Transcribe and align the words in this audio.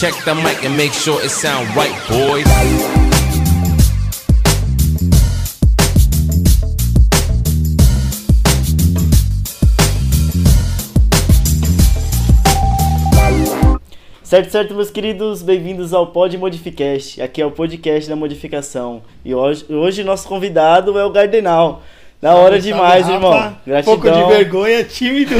Check 0.00 0.14
the 0.24 0.34
mic 0.34 0.64
and 0.64 0.74
make 0.78 0.94
sure 0.94 1.22
it 1.22 1.28
sound 1.28 1.68
right, 1.76 1.92
boys. 2.08 2.46
Certo, 14.22 14.50
certo, 14.50 14.74
meus 14.74 14.90
queridos, 14.90 15.42
bem-vindos 15.42 15.92
ao 15.92 16.06
Pod 16.06 16.34
Modificast. 16.38 17.20
Aqui 17.20 17.42
é 17.42 17.44
o 17.44 17.50
podcast 17.50 18.08
da 18.08 18.16
modificação. 18.16 19.02
E 19.22 19.34
hoje, 19.34 19.66
hoje 19.68 20.02
nosso 20.02 20.26
convidado 20.26 20.98
é 20.98 21.04
o 21.04 21.10
Gardenal. 21.10 21.82
Da 22.20 22.34
hora 22.34 22.60
demais, 22.60 23.08
irmão. 23.08 23.56
Gratidão. 23.66 23.82
Pouco 23.98 24.10
de 24.10 24.34
vergonha, 24.34 24.84
tímido. 24.84 25.34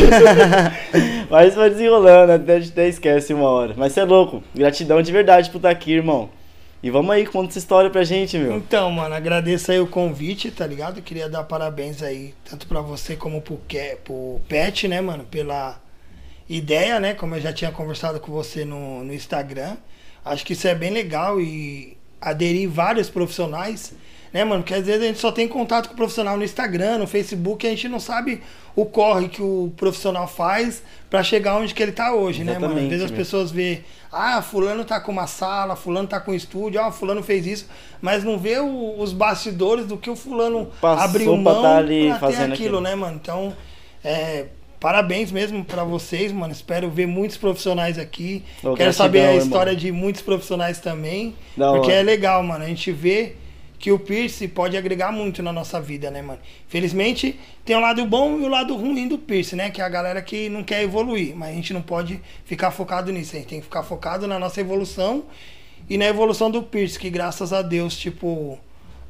Mas 1.29 1.55
vai 1.55 1.71
desenrolando, 1.71 2.33
até, 2.33 2.57
até 2.57 2.89
esquece 2.89 3.35
uma 3.35 3.49
hora. 3.49 3.75
Mas 3.77 3.93
você 3.93 4.01
é 4.01 4.05
louco. 4.05 4.43
Gratidão 4.55 5.03
de 5.03 5.13
verdade 5.13 5.51
por 5.51 5.59
estar 5.59 5.71
aqui, 5.71 5.93
irmão. 5.93 6.31
E 6.83 6.89
vamos 6.91 7.11
aí, 7.11 7.27
conta 7.27 7.51
essa 7.51 7.59
história 7.59 7.91
pra 7.91 8.03
gente, 8.05 8.39
meu. 8.39 8.57
então, 8.57 8.91
mano, 8.91 9.15
agradeço 9.15 9.71
aí 9.71 9.79
o 9.79 9.87
convite, 9.87 10.51
tá 10.51 10.67
ligado? 10.67 11.03
Queria 11.03 11.29
dar 11.29 11.43
parabéns 11.45 12.03
aí, 12.03 12.33
tanto 12.49 12.67
pra 12.67 12.81
você 12.81 13.15
como 13.15 13.43
pro, 13.43 13.61
Ke- 13.69 13.99
pro 14.03 14.41
Pet, 14.49 14.89
né, 14.89 14.99
mano, 15.03 15.25
pela 15.25 15.79
ideia, 16.49 16.99
né? 16.99 17.13
Como 17.13 17.35
eu 17.35 17.41
já 17.41 17.53
tinha 17.53 17.71
conversado 17.71 18.19
com 18.19 18.33
você 18.33 18.65
no, 18.65 19.05
no 19.05 19.13
Instagram. 19.13 19.77
Acho 20.25 20.45
que 20.47 20.55
isso 20.55 20.67
é 20.67 20.75
bem 20.75 20.91
legal 20.91 21.39
e 21.39 21.99
aderir 22.19 22.67
vários 22.69 23.11
profissionais, 23.11 23.93
né, 24.33 24.45
mano? 24.45 24.63
Porque 24.63 24.75
às 24.75 24.87
vezes 24.87 25.03
a 25.03 25.07
gente 25.07 25.19
só 25.19 25.33
tem 25.33 25.49
contato 25.49 25.89
com 25.89 25.95
o 25.95 25.97
profissional 25.97 26.37
no 26.37 26.45
Instagram, 26.45 26.99
no 26.99 27.07
Facebook, 27.07 27.67
e 27.67 27.69
a 27.69 27.71
gente 27.71 27.89
não 27.89 28.01
sabe 28.01 28.43
o 28.77 28.85
corre 28.87 29.29
que 29.29 29.43
o 29.43 29.73
profissional 29.77 30.29
faz 30.29 30.83
pra 31.09 31.23
chegar 31.23 31.57
onde 31.57 31.75
que 31.75 31.83
ele 31.83 31.93
tá 31.93 32.15
hoje, 32.15 32.45
né, 32.45 32.53
mano? 32.55 32.67
Às 32.67 32.71
Exatamente, 32.71 32.91
vezes 32.91 33.05
as 33.07 33.11
pessoas 33.11 33.51
vê, 33.51 33.81
ah, 34.13 34.41
fulano 34.43 34.85
tá 34.85 35.01
com 35.01 35.11
uma 35.11 35.27
sala, 35.27 35.75
fulano 35.75 36.07
tá 36.07 36.21
com 36.21 36.31
um 36.31 36.35
estúdio, 36.35 36.81
ah, 36.81 36.93
fulano 36.93 37.23
fez 37.23 37.47
isso, 37.47 37.69
mas 38.01 38.23
não 38.23 38.39
vê 38.39 38.59
o- 38.61 38.95
os 39.01 39.13
bastidores 39.13 39.87
do 39.87 39.97
que 39.97 40.09
o 40.09 40.15
fulano 40.15 40.71
Passou 40.81 41.05
abriu 41.05 41.37
mão 41.37 41.63
tá 41.63 41.83
pra 42.19 42.29
ter 42.29 42.37
aquilo, 42.37 42.53
aquilo. 42.53 42.81
né, 42.81 42.95
mano? 42.95 43.19
Então, 43.21 43.53
é, 44.05 44.47
parabéns 44.79 45.31
mesmo 45.33 45.65
pra 45.65 45.83
vocês, 45.85 46.31
mano. 46.33 46.53
Espero 46.53 46.89
ver 46.89 47.07
muitos 47.07 47.37
profissionais 47.37 47.99
aqui. 47.99 48.45
Quero 48.77 48.93
saber 48.93 49.27
a 49.27 49.35
história 49.35 49.71
irmão. 49.73 49.81
de 49.83 49.93
muitos 49.93 50.23
profissionais 50.23 50.79
também, 50.79 51.35
porque 51.57 51.89
hora. 51.91 51.93
é 51.95 52.03
legal, 52.03 52.43
mano. 52.45 52.65
A 52.65 52.69
gente 52.69 52.91
vê 52.93 53.35
que 53.81 53.91
o 53.91 53.99
Pierce 53.99 54.47
pode 54.47 54.77
agregar 54.77 55.11
muito 55.11 55.43
na 55.43 55.51
nossa 55.51 55.81
vida, 55.81 56.11
né, 56.11 56.21
mano? 56.21 56.39
Felizmente, 56.69 57.41
tem 57.65 57.75
o 57.75 57.81
lado 57.81 58.05
bom 58.05 58.39
e 58.39 58.43
o 58.43 58.49
lado 58.49 58.77
ruim 58.77 59.09
do 59.09 59.17
Pierce, 59.17 59.57
né? 59.57 59.71
Que 59.71 59.81
é 59.81 59.85
a 59.85 59.89
galera 59.89 60.21
que 60.21 60.51
não 60.51 60.63
quer 60.63 60.83
evoluir. 60.83 61.35
Mas 61.35 61.49
a 61.49 61.53
gente 61.55 61.73
não 61.73 61.81
pode 61.81 62.21
ficar 62.45 62.71
focado 62.71 63.11
nisso. 63.11 63.35
A 63.35 63.39
gente 63.39 63.49
tem 63.49 63.59
que 63.59 63.65
ficar 63.65 63.83
focado 63.83 64.27
na 64.27 64.39
nossa 64.39 64.61
evolução 64.61 65.25
e 65.89 65.97
na 65.97 66.05
evolução 66.05 66.51
do 66.51 66.63
Pierce, 66.63 66.99
que 66.99 67.09
graças 67.09 67.55
a 67.55 67.63
Deus, 67.63 67.97
tipo, 67.97 68.59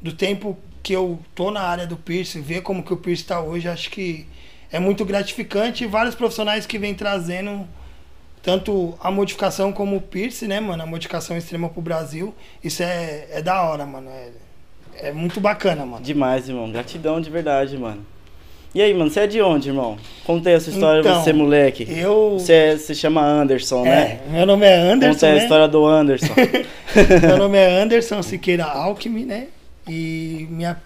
do 0.01 0.13
tempo 0.13 0.57
que 0.81 0.93
eu 0.93 1.19
tô 1.35 1.51
na 1.51 1.61
área 1.61 1.85
do 1.85 1.97
Pierce, 1.97 2.39
ver 2.39 2.61
como 2.61 2.81
que 2.81 2.93
o 2.93 2.97
Pierce 2.97 3.25
tá 3.25 3.41
hoje, 3.41 3.67
acho 3.67 3.89
que 3.89 4.25
é 4.71 4.79
muito 4.79 5.03
gratificante. 5.03 5.83
E 5.83 5.87
vários 5.87 6.15
profissionais 6.15 6.65
que 6.65 6.79
vêm 6.79 6.95
trazendo 6.95 7.67
tanto 8.41 8.97
a 9.01 9.11
modificação 9.11 9.73
como 9.73 9.97
o 9.97 10.01
Pierce, 10.01 10.47
né, 10.47 10.61
mano? 10.61 10.81
A 10.81 10.85
modificação 10.85 11.37
extrema 11.37 11.67
pro 11.67 11.81
Brasil. 11.81 12.33
Isso 12.63 12.81
é, 12.81 13.27
é 13.31 13.41
da 13.41 13.61
hora, 13.63 13.85
mano. 13.85 14.09
É, 14.09 14.31
é 15.01 15.11
muito 15.11 15.39
bacana, 15.39 15.85
mano. 15.85 16.03
Demais, 16.03 16.47
irmão. 16.47 16.71
Gratidão 16.71 17.19
de 17.21 17.29
verdade, 17.29 17.77
mano. 17.77 18.05
E 18.73 18.81
aí, 18.81 18.93
mano, 18.93 19.09
você 19.11 19.21
é 19.21 19.27
de 19.27 19.41
onde, 19.41 19.67
irmão? 19.67 19.97
Conta 20.23 20.47
aí 20.49 20.55
a 20.55 20.59
sua 20.59 20.71
história, 20.71 21.01
Então, 21.01 21.21
você, 21.21 21.33
moleque. 21.33 21.85
Eu. 21.89 22.37
Você, 22.39 22.53
é- 22.53 22.77
você 22.77 22.95
chama 22.95 23.21
Anderson, 23.21 23.83
né? 23.83 24.19
É, 24.25 24.31
meu 24.31 24.45
nome 24.45 24.65
é 24.65 24.75
Anderson. 24.75 25.13
Conta 25.13 25.25
aí 25.25 25.31
a 25.31 25.35
né? 25.35 25.41
história 25.43 25.67
do 25.67 25.85
Anderson. 25.85 26.33
Meu 27.27 27.37
nome 27.37 27.57
é 27.57 27.81
Anderson 27.81 28.21
Siqueira 28.21 28.65
Alckmin, 28.65 29.25
né? 29.25 29.47
E 29.87 30.47
minha. 30.49 30.77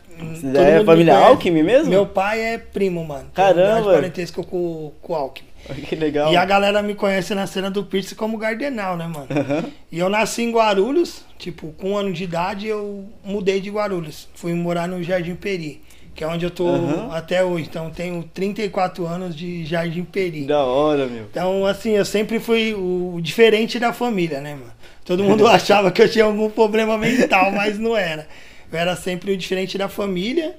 É 0.56 0.84
família. 0.84 1.18
Alckmin 1.18 1.62
mesmo? 1.64 1.90
Meu 1.90 2.06
pai 2.06 2.40
é 2.42 2.58
primo, 2.58 3.04
mano. 3.04 3.26
Tem 3.34 3.46
Caramba! 3.46 3.82
grande 3.82 3.88
parentesco 3.90 4.44
com, 4.46 4.92
com 5.02 5.14
o 5.14 5.16
Alckmin. 5.16 5.50
que 5.88 5.96
legal. 5.96 6.32
E 6.32 6.38
a 6.38 6.46
galera 6.46 6.82
me 6.82 6.96
conhece 6.96 7.34
na 7.34 7.48
cena 7.48 7.70
do 7.72 7.84
Pierce 7.84 8.16
como 8.16 8.38
Gardenal, 8.38 8.98
né, 8.98 9.08
mano? 9.08 9.28
Aham. 9.30 9.66
E 9.92 10.00
eu 10.00 10.10
nasci 10.10 10.44
em 10.44 10.52
Guarulhos, 10.52 11.24
tipo, 11.38 11.74
com 11.74 11.92
um 11.92 11.98
ano 11.98 12.14
de 12.14 12.24
idade 12.24 12.68
eu 12.68 13.06
mudei 13.24 13.60
de 13.60 13.70
Guarulhos. 13.70 14.28
Fui 14.36 14.54
morar 14.54 14.88
no 14.88 15.02
Jardim 15.04 15.36
Peri, 15.36 15.82
que 16.14 16.24
é 16.24 16.28
onde 16.28 16.46
eu 16.46 16.52
tô 16.52 16.68
Aham. 16.68 17.10
até 17.12 17.44
hoje. 17.44 17.68
Então 17.70 17.90
tenho 17.90 18.24
34 18.34 19.06
anos 19.06 19.36
de 19.36 19.66
Jardim 19.66 20.04
Peri. 20.04 20.46
Da 20.46 20.64
hora, 20.64 21.08
meu. 21.08 21.24
Então, 21.24 21.66
assim, 21.66 21.92
eu 21.92 22.06
sempre 22.06 22.40
fui 22.40 22.74
o 22.74 23.20
diferente 23.22 23.80
da 23.80 23.92
família, 23.92 24.40
né, 24.42 24.54
mano? 24.54 24.74
Todo 25.04 25.24
mundo 25.24 25.46
achava 25.48 25.92
que 25.92 26.02
eu 26.02 26.10
tinha 26.10 26.26
algum 26.26 26.50
problema 26.50 26.98
mental, 26.98 27.52
mas 27.52 27.80
não 27.80 27.96
era. 27.96 28.28
Eu 28.72 28.80
era 28.80 28.96
sempre 28.96 29.32
o 29.32 29.38
diferente 29.38 29.78
da 29.78 29.88
família. 29.88 30.56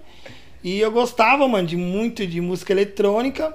E 0.62 0.80
eu 0.80 0.90
gostava, 0.90 1.46
mano, 1.46 1.66
de 1.66 1.76
muito 1.76 2.26
de 2.26 2.40
música 2.40 2.72
eletrônica. 2.72 3.54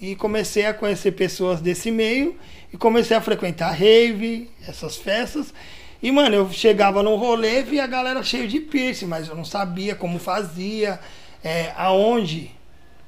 E 0.00 0.16
comecei 0.16 0.66
a 0.66 0.74
conhecer 0.74 1.12
pessoas 1.12 1.60
desse 1.60 1.90
meio. 1.90 2.36
E 2.72 2.76
comecei 2.76 3.16
a 3.16 3.20
frequentar 3.20 3.70
rave, 3.72 4.48
essas 4.66 4.96
festas. 4.96 5.52
E, 6.02 6.10
mano, 6.10 6.34
eu 6.34 6.50
chegava 6.50 7.02
num 7.02 7.16
rolê 7.16 7.60
e 7.60 7.62
via 7.62 7.84
a 7.84 7.86
galera 7.86 8.22
cheia 8.22 8.46
de 8.48 8.60
piercing, 8.60 9.06
mas 9.06 9.28
eu 9.28 9.34
não 9.36 9.44
sabia 9.44 9.94
como 9.94 10.18
fazia, 10.18 10.98
é, 11.44 11.72
aonde 11.76 12.50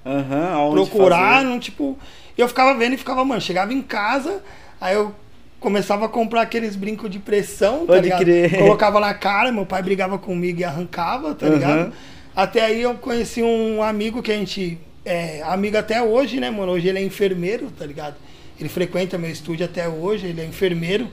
Aham, 0.05 0.49
aonde 0.53 0.91
procurar, 0.91 1.43
fazer? 1.43 1.45
não, 1.45 1.59
tipo. 1.59 1.99
Eu 2.37 2.49
ficava 2.49 2.77
vendo 2.79 2.95
e 2.95 2.97
ficava, 2.99 3.25
mano, 3.25 3.41
chegava 3.41 3.73
em 3.73 3.83
casa, 3.83 4.43
aí 4.81 4.95
eu 4.95 5.15
começava 5.61 6.07
a 6.07 6.09
comprar 6.09 6.43
aqueles 6.43 6.75
brincos 6.75 7.11
de 7.11 7.19
pressão, 7.19 7.87
tá 7.87 7.87
Pode 7.87 8.01
ligado? 8.01 8.25
crer. 8.25 8.51
Colocava 8.59 8.99
na 8.99 9.15
cara, 9.15 9.53
meu 9.53 9.67
pai 9.67 9.83
brigava 9.83 10.19
comigo 10.19 10.61
e 10.61 10.65
arrancava, 10.65 11.35
tá 11.35 11.47
Aham. 11.47 11.55
ligado? 11.55 11.93
Até 12.35 12.63
aí 12.65 12.81
eu 12.83 12.95
conheci 12.95 13.43
um 13.43 13.83
amigo 13.83 14.23
que 14.23 14.33
a 14.33 14.37
gente 14.37 14.79
é 15.05 15.43
amigo 15.43 15.77
até 15.77 16.03
hoje, 16.03 16.39
né, 16.41 16.51
mano? 16.51 16.73
Hoje 16.73 16.89
ele 16.89 16.99
é 16.99 17.03
enfermeiro, 17.03 17.71
tá 17.71 17.85
ligado? 17.85 18.17
Ele 18.59 18.69
frequenta 18.69 19.19
meu 19.19 19.31
estúdio 19.31 19.67
até 19.67 19.89
hoje, 19.89 20.27
ele 20.27 20.41
é 20.41 20.45
enfermeiro. 20.45 21.09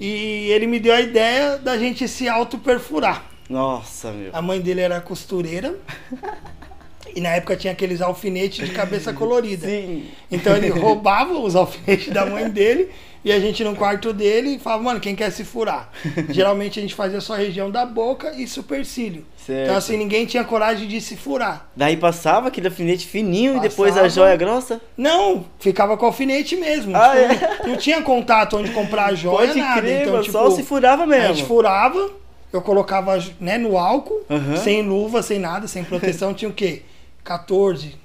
E 0.00 0.50
ele 0.50 0.66
me 0.66 0.80
deu 0.80 0.94
a 0.94 1.00
ideia 1.00 1.58
da 1.58 1.76
gente 1.76 2.08
se 2.08 2.28
auto-perfurar. 2.28 3.26
Nossa, 3.48 4.12
meu. 4.12 4.30
A 4.32 4.40
mãe 4.40 4.60
dele 4.60 4.80
era 4.80 5.00
costureira. 5.00 5.76
E 7.14 7.20
na 7.20 7.30
época 7.30 7.56
tinha 7.56 7.72
aqueles 7.72 8.00
alfinetes 8.00 8.66
de 8.68 8.74
cabeça 8.74 9.12
colorida. 9.14 9.66
Sim. 9.66 10.04
Então 10.30 10.56
ele 10.56 10.68
roubava 10.78 11.32
os 11.38 11.54
alfinetes 11.56 12.12
da 12.12 12.24
mãe 12.26 12.48
dele 12.50 12.88
e 13.22 13.30
a 13.30 13.38
gente 13.38 13.62
no 13.62 13.76
quarto 13.76 14.12
dele 14.14 14.58
falava, 14.58 14.82
mano, 14.82 15.00
quem 15.00 15.14
quer 15.14 15.30
se 15.30 15.44
furar? 15.44 15.90
Geralmente 16.30 16.78
a 16.78 16.82
gente 16.82 16.94
fazia 16.94 17.20
só 17.20 17.34
a 17.34 17.36
região 17.36 17.70
da 17.70 17.84
boca 17.84 18.32
e 18.36 18.46
supercílio. 18.46 19.26
Certo. 19.36 19.64
Então 19.64 19.76
assim, 19.76 19.96
ninguém 19.96 20.24
tinha 20.26 20.42
coragem 20.44 20.86
de 20.88 21.00
se 21.00 21.16
furar. 21.16 21.68
Daí 21.76 21.96
passava 21.96 22.48
aquele 22.48 22.68
alfinete 22.68 23.06
fininho 23.06 23.56
e 23.56 23.60
depois 23.60 23.92
a 23.92 24.02
Passava. 24.02 24.08
joia 24.08 24.36
grossa? 24.36 24.80
Não, 24.96 25.44
ficava 25.58 25.96
com 25.96 26.06
alfinete 26.06 26.56
mesmo. 26.56 26.96
Ah, 26.96 27.10
Tipo, 27.10 27.44
é? 27.64 27.68
Não 27.68 27.76
tinha 27.76 28.00
contato 28.02 28.56
onde 28.56 28.70
comprar 28.70 29.06
a 29.06 29.14
joia, 29.14 29.48
Pode 29.48 29.58
nada. 29.58 29.80
crer, 29.82 30.02
então, 30.08 30.20
tipo, 30.22 30.32
só 30.32 30.50
se 30.50 30.62
furava 30.62 31.02
A 31.02 31.06
mesmo. 31.06 31.34
gente 31.34 31.46
furava, 31.46 32.10
eu 32.52 32.62
colocava 32.62 33.18
né, 33.40 33.58
no 33.58 33.76
álcool, 33.76 34.22
Aham. 34.30 34.56
sem 34.56 34.82
luva, 34.82 35.22
sem 35.22 35.38
nada, 35.38 35.66
sem 35.68 35.84
proteção, 35.84 36.32
tinha 36.32 36.48
o 36.48 36.54
quê? 36.54 36.82
14, 37.24 37.96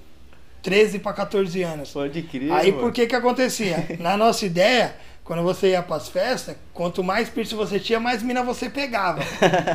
13 0.62 1.00
para 1.00 1.14
14 1.14 1.62
anos. 1.64 1.92
Pode 1.92 2.22
crer, 2.24 2.52
Aí 2.52 2.72
mano. 2.72 2.84
por 2.84 2.92
que 2.92 3.08
que 3.08 3.16
acontecia? 3.16 3.86
Na 4.00 4.18
nossa 4.18 4.46
ideia, 4.46 4.96
quando 5.24 5.44
você 5.44 5.70
ia 5.72 5.82
pras 5.82 6.08
festas, 6.08 6.56
quanto 6.74 7.04
mais 7.04 7.30
piercing 7.30 7.56
você 7.56 7.80
tinha, 7.80 8.00
mais 8.00 8.22
mina 8.22 8.44
você 8.44 8.70
pegava. 8.70 9.22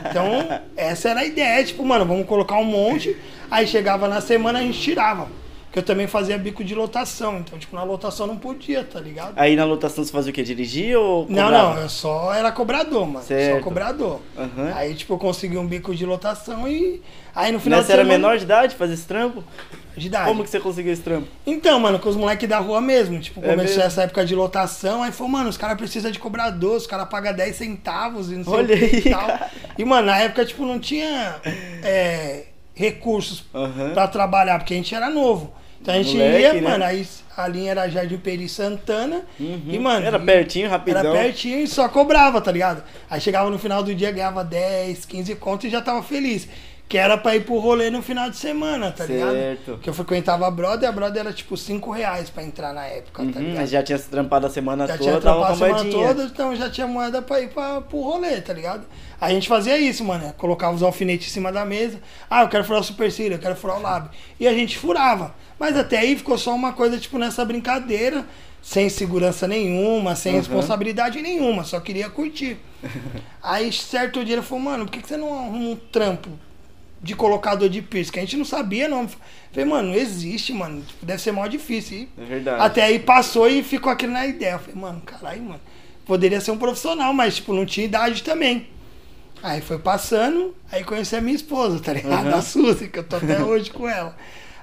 Então, 0.09 0.61
essa 0.77 1.11
era 1.11 1.21
a 1.21 1.25
ideia, 1.25 1.65
tipo, 1.65 1.85
mano, 1.85 2.05
vamos 2.07 2.27
colocar 2.27 2.57
um 2.57 2.65
monte, 2.65 3.17
aí 3.51 3.67
chegava 3.67 4.09
na 4.09 4.21
semana 4.21 4.61
a 4.61 4.63
gente 4.63 4.81
tirava. 4.81 5.29
Porque 5.71 5.79
eu 5.79 5.83
também 5.85 6.09
fazia 6.09 6.37
bico 6.37 6.65
de 6.65 6.75
lotação, 6.75 7.39
então, 7.39 7.57
tipo, 7.57 7.77
na 7.77 7.85
lotação 7.85 8.27
não 8.27 8.37
podia, 8.37 8.83
tá 8.83 8.99
ligado? 8.99 9.35
Aí 9.37 9.55
na 9.55 9.65
lotação 9.65 10.03
você 10.03 10.11
fazia 10.11 10.33
o 10.33 10.35
quê? 10.35 10.43
Dirigir 10.43 10.99
ou 10.99 11.27
Não, 11.31 11.45
cobrava? 11.45 11.75
não, 11.77 11.83
eu 11.83 11.89
só 11.89 12.35
era 12.35 12.51
cobrador, 12.51 13.07
mano. 13.07 13.25
Certo. 13.25 13.59
Só 13.59 13.63
cobrador. 13.63 14.21
Aham. 14.37 14.73
Aí, 14.75 14.95
tipo, 14.97 15.15
eu 15.15 15.19
consegui 15.19 15.57
um 15.57 15.67
bico 15.69 15.95
de 15.95 16.05
lotação 16.05 16.67
e. 16.67 17.01
Aí 17.33 17.53
no 17.53 17.61
final 17.61 17.79
de 17.85 17.93
era 17.93 18.03
semana. 18.03 18.19
menor 18.19 18.37
de 18.37 18.43
idade 18.43 18.75
fazer 18.75 18.95
esse 18.95 19.07
trampo? 19.07 19.45
de 19.97 20.07
idade. 20.07 20.29
Como 20.29 20.43
que 20.43 20.51
você 20.51 20.59
conseguiu 20.59 20.93
esse 20.93 21.03
trampo? 21.03 21.29
Então, 21.47 21.79
mano, 21.79 21.99
com 22.01 22.09
os 22.09 22.17
moleques 22.17 22.49
da 22.49 22.59
rua 22.59 22.81
mesmo. 22.81 23.21
Tipo, 23.21 23.39
É 23.41 23.51
começou 23.51 23.77
mesmo? 23.77 23.83
essa 23.83 24.03
época 24.03 24.25
de 24.25 24.35
lotação, 24.35 25.03
aí 25.05 25.13
falou, 25.13 25.31
mano, 25.31 25.49
os 25.51 25.57
caras 25.57 25.77
precisam 25.77 26.11
de 26.11 26.19
cobrador, 26.19 26.77
os 26.77 26.87
caras 26.87 27.09
pagam 27.09 27.33
10 27.35 27.55
centavos 27.55 28.33
e 28.33 28.37
não 28.37 28.45
sei 28.45 28.53
Olha 28.55 28.75
o 28.75 28.79
que 28.79 28.85
aí, 28.85 28.99
e 28.99 29.11
tal. 29.11 29.27
cara. 29.27 29.51
E, 29.79 29.85
mano, 29.85 30.07
na 30.07 30.19
época, 30.19 30.45
tipo, 30.47 30.65
não 30.65 30.79
tinha 30.81 31.37
é, 31.85 32.45
recursos 32.75 33.45
Aham. 33.55 33.91
pra 33.93 34.09
trabalhar, 34.09 34.59
porque 34.59 34.75
a 34.75 34.77
gente 34.77 34.93
era 34.95 35.09
novo. 35.11 35.53
Então 35.81 35.95
a 35.95 36.03
gente 36.03 36.17
Moleque, 36.17 36.41
ia, 36.41 36.53
né? 36.55 36.61
mano, 36.61 36.85
aí 36.85 37.07
a 37.37 37.49
linha 37.49 37.71
era 37.71 37.89
Jardim 37.89 38.19
Peri 38.19 38.49
Santana. 38.49 39.23
E, 39.39 39.79
mano. 39.79 40.05
Era 40.05 40.19
pertinho, 40.19 40.69
rapidão. 40.69 41.01
Era 41.01 41.13
pertinho 41.13 41.61
e 41.61 41.67
só 41.67 41.89
cobrava, 41.89 42.41
tá 42.41 42.53
ligado? 42.53 42.83
Aí 43.09 43.21
chegava 43.21 43.49
no 43.49 43.59
final 43.59 43.83
do 43.83 43.95
dia, 43.95 44.11
ganhava 44.11 44.45
10, 44.45 45.07
15 45.07 45.35
conto 45.37 45.67
e 45.67 45.71
já 45.71 45.81
tava 45.81 46.03
feliz. 46.03 46.47
Que 46.91 46.99
era 46.99 47.17
pra 47.17 47.37
ir 47.37 47.45
pro 47.45 47.57
rolê 47.61 47.89
no 47.89 48.03
final 48.03 48.29
de 48.29 48.37
semana, 48.37 48.91
tá 48.91 49.07
ligado? 49.07 49.31
Certo. 49.33 49.79
Que 49.81 49.89
eu 49.89 49.95
frequentava 49.95 50.45
a 50.45 50.51
Brother, 50.51 50.89
a 50.89 50.93
Brother 50.93 51.21
era 51.21 51.33
tipo 51.33 51.57
5 51.57 51.89
reais 51.93 52.29
pra 52.29 52.43
entrar 52.43 52.73
na 52.75 52.85
época, 52.85 53.23
tá 53.23 53.39
Uhum, 53.39 53.45
ligado? 53.45 53.57
mas 53.61 53.71
já 53.71 53.81
tinha 53.81 53.97
se 53.97 54.09
trampado 54.09 54.49
a 54.49 54.51
semana 54.51 54.89
Já 54.89 54.95
toda, 54.99 55.09
tinha 55.09 55.21
trampado 55.21 55.53
a 55.53 55.57
semana 55.57 55.75
moedinha. 55.85 56.09
toda, 56.09 56.25
então 56.25 56.57
já 56.57 56.69
tinha 56.69 56.89
moeda 56.89 57.23
pra 57.23 57.41
ir 57.41 57.49
pra, 57.51 57.81
pro 57.81 58.01
rolê, 58.03 58.41
tá 58.41 58.53
ligado? 58.53 58.87
A 59.21 59.31
gente 59.31 59.47
fazia 59.47 59.79
isso, 59.79 60.05
mano. 60.05 60.35
Colocava 60.37 60.75
os 60.75 60.83
alfinetes 60.83 61.29
em 61.29 61.31
cima 61.31 61.53
da 61.53 61.65
mesa. 61.65 62.01
Ah, 62.29 62.43
eu 62.43 62.49
quero 62.49 62.65
furar 62.65 62.81
o 62.81 62.85
supercílio, 62.85 63.37
eu 63.37 63.39
quero 63.39 63.55
furar 63.55 63.79
o 63.79 63.83
lábio. 63.83 64.11
E 64.41 64.49
a 64.49 64.53
gente 64.53 64.77
furava. 64.77 65.33
Mas 65.61 65.77
até 65.77 65.99
aí 65.99 66.17
ficou 66.17 66.37
só 66.37 66.53
uma 66.53 66.73
coisa, 66.73 66.99
tipo, 66.99 67.19
nessa 67.19 67.45
brincadeira, 67.45 68.27
sem 68.61 68.89
segurança 68.89 69.47
nenhuma, 69.47 70.17
sem 70.17 70.33
Uhum. 70.33 70.39
responsabilidade 70.41 71.23
nenhuma, 71.23 71.63
só 71.63 71.79
queria 71.79 72.11
curtir. 72.11 72.57
aí 73.41 73.73
certo 73.73 74.25
dia 74.25 74.35
ele 74.37 74.43
falou, 74.43 74.65
mano, 74.65 74.87
por 74.87 74.91
que, 74.91 75.03
que 75.03 75.07
você 75.09 75.17
não 75.17 75.33
arruma 75.39 75.71
um 75.71 75.77
trampo 75.93 76.31
de 77.03 77.15
colocador 77.15 77.69
de 77.69 77.83
piercing? 77.83 78.13
Que 78.13 78.19
a 78.19 78.23
gente 78.23 78.37
não 78.37 78.45
sabia, 78.45 78.89
não. 78.89 79.09
Falei, 79.53 79.69
mano, 79.69 79.89
não 79.89 79.95
existe, 79.95 80.53
mano. 80.53 80.83
Tipo, 80.83 81.07
Deve 81.07 81.21
ser 81.21 81.33
mó 81.33 81.47
difícil. 81.47 82.09
É 82.19 82.25
verdade. 82.25 82.63
até 82.63 82.83
aí 82.83 82.99
passou 82.99 83.49
e 83.49 83.63
ficou 83.63 83.91
aquilo 83.91 84.13
na 84.13 84.27
ideia. 84.27 84.53
Eu 84.53 84.59
falei, 84.59 84.81
mano, 84.81 85.01
caralho, 85.01 85.43
mano. 85.43 85.61
Poderia 86.05 86.41
ser 86.41 86.51
um 86.51 86.59
profissional, 86.59 87.13
mas, 87.13 87.37
tipo, 87.37 87.53
não 87.53 87.65
tinha 87.65 87.87
idade 87.87 88.23
também. 88.23 88.67
Aí 89.43 89.61
foi 89.61 89.79
passando, 89.79 90.55
aí 90.71 90.85
conheci 90.85 91.17
a 91.17 91.21
minha 91.21 91.35
esposa, 91.35 91.81
tá 91.81 91.93
ligado? 91.93 92.27
Uhum. 92.27 92.35
A 92.35 92.43
Suzy, 92.43 92.89
que 92.89 92.99
eu 92.99 93.05
tô 93.05 93.17
até 93.17 93.43
hoje 93.43 93.71
com 93.71 93.89
ela. 93.89 94.15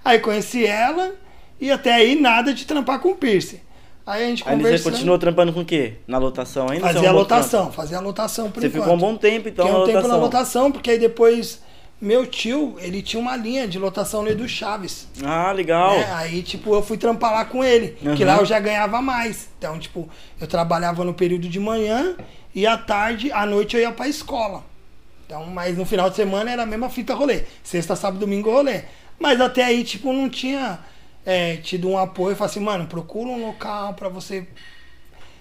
Aí 0.05 0.19
conheci 0.19 0.65
ela 0.65 1.15
e 1.59 1.71
até 1.71 1.93
aí 1.93 2.19
nada 2.19 2.53
de 2.53 2.65
trampar 2.65 2.99
com 2.99 3.15
piercing. 3.15 3.59
Aí 4.05 4.23
a 4.23 4.27
gente 4.27 4.43
Aí 4.45 4.55
você 4.57 4.79
continuou 4.79 5.17
trampando 5.17 5.51
com 5.51 5.61
o 5.61 5.65
quê? 5.65 5.95
Na 6.07 6.17
lotação 6.17 6.69
ainda? 6.69 6.85
Fazia 6.85 7.09
a 7.09 7.11
lotação, 7.11 7.71
fazia 7.73 7.97
a 7.97 8.01
lotação 8.01 8.49
por 8.49 8.61
Você 8.61 8.67
enquanto. 8.67 8.83
ficou 8.83 8.95
um 8.95 8.99
bom 8.99 9.17
tempo, 9.17 9.49
então, 9.49 9.65
Fiquei 9.65 9.81
um 9.81 9.85
tempo 9.85 10.07
na 10.07 10.15
lotação, 10.15 10.71
porque 10.71 10.91
aí 10.91 10.99
depois 10.99 11.61
meu 11.99 12.27
tio, 12.27 12.75
ele 12.79 13.01
tinha 13.01 13.19
uma 13.19 13.35
linha 13.35 13.67
de 13.67 13.79
lotação 13.79 14.21
no 14.21 14.29
Edu 14.29 14.47
Chaves. 14.47 15.07
Ah, 15.23 15.51
legal. 15.51 15.97
né? 15.97 16.13
Aí, 16.13 16.43
tipo, 16.43 16.73
eu 16.75 16.83
fui 16.83 16.97
trampar 16.97 17.31
lá 17.31 17.45
com 17.45 17.63
ele. 17.63 17.97
Que 18.15 18.23
Aham. 18.23 18.25
lá 18.25 18.37
eu 18.37 18.45
já 18.45 18.59
ganhava 18.59 19.01
mais. 19.01 19.49
Então, 19.57 19.79
tipo, 19.79 20.07
eu 20.39 20.45
trabalhava 20.47 21.03
no 21.03 21.13
período 21.13 21.49
de 21.49 21.59
manhã 21.59 22.15
e 22.53 22.67
à 22.67 22.77
tarde, 22.77 23.31
à 23.31 23.45
noite 23.45 23.75
eu 23.75 23.81
ia 23.81 23.91
pra 23.91 24.07
escola. 24.07 24.63
Então, 25.25 25.45
mas 25.47 25.77
no 25.77 25.85
final 25.85 26.09
de 26.09 26.15
semana 26.15 26.51
era 26.51 26.63
a 26.63 26.65
mesma 26.65 26.89
fita 26.89 27.13
rolê. 27.13 27.43
Sexta, 27.63 27.95
sábado, 27.95 28.19
domingo 28.19 28.51
rolê. 28.51 28.83
Mas 29.19 29.41
até 29.41 29.63
aí, 29.63 29.83
tipo, 29.83 30.13
não 30.13 30.29
tinha 30.29 30.79
é, 31.25 31.57
tido 31.57 31.89
um 31.89 31.97
apoio. 31.97 32.35
Falei 32.35 32.51
assim, 32.51 32.59
mano, 32.59 32.85
procura 32.85 33.29
um 33.29 33.45
local 33.47 33.93
pra 33.95 34.07
você 34.07 34.47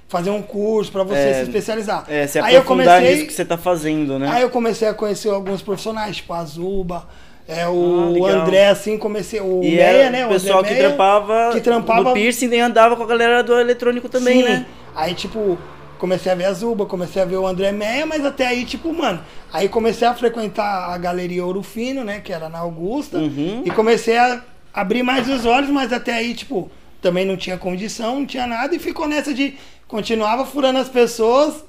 fazer 0.08 0.30
um 0.30 0.40
curso, 0.42 0.92
pra 0.92 1.02
você 1.02 1.18
É, 1.18 1.34
se 1.34 1.42
especializar. 1.42 2.04
É, 2.08 2.26
se 2.26 2.38
aí 2.38 2.54
eu 2.54 2.62
comecei, 2.64 3.00
nisso 3.14 3.26
que 3.26 3.32
você 3.32 3.44
tá 3.44 3.56
fazendo, 3.58 4.18
né? 4.18 4.28
Aí 4.30 4.42
eu 4.42 4.50
comecei 4.50 4.86
a 4.86 4.94
conhecer 4.94 5.28
alguns 5.30 5.62
profissionais, 5.62 6.16
tipo 6.16 6.32
a 6.32 6.44
Zuba, 6.44 7.08
é, 7.48 7.66
o 7.68 8.24
Ah. 8.26 8.30
André, 8.30 8.68
assim, 8.68 8.96
comecei. 8.98 9.40
O 9.40 9.62
e 9.62 9.70
Meia, 9.76 10.10
né? 10.10 10.26
o 10.26 10.28
pessoal 10.28 10.62
que 10.62 10.74
trampava, 10.74 11.50
que 11.52 11.60
trampava- 11.60 12.02
no 12.10 12.12
piercing 12.12 12.46
nem 12.48 12.60
andava 12.60 12.94
com 12.96 13.02
a 13.02 13.06
galera 13.06 13.42
do 13.42 13.58
eletrônico 13.58 14.08
também, 14.08 14.42
Sim. 14.42 14.48
né? 14.48 14.66
Aí, 14.94 15.12
tipo, 15.14 15.58
comecei 15.98 16.30
a 16.30 16.34
ver 16.34 16.44
a 16.44 16.52
Zuba, 16.52 16.86
comecei 16.86 17.20
a 17.20 17.24
ver 17.24 17.36
o 17.36 17.46
André 17.46 17.72
Meia, 17.72 18.06
mas 18.06 18.24
até 18.24 18.46
aí, 18.46 18.64
tipo, 18.64 18.92
mano. 18.92 19.20
Aí 19.52 19.68
comecei 19.68 20.06
a 20.06 20.14
frequentar 20.14 20.90
a 20.92 20.98
Galeria 20.98 21.44
Ouro 21.44 21.62
Fino, 21.62 22.04
né? 22.04 22.20
Que 22.22 22.32
era 22.32 22.48
na 22.48 22.58
Augusta. 22.58 23.18
Uhum. 23.18 23.62
E 23.64 23.70
comecei 23.70 24.16
a 24.18 24.40
abrir 24.72 25.02
mais 25.02 25.28
os 25.28 25.44
olhos, 25.46 25.70
mas 25.70 25.92
até 25.92 26.12
aí, 26.14 26.34
tipo, 26.34 26.70
também 27.02 27.24
não 27.24 27.36
tinha 27.36 27.56
condição, 27.56 28.16
não 28.20 28.26
tinha 28.26 28.46
nada. 28.46 28.74
E 28.74 28.78
ficou 28.78 29.06
nessa 29.08 29.32
de. 29.34 29.54
Continuava 29.88 30.44
furando 30.44 30.78
as 30.78 30.88
pessoas. 30.88 31.64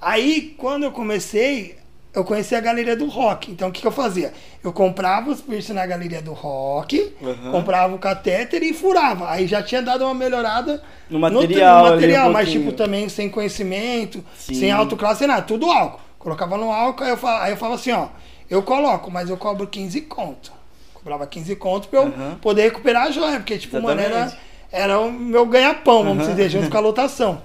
Aí, 0.00 0.54
quando 0.56 0.84
eu 0.84 0.92
comecei, 0.92 1.76
eu 2.14 2.24
conheci 2.24 2.54
a 2.54 2.60
galeria 2.60 2.96
do 2.96 3.06
rock. 3.06 3.50
Então, 3.50 3.68
o 3.68 3.72
que, 3.72 3.80
que 3.80 3.86
eu 3.86 3.92
fazia? 3.92 4.32
Eu 4.62 4.72
comprava 4.72 5.30
os 5.30 5.40
piercing 5.40 5.72
na 5.72 5.86
galeria 5.86 6.22
do 6.22 6.32
rock, 6.32 7.12
Uhum. 7.20 7.50
comprava 7.50 7.94
o 7.94 7.98
catéter 7.98 8.62
e 8.62 8.72
furava. 8.72 9.30
Aí 9.30 9.46
já 9.46 9.62
tinha 9.62 9.82
dado 9.82 10.04
uma 10.04 10.14
melhorada 10.14 10.82
No 11.10 11.18
no 11.18 11.30
material 11.30 11.80
no 11.80 11.86
ali, 11.86 11.94
material 11.96 12.28
um 12.28 12.32
mas 12.32 12.44
pouquinho. 12.48 12.64
tipo 12.66 12.76
também 12.76 13.08
sem 13.08 13.28
conhecimento, 13.28 14.24
Sim. 14.36 14.54
sem 14.54 14.70
autoclasse, 14.72 15.20
sem 15.20 15.28
nada, 15.28 15.42
tudo 15.42 15.70
álcool. 15.70 16.00
Colocava 16.18 16.56
no 16.56 16.72
álcool, 16.72 17.04
aí 17.04 17.10
eu, 17.10 17.16
falava, 17.16 17.44
aí 17.44 17.52
eu 17.52 17.56
falava 17.56 17.76
assim, 17.80 17.92
ó, 17.92 18.08
eu 18.50 18.62
coloco, 18.62 19.10
mas 19.10 19.28
eu 19.30 19.36
cobro 19.36 19.66
15 19.66 20.00
conto. 20.02 20.52
Cobrava 20.94 21.26
15 21.26 21.54
conto 21.56 21.88
pra 21.88 22.00
eu 22.00 22.04
Uhum. 22.06 22.34
poder 22.40 22.62
recuperar 22.62 23.04
a 23.06 23.10
joia, 23.10 23.36
porque, 23.38 23.58
tipo, 23.58 23.80
mano, 23.80 24.00
era, 24.00 24.14
Exatamente. 24.16 24.40
era 24.72 24.98
o 25.00 25.12
meu 25.12 25.46
ganha-pão, 25.46 26.02
vamos 26.04 26.26
Uhum. 26.26 26.30
dizer, 26.34 26.48
junto 26.48 26.68
com 26.70 26.76
a 26.76 26.80
lotação. 26.80 27.42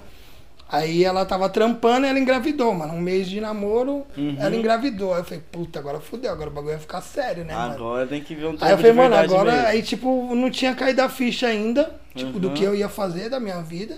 Aí 0.72 1.04
ela 1.04 1.26
tava 1.26 1.50
trampando 1.50 2.06
e 2.06 2.08
ela 2.08 2.18
engravidou, 2.18 2.72
mano. 2.72 2.94
Um 2.94 3.00
mês 3.00 3.28
de 3.28 3.42
namoro, 3.42 4.06
Uhum. 4.16 4.36
ela 4.40 4.56
engravidou. 4.56 5.12
Aí 5.12 5.20
eu 5.20 5.24
falei, 5.24 5.42
puta, 5.52 5.78
agora 5.78 6.00
fudeu, 6.00 6.32
agora 6.32 6.48
o 6.48 6.52
bagulho 6.52 6.72
vai 6.72 6.80
ficar 6.80 7.02
sério, 7.02 7.44
né, 7.44 7.54
mano? 7.54 7.74
Agora 7.74 8.06
tem 8.06 8.22
que 8.22 8.34
ver 8.34 8.46
um 8.46 8.56
Aí 8.58 8.70
eu 8.72 8.78
falei, 8.78 8.92
mano, 8.92 9.14
agora. 9.14 9.52
mesmo. 9.52 9.66
Aí, 9.68 9.82
tipo, 9.82 10.34
não 10.34 10.50
tinha 10.50 10.74
caído 10.74 11.02
a 11.02 11.10
ficha 11.10 11.46
ainda, 11.46 11.94
tipo, 12.14 12.40
do 12.40 12.48
Uhum. 12.48 12.54
que 12.54 12.64
eu 12.64 12.74
ia 12.74 12.88
fazer 12.88 13.28
da 13.28 13.38
minha 13.38 13.60
vida. 13.60 13.96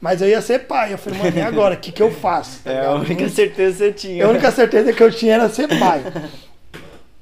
Mas 0.00 0.22
eu 0.22 0.28
ia 0.28 0.40
ser 0.40 0.60
pai. 0.60 0.94
Eu 0.94 0.98
falei, 0.98 1.18
mano, 1.18 1.36
e 1.38 1.42
agora? 1.42 1.74
O 1.74 1.78
que, 1.78 1.92
que 1.92 2.02
eu 2.02 2.10
faço? 2.10 2.62
Tá 2.64 2.70
É 2.72 2.86
a 2.86 2.92
única 2.94 3.28
certeza 3.28 3.72
que 3.72 3.78
você 3.78 3.92
tinha. 3.92 4.24
a 4.24 4.28
única 4.30 4.50
certeza 4.50 4.92
que 4.94 5.02
eu 5.02 5.10
tinha 5.12 5.34
era 5.34 5.48
ser 5.50 5.68
pai. 5.68 6.02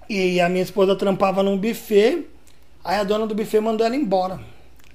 E 0.09 0.41
a 0.41 0.49
minha 0.49 0.63
esposa 0.63 0.95
trampava 0.95 1.43
num 1.43 1.57
buffet. 1.59 2.27
Aí 2.85 2.97
a 2.99 3.05
dona 3.05 3.27
do 3.27 3.35
buffet 3.35 3.59
mandou 3.61 3.85
ela 3.87 3.97
embora. 3.97 4.39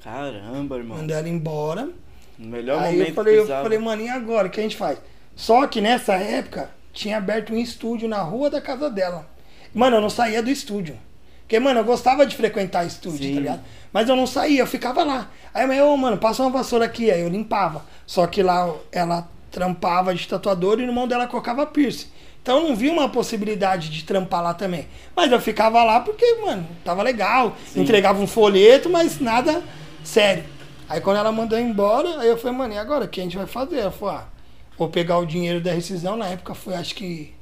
Caramba, 0.04 0.78
irmão. 0.78 0.98
Mandou 1.00 1.18
ela 1.18 1.28
embora. 1.28 1.90
No 2.40 2.48
melhor 2.48 2.82
aí 2.82 2.94
momento 2.94 3.10
eu 3.10 3.16
falei, 3.16 3.40
eu 3.40 3.48
falei, 3.48 3.78
mano, 3.78 4.02
e 4.02 4.08
agora? 4.08 4.48
O 4.48 4.50
que 4.50 4.62
a 4.62 4.64
gente 4.64 4.78
faz? 4.78 4.98
Só 5.36 5.68
que 5.68 5.82
nessa 5.82 6.14
época 6.14 6.70
tinha 6.94 7.18
aberto 7.18 7.54
um 7.54 7.58
estúdio 7.58 8.08
na 8.08 8.22
rua 8.22 8.50
da 8.50 8.62
casa 8.62 8.90
dela. 8.90 9.28
Mano, 9.74 9.98
eu 9.98 10.02
não 10.02 10.10
saía 10.10 10.42
do 10.42 10.50
estúdio. 10.50 10.98
Porque, 11.42 11.60
mano, 11.60 11.82
eu 11.82 11.84
gostava 11.84 12.26
de 12.26 12.36
frequentar 12.36 12.86
estúdio, 12.86 13.28
Sim. 13.28 13.34
tá 13.34 13.40
ligado? 13.42 13.62
Mas 13.92 14.08
eu 14.08 14.16
não 14.16 14.26
saía, 14.26 14.62
eu 14.62 14.68
ficava 14.68 15.04
lá. 15.04 15.30
Aí 15.54 15.68
mãe, 15.68 15.82
ô, 15.82 15.98
mano, 15.98 16.18
passa 16.18 16.44
uma 16.44 16.52
vassoura 16.52 16.86
aqui. 16.86 17.12
Aí 17.12 17.22
eu 17.22 17.28
limpava. 17.30 17.84
Só 18.06 18.26
que 18.26 18.42
lá 18.42 18.74
ela 18.92 19.28
trampava 19.52 20.16
de 20.16 20.28
tatuador 20.28 20.80
e 20.80 20.86
no 20.86 20.94
mão 20.94 21.08
dela 21.08 21.28
colocava 21.28 21.66
piercing. 21.66 22.08
Então 22.42 22.60
eu 22.60 22.70
não 22.70 22.76
vi 22.76 22.90
uma 22.90 23.10
possibilidade 23.10 23.90
de 23.90 24.04
trampar 24.06 24.42
lá 24.42 24.54
também. 24.54 24.88
Mas 25.16 25.32
eu 25.32 25.42
ficava 25.42 25.84
lá 25.84 26.00
porque, 26.00 26.36
mano, 26.36 26.66
tava 26.86 27.04
legal. 27.04 27.58
Entregava 27.76 28.22
um 28.22 28.28
folheto, 28.28 28.90
mas 28.90 29.20
nada 29.20 29.62
sério. 30.04 30.44
Aí 30.90 31.00
quando 31.00 31.18
ela 31.18 31.32
mandou 31.32 31.58
embora, 31.60 32.20
aí 32.20 32.28
eu 32.28 32.38
falei, 32.38 32.58
mano, 32.58 32.74
e 32.74 32.78
agora? 32.78 33.06
O 33.06 33.08
que 33.08 33.22
a 33.22 33.24
gente 33.24 33.38
vai 33.38 33.46
fazer? 33.46 33.78
Ela 33.78 33.92
falou, 33.92 34.16
ah, 34.16 34.28
vou 34.78 34.90
pegar 34.90 35.20
o 35.20 35.26
dinheiro 35.26 35.62
da 35.62 35.72
rescisão. 35.72 36.18
Na 36.18 36.26
época 36.26 36.56
foi 36.56 36.74
acho 36.74 36.96
que 36.96 37.34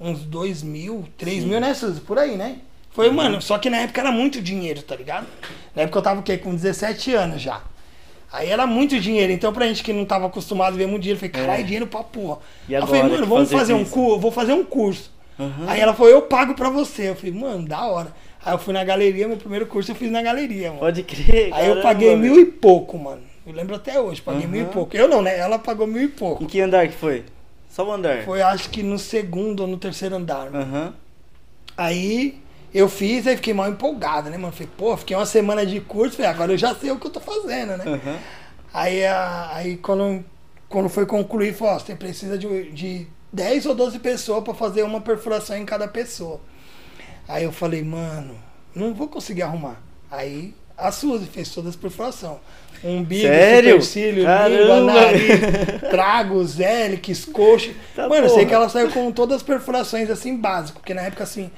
uns 0.00 0.24
2 0.24 0.62
mil, 0.64 1.04
3 1.16 1.44
mil, 1.44 1.60
né, 1.60 1.72
Suzy? 1.72 2.00
Por 2.00 2.18
aí, 2.18 2.36
né? 2.36 2.58
Foi, 2.90 3.10
mano, 3.10 3.40
só 3.40 3.58
que 3.58 3.70
na 3.70 3.78
época 3.78 4.00
era 4.00 4.12
muito 4.12 4.42
dinheiro, 4.42 4.82
tá 4.82 4.94
ligado? 4.94 5.26
Na 5.74 5.82
época 5.82 5.98
eu 5.98 6.02
tava 6.02 6.20
o 6.20 6.22
quê? 6.22 6.36
Com 6.36 6.54
17 6.54 7.14
anos 7.14 7.40
já. 7.40 7.60
Aí 8.32 8.48
era 8.48 8.66
muito 8.66 8.98
dinheiro. 8.98 9.32
Então, 9.32 9.52
pra 9.52 9.66
gente 9.66 9.82
que 9.84 9.92
não 9.92 10.04
tava 10.04 10.26
acostumado 10.26 10.74
a 10.74 10.76
ver 10.76 10.86
muito 10.86 11.02
dinheiro, 11.02 11.24
eu 11.24 11.30
falei, 11.30 11.46
caralho, 11.46 11.64
dinheiro 11.64 11.86
pra 11.86 12.02
porra. 12.02 12.38
E 12.68 12.74
Aí 12.74 12.80
eu 12.80 12.84
agora, 12.84 13.00
falei, 13.00 13.16
mano, 13.16 13.26
vamos 13.26 13.50
fazer 13.50 13.60
fazer 13.60 13.74
um 13.74 13.84
curso, 13.84 14.18
vou 14.20 14.32
fazer 14.32 14.52
um 14.52 14.64
curso. 14.64 15.12
Uhum. 15.38 15.64
Aí 15.68 15.80
ela 15.80 15.94
falou, 15.94 16.10
eu 16.10 16.22
pago 16.22 16.54
pra 16.54 16.68
você. 16.68 17.10
Eu 17.10 17.14
falei, 17.14 17.32
mano, 17.32 17.68
da 17.68 17.84
hora. 17.86 18.12
Aí 18.44 18.52
eu 18.54 18.58
fui 18.58 18.74
na 18.74 18.84
galeria, 18.84 19.26
meu 19.26 19.36
primeiro 19.36 19.66
curso 19.66 19.90
eu 19.90 19.94
fiz 19.94 20.10
na 20.10 20.20
galeria, 20.22 20.68
mano. 20.68 20.80
Pode 20.80 21.02
crer. 21.02 21.52
Aí 21.54 21.68
eu 21.68 21.80
paguei 21.80 22.14
mil 22.16 22.38
e 22.38 22.44
pouco, 22.44 22.98
mano. 22.98 23.22
Eu 23.46 23.52
lembro 23.52 23.74
até 23.76 24.00
hoje, 24.00 24.20
paguei 24.22 24.46
mil 24.46 24.62
e 24.62 24.66
pouco. 24.66 24.96
Eu 24.96 25.08
não, 25.08 25.22
né? 25.22 25.38
Ela 25.38 25.58
pagou 25.58 25.86
mil 25.86 26.02
e 26.02 26.08
pouco. 26.08 26.42
Em 26.42 26.46
que 26.46 26.60
andar 26.60 26.86
que 26.88 26.94
foi? 26.94 27.24
Só 27.70 27.86
o 27.86 27.92
andar. 27.92 28.22
Foi 28.24 28.40
acho 28.42 28.70
que 28.70 28.82
no 28.82 28.98
segundo 28.98 29.60
ou 29.60 29.66
no 29.66 29.76
terceiro 29.78 30.16
andar, 30.16 30.50
mano. 30.50 30.58
Aham. 30.58 30.94
Aí 31.76 32.40
eu 32.72 32.88
fiz, 32.88 33.26
aí 33.26 33.36
fiquei 33.36 33.54
mal 33.54 33.68
empolgado, 33.68 34.30
né, 34.30 34.36
mano? 34.36 34.52
Falei, 34.52 34.68
pô, 34.76 34.96
fiquei 34.96 35.16
uma 35.16 35.26
semana 35.26 35.64
de 35.64 35.80
curso, 35.80 36.16
falei, 36.16 36.30
agora 36.30 36.52
eu 36.52 36.58
já 36.58 36.74
sei 36.74 36.90
o 36.90 36.98
que 36.98 37.06
eu 37.06 37.10
tô 37.10 37.20
fazendo, 37.20 37.76
né? 37.76 37.84
Aham. 37.86 38.18
Aí, 38.72 39.04
a- 39.04 39.50
aí 39.54 39.76
quando, 39.76 40.24
quando 40.68 40.88
foi 40.88 41.06
concluir, 41.06 41.54
falou, 41.54 41.74
ó, 41.74 41.78
você 41.78 41.94
precisa 41.94 42.36
de, 42.36 42.70
de 42.72 43.06
10 43.32 43.66
ou 43.66 43.74
12 43.74 43.98
pessoas 44.00 44.42
pra 44.42 44.52
fazer 44.54 44.82
uma 44.82 45.00
perfuração 45.00 45.56
em 45.56 45.64
cada 45.64 45.86
pessoa. 45.86 46.40
Aí 47.28 47.44
eu 47.44 47.52
falei, 47.52 47.82
mano, 47.82 48.36
não 48.74 48.92
vou 48.94 49.08
conseguir 49.08 49.42
arrumar. 49.42 49.80
Aí 50.10 50.54
a 50.76 50.90
Suzy 50.92 51.26
fez 51.26 51.48
todas 51.50 51.70
as 51.70 51.76
perfurações. 51.76 52.38
Umbigo, 52.82 53.22
Sério? 53.22 53.70
supercílio, 53.80 54.24
língua, 54.26 54.80
nariz, 54.82 55.40
tragos, 55.90 56.60
hélix, 56.60 57.24
coxo. 57.24 57.72
Tá 57.96 58.06
mano, 58.08 58.26
eu 58.26 58.30
sei 58.30 58.44
que 58.44 58.52
ela 58.52 58.68
saiu 58.68 58.90
com 58.90 59.10
todas 59.10 59.36
as 59.38 59.42
perfurações 59.42 60.10
assim 60.10 60.36
básicas, 60.36 60.72
porque 60.82 60.92
na 60.92 61.00
época 61.00 61.24
assim, 61.24 61.50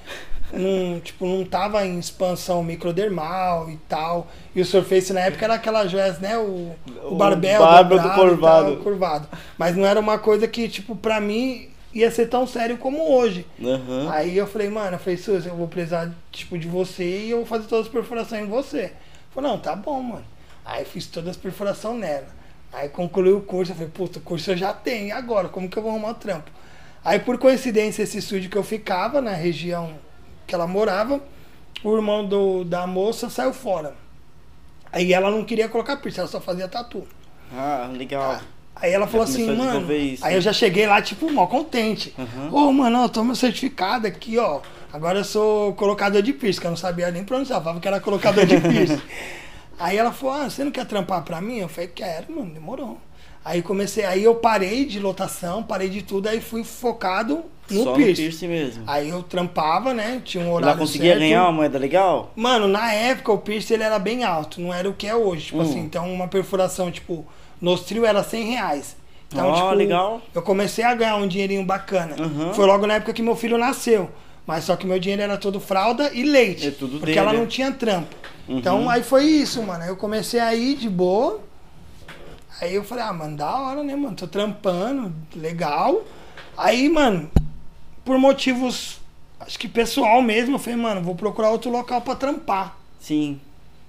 não, 0.52 1.00
tipo, 1.00 1.26
não 1.26 1.44
tava 1.44 1.84
em 1.84 1.98
expansão 1.98 2.62
microdermal 2.62 3.68
e 3.68 3.76
tal. 3.88 4.28
E 4.54 4.60
o 4.60 4.64
Surface 4.64 5.12
na 5.12 5.20
época 5.22 5.44
era 5.44 5.54
aquela 5.54 5.88
joias, 5.88 6.20
né? 6.20 6.38
O, 6.38 6.76
o 7.02 7.10
O 7.10 7.14
barbel, 7.16 7.58
dobrado 7.58 8.10
curvado. 8.14 8.72
tal, 8.74 8.76
curvado. 8.84 9.28
Mas 9.58 9.74
não 9.74 9.84
era 9.84 9.98
uma 9.98 10.18
coisa 10.18 10.46
que, 10.46 10.68
tipo, 10.68 10.94
pra 10.94 11.20
mim 11.20 11.68
ia 12.00 12.10
ser 12.10 12.28
tão 12.28 12.46
sério 12.46 12.78
como 12.78 13.12
hoje. 13.12 13.46
Aham. 13.62 14.10
Aí 14.10 14.36
eu 14.36 14.46
falei, 14.46 14.68
mano, 14.68 14.96
eu 14.96 14.98
falei, 14.98 15.16
Suzy, 15.16 15.48
eu 15.48 15.56
vou 15.56 15.68
precisar, 15.68 16.10
tipo, 16.30 16.58
de 16.58 16.68
você 16.68 17.04
e 17.04 17.30
eu 17.30 17.38
vou 17.38 17.46
fazer 17.46 17.66
todas 17.66 17.86
as 17.86 17.92
perfurações 17.92 18.42
em 18.42 18.48
você. 18.48 18.92
Falei, 19.30 19.50
não, 19.50 19.58
tá 19.58 19.74
bom, 19.74 20.02
mano. 20.02 20.24
Aí 20.64 20.84
fiz 20.84 21.06
todas 21.06 21.30
as 21.30 21.36
perfurações 21.36 22.00
nela. 22.00 22.26
Aí 22.72 22.88
concluí 22.88 23.32
o 23.32 23.40
curso, 23.40 23.72
eu 23.72 23.76
falei, 23.76 23.90
puta, 23.90 24.18
o 24.18 24.22
curso 24.22 24.50
eu 24.50 24.56
já 24.56 24.72
tenho, 24.72 25.08
e 25.08 25.12
agora? 25.12 25.48
Como 25.48 25.68
que 25.68 25.78
eu 25.78 25.82
vou 25.82 25.92
arrumar 25.92 26.10
o 26.10 26.14
trampo? 26.14 26.50
Aí, 27.04 27.20
por 27.20 27.38
coincidência, 27.38 28.02
esse 28.02 28.18
estúdio 28.18 28.50
que 28.50 28.58
eu 28.58 28.64
ficava, 28.64 29.22
na 29.22 29.30
região 29.30 29.94
que 30.44 30.54
ela 30.54 30.66
morava, 30.66 31.20
o 31.84 31.94
irmão 31.94 32.26
do, 32.26 32.64
da 32.64 32.84
moça 32.86 33.30
saiu 33.30 33.52
fora. 33.52 33.94
Aí 34.90 35.12
ela 35.12 35.30
não 35.30 35.44
queria 35.44 35.68
colocar 35.68 35.98
piercing, 35.98 36.20
ela 36.20 36.28
só 36.28 36.40
fazia 36.40 36.66
tatu. 36.66 37.06
Ah, 37.52 37.88
legal. 37.92 38.40
Aí 38.78 38.92
ela 38.92 39.06
falou 39.06 39.24
assim, 39.24 39.46
mano. 39.56 39.90
isso, 39.94 40.24
aí 40.24 40.32
né? 40.32 40.36
eu 40.36 40.40
já 40.42 40.52
cheguei 40.52 40.86
lá, 40.86 41.00
tipo, 41.00 41.32
mó 41.32 41.46
contente. 41.46 42.14
Ô, 42.52 42.56
Uhum. 42.66 42.72
mano, 42.74 43.02
eu 43.04 43.08
tô 43.08 43.24
meu 43.24 43.34
certificado 43.34 44.06
aqui, 44.06 44.36
ó. 44.38 44.60
Agora 44.92 45.18
eu 45.20 45.24
sou 45.24 45.72
colocador 45.74 46.20
de 46.22 46.32
piercing, 46.32 46.60
que 46.60 46.66
eu 46.66 46.70
não 46.70 46.76
sabia 46.76 47.10
nem 47.10 47.24
pronunciar, 47.24 47.60
falava 47.60 47.80
que 47.80 47.88
era 47.88 48.00
colocador 48.00 48.44
de 48.44 48.60
piercing. 48.60 49.00
aí 49.80 49.96
ela 49.96 50.12
falou, 50.12 50.34
ah, 50.34 50.50
você 50.50 50.62
não 50.62 50.70
quer 50.70 50.84
trampar 50.86 51.22
pra 51.22 51.40
mim? 51.40 51.58
Eu 51.58 51.68
falei, 51.68 51.88
quero, 51.94 52.32
mano, 52.34 52.50
demorou. 52.52 52.98
Aí 53.44 53.62
comecei, 53.62 54.04
aí 54.04 54.24
eu 54.24 54.34
parei 54.34 54.84
de 54.84 54.98
lotação, 55.00 55.62
parei 55.62 55.88
de 55.88 56.02
tudo, 56.02 56.28
aí 56.28 56.40
fui 56.40 56.64
focado 56.64 57.44
no 57.70 57.84
Só 57.84 57.92
piercing. 57.94 58.10
no 58.10 58.16
piercing 58.28 58.48
mesmo. 58.48 58.84
Aí 58.86 59.08
eu 59.08 59.22
trampava, 59.22 59.94
né? 59.94 60.20
Tinha 60.24 60.42
um 60.44 60.48
Ela 60.48 60.56
horário 60.56 60.78
conseguia 60.80 61.10
certo. 61.12 61.20
ganhar 61.20 61.42
uma 61.44 61.52
moeda 61.52 61.78
legal? 61.78 62.32
Mano, 62.36 62.66
na 62.68 62.92
época 62.92 63.32
o 63.32 63.38
piercing 63.38 63.74
ele 63.74 63.84
era 63.84 63.98
bem 63.98 64.24
alto, 64.24 64.60
não 64.60 64.74
era 64.74 64.88
o 64.88 64.92
que 64.92 65.06
é 65.06 65.14
hoje. 65.14 65.46
Tipo 65.46 65.58
Hum. 65.58 65.62
assim, 65.62 65.78
então 65.80 66.12
uma 66.12 66.26
perfuração, 66.28 66.90
tipo, 66.90 67.24
nos 67.60 67.82
trio 67.82 68.04
era 68.04 68.22
100 68.22 68.44
reais. 68.44 68.96
Então, 69.28 69.48
Ó, 69.48 69.54
tipo, 69.54 69.74
legal. 69.74 70.22
eu 70.34 70.42
comecei 70.42 70.84
a 70.84 70.94
ganhar 70.94 71.16
um 71.16 71.26
dinheirinho 71.26 71.64
bacana. 71.64 72.16
Uhum. 72.18 72.54
Foi 72.54 72.66
logo 72.66 72.86
na 72.86 72.94
época 72.94 73.12
que 73.12 73.22
meu 73.22 73.34
filho 73.34 73.58
nasceu. 73.58 74.10
Mas 74.46 74.64
só 74.64 74.76
que 74.76 74.86
meu 74.86 74.98
dinheiro 75.00 75.22
era 75.22 75.36
todo 75.36 75.58
fralda 75.58 76.10
e 76.14 76.22
leite. 76.22 76.68
É 76.68 76.70
tudo 76.70 76.98
porque 76.98 77.06
dele, 77.06 77.18
ela 77.18 77.32
não 77.32 77.46
tinha 77.46 77.72
trampo. 77.72 78.14
Uhum. 78.48 78.58
Então 78.58 78.88
aí 78.88 79.02
foi 79.02 79.24
isso, 79.24 79.60
mano. 79.62 79.82
Aí 79.82 79.88
eu 79.88 79.96
comecei 79.96 80.38
a 80.38 80.54
ir 80.54 80.76
de 80.76 80.88
boa. 80.88 81.40
Aí 82.60 82.74
eu 82.74 82.84
falei, 82.84 83.04
ah, 83.04 83.12
mano, 83.12 83.36
da 83.36 83.54
hora, 83.54 83.82
né, 83.82 83.94
mano? 83.96 84.16
Tô 84.16 84.26
trampando, 84.26 85.12
legal. 85.34 86.04
Aí, 86.56 86.88
mano, 86.88 87.30
por 88.04 88.18
motivos, 88.18 88.98
acho 89.40 89.58
que 89.58 89.68
pessoal 89.68 90.22
mesmo, 90.22 90.54
eu 90.54 90.58
falei, 90.58 90.78
mano, 90.78 91.02
vou 91.02 91.14
procurar 91.14 91.50
outro 91.50 91.70
local 91.70 92.00
pra 92.00 92.14
trampar. 92.14 92.78
Sim. 92.98 93.38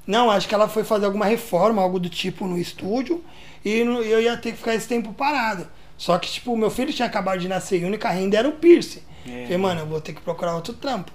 Não, 0.06 0.30
acho 0.30 0.48
que 0.50 0.56
ela 0.56 0.68
foi 0.68 0.84
fazer 0.84 1.06
alguma 1.06 1.26
reforma, 1.26 1.82
algo 1.82 2.00
do 2.00 2.10
tipo 2.10 2.46
no 2.46 2.58
estúdio, 2.58 3.24
e 3.68 4.12
eu 4.12 4.22
ia 4.22 4.38
ter 4.38 4.52
que 4.52 4.58
ficar 4.58 4.76
esse 4.76 4.88
tempo 4.88 5.14
parado. 5.14 5.68
Só 5.98 6.18
que, 6.18 6.30
tipo, 6.30 6.56
meu 6.56 6.70
filho 6.70 6.94
tinha 6.94 7.08
acabado 7.08 7.40
de 7.40 7.48
nascer 7.48 7.82
e 7.82 7.84
a 7.84 7.88
única 7.88 8.10
renda 8.10 8.38
era 8.38 8.48
o 8.48 8.54
piercing. 8.54 9.02
É. 9.28 9.44
Falei, 9.44 9.58
mano, 9.58 9.82
eu 9.82 9.86
vou 9.86 10.00
ter 10.00 10.14
que 10.14 10.22
procurar 10.22 10.56
outro 10.56 10.74
trampo. 10.74 11.12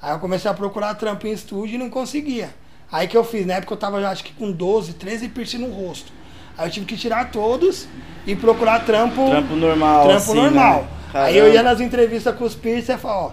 Aí 0.00 0.12
eu 0.12 0.18
comecei 0.18 0.50
a 0.50 0.54
procurar 0.54 0.94
trampo 0.94 1.26
em 1.26 1.32
estúdio 1.32 1.76
e 1.76 1.78
não 1.78 1.88
conseguia. 1.88 2.54
Aí 2.92 3.08
que 3.08 3.16
eu 3.16 3.24
fiz, 3.24 3.46
na 3.46 3.54
época 3.54 3.72
eu 3.72 3.78
tava 3.78 4.00
já 4.00 4.10
acho 4.10 4.22
que 4.22 4.32
com 4.32 4.52
12, 4.52 4.92
13 4.94 5.28
piercing 5.28 5.58
no 5.58 5.70
rosto. 5.70 6.12
Aí 6.56 6.68
eu 6.68 6.70
tive 6.70 6.86
que 6.86 6.96
tirar 6.96 7.30
todos 7.30 7.88
e 8.26 8.36
procurar 8.36 8.84
trampo. 8.84 9.28
Trampo 9.28 9.56
normal. 9.56 10.04
Trampo 10.04 10.16
assim, 10.16 10.34
normal. 10.34 10.82
Né? 10.82 11.20
Aí 11.20 11.36
eu 11.36 11.52
ia 11.52 11.62
nas 11.62 11.80
entrevistas 11.80 12.36
com 12.36 12.44
os 12.44 12.54
piercing 12.54 12.92
e 12.92 12.98
falava, 12.98 13.26
ó, 13.26 13.32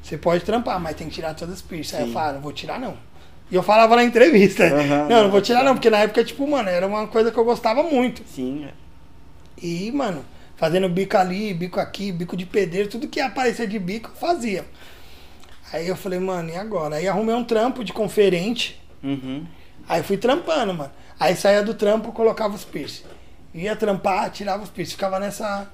você 0.00 0.16
pode 0.16 0.44
trampar, 0.44 0.80
mas 0.80 0.96
tem 0.96 1.08
que 1.08 1.14
tirar 1.14 1.34
todas 1.34 1.56
as 1.56 1.62
piercing. 1.62 1.96
Aí 1.96 2.02
eu 2.02 2.06
Sim. 2.08 2.12
falava, 2.12 2.34
não 2.34 2.40
vou 2.40 2.52
tirar 2.52 2.78
não. 2.78 2.96
E 3.50 3.54
eu 3.54 3.62
falava 3.62 3.94
na 3.96 4.02
entrevista, 4.04 4.64
Aham. 4.64 5.08
não, 5.08 5.22
não 5.24 5.30
vou 5.30 5.40
tirar 5.40 5.62
não, 5.62 5.74
porque 5.74 5.88
na 5.90 5.98
época, 5.98 6.24
tipo, 6.24 6.46
mano, 6.48 6.68
era 6.68 6.86
uma 6.86 7.06
coisa 7.06 7.30
que 7.30 7.38
eu 7.38 7.44
gostava 7.44 7.82
muito. 7.82 8.22
Sim. 8.26 8.64
é. 8.66 8.72
E, 9.64 9.90
mano, 9.92 10.24
fazendo 10.56 10.88
bico 10.88 11.16
ali, 11.16 11.54
bico 11.54 11.78
aqui, 11.78 12.10
bico 12.12 12.36
de 12.36 12.44
pedreiro, 12.44 12.88
tudo 12.88 13.06
que 13.08 13.20
aparecia 13.20 13.66
de 13.66 13.78
bico, 13.78 14.10
eu 14.10 14.16
fazia. 14.16 14.64
Aí 15.72 15.86
eu 15.88 15.96
falei, 15.96 16.18
mano, 16.18 16.50
e 16.50 16.56
agora? 16.56 16.96
Aí 16.96 17.06
arrumei 17.08 17.34
um 17.34 17.44
trampo 17.44 17.84
de 17.84 17.92
conferente, 17.92 18.80
Uhum. 19.02 19.44
aí 19.88 20.02
fui 20.02 20.16
trampando, 20.16 20.74
mano. 20.74 20.90
Aí 21.18 21.34
saía 21.36 21.62
do 21.62 21.74
trampo, 21.74 22.12
colocava 22.12 22.54
os 22.54 22.64
piercing. 22.64 23.04
Ia 23.54 23.74
trampar, 23.76 24.30
tirava 24.30 24.62
os 24.62 24.70
piercing, 24.70 24.92
ficava 24.92 25.18
nessa 25.18 25.68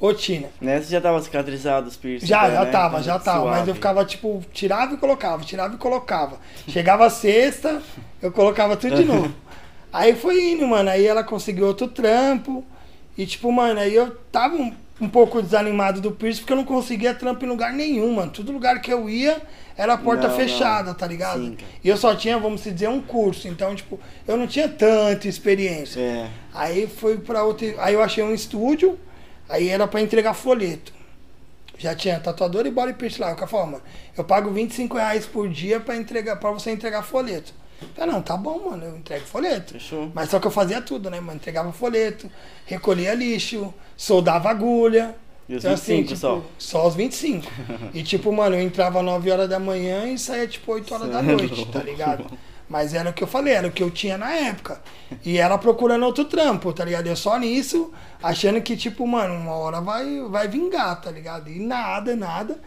rotina. 0.00 0.48
Nessa 0.60 0.90
já 0.90 1.00
tava 1.00 1.20
cicatrizado 1.20 1.86
os 1.86 1.96
piercing. 1.96 2.26
Já, 2.26 2.48
né, 2.48 2.54
já 2.54 2.64
né? 2.64 2.70
tava, 2.70 3.02
já 3.02 3.18
tava. 3.18 3.44
Mas 3.44 3.54
Suave. 3.56 3.70
eu 3.70 3.74
ficava, 3.74 4.04
tipo, 4.04 4.42
tirava 4.52 4.94
e 4.94 4.96
colocava, 4.96 5.44
tirava 5.44 5.74
e 5.74 5.78
colocava. 5.78 6.38
Chegava 6.66 7.06
a 7.06 7.10
sexta, 7.10 7.82
eu 8.22 8.32
colocava 8.32 8.76
tudo 8.76 8.96
de 8.96 9.04
novo. 9.04 9.32
Aí 9.92 10.14
foi 10.14 10.52
indo, 10.52 10.66
mano. 10.66 10.88
Aí 10.88 11.06
ela 11.06 11.22
conseguiu 11.22 11.66
outro 11.66 11.86
trampo. 11.88 12.64
E, 13.18 13.26
tipo, 13.26 13.50
mano, 13.52 13.80
aí 13.80 13.94
eu 13.94 14.16
tava 14.32 14.54
um, 14.54 14.72
um 15.00 15.08
pouco 15.08 15.42
desanimado 15.42 16.00
do 16.00 16.12
piercing 16.12 16.40
porque 16.40 16.52
eu 16.52 16.56
não 16.56 16.64
conseguia 16.64 17.12
trampo 17.12 17.44
em 17.44 17.48
lugar 17.48 17.72
nenhum, 17.72 18.14
mano. 18.14 18.30
Todo 18.30 18.52
lugar 18.52 18.80
que 18.80 18.90
eu 18.90 19.10
ia 19.10 19.42
era 19.76 19.98
porta 19.98 20.28
Não, 20.28 20.36
fechada, 20.36 20.90
não. 20.90 20.94
tá 20.94 21.06
ligado? 21.06 21.40
Sim, 21.42 21.56
e 21.82 21.88
eu 21.88 21.96
só 21.96 22.14
tinha, 22.14 22.38
vamos 22.38 22.62
dizer, 22.62 22.88
um 22.88 23.00
curso. 23.00 23.48
Então, 23.48 23.74
tipo, 23.74 23.98
eu 24.26 24.36
não 24.36 24.46
tinha 24.46 24.68
tanta 24.68 25.26
experiência. 25.28 26.00
É. 26.00 26.28
Aí 26.54 26.86
foi 26.86 27.18
pra 27.18 27.42
outro. 27.42 27.74
Aí 27.78 27.94
eu 27.94 28.02
achei 28.02 28.22
um 28.22 28.32
estúdio, 28.32 28.98
aí 29.50 29.68
era 29.68 29.86
pra 29.86 30.00
entregar 30.00 30.34
folheto. 30.34 30.92
Já 31.78 31.94
tinha 31.94 32.20
tatuador 32.20 32.66
e 32.66 32.70
body 32.70 32.92
piercing 32.92 33.22
lá. 33.22 33.32
O 33.32 33.34
cara 33.34 33.46
falou, 33.46 33.66
mano, 33.66 33.82
eu 34.16 34.22
pago 34.22 34.50
25 34.50 34.96
reais 34.96 35.24
por 35.26 35.48
dia 35.48 35.80
pra, 35.80 35.96
entregar, 35.96 36.36
pra 36.36 36.50
você 36.50 36.70
entregar 36.70 37.02
folheto. 37.02 37.54
Eu 37.80 37.88
falei, 37.94 38.12
não, 38.12 38.20
tá 38.20 38.36
bom, 38.36 38.70
mano, 38.70 38.84
eu 38.84 38.96
entrego 38.96 39.24
folheto. 39.24 39.72
Fechou. 39.72 40.10
Mas 40.14 40.28
só 40.28 40.38
que 40.38 40.46
eu 40.46 40.50
fazia 40.50 40.82
tudo, 40.82 41.08
né, 41.08 41.18
mano? 41.20 41.36
Entregava 41.36 41.72
folheto, 41.72 42.30
recolhia 42.66 43.14
lixo, 43.14 43.72
soldava 43.96 44.50
agulha. 44.50 45.16
E 45.48 45.54
os 45.54 45.64
Então, 45.64 45.72
assim, 45.74 46.02
25 46.02 46.08
tipo, 46.08 46.20
só? 46.20 46.42
só 46.58 46.86
os 46.86 46.94
25. 46.94 47.50
e 47.94 48.02
tipo, 48.02 48.30
mano, 48.30 48.56
eu 48.56 48.60
entrava 48.60 49.02
9 49.02 49.30
horas 49.30 49.48
da 49.48 49.58
manhã 49.58 50.04
e 50.06 50.18
saía 50.18 50.46
tipo 50.46 50.70
8 50.70 50.94
horas 50.94 51.10
da 51.10 51.20
é 51.20 51.22
noite, 51.22 51.66
tá 51.68 51.82
ligado? 51.82 52.26
Mas 52.70 52.94
era 52.94 53.10
o 53.10 53.12
que 53.12 53.24
eu 53.24 53.26
falei, 53.26 53.54
era 53.54 53.66
o 53.66 53.72
que 53.72 53.82
eu 53.82 53.90
tinha 53.90 54.16
na 54.16 54.32
época. 54.32 54.80
E 55.24 55.36
ela 55.38 55.58
procurando 55.58 56.06
outro 56.06 56.24
trampo, 56.24 56.72
tá 56.72 56.84
ligado? 56.84 57.08
Eu 57.08 57.16
só 57.16 57.36
nisso, 57.36 57.92
achando 58.22 58.62
que, 58.62 58.76
tipo, 58.76 59.04
mano, 59.08 59.34
uma 59.34 59.54
hora 59.56 59.80
vai, 59.80 60.20
vai 60.28 60.46
vingar, 60.46 61.00
tá 61.00 61.10
ligado? 61.10 61.50
E 61.50 61.58
nada, 61.58 62.14
nada. 62.14 62.60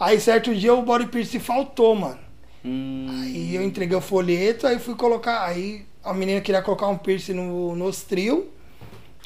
Aí 0.00 0.18
certo 0.18 0.54
dia 0.54 0.72
o 0.72 0.80
body 0.80 1.08
piercing 1.08 1.40
faltou, 1.40 1.94
mano. 1.94 2.18
Hum, 2.64 3.06
Aí 3.22 3.54
eu 3.54 3.62
entreguei 3.62 3.94
o 3.94 4.00
folheto, 4.00 4.66
aí 4.66 4.78
fui 4.78 4.94
colocar. 4.94 5.44
Aí 5.44 5.86
a 6.02 6.14
menina 6.14 6.40
queria 6.40 6.62
colocar 6.62 6.86
um 6.88 6.96
piercing 6.96 7.34
no, 7.34 7.76
nos 7.76 8.02
trio. 8.02 8.50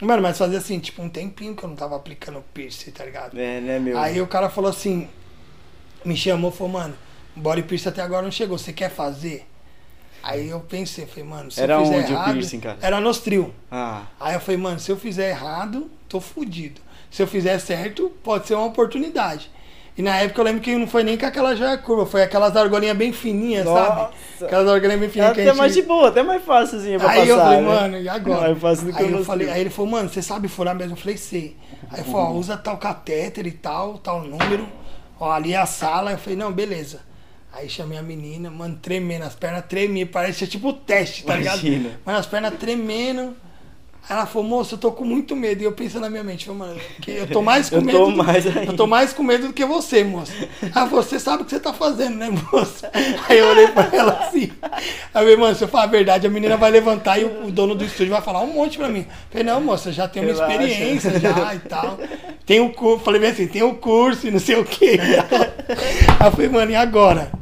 Mano, 0.02 0.20
mas 0.20 0.36
fazia 0.36 0.58
assim, 0.58 0.80
tipo, 0.80 1.00
um 1.00 1.08
tempinho 1.08 1.54
que 1.54 1.62
eu 1.62 1.68
não 1.68 1.76
tava 1.76 1.94
aplicando 1.94 2.42
piercing, 2.52 2.90
tá 2.90 3.04
ligado? 3.04 3.38
é, 3.38 3.60
né, 3.60 3.78
meu? 3.78 3.96
Aí 3.96 4.20
o 4.20 4.26
cara 4.26 4.50
falou 4.50 4.68
assim, 4.70 5.08
me 6.04 6.16
chamou 6.16 6.50
e 6.50 6.54
falou, 6.54 6.72
mano, 6.72 6.94
o 7.36 7.40
body 7.40 7.62
piercing 7.62 7.88
até 7.90 8.02
agora 8.02 8.22
não 8.22 8.32
chegou, 8.32 8.58
você 8.58 8.72
quer 8.72 8.90
fazer? 8.90 9.46
Aí 10.26 10.48
eu 10.48 10.60
pensei, 10.60 11.04
falei, 11.04 11.24
mano, 11.24 11.50
se 11.50 11.60
Era 11.60 11.74
eu 11.74 11.80
fizer 11.84 11.96
onde 11.98 12.12
o 12.12 12.14
errado. 12.14 12.32
piercing, 12.32 12.60
cara? 12.60 12.78
Era 12.80 12.98
nos 12.98 13.18
trio. 13.18 13.52
Ah, 13.70 14.02
Aí 14.18 14.32
eu 14.34 14.40
falei, 14.40 14.58
mano, 14.58 14.80
se 14.80 14.90
eu 14.90 14.96
fizer 14.96 15.28
errado, 15.28 15.90
tô 16.08 16.18
fudido. 16.18 16.80
Se 17.10 17.22
eu 17.22 17.26
fizer 17.26 17.58
certo, 17.58 18.10
pode 18.22 18.46
ser 18.46 18.54
uma 18.54 18.64
oportunidade. 18.64 19.50
E 19.96 20.02
na 20.02 20.16
época 20.16 20.40
eu 20.40 20.44
lembro 20.44 20.60
que 20.62 20.74
não 20.76 20.88
foi 20.88 21.04
nem 21.04 21.16
com 21.16 21.26
aquela 21.26 21.54
joia 21.54 21.76
curva, 21.78 22.04
foi 22.06 22.22
aquelas 22.22 22.56
argolinhas 22.56 22.96
bem 22.96 23.12
fininhas, 23.12 23.64
sabe? 23.64 24.00
Nossa. 24.00 24.46
Aquelas 24.46 24.68
argolinhas 24.68 25.00
bem 25.00 25.08
fininhas 25.10 25.32
que 25.34 25.40
a 25.40 25.42
até 25.44 25.50
gente... 25.52 25.58
mais 25.58 25.74
de 25.74 25.82
boa, 25.82 26.08
até 26.08 26.22
mais 26.22 26.42
fácilzinho 26.42 26.98
pra 26.98 27.10
Aí 27.10 27.20
passar, 27.20 27.30
eu 27.30 27.38
falei, 27.38 27.60
né? 27.60 27.66
mano, 27.68 27.98
e 28.00 28.08
agora? 28.08 28.40
Mais 28.40 28.58
fácil 28.58 28.86
do 28.86 28.92
que 28.92 29.02
aí, 29.02 29.12
o 29.12 29.18
eu 29.18 29.24
falei, 29.24 29.50
aí 29.50 29.60
ele 29.60 29.70
falou, 29.70 29.90
mano, 29.90 30.08
você 30.08 30.22
sabe 30.22 30.48
furar 30.48 30.74
mesmo? 30.74 30.94
Eu 30.94 30.96
falei, 30.96 31.16
sei. 31.16 31.56
Aí 31.92 32.00
ele 32.00 32.10
falou, 32.10 32.22
ó, 32.22 32.30
usa 32.32 32.56
tal 32.56 32.76
catéter 32.78 33.46
e 33.46 33.52
tal, 33.52 33.98
tal 33.98 34.22
número. 34.22 34.66
Ó, 35.20 35.30
ali 35.30 35.52
é 35.52 35.58
a 35.58 35.66
sala. 35.66 36.10
Eu 36.10 36.18
falei, 36.18 36.36
não, 36.38 36.50
beleza. 36.50 37.00
Aí 37.56 37.68
chamei 37.68 37.96
a 37.96 38.02
menina, 38.02 38.50
mano, 38.50 38.76
tremendo, 38.82 39.22
as 39.24 39.36
pernas 39.36 39.64
tremendo, 39.68 40.10
parecia 40.10 40.44
tipo 40.44 40.72
teste, 40.72 41.22
tá 41.24 41.38
Imagina. 41.38 41.76
ligado? 41.78 42.00
Mano, 42.04 42.18
as 42.18 42.26
pernas 42.26 42.54
tremendo. 42.58 43.36
Aí 44.06 44.16
ela 44.16 44.26
falou, 44.26 44.46
moço, 44.46 44.74
eu 44.74 44.78
tô 44.78 44.92
com 44.92 45.02
muito 45.04 45.34
medo. 45.34 45.62
E 45.62 45.64
eu 45.64 45.72
pensei 45.72 45.98
na 45.98 46.10
minha 46.10 46.22
mente, 46.22 46.50
mano, 46.50 46.78
que 47.00 47.10
eu 47.10 47.26
tô 47.26 47.40
mais 47.40 47.68
com 47.70 47.76
Eu 47.76 47.82
medo. 47.82 47.98
tô 47.98 48.10
do- 48.10 48.16
mais 48.18 48.46
ainda. 48.46 48.64
eu 48.64 48.76
tô 48.76 48.86
mais 48.86 49.12
com 49.14 49.22
medo 49.22 49.46
do 49.46 49.52
que 49.54 49.64
você, 49.64 50.04
moço. 50.04 50.32
Ah, 50.74 50.84
você 50.84 51.18
sabe 51.18 51.42
o 51.42 51.44
que 51.46 51.50
você 51.52 51.60
tá 51.60 51.72
fazendo, 51.72 52.16
né, 52.16 52.28
moço? 52.30 52.84
Aí 53.28 53.38
eu 53.38 53.46
olhei 53.46 53.68
pra 53.68 53.88
ela 53.92 54.12
assim. 54.26 54.50
Aí 54.62 54.72
eu 54.74 55.10
falei, 55.12 55.36
mano, 55.36 55.54
se 55.56 55.64
eu 55.64 55.68
falar 55.68 55.84
a 55.84 55.86
verdade, 55.86 56.26
a 56.26 56.30
menina 56.30 56.56
vai 56.56 56.70
levantar 56.70 57.18
e 57.18 57.24
o, 57.24 57.50
dono 57.50 57.74
do 57.74 57.84
estúdio 57.84 58.12
vai 58.12 58.20
falar 58.20 58.40
um 58.42 58.52
monte 58.52 58.76
pra 58.76 58.88
mim. 58.88 59.00
Eu 59.08 59.14
falei, 59.30 59.44
não, 59.46 59.60
moça, 59.60 59.90
já 59.90 60.06
tem 60.06 60.22
uma 60.22 60.32
Relaxa. 60.32 60.52
experiência 60.52 61.18
já 61.20 61.54
e 61.54 61.58
tal. 61.60 61.98
Tem 62.44 62.60
o 62.60 62.72
curso, 62.74 63.04
falei 63.04 63.20
bem 63.20 63.30
assim, 63.30 63.46
tem 63.46 63.62
o 63.62 63.74
curso 63.76 64.26
e 64.26 64.30
não 64.30 64.38
sei 64.40 64.56
o 64.56 64.64
quê. 64.66 64.98
Aí 66.20 66.26
eu 66.26 66.30
falei, 66.32 66.48
mano, 66.48 66.70
e 66.70 66.76
agora? 66.76 67.32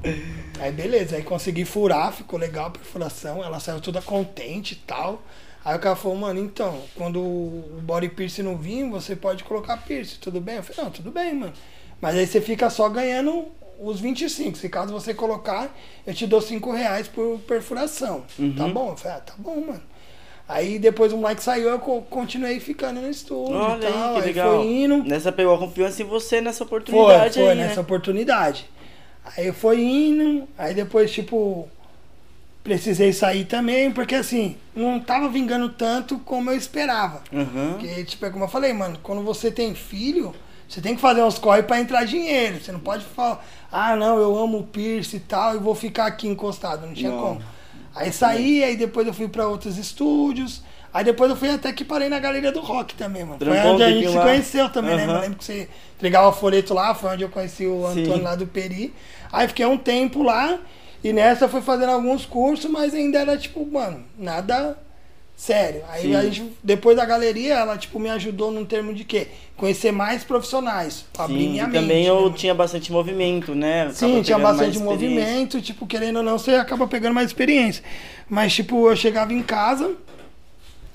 Aí 0.60 0.70
beleza, 0.70 1.16
aí 1.16 1.22
consegui 1.22 1.64
furar, 1.64 2.12
ficou 2.12 2.38
legal 2.38 2.66
a 2.66 2.70
perfuração, 2.70 3.42
ela 3.42 3.58
saiu 3.58 3.80
toda 3.80 4.00
contente 4.00 4.74
e 4.74 4.76
tal. 4.76 5.20
Aí 5.64 5.76
o 5.76 5.78
cara 5.78 5.94
falou, 5.94 6.16
mano, 6.18 6.40
então, 6.40 6.80
quando 6.96 7.20
o 7.20 7.80
body 7.82 8.08
piercing 8.08 8.42
não 8.42 8.56
vir, 8.56 8.88
você 8.90 9.14
pode 9.14 9.44
colocar 9.44 9.76
piercing, 9.78 10.18
tudo 10.20 10.40
bem? 10.40 10.56
Eu 10.56 10.62
falei, 10.62 10.84
não, 10.84 10.90
tudo 10.90 11.10
bem, 11.12 11.34
mano. 11.34 11.52
Mas 12.00 12.16
aí 12.16 12.26
você 12.26 12.40
fica 12.40 12.68
só 12.68 12.88
ganhando 12.88 13.46
os 13.78 14.00
25. 14.00 14.58
Se 14.58 14.68
caso 14.68 14.92
você 14.92 15.14
colocar, 15.14 15.72
eu 16.06 16.12
te 16.12 16.26
dou 16.26 16.40
5 16.40 16.72
reais 16.72 17.06
por 17.06 17.38
perfuração. 17.40 18.24
Tá 18.56 18.66
bom? 18.66 18.90
Eu 18.90 18.96
falei, 18.96 19.18
ah, 19.18 19.20
tá 19.20 19.34
bom, 19.38 19.60
mano. 19.60 19.82
Aí 20.48 20.78
depois 20.80 21.12
o 21.12 21.16
moleque 21.16 21.42
saiu, 21.42 21.68
eu 21.68 21.78
co- 21.78 22.02
continuei 22.02 22.58
ficando 22.58 23.00
no 23.00 23.08
estúdio 23.08 23.54
Olha 23.56 23.88
e 23.88 23.92
tal. 23.92 24.16
aí, 24.16 24.20
que 24.20 24.26
legal. 24.28 24.56
foi 24.58 24.66
indo. 24.66 25.04
Nessa 25.04 25.30
pegou 25.30 25.54
a 25.54 25.58
confiança 25.58 26.02
em 26.02 26.04
você 26.04 26.40
nessa 26.40 26.58
Foi, 26.66 26.66
oportunidade 26.66 27.34
foi 27.34 27.48
aí, 27.50 27.56
nessa 27.56 27.76
né? 27.76 27.80
oportunidade. 27.82 28.68
Aí 29.24 29.52
foi 29.52 29.80
indo, 29.80 30.48
aí 30.58 30.74
depois, 30.74 31.10
tipo, 31.12 31.68
precisei 32.62 33.12
sair 33.12 33.44
também, 33.44 33.90
porque 33.90 34.14
assim, 34.14 34.56
não 34.74 35.00
tava 35.00 35.28
vingando 35.28 35.68
tanto 35.70 36.18
como 36.18 36.50
eu 36.50 36.56
esperava. 36.56 37.22
Uhum. 37.32 37.72
Porque, 37.78 38.04
tipo, 38.04 38.24
é 38.24 38.30
como 38.30 38.44
eu 38.44 38.48
falei, 38.48 38.72
mano, 38.72 38.98
quando 39.02 39.22
você 39.22 39.50
tem 39.50 39.74
filho, 39.74 40.34
Você 40.68 40.80
tem 40.80 40.94
que 40.94 41.02
fazer 41.02 41.22
uns 41.22 41.38
corre 41.38 41.62
pra 41.62 41.78
entrar 41.80 42.04
dinheiro. 42.06 42.58
Você 42.58 42.72
não 42.72 42.80
pode 42.80 43.04
falar, 43.04 43.44
ah, 43.70 43.94
não, 43.94 44.18
eu 44.18 44.38
amo 44.38 44.60
o 44.60 44.62
Pierce 44.66 45.16
e 45.16 45.20
tal, 45.20 45.54
e 45.54 45.58
vou 45.58 45.74
ficar 45.74 46.06
aqui 46.06 46.26
encostado. 46.26 46.86
Não 46.86 46.94
tinha 46.94 47.10
Não. 47.10 47.18
como. 47.20 47.42
Aí 47.94 48.10
saí, 48.10 48.64
aí 48.64 48.74
depois 48.74 49.06
eu 49.06 49.12
fui 49.12 49.28
pra 49.28 49.46
outros 49.46 49.76
estúdios. 49.76 50.62
Aí 50.94 51.04
depois 51.04 51.30
eu 51.30 51.36
fui 51.36 51.50
até 51.50 51.70
que 51.74 51.84
parei 51.84 52.08
na 52.08 52.18
Galeria 52.18 52.50
do 52.50 52.60
Rock 52.60 52.94
também, 52.94 53.22
mano. 53.22 53.36
Foi 53.38 53.48
Trampou 53.48 53.72
onde 53.74 53.82
a 53.82 53.90
gente 53.90 54.08
se 54.08 54.16
lá. 54.16 54.22
conheceu 54.24 54.68
também, 54.70 54.96
né? 54.96 55.04
Aham. 55.04 55.14
Eu 55.16 55.20
lembro 55.20 55.38
que 55.38 55.44
você 55.44 55.68
entregava 55.96 56.32
folheto 56.32 56.72
lá, 56.72 56.94
foi 56.94 57.10
onde 57.10 57.22
eu 57.22 57.28
conheci 57.28 57.66
o 57.66 57.86
Antônio 57.86 58.14
Sim. 58.16 58.22
lá 58.22 58.34
do 58.34 58.46
Peri. 58.46 58.94
Aí 59.30 59.48
fiquei 59.48 59.66
um 59.66 59.76
tempo 59.76 60.22
lá, 60.22 60.58
e 61.02 61.12
nessa 61.12 61.44
eu 61.44 61.48
fui 61.48 61.60
fazendo 61.60 61.90
alguns 61.90 62.24
cursos, 62.26 62.70
mas 62.70 62.94
ainda 62.94 63.18
era 63.18 63.36
tipo, 63.36 63.64
mano, 63.66 64.04
nada 64.18 64.76
sério. 65.36 65.82
Aí 65.88 66.02
Sim. 66.02 66.14
a 66.14 66.22
gente, 66.22 66.52
depois 66.62 66.96
da 66.96 67.04
galeria, 67.04 67.54
ela 67.54 67.76
tipo 67.76 67.98
me 67.98 68.08
ajudou 68.10 68.50
num 68.52 68.64
termo 68.64 68.94
de 68.94 69.02
quê? 69.04 69.26
Conhecer 69.56 69.90
mais 69.92 70.22
profissionais, 70.24 71.04
pra 71.12 71.24
abrir 71.24 71.42
Sim, 71.44 71.50
minha 71.50 71.64
e 71.64 71.66
mente. 71.66 71.80
também 71.80 72.04
né, 72.04 72.10
eu 72.10 72.22
mano? 72.22 72.34
tinha 72.34 72.54
bastante 72.54 72.92
movimento, 72.92 73.54
né? 73.54 73.90
Sim, 73.92 74.22
tinha 74.22 74.38
bastante 74.38 74.78
movimento, 74.78 75.60
tipo, 75.60 75.86
querendo 75.86 76.16
ou 76.16 76.22
não, 76.22 76.38
você 76.38 76.52
acaba 76.54 76.86
pegando 76.86 77.14
mais 77.14 77.26
experiência. 77.28 77.82
Mas, 78.28 78.52
tipo, 78.54 78.88
eu 78.88 78.96
chegava 78.96 79.32
em 79.32 79.42
casa 79.42 79.94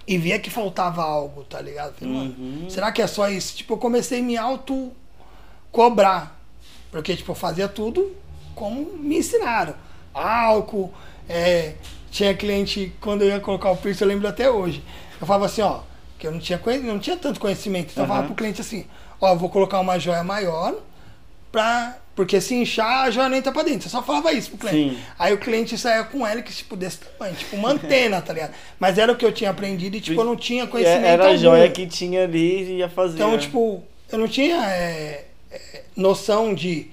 e 0.07 0.17
via 0.17 0.39
que 0.39 0.49
faltava 0.49 1.01
algo, 1.03 1.43
tá 1.43 1.59
ligado? 1.61 1.93
Falei, 1.95 2.13
Uhum. 2.13 2.33
mano, 2.35 2.71
será 2.71 2.91
que 2.91 3.01
é 3.01 3.07
só 3.07 3.29
isso? 3.29 3.55
Tipo, 3.57 3.73
eu 3.73 3.77
comecei 3.77 4.19
a 4.19 4.23
me 4.23 4.37
auto-cobrar. 4.37 6.35
Porque, 6.91 7.15
tipo, 7.15 7.31
eu 7.31 7.35
fazia 7.35 7.67
tudo 7.67 8.15
como 8.55 8.85
me 8.97 9.17
ensinaram. 9.17 9.75
Álcool, 10.17 10.93
é, 11.29 11.74
tinha 12.12 12.33
cliente, 12.33 12.93
quando 13.00 13.21
eu 13.21 13.29
ia 13.29 13.39
colocar 13.39 13.71
o 13.71 13.77
piercing, 13.77 14.03
eu 14.03 14.07
lembro 14.07 14.27
até 14.27 14.50
hoje. 14.50 14.83
Eu 15.19 15.27
falava 15.27 15.45
assim, 15.45 15.62
ó, 15.62 15.81
que 16.17 16.25
eu 16.25 16.31
não 16.31 16.39
tinha, 16.39 16.59
não 16.83 17.00
tinha 17.00 17.17
tanto 17.17 17.39
conhecimento. 17.39 17.91
Então 17.91 18.03
eu 18.03 18.07
falava 18.07 18.27
pro 18.27 18.36
cliente 18.36 18.62
assim, 18.62 18.86
ó, 19.19 19.36
vou 19.36 19.50
colocar 19.50 19.79
uma 19.79 20.00
joia 20.00 20.24
maior, 20.24 20.75
pra, 21.51 21.97
porque 22.15 22.41
se 22.41 22.55
inchar, 22.55 23.05
a 23.05 23.12
joia 23.12 23.29
não 23.29 23.38
entra 23.38 23.51
pra 23.51 23.63
dentro. 23.63 23.88
Eu 23.88 23.91
só 23.91 24.01
falava 24.01 24.31
isso 24.31 24.50
pro 24.51 24.67
cliente. 24.67 24.95
Sim. 24.95 25.01
Aí 25.17 25.33
o 25.33 25.38
cliente 25.38 25.77
saía 25.77 26.03
com 26.03 26.25
ela, 26.25 26.41
que 26.41 26.53
tipo, 26.53 26.75
desse 26.75 27.00
tamanho, 27.00 27.36
tipo 27.36 27.55
uma 27.55 27.69
antena, 27.71 28.21
tá 28.21 28.33
ligado? 28.33 28.53
Mas 28.79 28.97
era 28.97 29.12
o 29.12 29.15
que 29.15 29.25
eu 29.25 29.31
tinha 29.31 29.50
aprendido 29.50 29.95
e, 29.95 30.01
tipo, 30.01 30.19
eu 30.19 30.25
não 30.25 30.36
tinha 30.36 30.65
conhecimento 30.65 31.05
Era 31.05 31.25
a 31.25 31.27
algum. 31.27 31.39
joia 31.39 31.69
que 31.69 31.86
tinha 31.86 32.24
ali 32.24 32.63
e 32.63 32.77
ia 32.77 32.89
fazer. 32.89 33.15
Então, 33.15 33.33
né? 33.33 33.38
tipo, 33.38 33.83
eu 34.12 34.17
não 34.17 34.27
tinha 34.27 34.55
é, 34.65 35.25
é, 35.51 35.83
noção 35.95 36.53
de 36.53 36.89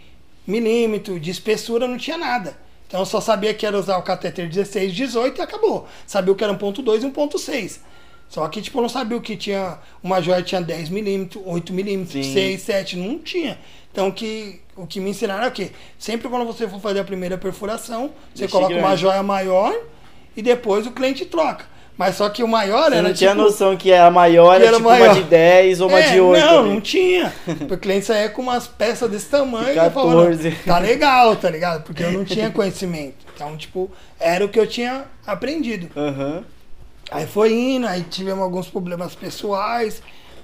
milímetro, 0.46 1.18
de 1.18 1.30
espessura, 1.30 1.88
não 1.88 1.96
tinha 1.96 2.18
nada. 2.18 2.63
Então 2.94 3.02
eu 3.02 3.06
só 3.06 3.20
sabia 3.20 3.52
que 3.52 3.66
era 3.66 3.76
usar 3.76 3.96
o 3.98 4.02
catéter 4.02 4.48
16, 4.48 4.94
18 4.94 5.40
e 5.40 5.42
acabou. 5.42 5.88
Sabia 6.06 6.32
o 6.32 6.36
que 6.36 6.44
era 6.44 6.56
1.2 6.56 7.02
e 7.02 7.10
1.6. 7.10 7.80
Só 8.28 8.46
que, 8.46 8.62
tipo, 8.62 8.78
eu 8.78 8.82
não 8.82 8.88
sabia 8.88 9.16
o 9.16 9.20
que 9.20 9.36
tinha. 9.36 9.80
Uma 10.00 10.22
joia 10.22 10.40
tinha 10.44 10.62
10 10.62 10.90
milímetros, 10.90 11.42
8 11.44 11.72
milímetros, 11.72 12.24
Sim. 12.24 12.32
6, 12.32 12.62
7, 12.62 12.96
não 12.96 13.18
tinha. 13.18 13.58
Então 13.90 14.12
que, 14.12 14.60
o 14.76 14.86
que 14.86 15.00
me 15.00 15.10
ensinaram 15.10 15.42
é 15.42 15.48
o 15.48 15.50
quê? 15.50 15.72
Sempre 15.98 16.28
quando 16.28 16.46
você 16.46 16.68
for 16.68 16.80
fazer 16.80 17.00
a 17.00 17.04
primeira 17.04 17.36
perfuração, 17.36 18.12
você 18.32 18.42
Deixa 18.42 18.52
coloca 18.52 18.72
uma 18.74 18.82
grande. 18.82 19.00
joia 19.00 19.24
maior 19.24 19.74
e 20.36 20.40
depois 20.40 20.86
o 20.86 20.92
cliente 20.92 21.26
troca. 21.26 21.66
Mas 21.96 22.16
só 22.16 22.28
que 22.28 22.42
o 22.42 22.48
maior 22.48 22.90
Você 22.90 22.96
era 22.96 23.08
não 23.08 23.14
tinha 23.14 23.30
tipo, 23.30 23.42
noção 23.42 23.76
que 23.76 23.92
a 23.92 24.10
maior 24.10 24.54
era 24.54 24.66
era 24.66 24.76
tipo 24.76 24.88
maior. 24.88 25.10
uma 25.10 25.14
de 25.14 25.22
10 25.22 25.80
ou 25.80 25.88
uma 25.88 26.00
é, 26.00 26.10
de 26.10 26.20
8. 26.20 26.44
Não, 26.44 26.58
ali. 26.60 26.68
não 26.70 26.80
tinha. 26.80 27.32
O 27.70 27.76
cliente 27.76 28.06
saía 28.06 28.28
com 28.30 28.42
umas 28.42 28.66
peças 28.66 29.08
desse 29.08 29.26
tamanho 29.26 29.68
e 29.68 29.76
eu 29.76 29.84
14. 29.84 30.50
falava, 30.50 30.56
tá 30.66 30.78
legal, 30.78 31.36
tá 31.36 31.48
ligado? 31.48 31.84
Porque 31.84 32.02
eu 32.02 32.10
não 32.10 32.24
tinha 32.24 32.50
conhecimento. 32.52 33.24
Então, 33.32 33.56
tipo, 33.56 33.88
era 34.18 34.44
o 34.44 34.48
que 34.48 34.58
eu 34.58 34.66
tinha 34.66 35.04
aprendido. 35.24 35.88
Aham. 35.96 36.42
Aí 37.12 37.26
foi 37.28 37.52
indo, 37.52 37.86
aí 37.86 38.02
tivemos 38.02 38.42
alguns 38.42 38.66
problemas 38.66 39.14
pessoais, 39.14 40.02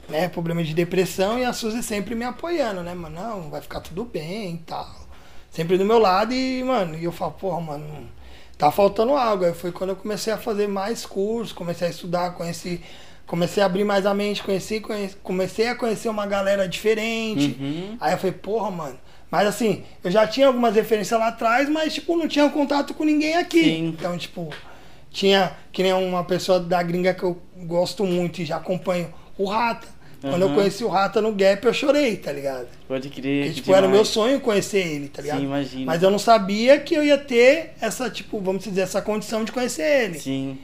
né? 0.08 0.28
Problema 0.28 0.62
de 0.62 0.72
depressão 0.72 1.36
e 1.36 1.44
a 1.44 1.52
Suzy 1.52 1.82
sempre 1.82 2.14
me 2.14 2.24
apoiando, 2.24 2.82
né, 2.82 2.94
mano? 2.94 3.16
Não, 3.20 3.50
vai 3.50 3.60
ficar 3.60 3.80
tudo 3.80 4.04
bem 4.04 4.54
e 4.54 4.58
tal. 4.58 4.88
Sempre 5.50 5.76
do 5.76 5.84
meu 5.84 5.98
lado 5.98 6.32
e, 6.32 6.62
mano, 6.62 6.96
e 6.96 7.02
eu 7.02 7.10
falo, 7.10 7.32
porra, 7.32 7.60
mano, 7.60 8.08
tá 8.60 8.70
faltando 8.70 9.16
algo. 9.16 9.44
Aí 9.44 9.54
foi 9.54 9.72
quando 9.72 9.90
eu 9.90 9.96
comecei 9.96 10.32
a 10.32 10.36
fazer 10.36 10.68
mais 10.68 11.06
cursos, 11.06 11.52
comecei 11.52 11.88
a 11.88 11.90
estudar, 11.90 12.34
conheci, 12.34 12.80
comecei 13.26 13.62
a 13.62 13.66
abrir 13.66 13.84
mais 13.84 14.04
a 14.04 14.12
mente, 14.12 14.42
conheci, 14.42 14.80
conheci 14.80 15.16
comecei 15.22 15.68
a 15.68 15.74
conhecer 15.74 16.10
uma 16.10 16.26
galera 16.26 16.68
diferente. 16.68 17.56
Uhum. 17.58 17.96
Aí 17.98 18.12
eu 18.12 18.18
falei, 18.18 18.36
porra, 18.36 18.70
mano. 18.70 18.98
Mas 19.30 19.46
assim, 19.46 19.84
eu 20.04 20.10
já 20.10 20.26
tinha 20.26 20.48
algumas 20.48 20.74
referências 20.74 21.18
lá 21.18 21.28
atrás, 21.28 21.68
mas, 21.68 21.94
tipo, 21.94 22.16
não 22.16 22.28
tinha 22.28 22.48
contato 22.50 22.92
com 22.92 23.04
ninguém 23.04 23.36
aqui. 23.36 23.62
Sim. 23.62 23.86
Então, 23.88 24.18
tipo, 24.18 24.52
tinha 25.10 25.52
que 25.72 25.82
nem 25.82 25.92
uma 25.92 26.24
pessoa 26.24 26.60
da 26.60 26.82
gringa 26.82 27.14
que 27.14 27.22
eu 27.22 27.40
gosto 27.56 28.04
muito 28.04 28.42
e 28.42 28.44
já 28.44 28.56
acompanho, 28.56 29.12
o 29.38 29.44
Rata. 29.44 29.86
Quando 30.20 30.42
eu 30.42 30.50
conheci 30.54 30.84
o 30.84 30.88
Rata 30.88 31.20
no 31.22 31.32
Gap, 31.32 31.64
eu 31.66 31.72
chorei, 31.72 32.16
tá 32.16 32.30
ligado? 32.30 32.68
Pode 32.86 33.08
crer. 33.08 33.44
Porque, 33.46 33.54
tipo, 33.54 33.64
demais. 33.66 33.78
era 33.78 33.86
o 33.86 33.90
meu 33.90 34.04
sonho 34.04 34.38
conhecer 34.40 34.86
ele, 34.86 35.08
tá 35.08 35.22
ligado? 35.22 35.38
Sim, 35.38 35.44
imagino. 35.46 35.86
Mas 35.86 36.02
eu 36.02 36.10
não 36.10 36.18
sabia 36.18 36.78
que 36.78 36.94
eu 36.94 37.02
ia 37.02 37.16
ter 37.16 37.70
essa, 37.80 38.10
tipo, 38.10 38.38
vamos 38.38 38.64
dizer, 38.64 38.82
essa 38.82 39.00
condição 39.00 39.44
de 39.44 39.50
conhecer 39.52 40.04
ele. 40.04 40.18
Sim. 40.18 40.58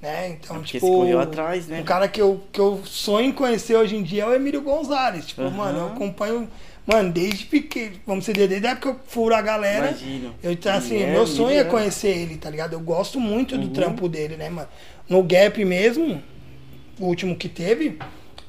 Né? 0.00 0.30
Então, 0.30 0.56
É 0.56 0.60
tipo. 0.62 0.86
você 0.86 0.92
correu 0.92 1.20
atrás, 1.20 1.68
né? 1.68 1.80
Um 1.80 1.84
cara 1.84 2.08
que 2.08 2.20
eu, 2.22 2.42
que 2.50 2.58
eu 2.58 2.80
sonho 2.86 3.26
em 3.28 3.32
conhecer 3.32 3.76
hoje 3.76 3.94
em 3.96 4.02
dia 4.02 4.22
é 4.22 4.26
o 4.26 4.34
Emílio 4.34 4.62
Gonzalez. 4.62 5.26
Tipo, 5.26 5.42
Aham. 5.42 5.50
mano, 5.50 5.78
eu 5.78 5.86
acompanho, 5.88 6.48
mano, 6.86 7.12
desde 7.12 7.44
pequeno, 7.44 7.96
vamos 8.06 8.24
dizer, 8.24 8.48
desde 8.48 8.66
a 8.66 8.70
época 8.70 8.92
que 8.94 8.96
eu 8.96 9.00
furo 9.06 9.34
a 9.34 9.42
galera. 9.42 9.88
Imagino. 9.90 10.34
Eu, 10.42 10.52
então, 10.52 10.74
assim, 10.74 11.02
É, 11.02 11.12
meu 11.12 11.26
sonho 11.26 11.50
é 11.56 11.58
é- 11.58 11.64
conhecer 11.64 12.08
ele, 12.16 12.36
tá 12.38 12.48
ligado? 12.50 12.72
Eu 12.72 12.80
gosto 12.80 13.20
muito 13.20 13.56
do 13.58 13.66
Uhum. 13.66 13.72
trampo 13.74 14.08
dele, 14.08 14.36
né, 14.36 14.48
mano? 14.48 14.68
No 15.08 15.22
Gap 15.22 15.62
mesmo, 15.64 16.20
o 16.98 17.04
último 17.06 17.36
que 17.36 17.48
teve, 17.48 17.98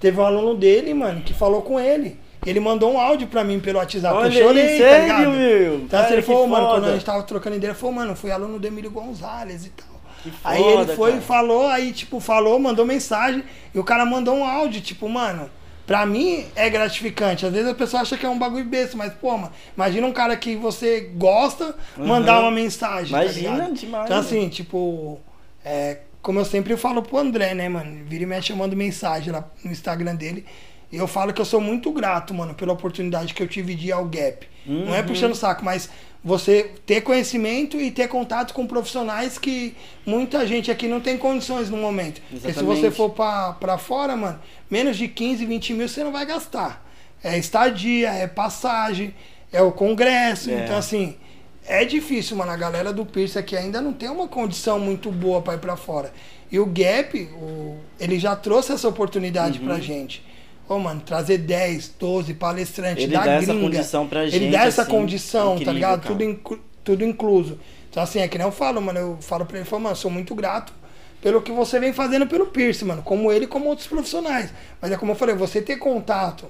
teve 0.03 0.19
um 0.19 0.25
aluno 0.25 0.53
dele, 0.55 0.93
mano, 0.93 1.21
que 1.21 1.33
falou 1.33 1.61
com 1.61 1.79
ele. 1.79 2.19
Ele 2.45 2.59
mandou 2.59 2.91
um 2.93 2.99
áudio 2.99 3.25
pra 3.27 3.41
mim 3.43 3.59
pelo 3.61 3.79
WhatsApp. 3.79 4.13
Olha 4.17 4.27
eu 4.37 4.43
chorei, 4.47 4.61
aí, 4.67 4.77
tá 4.79 4.83
sério, 4.85 5.03
ligado? 5.05 5.31
meu? 5.31 5.75
Então, 5.75 5.87
Cara, 5.87 6.03
assim, 6.03 6.13
ele 6.13 6.21
falou, 6.21 6.47
mano, 6.47 6.65
quando 6.67 6.75
foda. 6.81 6.87
a 6.89 6.93
gente 6.93 7.05
tava 7.05 7.23
trocando 7.23 7.55
ideia, 7.55 7.71
ele 7.71 7.77
falou, 7.79 7.95
mano, 7.95 8.15
fui 8.15 8.31
aluno 8.31 8.59
do 8.59 8.67
Emílio 8.67 8.91
Gonzalez 8.91 9.65
e 9.65 9.69
tal. 9.69 9.87
Que 10.21 10.31
Aí 10.43 10.61
foda, 10.61 10.81
ele 10.91 10.95
foi, 10.97 11.11
cara. 11.11 11.21
falou, 11.23 11.67
aí, 11.67 11.91
tipo, 11.93 12.19
falou, 12.19 12.59
mandou 12.59 12.85
mensagem, 12.85 13.43
e 13.73 13.79
o 13.79 13.83
cara 13.83 14.05
mandou 14.05 14.35
um 14.35 14.43
áudio, 14.45 14.81
tipo, 14.81 15.07
mano, 15.07 15.49
pra 15.87 16.05
mim 16.05 16.45
é 16.53 16.69
gratificante. 16.69 17.45
Às 17.45 17.53
vezes 17.53 17.69
a 17.69 17.73
pessoa 17.73 18.01
acha 18.01 18.17
que 18.17 18.25
é 18.25 18.29
um 18.29 18.37
bagulho 18.37 18.65
besta, 18.65 18.97
mas, 18.97 19.13
pô, 19.13 19.37
mano, 19.37 19.51
imagina 19.77 20.05
um 20.05 20.11
cara 20.13 20.35
que 20.35 20.55
você 20.57 21.11
gosta 21.15 21.73
mandar 21.97 22.35
Uhum. 22.39 22.41
uma 22.43 22.51
mensagem. 22.51 23.11
tá 23.15 23.23
Imagina, 23.23 23.51
ligado? 23.55 23.73
demais, 23.73 24.05
Então, 24.05 24.17
assim, 24.19 24.49
tipo, 24.49 25.17
é, 25.63 25.99
como 26.23 26.39
eu 26.39 26.45
sempre 26.45 26.75
falo 26.75 27.03
pro 27.03 27.19
André, 27.19 27.53
né, 27.53 27.69
mano? 27.69 28.03
Vira 28.05 28.23
e 28.23 28.25
mexe, 28.25 28.51
eu 28.51 28.57
mando 28.57 28.75
mensagem 28.75 29.31
lá 29.31 29.47
no 29.63 29.71
Instagram 29.71 30.15
dele. 30.15 30.43
E 30.91 30.97
eu 30.97 31.07
falo 31.07 31.33
que 31.33 31.41
eu 31.41 31.45
sou 31.45 31.59
muito 31.61 31.91
grato, 31.91 32.33
mano, 32.33 32.53
pela 32.55 32.73
oportunidade 32.73 33.33
que 33.33 33.43
eu 33.43 33.47
tive 33.47 33.75
de 33.75 33.87
ir 33.87 33.91
ao 33.91 34.05
Gap. 34.05 34.47
Não 34.65 34.95
é 34.95 35.01
Uhum. 35.01 35.07
puxando 35.07 35.31
o 35.33 35.35
saco, 35.35 35.63
mas 35.65 35.89
você 36.23 36.71
ter 36.85 37.01
conhecimento 37.01 37.81
e 37.81 37.91
ter 37.91 38.07
contato 38.07 38.53
com 38.53 38.65
profissionais 38.65 39.37
que 39.37 39.75
muita 40.05 40.47
gente 40.47 40.71
aqui 40.71 40.87
não 40.87 41.01
tem 41.01 41.17
condições 41.17 41.69
no 41.69 41.77
momento. 41.77 42.21
Porque 42.29 42.53
se 42.53 42.63
você 42.63 42.87
Exatamente. 42.87 42.95
for 42.95 43.09
pra, 43.09 43.53
pra 43.53 43.77
fora, 43.77 44.15
mano, 44.15 44.39
menos 44.71 44.95
de 44.97 45.07
15, 45.07 45.45
20 45.45 45.73
mil 45.73 45.89
você 45.89 46.03
não 46.03 46.11
vai 46.11 46.25
gastar. 46.25 46.81
É 47.23 47.37
estadia, 47.37 48.09
é 48.13 48.27
passagem, 48.27 49.13
é 49.51 49.61
o 49.61 49.71
congresso. 49.71 50.49
É. 50.51 50.63
Então, 50.63 50.77
assim, 50.77 51.15
é 51.65 51.85
difícil, 51.85 52.35
mano. 52.37 52.51
A 52.51 52.57
galera 52.57 52.91
do 52.93 53.05
Pierce 53.05 53.37
aqui 53.37 53.55
ainda 53.55 53.81
não 53.81 53.93
tem 53.93 54.09
uma 54.09 54.27
condição 54.27 54.79
muito 54.79 55.11
boa 55.11 55.41
pra 55.41 55.55
ir 55.55 55.59
pra 55.59 55.75
fora. 55.75 56.13
E 56.51 56.59
o 56.59 56.65
Gap, 56.65 57.17
o- 57.35 57.77
ele 57.99 58.19
já 58.19 58.35
trouxe 58.35 58.71
essa 58.71 58.87
oportunidade 58.87 59.59
Uhum. 59.59 59.65
pra 59.65 59.79
gente. 59.79 60.23
Ô, 60.69 60.77
mano, 60.79 61.01
trazer 61.01 61.39
10, 61.39 61.89
12 61.99 62.33
palestrantes 62.33 63.03
Ele 63.03 63.13
da 63.13 63.23
dá 63.25 63.33
essa 63.33 63.53
condição 63.53 64.07
pra 64.07 64.21
Ele 64.23 64.31
gente, 64.31 64.51
dá 64.51 64.63
essa 64.65 64.81
assim, 64.83 64.91
condição, 64.91 65.59
tá 65.59 65.71
ligado? 65.73 66.01
cara. 66.01 66.13
Tudo, 66.13 66.23
inclu- 66.23 66.59
tudo 66.83 67.03
incluso. 67.03 67.59
Então, 67.89 68.01
assim, 68.01 68.19
é 68.19 68.27
que 68.27 68.37
nem 68.37 68.47
eu 68.47 68.51
falo, 68.51 68.81
mano. 68.81 68.97
Eu 68.99 69.17
falo 69.21 69.45
pra 69.45 69.57
ele, 69.57 69.65
falo, 69.67 69.83
mano, 69.83 69.95
sou 69.95 70.09
muito 70.09 70.33
grato 70.33 70.73
pelo 71.21 71.41
que 71.41 71.51
você 71.51 71.79
vem 71.79 71.91
fazendo 71.93 72.27
pelo 72.27 72.47
Pierce, 72.47 72.83
mano. 72.85 73.01
Como 73.03 73.31
ele, 73.31 73.45
como 73.47 73.67
outros 73.67 73.87
profissionais. 73.87 74.51
Mas 74.81 74.91
é 74.91 74.97
como 74.97 75.11
eu 75.11 75.15
falei, 75.15 75.35
você 75.35 75.61
ter 75.61 75.77
contato 75.77 76.45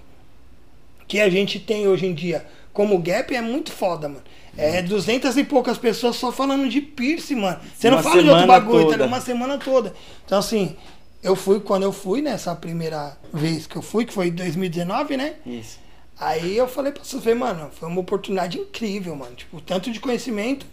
que 1.08 1.20
a 1.20 1.30
gente 1.30 1.60
tem 1.60 1.88
hoje 1.88 2.06
em 2.06 2.14
dia 2.14 2.46
como 2.74 2.98
Gap 3.00 3.34
é 3.34 3.42
muito 3.42 3.72
foda, 3.72 4.10
mano. 4.10 4.24
É 4.58 4.82
duzentas 4.82 5.36
e 5.38 5.44
poucas 5.44 5.78
pessoas 5.78 6.16
só 6.16 6.32
falando 6.32 6.68
de 6.70 6.80
piercing, 6.82 7.36
mano. 7.36 7.60
Você 7.76 7.90
não 7.90 7.98
Uma 7.98 8.04
fala 8.04 8.22
de 8.24 8.30
outro 8.30 8.48
bagulho, 8.48 8.72
tá 8.78 8.82
toda. 8.84 8.92
ligado? 8.94 9.08
Uma 9.08 9.22
semana 9.22 9.58
toda. 9.58 9.94
Então, 10.26 10.38
assim, 10.38 10.76
eu 11.24 11.36
fui, 11.36 11.60
quando 11.60 11.84
eu 11.84 11.92
fui 11.92 12.22
nessa 12.22 12.54
primeira 12.56 13.18
vez 13.32 13.66
que 13.66 13.76
eu 13.76 13.82
fui, 13.82 14.06
que 14.06 14.14
foi 14.14 14.28
em 14.28 14.32
2019, 14.32 15.18
né? 15.18 15.34
Isso. 15.46 15.80
Aí 16.20 16.56
eu 16.56 16.68
falei 16.68 16.92
pra 16.92 17.04
você, 17.04 17.34
mano, 17.34 17.72
foi 17.74 17.90
uma 17.90 18.00
oportunidade 18.02 18.60
incrível, 18.60 19.16
mano. 19.16 19.36
Tipo, 19.36 19.60
tanto 19.60 19.92
de 19.92 20.00
conhecimento 20.00 20.66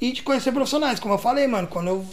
e 0.00 0.12
de 0.12 0.22
conhecer 0.22 0.52
profissionais. 0.52 1.00
Como 1.00 1.14
eu 1.14 1.18
falei, 1.18 1.46
mano, 1.46 1.66
quando 1.68 1.88
eu 1.88 2.06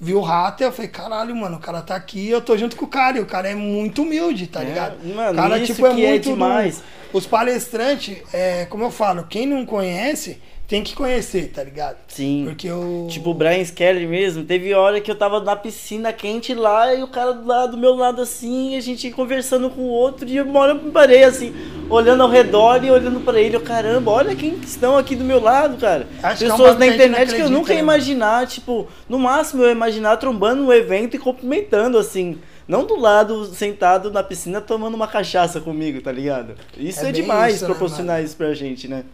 vi 0.00 0.14
o 0.14 0.20
Rata, 0.20 0.64
eu 0.64 0.72
falei, 0.72 0.90
caralho, 0.90 1.34
mano, 1.34 1.56
o 1.56 1.60
cara 1.60 1.82
tá 1.82 1.94
aqui 1.96 2.28
eu 2.28 2.40
tô 2.40 2.56
junto 2.56 2.76
com 2.76 2.84
o 2.84 2.88
cara. 2.88 3.18
E 3.18 3.20
o 3.20 3.26
cara 3.26 3.48
é 3.48 3.54
muito 3.54 4.02
humilde, 4.02 4.46
tá 4.46 4.62
É, 4.62 4.64
ligado? 4.64 4.96
mano, 5.14 5.32
o 5.32 5.42
cara, 5.42 5.58
isso 5.58 5.74
tipo, 5.74 5.86
é 5.86 5.94
que 5.94 6.04
é 6.04 6.10
muito 6.10 6.24
do- 6.24 6.30
demais. 6.32 6.82
os 7.12 7.26
palestrantes, 7.26 8.18
é, 8.32 8.64
como 8.66 8.84
eu 8.84 8.90
falo, 8.90 9.24
quem 9.28 9.46
não 9.46 9.64
conhece, 9.66 10.40
tem 10.68 10.84
que 10.84 10.94
conhecer, 10.94 11.48
tá 11.48 11.64
ligado? 11.64 11.96
Sim. 12.08 12.44
Porque 12.44 12.70
o. 12.70 13.06
Tipo, 13.08 13.30
o 13.30 13.34
Brian 13.34 13.62
Skelly 13.62 14.06
mesmo, 14.06 14.44
teve 14.44 14.74
hora 14.74 15.00
que 15.00 15.10
eu 15.10 15.14
tava 15.14 15.40
na 15.40 15.56
piscina 15.56 16.12
quente 16.12 16.52
lá 16.52 16.94
e 16.94 17.02
o 17.02 17.08
cara 17.08 17.32
do 17.32 17.46
lado 17.46 17.70
do 17.70 17.78
meu 17.78 17.94
lado 17.94 18.20
assim, 18.20 18.76
a 18.76 18.80
gente 18.80 19.10
conversando 19.10 19.70
com 19.70 19.80
o 19.80 19.88
outro, 19.88 20.28
e 20.28 20.38
uma 20.38 20.60
hora 20.60 20.72
eu 20.74 20.92
parei 20.92 21.24
assim, 21.24 21.54
olhando 21.88 22.22
ao 22.22 22.28
redor 22.28 22.84
e 22.84 22.90
olhando 22.90 23.20
pra 23.20 23.40
ele, 23.40 23.56
eu, 23.56 23.62
caramba, 23.62 24.10
olha 24.10 24.36
quem 24.36 24.56
estão 24.56 24.98
aqui 24.98 25.16
do 25.16 25.24
meu 25.24 25.40
lado, 25.40 25.78
cara. 25.78 26.06
Acho 26.22 26.44
é 26.44 26.48
um 26.48 26.50
Pessoas 26.50 26.72
bagulho 26.74 26.78
na 26.90 26.94
internet 26.94 27.34
que 27.34 27.40
eu 27.40 27.48
nunca 27.48 27.70
ia 27.70 27.76
né? 27.76 27.82
imaginar, 27.82 28.46
tipo, 28.46 28.86
no 29.08 29.18
máximo 29.18 29.62
eu 29.62 29.68
ia 29.68 29.72
imaginar 29.72 30.18
trombando 30.18 30.64
no 30.64 30.72
evento 30.72 31.16
e 31.16 31.18
cumprimentando, 31.18 31.96
assim. 31.96 32.38
Não 32.68 32.84
do 32.84 33.00
lado, 33.00 33.46
sentado 33.46 34.12
na 34.12 34.22
piscina, 34.22 34.60
tomando 34.60 34.94
uma 34.94 35.08
cachaça 35.08 35.58
comigo, 35.58 36.02
tá 36.02 36.12
ligado? 36.12 36.52
Isso 36.76 37.06
É 37.06 37.08
é, 37.08 37.12
demais 37.12 37.54
isso, 37.54 37.64
né, 37.64 37.70
proporcionar 37.70 38.22
isso 38.22 38.36
pra 38.36 38.52
gente, 38.52 38.86
né? 38.86 39.04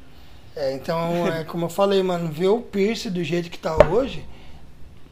É, 0.57 0.73
então, 0.75 1.27
é, 1.27 1.45
como 1.45 1.67
eu 1.67 1.69
falei, 1.69 2.03
mano, 2.03 2.31
ver 2.31 2.49
o 2.49 2.61
Pierce 2.61 3.11
do 3.11 3.25
jeito 3.25 3.51
que 3.51 3.59
tá 3.59 3.77
hoje 3.89 4.25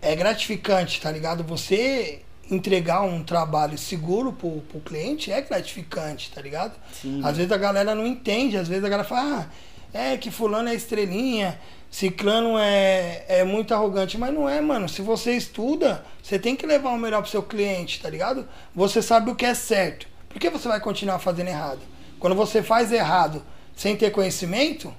é 0.01 0.15
gratificante, 0.15 1.01
tá 1.01 1.11
ligado? 1.11 1.43
Você 1.45 2.23
entregar 2.51 3.03
um 3.03 3.23
trabalho 3.23 3.79
seguro 3.79 4.33
pro, 4.33 4.61
pro 4.63 4.81
cliente 4.81 5.33
é 5.33 5.41
gratificante, 5.41 6.31
tá 6.31 6.41
ligado? 6.41 6.75
Sim. 6.93 7.21
Às 7.25 7.37
vezes 7.37 7.53
a 7.53 7.57
galera 7.57 7.95
não 7.95 8.07
entende, 8.07 8.57
às 8.57 8.69
vezes 8.69 8.85
a 8.85 8.89
galera 8.89 9.09
fala, 9.09 9.49
ah, 9.95 9.99
é 9.99 10.17
que 10.17 10.31
fulano 10.31 10.69
é 10.69 10.75
estrelinha, 10.75 11.59
ciclano 11.91 12.59
é, 12.59 13.25
é 13.29 13.45
muito 13.45 13.75
arrogante, 13.75 14.19
mas 14.19 14.33
não 14.33 14.49
é, 14.49 14.61
mano. 14.61 14.89
Se 14.89 15.03
você 15.03 15.37
estuda, 15.37 16.05
você 16.23 16.39
tem 16.39 16.57
que 16.57 16.67
levar 16.67 16.91
o 16.91 16.99
melhor 16.99 17.23
pro 17.23 17.31
seu 17.31 17.43
cliente, 17.43 18.01
tá 18.01 18.09
ligado? 18.09 18.49
Você 18.75 19.03
sabe 19.03 19.31
o 19.31 19.35
que 19.35 19.45
é 19.45 19.55
certo. 19.55 20.07
Por 20.29 20.41
que 20.41 20.49
você 20.49 20.67
vai 20.67 20.81
continuar 20.81 21.19
fazendo 21.19 21.49
errado? 21.49 21.81
Quando 22.19 22.35
você 22.35 22.63
faz 22.63 22.93
errado 22.93 23.43
sem 23.77 23.97
ter 23.97 24.11
conhecimento, 24.11 24.93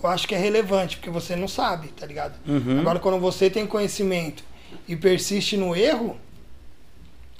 eu 0.00 0.08
acho 0.08 0.26
que 0.26 0.34
é 0.34 0.38
relevante, 0.38 0.96
porque 0.96 1.10
você 1.10 1.34
não 1.36 1.48
sabe, 1.48 1.88
tá 1.88 2.06
ligado? 2.06 2.34
Uhum. 2.46 2.80
Agora, 2.80 2.98
quando 2.98 3.18
você 3.18 3.48
tem 3.50 3.66
conhecimento 3.66 4.44
e 4.88 4.96
persiste 4.96 5.56
no 5.56 5.74
erro, 5.76 6.16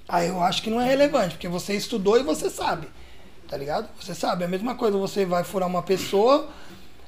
aí 0.08 0.28
eu 0.28 0.42
acho 0.42 0.62
que 0.62 0.70
não 0.70 0.80
é 0.80 0.86
relevante, 0.86 1.34
porque 1.34 1.48
você 1.48 1.74
estudou 1.74 2.18
e 2.18 2.22
você 2.22 2.48
sabe, 2.50 2.88
tá 3.48 3.56
ligado? 3.56 3.88
Você 4.00 4.14
sabe, 4.14 4.42
é 4.42 4.46
a 4.46 4.48
mesma 4.48 4.74
coisa, 4.74 4.96
você 4.98 5.24
vai 5.24 5.44
furar 5.44 5.68
uma 5.68 5.82
pessoa 5.82 6.48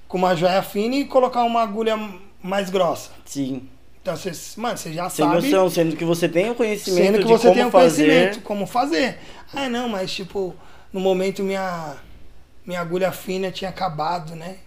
com 0.09 0.19
uma 0.19 0.35
joia 0.35 0.63
fina 0.63 0.95
e 0.97 1.05
colocar 1.05 1.43
uma 1.45 1.63
agulha 1.63 1.97
mais 2.43 2.71
grossa. 2.71 3.11
Sim. 3.25 3.69
Então, 4.03 4.15
você, 4.17 4.33
mano, 4.61 4.77
você 4.77 4.93
já 4.93 5.09
Sem 5.09 5.25
sabe. 5.25 5.41
noção, 5.43 5.71
sendo 5.71 5.97
que 5.97 6.05
você 6.05 6.29
tem 6.29 6.51
o 6.51 6.55
conhecimento 6.55 7.05
Sendo 7.07 7.19
que 7.21 7.25
você 7.25 7.51
tem 7.53 7.65
o 7.65 7.71
fazer. 7.71 8.07
conhecimento, 8.07 8.41
como 8.43 8.67
fazer. 8.67 9.19
Ah, 9.53 9.69
não, 9.69 9.89
mas 9.89 10.13
tipo, 10.13 10.55
no 10.93 11.01
momento 11.01 11.43
minha, 11.43 11.97
minha 12.67 12.81
agulha 12.83 13.11
fina 13.13 13.51
tinha 13.51 13.71
acabado, 13.71 14.35
né? 14.37 14.59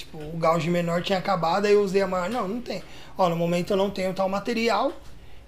Tipo, 0.00 0.18
o 0.18 0.36
gauge 0.38 0.70
menor 0.70 1.02
tinha 1.02 1.18
acabado, 1.18 1.66
aí 1.66 1.74
eu 1.74 1.82
usei 1.82 2.00
a 2.00 2.06
maior. 2.06 2.30
Não, 2.30 2.48
não 2.48 2.60
tem. 2.60 2.82
Ó, 3.18 3.28
no 3.28 3.36
momento 3.36 3.72
eu 3.72 3.76
não 3.76 3.90
tenho 3.90 4.14
tal 4.14 4.28
material 4.28 4.92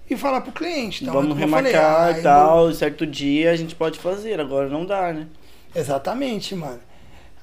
e 0.07 0.15
falar 0.15 0.41
pro 0.41 0.51
cliente. 0.51 1.03
Então, 1.03 1.15
é 1.15 1.21
Vamos 1.21 1.37
falei, 1.49 1.71
remarcar 1.71 2.13
aí 2.13 2.19
e 2.19 2.23
tal, 2.23 2.71
certo 2.71 3.05
dia 3.05 3.51
a 3.51 3.55
gente 3.55 3.73
pode 3.73 3.97
fazer, 3.97 4.39
agora 4.39 4.69
não 4.69 4.85
dá, 4.85 5.11
né? 5.11 5.27
Exatamente, 5.75 6.53
mano. 6.55 6.79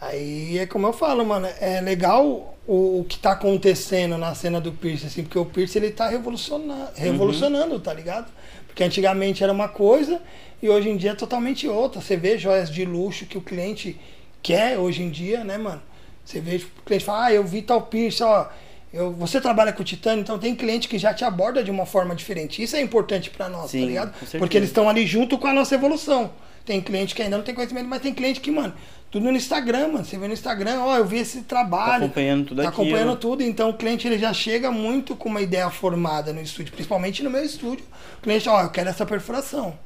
Aí 0.01 0.59
é 0.59 0.67
como 0.67 0.87
eu 0.87 0.93
falo, 0.93 1.27
mano, 1.27 1.49
é 1.61 1.81
legal 1.81 2.57
o, 2.67 3.01
o 3.01 3.05
que 3.09 3.19
tá 3.19 3.33
acontecendo 3.33 4.17
na 4.17 4.35
cena 4.35 4.61
do 4.61 4.71
Pierce, 4.73 5.07
assim, 5.07 5.25
porque 5.25 5.39
o 5.39 5.45
Pierce 5.45 5.77
ele 5.77 5.91
tá 5.91 6.09
revolucionando, 6.09 6.91
revolucionando, 6.95 7.81
tá 7.81 7.93
ligado? 7.93 8.31
Porque 8.67 8.85
antigamente 8.85 9.43
era 9.43 9.53
uma 9.53 9.69
coisa 9.69 10.23
e 10.63 10.71
hoje 10.71 10.89
em 10.89 10.97
dia 10.97 11.11
é 11.11 11.15
totalmente 11.15 11.67
outra. 11.67 12.01
Você 12.01 12.17
vê 12.17 12.39
joias 12.39 12.71
de 12.71 12.85
luxo 12.85 13.27
que 13.27 13.37
o 13.37 13.43
cliente 13.43 13.99
quer 14.41 14.79
hoje 14.79 15.03
em 15.03 15.11
dia, 15.11 15.43
né, 15.43 15.59
mano? 15.59 15.83
Você 16.31 16.41
vê 16.41 16.59
tipo, 16.59 16.81
o 16.81 16.85
cliente 16.85 17.05
fala, 17.05 17.27
ah, 17.27 17.33
eu 17.33 17.43
vi 17.43 17.61
tal 17.61 17.83
Pierce, 17.83 18.23
ó. 18.23 18.47
Eu, 18.93 19.13
você 19.13 19.41
trabalha 19.41 19.73
com 19.73 19.83
titânio, 19.83 20.23
então 20.23 20.39
tem 20.39 20.55
cliente 20.55 20.89
que 20.89 20.97
já 20.99 21.13
te 21.13 21.25
aborda 21.25 21.63
de 21.63 21.71
uma 21.71 21.87
forma 21.87 22.15
diferente. 22.15 22.63
Isso 22.63 22.77
é 22.77 22.81
importante 22.81 23.31
pra 23.31 23.49
nós, 23.49 23.71
Sim, 23.71 23.81
tá 23.81 23.87
ligado? 23.87 24.15
Porque 24.39 24.57
eles 24.57 24.69
estão 24.69 24.89
ali 24.89 25.07
junto 25.07 25.39
com 25.39 25.47
a 25.47 25.53
nossa 25.53 25.75
evolução. 25.75 26.31
Tem 26.65 26.81
cliente 26.81 27.15
que 27.15 27.23
ainda 27.23 27.37
não 27.37 27.45
tem 27.45 27.55
conhecimento, 27.55 27.89
mas 27.89 28.03
tem 28.03 28.13
cliente 28.15 28.41
que, 28.41 28.51
mano, 28.51 28.73
tudo 29.11 29.25
no 29.31 29.37
Instagram, 29.37 29.89
mano. 29.89 30.05
Você 30.05 30.17
vê 30.19 30.27
no 30.29 30.33
Instagram, 30.33 30.81
ó, 30.83 30.97
eu 30.97 31.05
vi 31.05 31.19
esse 31.19 31.43
trabalho. 31.43 32.01
Tá 32.01 32.07
acompanhando 32.07 32.47
tudo 32.47 32.63
Tá 32.63 32.69
aquilo. 32.69 32.83
acompanhando 32.87 33.17
tudo, 33.17 33.43
então 33.43 33.71
o 33.71 33.75
cliente 33.75 34.07
ele 34.07 34.19
já 34.19 34.33
chega 34.33 34.71
muito 34.71 35.17
com 35.17 35.29
uma 35.29 35.41
ideia 35.41 35.69
formada 35.71 36.33
no 36.33 36.41
estúdio, 36.41 36.73
principalmente 36.73 37.23
no 37.25 37.31
meu 37.31 37.45
estúdio. 37.45 37.85
O 38.19 38.23
cliente, 38.23 38.49
ó, 38.49 38.63
eu 38.63 38.71
quero 38.71 38.89
essa 38.89 39.05
perfuração. 39.07 39.77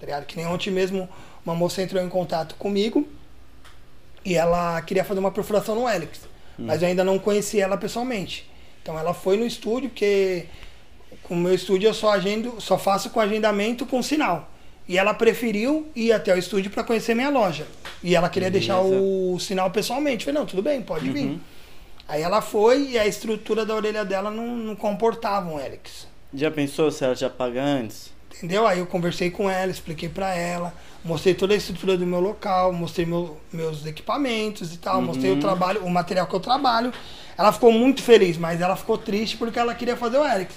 Tá 0.00 0.06
ligado? 0.06 0.24
Que 0.26 0.36
nem 0.36 0.46
ontem 0.46 0.70
mesmo 0.70 1.08
uma 1.46 1.54
moça 1.54 1.80
entrou 1.82 2.02
em 2.02 2.08
contato 2.08 2.54
comigo 2.56 3.06
e 4.24 4.34
ela 4.34 4.80
queria 4.82 5.04
fazer 5.04 5.20
uma 5.20 5.30
perfuração 5.30 5.74
no 5.74 5.88
Helix. 5.88 6.20
Hum. 6.58 6.64
Mas 6.66 6.82
eu 6.82 6.88
ainda 6.88 7.04
não 7.04 7.18
conhecia 7.18 7.64
ela 7.64 7.76
pessoalmente. 7.76 8.48
Então 8.82 8.98
ela 8.98 9.14
foi 9.14 9.36
no 9.36 9.46
estúdio, 9.46 9.88
porque 9.88 10.46
com 11.22 11.34
o 11.34 11.36
meu 11.36 11.54
estúdio 11.54 11.88
eu 11.88 11.94
só 11.94 12.12
agendo, 12.12 12.60
só 12.60 12.76
faço 12.76 13.10
com 13.10 13.20
agendamento 13.20 13.86
com 13.86 14.02
sinal. 14.02 14.50
E 14.88 14.98
ela 14.98 15.14
preferiu 15.14 15.86
ir 15.94 16.12
até 16.12 16.34
o 16.34 16.38
estúdio 16.38 16.70
para 16.70 16.82
conhecer 16.82 17.14
minha 17.14 17.30
loja. 17.30 17.66
E 18.02 18.16
ela 18.16 18.28
queria 18.28 18.50
deixar 18.50 18.82
Beleza. 18.82 19.00
o 19.00 19.38
sinal 19.38 19.70
pessoalmente. 19.70 20.26
Eu 20.26 20.32
falei, 20.32 20.40
não, 20.40 20.46
tudo 20.46 20.62
bem, 20.62 20.82
pode 20.82 21.08
vir. 21.08 21.26
Uhum. 21.26 21.40
Aí 22.08 22.20
ela 22.20 22.42
foi 22.42 22.90
e 22.90 22.98
a 22.98 23.06
estrutura 23.06 23.64
da 23.64 23.74
orelha 23.74 24.04
dela 24.04 24.30
não, 24.30 24.56
não 24.56 24.76
comportava 24.76 25.48
um 25.48 25.58
Helix. 25.58 26.08
Já 26.34 26.50
pensou 26.50 26.90
se 26.90 27.04
ela 27.04 27.14
já 27.14 27.30
paga 27.30 27.62
antes? 27.62 28.12
Entendeu? 28.36 28.66
Aí 28.66 28.80
eu 28.80 28.86
conversei 28.86 29.30
com 29.30 29.48
ela, 29.48 29.70
expliquei 29.70 30.08
pra 30.08 30.34
ela, 30.34 30.74
mostrei 31.04 31.34
toda 31.34 31.52
a 31.54 31.56
estrutura 31.56 31.96
do 31.96 32.06
meu 32.06 32.20
local, 32.20 32.72
mostrei 32.72 33.04
meu- 33.06 33.36
meus 33.52 33.84
equipamentos 33.86 34.72
e 34.74 34.78
tal, 34.78 35.02
mostrei 35.02 35.32
o 35.32 35.40
trabalho, 35.40 35.84
o 35.84 35.90
material 35.90 36.26
que 36.26 36.34
eu 36.34 36.40
trabalho. 36.40 36.92
Ela 37.36 37.52
ficou 37.52 37.72
muito 37.72 38.02
feliz, 38.02 38.36
mas 38.36 38.60
ela 38.60 38.76
ficou 38.76 38.96
triste 38.98 39.36
porque 39.36 39.58
ela 39.58 39.74
queria 39.74 39.96
fazer 39.96 40.18
o 40.18 40.24
Helix. 40.26 40.54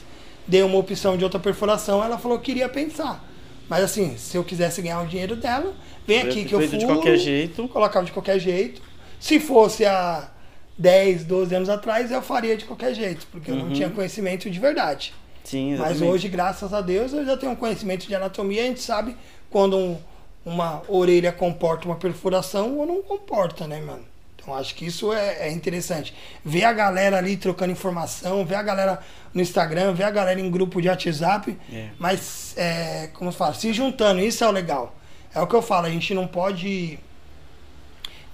Dei 0.48 0.62
uma 0.62 0.78
opção 0.78 1.18
de 1.18 1.24
outra 1.24 1.40
perfuração, 1.40 2.04
ela 2.04 2.18
falou 2.18 2.38
que 2.38 2.46
queria 2.46 2.70
pensar. 2.70 3.24
Mas 3.68 3.84
assim, 3.84 4.16
se 4.18 4.38
eu 4.38 4.44
quisesse 4.44 4.82
ganhar 4.82 5.02
o 5.02 5.08
dinheiro 5.08 5.36
dela, 5.36 5.74
vem 6.06 6.22
aqui 6.22 6.46
que 6.46 6.54
eu 6.54 6.62
furo, 6.62 6.78
de 6.78 6.86
qualquer 6.86 7.18
jeito. 7.18 7.68
colocava 7.68 8.06
de 8.06 8.12
qualquer 8.12 8.38
jeito. 8.40 8.80
Se 9.20 9.40
fosse 9.40 9.84
há 9.86 10.30
10, 10.78 11.24
12 11.24 11.56
anos 11.56 11.70
atrás, 11.70 12.12
eu 12.12 12.22
faria 12.22 12.56
de 12.56 12.66
qualquer 12.66 12.94
jeito, 12.94 13.26
porque 13.32 13.50
eu 13.50 13.56
não 13.56 13.68
Uhum. 13.68 13.74
tinha 13.74 13.90
conhecimento 13.90 14.48
de 14.50 14.60
verdade. 14.60 15.14
Sim, 15.44 15.72
Mas 15.72 15.80
exatamente. 15.92 16.04
hoje, 16.12 16.28
graças 16.28 16.74
a 16.74 16.82
Deus, 16.82 17.14
eu 17.14 17.26
já 17.26 17.36
tenho 17.38 17.54
um 17.54 17.56
conhecimento 17.56 18.06
de 18.08 18.14
anatomia. 18.14 18.62
A 18.64 18.66
gente 18.66 18.82
sabe 18.82 19.16
quando 19.50 19.78
um- 19.78 19.98
uma 20.46 20.84
orelha 20.88 21.32
comporta 21.32 21.86
uma 21.88 21.96
perfuração 21.96 22.78
ou 22.78 22.86
não 22.86 23.02
comporta, 23.02 23.68
né, 23.68 23.82
mano? 23.82 24.06
Então 24.46 24.54
acho 24.54 24.76
que 24.76 24.86
isso 24.86 25.12
é, 25.12 25.48
é 25.48 25.52
interessante. 25.52 26.14
Ver 26.44 26.66
a 26.66 26.72
galera 26.72 27.18
ali 27.18 27.36
trocando 27.36 27.72
informação, 27.72 28.46
ver 28.46 28.56
a 28.56 28.62
galera 28.62 29.00
no 29.34 29.42
Instagram, 29.42 29.94
ver 29.94 30.04
a 30.04 30.12
galera 30.12 30.40
em 30.40 30.52
grupo 30.52 30.80
de 30.80 30.88
WhatsApp. 30.88 31.58
É. 31.74 31.90
Mas, 31.98 32.54
é, 32.56 33.10
como 33.14 33.32
se 33.32 33.38
fala, 33.38 33.56
se 33.56 33.74
juntando, 33.74 34.22
isso 34.22 34.44
é 34.44 34.48
o 34.48 34.52
legal. 34.52 34.96
É 35.34 35.42
o 35.42 35.48
que 35.48 35.56
eu 35.56 35.64
falo, 35.64 35.88
a 35.88 35.90
gente 35.90 36.14
não 36.14 36.28
pode 36.28 37.00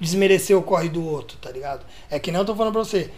desmerecer 0.02 0.58
o 0.58 0.62
corre 0.62 0.90
do 0.90 1.06
outro, 1.06 1.38
tá 1.38 1.50
ligado? 1.50 1.86
É 2.10 2.20
que 2.20 2.32
não 2.32 2.42
eu 2.42 2.46
tô 2.46 2.56
falando 2.56 2.74
pra 2.74 2.84
você. 2.84 3.10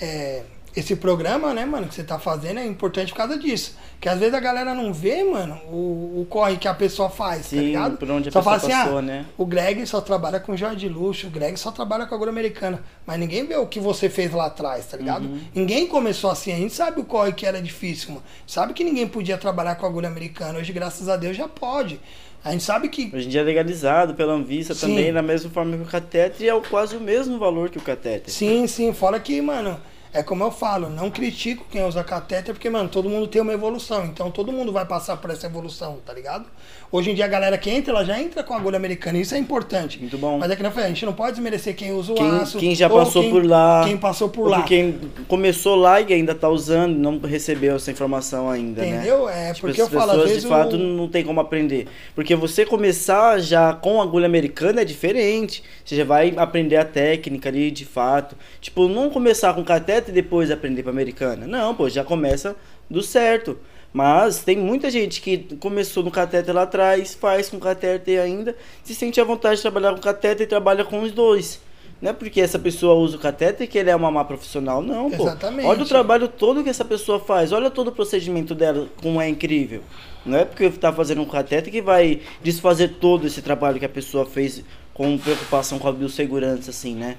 É, 0.00 0.44
esse 0.76 0.96
programa, 0.96 1.54
né, 1.54 1.64
mano, 1.64 1.86
que 1.86 1.94
você 1.94 2.02
tá 2.02 2.18
fazendo 2.18 2.58
é 2.58 2.66
importante 2.66 3.12
por 3.12 3.18
causa 3.18 3.38
disso. 3.38 3.76
Que 4.00 4.08
às 4.08 4.18
vezes 4.18 4.34
a 4.34 4.40
galera 4.40 4.74
não 4.74 4.92
vê, 4.92 5.22
mano, 5.22 5.54
o, 5.68 6.20
o 6.20 6.26
corre 6.28 6.56
que 6.56 6.66
a 6.66 6.74
pessoa 6.74 7.08
faz, 7.08 7.42
tá 7.42 7.48
Sim, 7.50 7.60
ligado? 7.60 7.96
por 7.96 8.10
onde 8.10 8.28
a 8.28 8.32
só 8.32 8.40
pessoa 8.40 8.58
fala 8.58 8.74
assim, 8.74 8.84
passou, 8.84 8.98
ah, 8.98 9.02
né? 9.02 9.26
o 9.38 9.46
Greg 9.46 9.86
só 9.86 10.00
trabalha 10.00 10.40
com 10.40 10.56
joia 10.56 10.74
de 10.74 10.88
luxo, 10.88 11.28
o 11.28 11.30
Greg 11.30 11.56
só 11.56 11.70
trabalha 11.70 12.06
com 12.06 12.14
agulha 12.14 12.30
americana. 12.30 12.82
Mas 13.06 13.20
ninguém 13.20 13.46
vê 13.46 13.56
o 13.56 13.66
que 13.66 13.78
você 13.78 14.08
fez 14.08 14.32
lá 14.32 14.46
atrás, 14.46 14.86
tá 14.86 14.96
ligado? 14.96 15.26
Uhum. 15.26 15.40
Ninguém 15.54 15.86
começou 15.86 16.30
assim, 16.30 16.52
a 16.52 16.56
gente 16.56 16.74
sabe 16.74 17.00
o 17.00 17.04
corre 17.04 17.32
que 17.32 17.46
era 17.46 17.62
difícil, 17.62 18.10
mano. 18.10 18.24
Sabe 18.46 18.74
que 18.74 18.82
ninguém 18.82 19.06
podia 19.06 19.38
trabalhar 19.38 19.76
com 19.76 19.86
agulha 19.86 20.08
americana. 20.08 20.58
Hoje, 20.58 20.72
graças 20.72 21.08
a 21.08 21.16
Deus, 21.16 21.36
já 21.36 21.46
pode. 21.46 22.00
A 22.44 22.50
gente 22.50 22.64
sabe 22.64 22.88
que 22.88 23.10
Hoje 23.14 23.26
em 23.26 23.30
dia 23.30 23.40
é 23.40 23.44
legalizado 23.44 24.14
pela 24.14 24.34
Anvisa 24.34 24.74
Sim. 24.74 24.88
também, 24.88 25.12
da 25.12 25.22
mesma 25.22 25.50
forma 25.50 25.76
que 25.76 25.82
o 25.82 25.86
catéter, 25.86 26.46
e 26.46 26.50
é 26.50 26.60
quase 26.68 26.94
o 26.96 27.00
mesmo 27.00 27.38
valor 27.38 27.70
que 27.70 27.78
o 27.78 27.80
catéter. 27.80 28.30
Sim, 28.30 28.66
sim, 28.66 28.92
fora 28.92 29.18
que, 29.18 29.40
mano, 29.40 29.80
é 30.14 30.22
como 30.22 30.44
eu 30.44 30.50
falo, 30.52 30.88
não 30.88 31.10
critico 31.10 31.66
quem 31.68 31.84
usa 31.84 32.04
catéter, 32.04 32.54
porque, 32.54 32.70
mano, 32.70 32.88
todo 32.88 33.08
mundo 33.10 33.26
tem 33.26 33.42
uma 33.42 33.52
evolução, 33.52 34.06
então 34.06 34.30
todo 34.30 34.52
mundo 34.52 34.72
vai 34.72 34.86
passar 34.86 35.16
por 35.16 35.28
essa 35.28 35.46
evolução, 35.46 35.98
tá 36.06 36.12
ligado? 36.12 36.46
Hoje 36.92 37.10
em 37.10 37.14
dia 37.14 37.24
a 37.24 37.28
galera 37.28 37.58
que 37.58 37.68
entra, 37.70 37.92
ela 37.92 38.04
já 38.04 38.20
entra 38.20 38.42
com 38.44 38.54
agulha 38.54 38.76
americana, 38.76 39.18
isso 39.18 39.34
é 39.34 39.38
importante. 39.38 39.98
Muito 39.98 40.16
bom. 40.16 40.38
Mas 40.38 40.50
é 40.50 40.56
que 40.56 40.62
não 40.62 40.70
foi, 40.70 40.84
a 40.84 40.88
gente 40.88 41.04
não 41.04 41.12
pode 41.12 41.32
desmerecer 41.32 41.74
quem 41.74 41.92
usa 41.92 42.12
o 42.12 42.14
Quem, 42.14 42.30
aço. 42.30 42.58
quem 42.58 42.74
já 42.74 42.88
ou 42.88 42.98
passou 42.98 43.22
quem- 43.22 43.30
por 43.32 43.44
lá. 43.44 43.82
Quem 43.84 43.96
passou 43.96 44.28
por 44.28 44.48
lá. 44.48 44.62
Quem 44.62 44.98
começou 45.26 45.74
lá 45.74 46.00
e 46.00 46.12
ainda 46.12 46.34
tá 46.34 46.48
usando, 46.48 46.96
não 46.96 47.18
recebeu 47.18 47.74
essa 47.76 47.90
informação 47.90 48.48
ainda, 48.48 48.82
né? 48.82 48.88
Entendeu? 48.88 49.28
É, 49.28 49.52
Tipo, 49.52 49.66
porque 49.66 49.80
eu 49.80 49.86
as 49.86 49.90
falo, 49.92 50.02
às 50.04 50.10
pessoas 50.10 50.28
vezes 50.28 50.42
de 50.44 50.48
fato 50.48 50.76
o- 50.76 50.78
não 50.78 51.08
tem 51.08 51.24
como 51.24 51.40
aprender. 51.40 51.88
Porque 52.14 52.36
você 52.36 52.64
começar 52.64 53.38
já 53.40 53.72
com 53.72 54.00
agulha 54.00 54.26
americana 54.26 54.82
é 54.82 54.84
diferente. 54.84 55.64
Você 55.84 55.96
já 55.96 56.04
vai 56.04 56.32
aprender 56.36 56.76
a 56.76 56.84
técnica 56.84 57.48
ali 57.48 57.70
de 57.70 57.84
fato. 57.84 58.36
Tipo, 58.60 58.86
não 58.88 59.10
começar 59.10 59.52
com 59.54 59.64
cateter 59.64 60.10
e 60.10 60.12
depois 60.12 60.50
aprender 60.50 60.82
pra 60.82 60.92
americana. 60.92 61.46
Não, 61.46 61.74
pô, 61.74 61.88
já 61.88 62.04
começa 62.04 62.54
do 62.88 63.02
certo. 63.02 63.58
Mas 63.94 64.42
tem 64.42 64.56
muita 64.56 64.90
gente 64.90 65.20
que 65.20 65.38
começou 65.60 66.02
no 66.02 66.10
catéter 66.10 66.52
lá 66.52 66.62
atrás, 66.62 67.14
faz 67.14 67.48
com 67.48 67.60
catéter 67.60 68.20
ainda, 68.20 68.56
se 68.82 68.92
sente 68.92 69.20
à 69.20 69.24
vontade 69.24 69.54
de 69.54 69.62
trabalhar 69.62 69.94
com 69.94 70.00
catéter 70.00 70.44
e 70.44 70.48
trabalha 70.48 70.84
com 70.84 71.00
os 71.00 71.12
dois. 71.12 71.60
Não 72.02 72.10
é 72.10 72.12
porque 72.12 72.40
essa 72.40 72.58
pessoa 72.58 72.94
usa 72.94 73.16
o 73.16 73.20
catéter 73.20 73.68
que 73.68 73.78
ele 73.78 73.90
é 73.90 73.94
uma 73.94 74.10
má 74.10 74.24
profissional, 74.24 74.82
não, 74.82 75.08
pô. 75.12 75.22
Exatamente. 75.22 75.68
Olha 75.68 75.82
o 75.84 75.86
trabalho 75.86 76.26
todo 76.26 76.64
que 76.64 76.68
essa 76.68 76.84
pessoa 76.84 77.20
faz, 77.20 77.52
olha 77.52 77.70
todo 77.70 77.86
o 77.86 77.92
procedimento 77.92 78.52
dela, 78.52 78.88
como 79.00 79.20
é 79.20 79.28
incrível. 79.28 79.80
Não 80.26 80.38
é 80.38 80.44
porque 80.44 80.68
tá 80.70 80.92
fazendo 80.92 81.22
um 81.22 81.26
catéter 81.26 81.72
que 81.72 81.80
vai 81.80 82.20
desfazer 82.42 82.96
todo 83.00 83.28
esse 83.28 83.42
trabalho 83.42 83.78
que 83.78 83.86
a 83.86 83.88
pessoa 83.88 84.26
fez 84.26 84.64
com 84.92 85.16
preocupação 85.16 85.78
com 85.78 85.86
a 85.86 85.92
biossegurança, 85.92 86.70
assim, 86.70 86.96
né? 86.96 87.16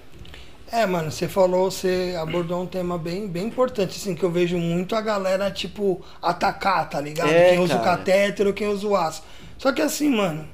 É, 0.81 0.85
mano, 0.85 1.11
você 1.11 1.27
falou, 1.27 1.71
você 1.71 2.15
abordou 2.19 2.61
um 2.61 2.65
tema 2.65 2.97
bem, 2.97 3.27
bem 3.27 3.45
importante, 3.45 3.97
assim, 3.97 4.13
que 4.13 4.23
eu 4.23 4.31
vejo 4.31 4.57
muito 4.57 4.95
a 4.95 5.01
galera, 5.01 5.49
tipo, 5.49 6.01
atacar, 6.21 6.89
tá 6.89 6.99
ligado? 6.99 7.29
É, 7.31 7.51
quem 7.51 7.59
usa 7.59 7.75
o 7.75 7.79
cara. 7.79 7.97
catéter 7.97 8.45
ou 8.47 8.53
quem 8.53 8.67
usa 8.67 8.87
o 8.87 8.95
aço. 8.95 9.23
Só 9.57 9.71
que 9.71 9.81
assim, 9.81 10.09
mano, 10.09 10.45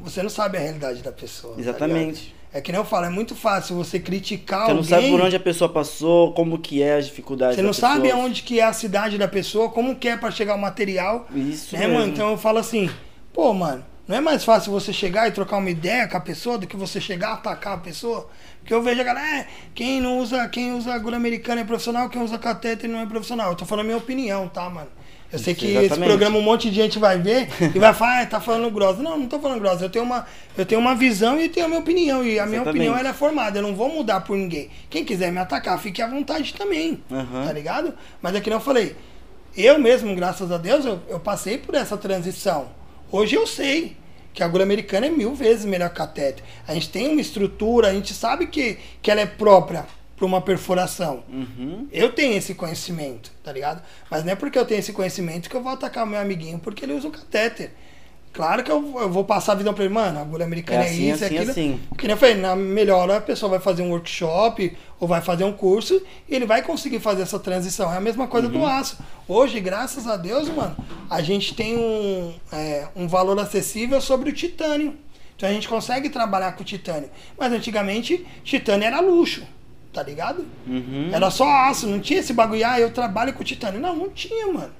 você 0.00 0.22
não 0.22 0.30
sabe 0.30 0.58
a 0.58 0.60
realidade 0.60 1.02
da 1.02 1.12
pessoa. 1.12 1.54
tá 1.54 1.60
Exatamente. 1.60 2.20
ligado? 2.24 2.42
é 2.54 2.60
que 2.60 2.70
nem 2.70 2.78
eu 2.78 2.84
falo, 2.84 3.06
é 3.06 3.08
muito 3.08 3.34
fácil 3.34 3.74
você 3.74 3.98
criticar 3.98 4.66
Você 4.66 4.72
não 4.72 4.80
alguém. 4.80 4.84
sabe 4.90 5.10
por 5.10 5.20
onde 5.22 5.36
a 5.36 5.40
pessoa 5.40 5.72
passou, 5.72 6.34
como 6.34 6.58
que 6.58 6.82
é 6.82 6.96
as 6.96 7.06
dificuldades 7.06 7.56
Você 7.56 7.62
não 7.62 7.72
sabe 7.72 8.02
pessoa. 8.02 8.22
aonde 8.22 8.42
que 8.42 8.60
é 8.60 8.64
a 8.64 8.74
cidade 8.74 9.16
da 9.16 9.26
pessoa, 9.26 9.70
como 9.70 9.96
que 9.96 10.06
é 10.06 10.18
pra 10.18 10.30
chegar 10.30 10.54
o 10.54 10.58
material. 10.58 11.26
Isso 11.34 11.74
né, 11.74 11.86
mesmo. 11.86 11.94
mano? 11.94 12.12
Então 12.12 12.30
eu 12.32 12.36
falo 12.36 12.58
assim, 12.58 12.90
pô, 13.32 13.54
mano, 13.54 13.82
não 14.06 14.16
é 14.16 14.20
mais 14.20 14.44
fácil 14.44 14.70
você 14.70 14.92
chegar 14.92 15.26
e 15.28 15.32
trocar 15.32 15.56
uma 15.56 15.70
ideia 15.70 16.06
com 16.06 16.16
a 16.18 16.20
pessoa 16.20 16.58
do 16.58 16.66
que 16.66 16.76
você 16.76 17.00
chegar 17.00 17.30
a 17.30 17.34
atacar 17.34 17.74
a 17.74 17.78
pessoa? 17.80 18.28
Porque 18.62 18.72
eu 18.72 18.82
vejo 18.82 19.00
a 19.00 19.04
galera, 19.04 19.38
é, 19.40 19.46
quem 19.74 20.00
não 20.00 20.18
usa, 20.18 20.48
quem 20.48 20.72
usa 20.72 20.94
agulha 20.94 21.16
americana 21.16 21.60
é 21.60 21.64
profissional, 21.64 22.08
quem 22.08 22.22
usa 22.22 22.38
catéter 22.38 22.88
não 22.88 23.00
é 23.00 23.06
profissional. 23.06 23.50
Eu 23.50 23.56
tô 23.56 23.64
falando 23.64 23.84
a 23.84 23.86
minha 23.86 23.96
opinião, 23.98 24.48
tá, 24.48 24.70
mano? 24.70 24.88
Eu 25.32 25.38
sei 25.38 25.54
que 25.54 25.64
esse 25.64 25.86
Exatamente. 25.86 26.08
programa 26.08 26.38
um 26.38 26.42
monte 26.42 26.68
de 26.68 26.76
gente 26.76 26.98
vai 26.98 27.18
ver 27.18 27.48
e 27.74 27.78
vai 27.78 27.94
falar, 27.94 28.20
ah, 28.20 28.26
tá 28.26 28.38
falando 28.38 28.70
grossa. 28.70 29.02
Não, 29.02 29.16
não 29.18 29.26
tô 29.26 29.40
falando 29.40 29.60
grossa. 29.60 29.82
Eu 29.82 29.88
tenho 29.88 30.04
uma, 30.04 30.26
eu 30.56 30.66
tenho 30.66 30.78
uma 30.78 30.94
visão 30.94 31.40
e 31.40 31.48
tenho 31.48 31.64
a 31.64 31.68
minha 31.70 31.80
opinião. 31.80 32.22
E 32.22 32.38
a 32.38 32.44
minha 32.44 32.58
Exatamente. 32.58 32.68
opinião 32.68 32.98
ela 32.98 33.08
é 33.08 33.12
formada. 33.14 33.58
Eu 33.58 33.62
não 33.62 33.74
vou 33.74 33.88
mudar 33.88 34.20
por 34.20 34.36
ninguém. 34.36 34.68
Quem 34.90 35.06
quiser 35.06 35.32
me 35.32 35.38
atacar, 35.38 35.78
fique 35.80 36.02
à 36.02 36.06
vontade 36.06 36.52
também. 36.52 37.02
Aham. 37.10 37.46
Tá 37.46 37.52
ligado? 37.52 37.94
Mas 38.20 38.34
é 38.34 38.40
que 38.42 38.50
eu 38.50 38.60
falei. 38.60 38.94
Eu 39.56 39.78
mesmo, 39.78 40.14
graças 40.14 40.52
a 40.52 40.58
Deus, 40.58 40.84
eu, 40.84 41.00
eu 41.08 41.18
passei 41.18 41.56
por 41.56 41.74
essa 41.74 41.96
transição. 41.96 42.68
Hoje 43.10 43.34
eu 43.34 43.46
sei 43.46 43.96
que 44.32 44.42
a 44.42 44.46
agulha 44.46 44.62
americana 44.62 45.06
é 45.06 45.10
mil 45.10 45.34
vezes 45.34 45.64
melhor 45.64 45.90
que 45.90 46.00
a 46.00 46.06
catéter. 46.06 46.44
A 46.66 46.74
gente 46.74 46.90
tem 46.90 47.10
uma 47.10 47.20
estrutura, 47.20 47.88
a 47.88 47.92
gente 47.92 48.14
sabe 48.14 48.46
que, 48.46 48.78
que 49.00 49.10
ela 49.10 49.20
é 49.20 49.26
própria 49.26 49.86
para 50.16 50.26
uma 50.26 50.40
perfuração. 50.40 51.24
Uhum. 51.28 51.88
Eu 51.90 52.12
tenho 52.12 52.36
esse 52.36 52.54
conhecimento, 52.54 53.32
tá 53.42 53.52
ligado? 53.52 53.82
Mas 54.10 54.24
não 54.24 54.32
é 54.32 54.36
porque 54.36 54.58
eu 54.58 54.64
tenho 54.64 54.78
esse 54.78 54.92
conhecimento 54.92 55.50
que 55.50 55.56
eu 55.56 55.62
vou 55.62 55.72
atacar 55.72 56.04
o 56.04 56.06
meu 56.06 56.20
amiguinho 56.20 56.58
porque 56.58 56.84
ele 56.84 56.92
usa 56.92 57.08
o 57.08 57.10
catéter. 57.10 57.72
Claro 58.32 58.64
que 58.64 58.70
eu, 58.72 58.94
eu 58.98 59.10
vou 59.10 59.24
passar 59.24 59.52
a 59.52 59.54
visão 59.56 59.74
pra 59.74 59.84
ele, 59.84 59.92
mano, 59.92 60.18
a 60.18 60.22
agulha 60.22 60.46
americana 60.46 60.84
É 60.84 60.86
é, 60.86 60.90
assim, 60.90 61.10
isso, 61.12 61.22
é 61.22 61.26
assim, 61.26 61.36
aquilo. 61.36 61.50
assim. 61.50 61.80
Que 61.98 62.06
nem 62.06 62.14
eu 62.14 62.16
falei, 62.16 62.34
na 62.36 62.56
melhor 62.56 63.00
hora 63.02 63.18
a 63.18 63.20
pessoa 63.20 63.50
vai 63.50 63.58
fazer 63.60 63.82
um 63.82 63.90
workshop 63.90 64.74
ou 64.98 65.06
vai 65.06 65.20
fazer 65.20 65.44
um 65.44 65.52
curso 65.52 66.00
e 66.28 66.34
ele 66.34 66.46
vai 66.46 66.62
conseguir 66.62 66.98
fazer 66.98 67.22
essa 67.22 67.38
transição. 67.38 67.92
É 67.92 67.96
a 67.98 68.00
mesma 68.00 68.26
coisa 68.26 68.46
Uhum. 68.48 68.54
do 68.60 68.64
aço. 68.66 68.96
Hoje, 69.28 69.60
graças 69.60 70.06
a 70.06 70.16
Deus, 70.16 70.48
mano, 70.48 70.74
a 71.10 71.20
gente 71.20 71.54
tem 71.54 71.76
um, 71.76 72.32
é, 72.50 72.88
um 72.96 73.06
valor 73.06 73.38
acessível 73.38 74.00
sobre 74.00 74.30
o 74.30 74.32
titânio. 74.32 74.96
Então 75.36 75.46
a 75.48 75.52
gente 75.52 75.68
consegue 75.68 76.08
trabalhar 76.08 76.52
com 76.52 76.62
o 76.62 76.64
titânio. 76.64 77.10
Mas 77.38 77.52
antigamente, 77.52 78.26
titânio 78.44 78.86
era 78.86 79.00
luxo, 79.00 79.42
tá 79.92 80.02
ligado? 80.02 80.46
Uhum. 80.66 81.10
Era 81.12 81.30
só 81.30 81.46
aço, 81.68 81.86
não 81.86 82.00
tinha 82.00 82.20
esse 82.20 82.32
bagulho, 82.32 82.66
ah, 82.66 82.80
eu 82.80 82.90
trabalho 82.92 83.34
com 83.34 83.44
titânio. 83.44 83.78
Não, 83.78 83.94
não 83.94 84.08
tinha, 84.08 84.46
mano. 84.46 84.72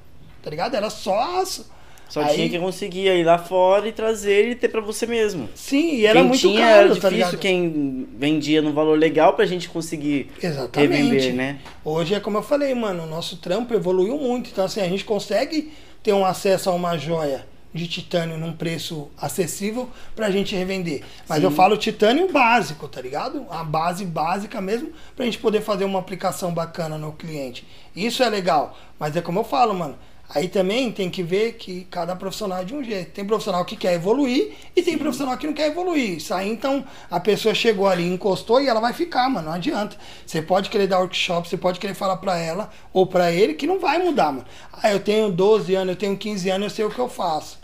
Tá 0.43 0.49
ligado? 0.49 0.75
Era 0.75 0.89
só 0.89 1.41
aço. 1.43 1.71
Só 2.13 2.21
Aí- 2.21 2.35
tinha 2.35 2.49
que 2.51 2.59
conseguir 2.59 3.07
ir 3.09 3.25
lá 3.25 3.39
fora 3.39 3.89
e 3.89 3.93
trazer 3.93 4.51
e 4.51 4.55
ter 4.55 4.69
pra 4.69 4.83
você 4.83 5.07
mesmo. 5.07 5.49
Sim, 5.55 5.95
e 5.95 6.05
era 6.05 6.19
quem 6.21 6.29
muito 6.29 6.41
tinha 6.41 6.61
caro, 6.61 6.73
era 6.75 6.89
tá 6.89 7.09
difícil, 7.09 7.17
ligado? 7.17 7.39
quem 7.39 8.07
vendia 8.19 8.61
no 8.61 8.71
valor 8.75 8.99
legal 8.99 9.33
pra 9.33 9.47
gente 9.47 9.67
conseguir 9.71 10.31
Exatamente. 10.43 10.93
revender, 10.93 11.33
né? 11.33 11.61
Hoje 11.83 12.13
é 12.15 12.21
como 12.21 12.37
eu 12.37 12.43
falei, 12.43 12.75
mano, 12.75 13.05
o 13.05 13.07
nosso 13.07 13.39
trampo 13.39 13.73
evoluiu 13.73 14.19
muito. 14.19 14.51
Então, 14.51 14.63
assim, 14.67 14.83
a 14.83 14.89
gente 14.91 15.07
consegue 15.07 15.73
ter 16.03 16.13
um 16.13 16.23
acesso 16.23 16.69
a 16.69 16.75
uma 16.75 16.99
joia 16.99 17.47
de 17.73 17.89
titânio 17.89 18.37
num 18.37 18.53
preço 18.53 19.09
acessível 19.17 19.89
pra 20.15 20.31
gente 20.31 20.55
revender. 20.55 21.01
Mas 21.27 21.39
Sim. 21.39 21.45
eu 21.45 21.51
falo 21.51 21.79
titânio 21.79 22.31
básico, 22.31 22.89
tá 22.89 23.01
ligado? 23.01 23.47
A 23.49 23.65
base 23.65 24.05
básica 24.05 24.61
mesmo, 24.61 24.91
pra 25.17 25.25
gente 25.25 25.39
poder 25.39 25.63
fazer 25.63 25.87
uma 25.87 25.99
aplicação 25.99 26.53
bacana 26.53 26.99
no 26.99 27.13
cliente. 27.13 27.67
Isso 27.97 28.23
é 28.23 28.29
legal. 28.29 28.77
Mas 29.01 29.17
é 29.17 29.23
como 29.23 29.39
eu 29.41 29.45
falo, 29.45 29.73
mano. 29.73 29.97
Aí 30.35 30.49
também 30.49 30.91
tem 30.91 31.11
que 31.11 31.23
ver 31.23 31.53
que 31.55 31.87
cada 31.91 32.17
profissional 32.17 32.63
é 32.63 32.65
de 32.65 32.75
um 32.75 32.83
jeito. 32.83 33.11
Tem 33.11 33.23
profissional 33.25 33.65
que 33.67 33.77
quer 33.77 33.93
evoluir 33.93 34.53
e 34.75 34.83
tem 34.83 34.97
profissional 34.97 35.37
que 35.37 35.47
não 35.47 35.53
quer 35.53 35.67
evoluir. 35.69 36.17
Isso 36.17 36.33
aí, 36.33 36.49
então, 36.51 36.85
a 37.11 37.21
pessoa 37.21 37.55
chegou 37.55 37.87
ali, 37.87 38.07
encostou 38.11 38.61
e 38.63 38.67
ela 38.67 38.81
vai 38.81 38.95
ficar, 38.95 39.29
mano. 39.29 39.49
Não 39.49 39.55
adianta. 39.55 39.97
Você 40.27 40.41
pode 40.41 40.71
querer 40.71 40.87
dar 40.87 41.01
workshop, 41.01 41.47
você 41.49 41.59
pode 41.59 41.79
querer 41.79 41.93
falar 41.95 42.17
pra 42.17 42.39
ela 42.39 42.71
ou 42.95 43.07
pra 43.07 43.31
ele 43.31 43.53
que 43.55 43.67
não 43.67 43.79
vai 43.79 43.99
mudar, 43.99 44.33
mano. 44.33 44.47
Ah, 44.73 44.91
eu 44.91 45.01
tenho 45.01 45.31
12 45.31 45.75
anos, 45.75 45.91
eu 45.95 45.97
tenho 45.99 46.17
15 46.17 46.49
anos, 46.49 46.65
eu 46.65 46.71
sei 46.77 46.85
o 46.87 46.91
que 46.91 46.99
eu 46.99 47.11
faço. 47.11 47.59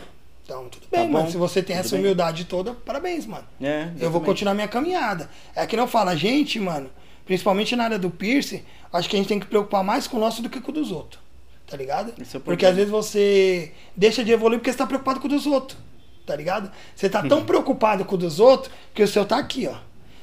Então, 0.45 0.69
tudo 0.69 0.85
bem, 0.91 1.05
Tá 1.07 1.11
mano. 1.11 1.25
bom. 1.25 1.31
Se 1.31 1.37
você 1.37 1.63
tem 1.63 1.75
Tudo 1.75 1.85
essa 1.85 1.95
bem. 1.95 2.05
humildade 2.05 2.45
toda, 2.45 2.73
parabéns, 2.73 3.25
mano. 3.25 3.45
É, 3.61 3.89
Eu 3.99 4.11
vou 4.11 4.21
continuar 4.21 4.53
minha 4.53 4.67
caminhada. 4.67 5.27
É 5.55 5.65
que 5.65 5.75
não 5.75 5.87
fala, 5.87 6.15
gente, 6.15 6.59
mano, 6.59 6.89
principalmente 7.25 7.75
na 7.75 7.85
área 7.85 7.99
do 7.99 8.09
piercing, 8.11 8.63
acho 8.93 9.09
que 9.09 9.15
a 9.15 9.19
gente 9.19 9.27
tem 9.27 9.39
que 9.39 9.47
preocupar 9.47 9.83
mais 9.83 10.07
com 10.07 10.17
o 10.17 10.19
nosso 10.19 10.41
do 10.43 10.49
que 10.49 10.61
com 10.61 10.69
o 10.71 10.73
dos 10.73 10.91
outros. 10.91 11.28
Tá 11.69 11.77
ligado? 11.77 12.13
É 12.19 12.39
porque 12.39 12.65
às 12.65 12.75
vezes 12.75 12.89
você 12.89 13.71
deixa 13.95 14.23
de 14.23 14.31
evoluir 14.31 14.59
porque 14.59 14.71
você 14.71 14.77
tá 14.77 14.87
preocupado 14.87 15.19
com 15.19 15.27
o 15.27 15.29
dos 15.29 15.45
outros. 15.45 15.77
Tá 16.25 16.35
ligado? 16.35 16.71
Você 16.95 17.09
tá 17.09 17.21
Uhum. 17.21 17.27
tão 17.29 17.45
preocupado 17.45 18.05
com 18.05 18.15
o 18.15 18.17
dos 18.17 18.39
outros 18.39 18.71
que 18.93 19.03
o 19.03 19.07
seu 19.07 19.25
tá 19.25 19.37
aqui, 19.37 19.67
ó. 19.67 19.75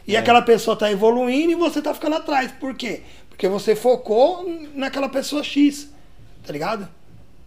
E 0.07 0.15
É. 0.17 0.19
aquela 0.19 0.43
pessoa 0.43 0.77
tá 0.77 0.91
evoluindo 0.91 1.53
e 1.53 1.55
você 1.55 1.81
tá 1.83 1.93
ficando 1.95 2.17
atrás. 2.17 2.51
Por 2.53 2.75
quê? 2.75 3.03
Porque 3.29 3.49
você 3.49 3.75
focou 3.77 4.45
naquela 4.75 5.09
pessoa 5.09 5.43
X. 5.43 5.93
Tá 6.45 6.53
ligado? 6.53 6.89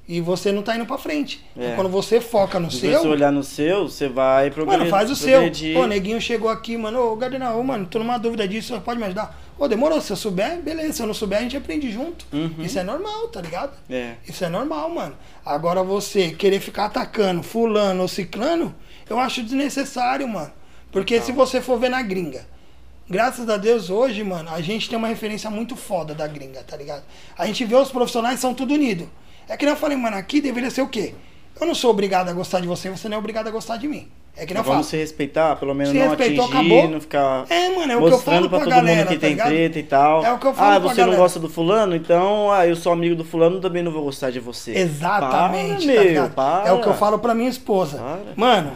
E 0.08 0.20
você 0.20 0.52
não 0.52 0.62
tá 0.64 0.76
indo 0.76 0.86
pra 0.86 0.98
frente. 0.98 1.46
É. 1.56 1.64
Então, 1.66 1.76
quando 1.76 1.90
você 1.90 2.20
foca 2.20 2.60
no 2.60 2.70
Se 2.72 2.80
seu. 2.82 3.00
você 3.02 3.08
olhar 3.08 3.32
no 3.32 3.44
seu, 3.44 3.88
você 3.88 4.08
vai 4.10 4.50
progredir. 4.50 4.80
Mano, 4.80 4.90
faz 4.92 5.10
o 5.12 5.16
seu. 5.16 5.42
Pô, 5.74 5.86
neguinho 5.86 6.20
chegou 6.20 6.50
aqui, 6.50 6.76
mano. 6.78 7.00
Ô, 7.12 7.16
Gardinal, 7.16 7.60
ô, 7.60 7.64
mano, 7.64 7.86
tô 7.86 8.00
numa 8.00 8.18
dúvida 8.18 8.48
disso, 8.48 8.80
pode 8.82 9.00
me 9.00 9.06
ajudar? 9.06 9.40
Ô, 9.60 9.68
demorou. 9.68 10.00
Se 10.00 10.12
eu 10.12 10.16
souber, 10.16 10.62
beleza. 10.62 10.94
Se 10.94 11.02
eu 11.02 11.08
não 11.08 11.14
souber, 11.14 11.40
a 11.40 11.42
gente 11.42 11.58
aprende 11.58 11.92
junto. 11.92 12.26
Uhum. 12.32 12.56
Isso 12.60 12.80
é 12.80 12.84
normal, 12.84 13.28
tá 13.28 13.42
ligado? 13.42 13.78
É. 13.90 14.16
Isso 14.28 14.44
é 14.46 14.50
normal, 14.50 14.90
mano. 14.90 15.18
Agora 15.46 15.84
você 15.84 16.32
querer 16.32 16.62
ficar 16.62 16.86
atacando 16.86 17.44
fulano 17.44 18.02
ou 18.02 18.08
ciclano, 18.08 18.74
eu 19.10 19.20
acho 19.20 19.44
desnecessário, 19.44 20.28
mano. 20.28 20.52
Porque 20.92 21.22
se 21.22 21.32
você 21.32 21.62
for 21.62 21.78
ver 21.78 21.90
na 21.90 22.02
gringa, 22.02 22.48
graças 23.08 23.48
a 23.50 23.58
Deus 23.58 23.90
hoje, 23.90 24.24
mano, 24.24 24.50
a 24.50 24.62
gente 24.62 24.90
tem 24.90 24.98
uma 24.98 25.08
referência 25.08 25.50
muito 25.50 25.76
foda 25.76 26.16
da 26.16 26.26
gringa, 26.26 26.64
tá 26.64 26.78
ligado? 26.78 27.04
A 27.38 27.46
gente 27.46 27.66
vê 27.66 27.76
os 27.76 27.92
profissionais 27.92 28.40
são 28.40 28.54
tudo 28.54 28.74
unido. 28.74 29.10
É 29.48 29.58
que 29.58 29.66
nem 29.66 29.74
eu 29.74 29.80
falei, 29.80 29.98
mano, 29.98 30.16
aqui 30.16 30.40
deveria 30.40 30.72
ser 30.72 30.82
o 30.82 30.88
quê? 30.88 31.14
Eu 31.60 31.68
não 31.68 31.76
sou 31.76 31.92
obrigado 31.92 32.30
a 32.30 32.34
gostar 32.34 32.60
de 32.60 32.68
você, 32.68 32.90
você 32.90 33.10
não 33.10 33.18
é 33.18 33.20
obrigado 33.20 33.48
a 33.48 33.52
gostar 33.52 33.78
de 33.78 33.88
mim. 33.88 34.10
É 34.38 34.46
que 34.46 34.54
falo. 34.54 34.66
Vamos 34.66 34.88
se 34.88 34.96
respeitar, 34.96 35.56
pelo 35.58 35.74
menos 35.74 35.92
Se 35.92 36.00
não 36.00 36.14
atingir, 36.14 36.40
acabou. 36.40 36.88
não 36.90 37.02
ficar 37.02 37.46
É, 37.50 37.70
mano, 37.76 37.92
é 37.92 37.96
o 37.98 38.00
que 38.00 38.06
eu 38.06 38.12
mostrando 38.12 38.24
falo 38.24 38.50
pra 38.50 38.58
pra 38.60 38.68
todo 38.68 38.76
galera, 38.76 38.98
mundo 39.00 39.08
que 39.10 39.16
tá 39.16 39.20
tem 39.22 39.30
ligado? 39.32 39.48
treta 39.50 39.80
e 39.80 39.84
tal. 39.84 40.26
É 40.26 40.32
o 40.32 40.40
que 40.40 40.48
eu 40.48 40.54
falo 40.54 40.76
ah, 40.76 40.80
você 40.80 41.06
não 41.06 41.16
gosta 41.16 41.40
do 41.40 41.50
fulano? 41.50 41.96
Então, 41.96 42.52
ah, 42.52 42.66
eu 42.66 42.76
sou 42.76 42.94
amigo 42.94 43.16
do 43.16 43.26
fulano, 43.26 43.60
também 43.60 43.84
não 43.84 43.92
vou 43.92 44.04
gostar 44.04 44.30
de 44.32 44.40
você. 44.40 44.72
Exatamente, 44.78 45.86
Para, 45.88 46.30
tá 46.30 46.62
meu. 46.64 46.68
É 46.68 46.72
o 46.74 46.82
que 46.82 46.88
eu 46.88 46.94
falo 46.94 47.20
pra 47.20 47.36
minha 47.36 47.50
esposa. 47.50 47.98
Para. 47.98 48.20
Mano, 48.36 48.72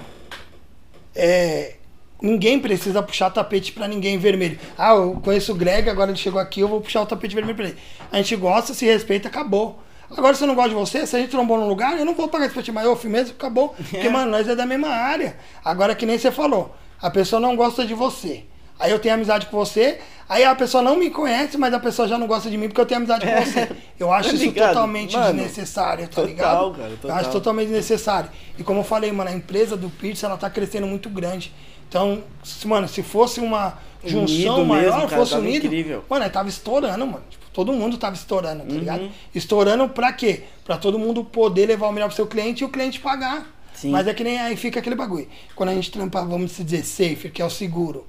é. 1.16 1.76
Ninguém 2.22 2.58
precisa 2.58 3.04
puxar 3.04 3.30
tapete 3.32 3.74
pra 3.74 3.86
ninguém 3.88 4.18
vermelho. 4.18 4.58
Ah, 4.78 4.94
eu 4.94 5.20
conheço 5.22 5.52
o 5.52 5.56
Greg, 5.56 5.90
agora 5.90 6.10
ele 6.10 6.18
chegou 6.18 6.40
aqui, 6.40 6.62
eu 6.62 6.70
vou 6.70 6.80
puxar 6.80 7.02
o 7.02 7.06
tapete 7.06 7.36
vermelho 7.36 7.56
pra 7.56 7.66
ele. 7.66 7.78
A 8.12 8.18
gente 8.18 8.36
gosta, 8.38 8.74
se 8.74 8.86
respeita, 8.86 9.28
acabou. 9.28 9.78
Agora, 10.16 10.36
se 10.36 10.44
eu 10.44 10.48
não 10.48 10.56
gosto 10.56 10.70
de 10.70 10.76
você, 10.76 11.06
se 11.08 11.16
a 11.16 11.20
gente 11.20 11.30
trombou 11.32 11.58
num 11.58 11.68
lugar, 11.68 11.98
eu 11.98 12.06
não 12.06 12.14
vou 12.14 12.28
pagar 12.28 12.46
esse 12.46 12.54
pra 12.54 12.64
ti, 12.64 12.72
mas 12.72 12.86
eu 12.86 12.96
fui 12.96 13.10
mesmo, 13.10 13.34
acabou. 13.38 13.70
Porque, 13.90 14.10
mano, 14.10 14.32
nós 14.32 14.48
é 14.48 14.56
da 14.56 14.66
mesma 14.66 14.90
área. 14.90 15.38
Agora, 15.64 15.96
que 15.96 16.06
nem 16.06 16.18
você 16.18 16.32
falou, 16.32 16.76
a 17.02 17.10
pessoa 17.10 17.40
não 17.40 17.56
gosta 17.56 17.86
de 17.86 17.94
você. 17.94 18.44
Aí 18.80 18.92
eu 18.92 19.00
tenho 19.00 19.14
amizade 19.16 19.46
com 19.46 19.56
você, 19.58 20.00
aí 20.28 20.44
a 20.44 20.54
pessoa 20.56 20.82
não 20.84 20.98
me 20.98 21.10
conhece, 21.10 21.58
mas 21.58 21.74
a 21.74 21.80
pessoa 21.80 22.08
já 22.08 22.18
não 22.18 22.26
gosta 22.28 22.50
de 22.50 22.58
mim 22.58 22.68
porque 22.68 22.82
eu 22.82 22.86
tenho 22.86 22.98
amizade 22.98 23.26
com 23.26 23.32
você. 23.46 23.70
Eu 24.00 24.12
acho 24.12 24.30
Tá 24.30 24.36
isso 24.36 24.52
totalmente 24.52 25.16
Mano, 25.16 25.34
desnecessário, 25.34 26.04
tá 26.08 26.16
total, 26.16 26.26
ligado? 26.26 26.72
cara, 26.76 26.90
Eu 26.90 26.98
total. 26.98 27.18
acho 27.18 27.32
totalmente 27.32 27.68
desnecessário. 27.68 28.30
E 28.58 28.64
como 28.64 28.80
eu 28.80 28.84
falei, 28.84 29.12
mano, 29.12 29.30
a 29.30 29.34
empresa 29.34 29.78
do 29.78 29.90
Pierce, 29.90 30.26
ela 30.26 30.38
tá 30.38 30.50
crescendo 30.50 30.88
muito 30.88 31.08
grande. 31.10 31.54
Então, 31.88 32.24
mano, 32.66 32.88
se 32.88 33.04
fosse 33.04 33.40
uma 33.40 33.78
junção 34.04 34.56
Unido 34.56 34.66
maior, 34.66 34.96
mesmo, 34.96 35.10
cara, 35.10 35.22
fosse 35.22 35.36
unido, 35.36 35.66
incrível. 35.68 36.04
mano, 36.10 36.30
tava 36.30 36.50
estourando, 36.50 37.06
mano. 37.06 37.24
Tipo, 37.30 37.43
todo 37.54 37.72
mundo 37.72 37.98
tava 37.98 38.16
estourando, 38.16 38.64
tá 38.64 38.74
Uhum. 38.74 38.80
ligado? 38.80 39.12
Estourando 39.34 39.88
pra 39.90 40.12
quê? 40.12 40.44
Pra 40.66 40.78
todo 40.78 40.98
mundo 41.00 41.24
poder 41.24 41.68
levar 41.68 41.88
o 41.88 41.92
melhor 41.92 42.08
pro 42.08 42.16
seu 42.16 42.28
cliente 42.28 42.64
e 42.64 42.66
o 42.66 42.70
cliente 42.70 43.00
pagar. 43.00 43.46
Sim. 43.74 43.92
Mas 43.92 44.08
é 44.08 44.14
que 44.14 44.24
nem 44.24 44.40
aí 44.40 44.56
fica 44.56 44.80
aquele 44.80 44.96
bagulho. 44.96 45.28
Quando 45.56 45.70
a 45.70 45.74
gente 45.74 45.92
trampa, 45.92 46.24
vamos 46.26 46.56
dizer, 46.58 46.84
safe, 46.84 47.30
que 47.30 47.42
é 47.42 47.46
o 47.46 47.50
seguro. 47.50 48.06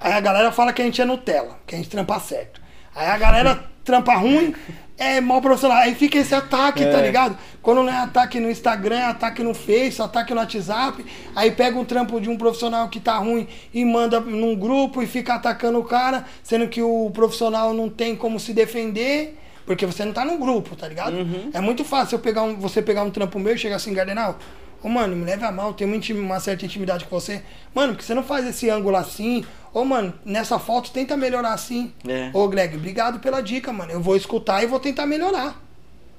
Aí 0.00 0.12
a 0.12 0.20
galera 0.20 0.52
fala 0.52 0.72
que 0.72 0.80
a 0.82 0.84
gente 0.84 1.00
é 1.00 1.04
Nutella, 1.04 1.58
que 1.66 1.74
a 1.74 1.78
gente 1.78 1.90
trampa 1.90 2.18
certo. 2.20 2.60
Aí 2.94 3.06
a 3.06 3.18
galera 3.18 3.64
trampa 3.84 4.14
ruim, 4.16 4.54
é 4.98 5.20
mal 5.20 5.40
profissional. 5.40 5.78
Aí 5.78 5.94
fica 5.94 6.18
esse 6.18 6.34
ataque, 6.34 6.82
É. 6.82 6.90
tá 6.90 7.00
ligado? 7.00 7.38
Quando 7.62 7.82
não 7.82 7.90
é 7.92 7.96
ataque 7.98 8.40
no 8.40 8.50
Instagram, 8.50 8.96
é 8.96 9.04
ataque 9.04 9.42
no 9.42 9.54
Face, 9.54 10.02
ataque 10.02 10.34
no 10.34 10.40
WhatsApp. 10.40 11.04
Aí 11.36 11.50
pega 11.52 11.78
um 11.78 11.84
trampo 11.84 12.20
de 12.20 12.28
um 12.28 12.36
profissional 12.36 12.88
que 12.88 12.98
tá 12.98 13.16
ruim 13.18 13.46
e 13.72 13.84
manda 13.84 14.18
num 14.20 14.56
grupo 14.56 15.02
e 15.02 15.06
fica 15.06 15.34
atacando 15.34 15.78
o 15.78 15.84
cara, 15.84 16.24
sendo 16.42 16.66
que 16.68 16.82
o 16.82 17.10
profissional 17.12 17.72
não 17.72 17.88
tem 17.88 18.16
como 18.16 18.40
se 18.40 18.52
defender. 18.52 19.38
Porque 19.64 19.84
você 19.84 20.02
não 20.04 20.14
tá 20.14 20.24
no 20.24 20.38
grupo, 20.38 20.74
tá 20.74 20.88
ligado? 20.88 21.14
Uhum. 21.14 21.50
É 21.52 21.60
muito 21.60 21.84
fácil 21.84 22.16
eu 22.16 22.20
pegar 22.20 22.42
um, 22.42 22.56
você 22.56 22.80
pegar 22.80 23.02
um 23.02 23.10
trampo 23.10 23.38
meu 23.38 23.54
e 23.54 23.58
chegar 23.58 23.76
assim, 23.76 23.92
Gardenal, 23.92 24.38
ô 24.82 24.88
mano, 24.88 25.16
me 25.16 25.24
leve 25.24 25.44
a 25.44 25.52
mal, 25.52 25.74
tenho 25.74 25.90
uma, 25.92 26.20
uma 26.20 26.40
certa 26.40 26.64
intimidade 26.64 27.04
com 27.04 27.18
você. 27.18 27.42
Mano, 27.74 27.92
porque 27.92 28.04
você 28.04 28.14
não 28.14 28.22
faz 28.22 28.46
esse 28.46 28.68
ângulo 28.70 28.96
assim? 28.96 29.44
Ô, 29.72 29.84
mano, 29.84 30.14
nessa 30.24 30.58
foto 30.58 30.90
tenta 30.90 31.16
melhorar 31.16 31.52
assim. 31.52 31.92
É. 32.06 32.30
Ô, 32.32 32.48
Greg, 32.48 32.76
obrigado 32.76 33.20
pela 33.20 33.40
dica, 33.40 33.72
mano. 33.72 33.92
Eu 33.92 34.00
vou 34.00 34.16
escutar 34.16 34.62
e 34.62 34.66
vou 34.66 34.80
tentar 34.80 35.06
melhorar. 35.06 35.60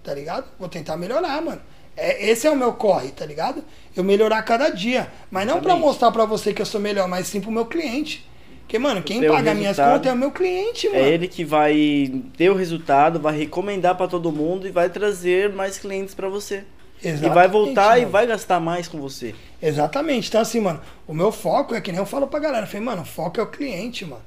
Tá 0.04 0.14
ligado? 0.14 0.46
Vou 0.58 0.70
tentar 0.70 0.98
melhorar, 0.98 1.42
mano. 1.42 1.62
É, 1.98 2.30
esse 2.30 2.48
é 2.48 2.52
o 2.52 2.56
meu 2.56 2.74
corre, 2.74 3.10
tá 3.10 3.26
ligado? 3.26 3.64
Eu 3.96 4.04
melhorar 4.04 4.42
cada 4.44 4.70
dia. 4.70 5.12
Mas 5.30 5.46
não 5.46 5.56
pra 5.56 5.72
Exatamente. 5.72 5.86
mostrar 5.86 6.12
pra 6.12 6.26
você 6.26 6.54
que 6.54 6.62
eu 6.62 6.66
sou 6.66 6.80
melhor, 6.80 7.08
mas 7.08 7.28
sim 7.28 7.42
pro 7.42 7.52
meu 7.52 7.66
cliente. 7.66 8.26
Porque, 8.62 8.78
mano, 8.78 9.02
quem 9.02 9.28
paga 9.28 9.54
minhas 9.54 9.78
contas 9.78 10.06
é 10.06 10.14
o 10.14 10.16
meu 10.16 10.32
cliente, 10.32 10.88
mano. 10.88 11.00
É 11.00 11.10
ele 11.10 11.28
que 11.28 11.44
vai 11.44 12.14
ter 12.38 12.52
o 12.52 12.56
resultado, 12.56 13.20
vai 13.20 13.36
recomendar 13.36 13.96
pra 13.96 14.08
todo 14.08 14.32
mundo 14.32 14.68
e 14.68 14.72
vai 14.72 14.90
trazer 14.90 15.52
mais 15.52 15.80
clientes 15.80 16.14
pra 16.14 16.30
você. 16.30 16.64
E 17.02 17.08
vai 17.08 17.14
Exatamente, 17.14 17.52
voltar 17.52 17.98
e 17.98 18.02
mano. 18.02 18.12
vai 18.12 18.28
gastar 18.28 18.60
mais 18.60 18.88
com 18.88 19.00
você. 19.00 19.34
Exatamente. 19.62 20.28
Então, 20.28 20.42
assim, 20.42 20.60
mano, 20.60 20.82
o 21.08 21.14
meu 21.14 21.32
foco 21.32 21.74
é 21.74 21.82
que 21.82 21.92
nem 21.92 22.00
eu 22.00 22.06
falo 22.06 22.28
pra 22.28 22.40
galera. 22.40 22.64
Eu 22.64 22.68
falei, 22.68 22.86
mano, 22.86 23.02
o 23.04 23.06
foco 23.06 23.40
é 23.40 23.44
o 23.44 23.48
cliente, 23.48 24.06
mano. 24.06 24.22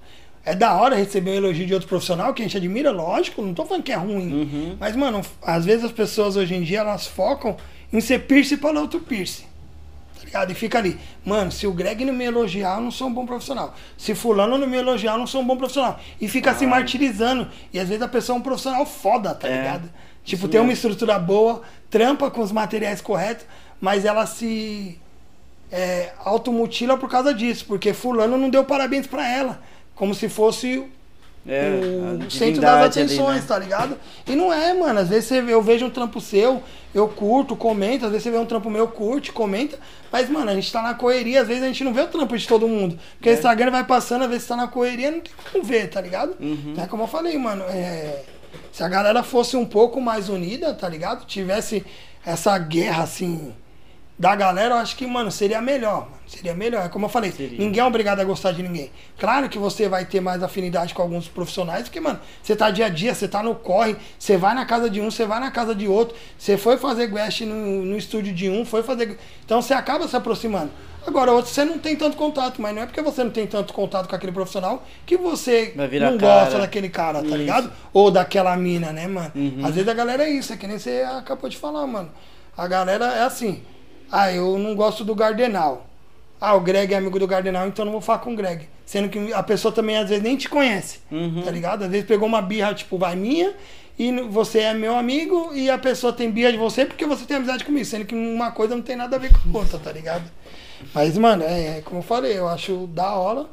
É 0.45 0.55
da 0.55 0.75
hora 0.75 0.97
receber 0.97 1.31
um 1.31 1.35
elogio 1.35 1.67
de 1.67 1.75
outro 1.75 1.89
profissional 1.89 2.35
que 2.35 2.43
a 2.43 2.45
gente 2.45 2.57
admira, 2.57 2.91
lógico, 2.91 3.41
não 3.43 3.55
tô 3.55 3.65
falando 3.65 3.85
que 3.85 3.93
é 3.93 3.97
ruim. 3.97 4.33
Uhum. 4.33 4.77
Mas, 4.81 4.97
mano, 4.97 5.21
às 5.41 5.65
vezes 5.65 5.85
as 5.85 5.93
pessoas 5.93 6.35
hoje 6.35 6.55
em 6.55 6.63
dia, 6.63 6.81
elas 6.81 7.07
focam 7.07 7.57
em 7.93 8.01
ser 8.01 8.21
pierce 8.21 8.57
para 8.57 8.81
outro 8.81 9.01
pierce. 9.01 9.45
Tá 10.23 10.27
ligado? 10.27 10.53
E 10.53 10.55
fica 10.55 10.79
ali, 10.79 11.01
mano, 11.25 11.51
se 11.51 11.67
o 11.67 11.73
Greg 11.73 12.05
não 12.05 12.13
me 12.15 12.25
elogiar, 12.25 12.77
eu 12.77 12.81
não 12.83 12.91
sou 12.93 13.09
um 13.09 13.13
bom 13.13 13.27
profissional. 13.27 13.75
Se 13.97 14.15
fulano 14.15 14.57
não 14.57 14.69
me 14.69 14.77
elogiar, 14.77 15.15
eu 15.15 15.19
não 15.19 15.27
sou 15.27 15.41
um 15.43 15.47
bom 15.47 15.57
profissional. 15.57 15.99
E 16.21 16.29
fica 16.29 16.55
se 16.55 16.65
martirizando. 16.67 17.49
E 17.73 17.79
às 17.81 17.89
vezes 17.89 18.03
a 18.03 18.09
pessoa 18.09 18.37
é 18.37 18.39
um 18.39 18.43
profissional 18.43 18.87
foda, 18.87 19.35
tá 19.35 19.49
É, 19.49 19.53
ligado? 19.53 19.91
Tipo, 20.25 20.47
isso 20.47 20.49
tem 20.49 20.61
uma 20.61 20.69
mesmo. 20.69 20.73
estrutura 20.73 21.19
boa, 21.19 21.63
trampa 21.91 22.31
com 22.31 22.41
os 22.41 22.53
materiais 22.53 23.01
corretos, 23.01 23.45
mas 23.81 24.05
ela 24.05 24.25
se 24.27 25.01
é, 25.71 26.13
automutila 26.25 26.97
por 26.97 27.09
causa 27.11 27.35
disso, 27.35 27.65
porque 27.67 27.93
fulano 27.93 28.39
não 28.39 28.51
deu 28.51 28.65
parabéns 28.65 29.07
pra 29.07 29.27
ela, 29.29 29.61
como 29.95 30.15
se 30.15 30.29
fosse 30.29 30.87
É, 31.47 31.83
o 32.25 32.31
centro 32.31 32.63
das 32.63 32.81
divindade 32.81 32.99
ali, 33.01 33.21
atenções, 33.21 33.41
né? 33.41 33.47
tá 33.47 33.59
ligado? 33.59 33.99
E 34.27 34.37
não 34.37 34.53
é, 34.53 34.73
mano, 34.75 35.01
às 35.01 35.09
vezes 35.09 35.31
eu 35.33 35.61
vejo 35.63 35.87
um 35.87 35.91
trampo 35.91 36.21
seu, 36.21 36.63
eu 36.95 37.09
curto, 37.09 37.57
comento, 37.57 38.05
às 38.05 38.11
vezes 38.11 38.25
você 38.25 38.31
vê 38.31 38.37
um 38.39 38.45
trampo 38.47 38.69
meu, 38.71 38.87
curte, 38.89 39.33
comenta, 39.33 39.79
mas, 40.11 40.29
mano, 40.29 40.51
a 40.51 40.55
gente 40.55 40.71
tá 40.71 40.83
na 40.83 40.95
correria, 40.95 41.41
às 41.43 41.49
vezes 41.49 41.63
a 41.63 41.67
gente 41.67 41.83
não 41.85 41.93
vê 41.95 42.03
o 42.03 42.09
trampo 42.09 42.37
de 42.37 42.47
todo 42.47 42.69
mundo, 42.69 42.99
porque 43.17 43.29
É. 43.31 43.33
o 43.33 43.35
Instagram 43.35 43.71
vai 43.71 43.85
passando, 43.85 44.23
às 44.25 44.31
vezes 44.31 44.47
tá 44.47 44.57
na 44.57 44.69
correria, 44.69 45.11
não 45.11 45.21
tem 45.21 45.33
como 45.53 45.65
ver, 45.65 45.89
tá 45.89 46.01
ligado? 46.01 46.37
Uhum. 46.39 46.75
É 46.77 46.87
como 46.87 47.05
eu 47.05 47.07
falei, 47.09 47.37
mano, 47.39 47.65
é, 47.69 48.23
se 48.71 48.83
a 48.83 48.89
galera 48.89 49.23
fosse 49.23 49.57
um 49.57 49.65
pouco 49.65 50.01
mais 50.01 50.29
unida, 50.29 50.75
tá 50.75 50.89
ligado? 50.89 51.25
Tivesse 51.25 51.85
essa 52.25 52.57
guerra, 52.59 53.05
assim, 53.05 53.53
da 54.23 54.37
galera, 54.37 54.77
eu 54.77 54.79
acho 54.79 54.95
que, 54.95 55.05
mano, 55.05 55.33
seria 55.33 55.61
melhor, 55.61 56.03
mano. 56.03 56.23
Seria 56.29 56.55
melhor. 56.55 56.87
É 56.87 56.89
como 56.89 57.07
eu 57.07 57.09
falei, 57.09 57.33
Seria. 57.33 57.59
ninguém 57.59 57.83
é 57.83 57.85
obrigado 57.85 58.21
a 58.21 58.25
gostar 58.25 58.53
de 58.53 58.63
ninguém. 58.63 58.89
Claro 59.19 59.49
que 59.49 59.59
você 59.59 59.89
vai 59.89 60.05
ter 60.05 60.21
mais 60.21 60.45
afinidade 60.45 60.95
com 60.95 61.03
alguns 61.03 61.27
profissionais, 61.27 61.89
porque, 61.89 61.99
mano, 61.99 62.21
você 62.41 62.55
tá 62.55 62.71
dia 62.71 62.87
a 62.87 62.89
dia, 62.89 63.17
você 63.17 63.27
tá 63.27 63.43
no 63.43 63.57
corre, 63.57 63.97
você 64.17 64.37
vai 64.37 64.55
na 64.55 64.65
casa 64.65 64.89
de 64.89 65.01
um, 65.01 65.11
você 65.11 65.27
vai 65.27 65.41
na 65.41 65.51
casa 65.51 65.75
de 65.75 65.89
outro, 65.89 66.17
você 66.39 66.57
foi 66.57 66.77
fazer 66.77 67.09
guest 67.09 67.41
no, 67.41 67.85
no 67.85 67.97
estúdio 67.97 68.33
de 68.33 68.49
um, 68.49 68.65
foi 68.65 68.85
fazer. 68.85 69.19
Então 69.45 69.61
você 69.61 69.75
acaba 69.75 70.07
se 70.07 70.15
aproximando. 70.15 70.71
Agora, 71.05 71.33
outro 71.33 71.51
você 71.51 71.65
não 71.65 71.79
tem 71.81 71.97
tanto 71.97 72.17
contato, 72.17 72.63
mas 72.63 72.73
não 72.77 72.83
é 72.83 72.87
porque 72.87 73.03
você 73.03 73.25
não 73.25 73.31
tem 73.33 73.49
tanto 73.49 73.75
contato 73.75 74.09
com 74.09 74.15
aquele 74.15 74.31
profissional 74.31 74.87
que 75.05 75.17
você 75.17 75.73
não 75.75 76.17
cara. 76.17 76.45
gosta 76.45 76.61
daquele 76.61 76.89
cara, 76.89 77.19
tá 77.23 77.27
Isso. 77.27 77.37
ligado? 77.39 77.73
Ou 77.93 78.09
daquela 78.09 78.57
mina, 78.57 78.93
né, 78.93 79.09
mano? 79.09 79.33
Uhum. 79.35 79.67
Às 79.67 79.75
vezes 79.75 79.89
a 79.89 79.95
galera 79.95 80.23
é 80.23 80.31
isso, 80.31 80.53
é 80.53 80.57
que 80.57 80.69
nem 80.69 80.79
você 80.79 81.05
acabou 81.19 81.51
de 81.51 81.57
falar, 81.57 81.85
mano. 81.89 82.09
A 82.57 82.69
galera 82.69 83.07
é 83.07 83.25
assim. 83.25 83.63
Ah, 84.13 84.31
eu 84.31 84.59
não 84.59 84.77
gosto 84.77 85.05
do 85.05 85.15
Gardenal. 85.15 85.87
Ah, 86.41 86.55
o 86.55 86.61
Greg 86.61 86.93
é 86.93 86.97
amigo 86.99 87.19
do 87.19 87.27
Gardenal, 87.27 87.67
então 87.67 87.85
não 87.85 87.93
vou 87.93 88.01
falar 88.01 88.19
com 88.19 88.33
o 88.35 88.37
Greg. 88.37 88.69
Sendo 88.85 89.09
que 89.09 89.33
a 89.33 89.43
pessoa 89.43 89.73
também 89.73 89.97
às 89.97 90.09
vezes 90.09 90.23
nem 90.23 90.37
te 90.37 90.49
conhece, 90.49 90.99
Uhum. 91.11 91.43
tá 91.45 91.51
ligado? 91.51 91.85
Às 91.85 91.91
vezes 91.91 92.07
pegou 92.07 92.29
uma 92.29 92.43
birra, 92.43 92.75
tipo, 92.75 92.99
vai 92.99 93.17
minha, 93.17 93.55
e 93.99 94.13
você 94.23 94.59
é 94.61 94.75
meu 94.75 94.95
amigo, 94.97 95.51
e 95.55 95.71
a 95.71 95.79
pessoa 95.79 96.13
tem 96.13 96.31
birra 96.31 96.53
de 96.53 96.59
você 96.59 96.85
porque 96.85 97.07
você 97.07 97.25
tem 97.25 97.37
amizade 97.39 97.65
comigo. 97.65 97.87
Sendo 97.87 98.05
que 98.05 98.15
uma 98.15 98.51
coisa 98.51 98.75
não 98.75 98.83
tem 98.83 98.97
nada 98.97 99.17
a 99.17 99.19
ver 99.19 99.31
com 99.33 99.57
a 99.57 99.61
outra, 99.61 99.79
tá 99.79 99.91
ligado? 99.93 100.25
Mas, 100.93 101.17
mano, 101.17 101.45
é, 101.45 101.79
é 101.79 101.81
como 101.81 102.01
eu 102.01 102.05
falei, 102.05 102.37
eu 102.37 102.49
acho 102.49 102.89
da 102.89 103.13
hora 103.15 103.47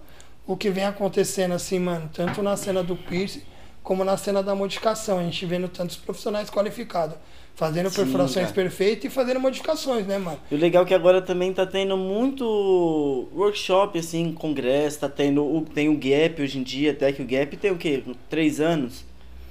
o 0.48 0.58
que 0.58 0.69
vem 0.72 0.84
acontecendo 0.86 1.54
assim, 1.54 1.78
mano, 1.80 2.10
tanto 2.12 2.41
na 2.41 2.58
cena 2.58 2.82
do 2.84 2.95
piercing 2.95 3.43
como 3.84 4.04
na 4.04 4.17
cena 4.17 4.41
da 4.41 4.56
modificação. 4.56 5.19
A 5.19 5.24
gente 5.24 5.45
vendo 5.45 5.69
tantos 5.69 5.95
profissionais 5.95 6.50
qualificados 6.50 7.15
fazendo 7.56 7.92
perfurações 7.92 8.52
perfeitas 8.52 9.06
e 9.06 9.10
fazendo 9.10 9.40
modificações, 9.40 10.06
né, 10.08 10.18
mano? 10.18 10.40
E 10.50 10.56
o 10.56 10.58
legal 10.58 10.84
é 10.84 10.86
que 10.88 10.94
agora 10.94 11.22
também 11.22 11.54
tá 11.54 11.66
tendo 11.66 11.98
muito 11.98 13.28
workshop, 13.36 14.00
assim, 14.00 14.32
congresso, 14.34 15.00
tá 15.00 15.10
tendo. 15.10 15.66
Tem 15.74 15.90
o 15.90 15.96
Gap 15.96 16.42
hoje 16.42 16.60
em 16.60 16.64
dia, 16.64 16.92
até 16.92 17.12
que 17.12 17.22
o 17.22 17.26
Gap 17.26 17.58
tem 17.58 17.72
o 17.72 17.78
quê? 17.78 18.04
Três 18.30 18.60
anos? 18.60 19.04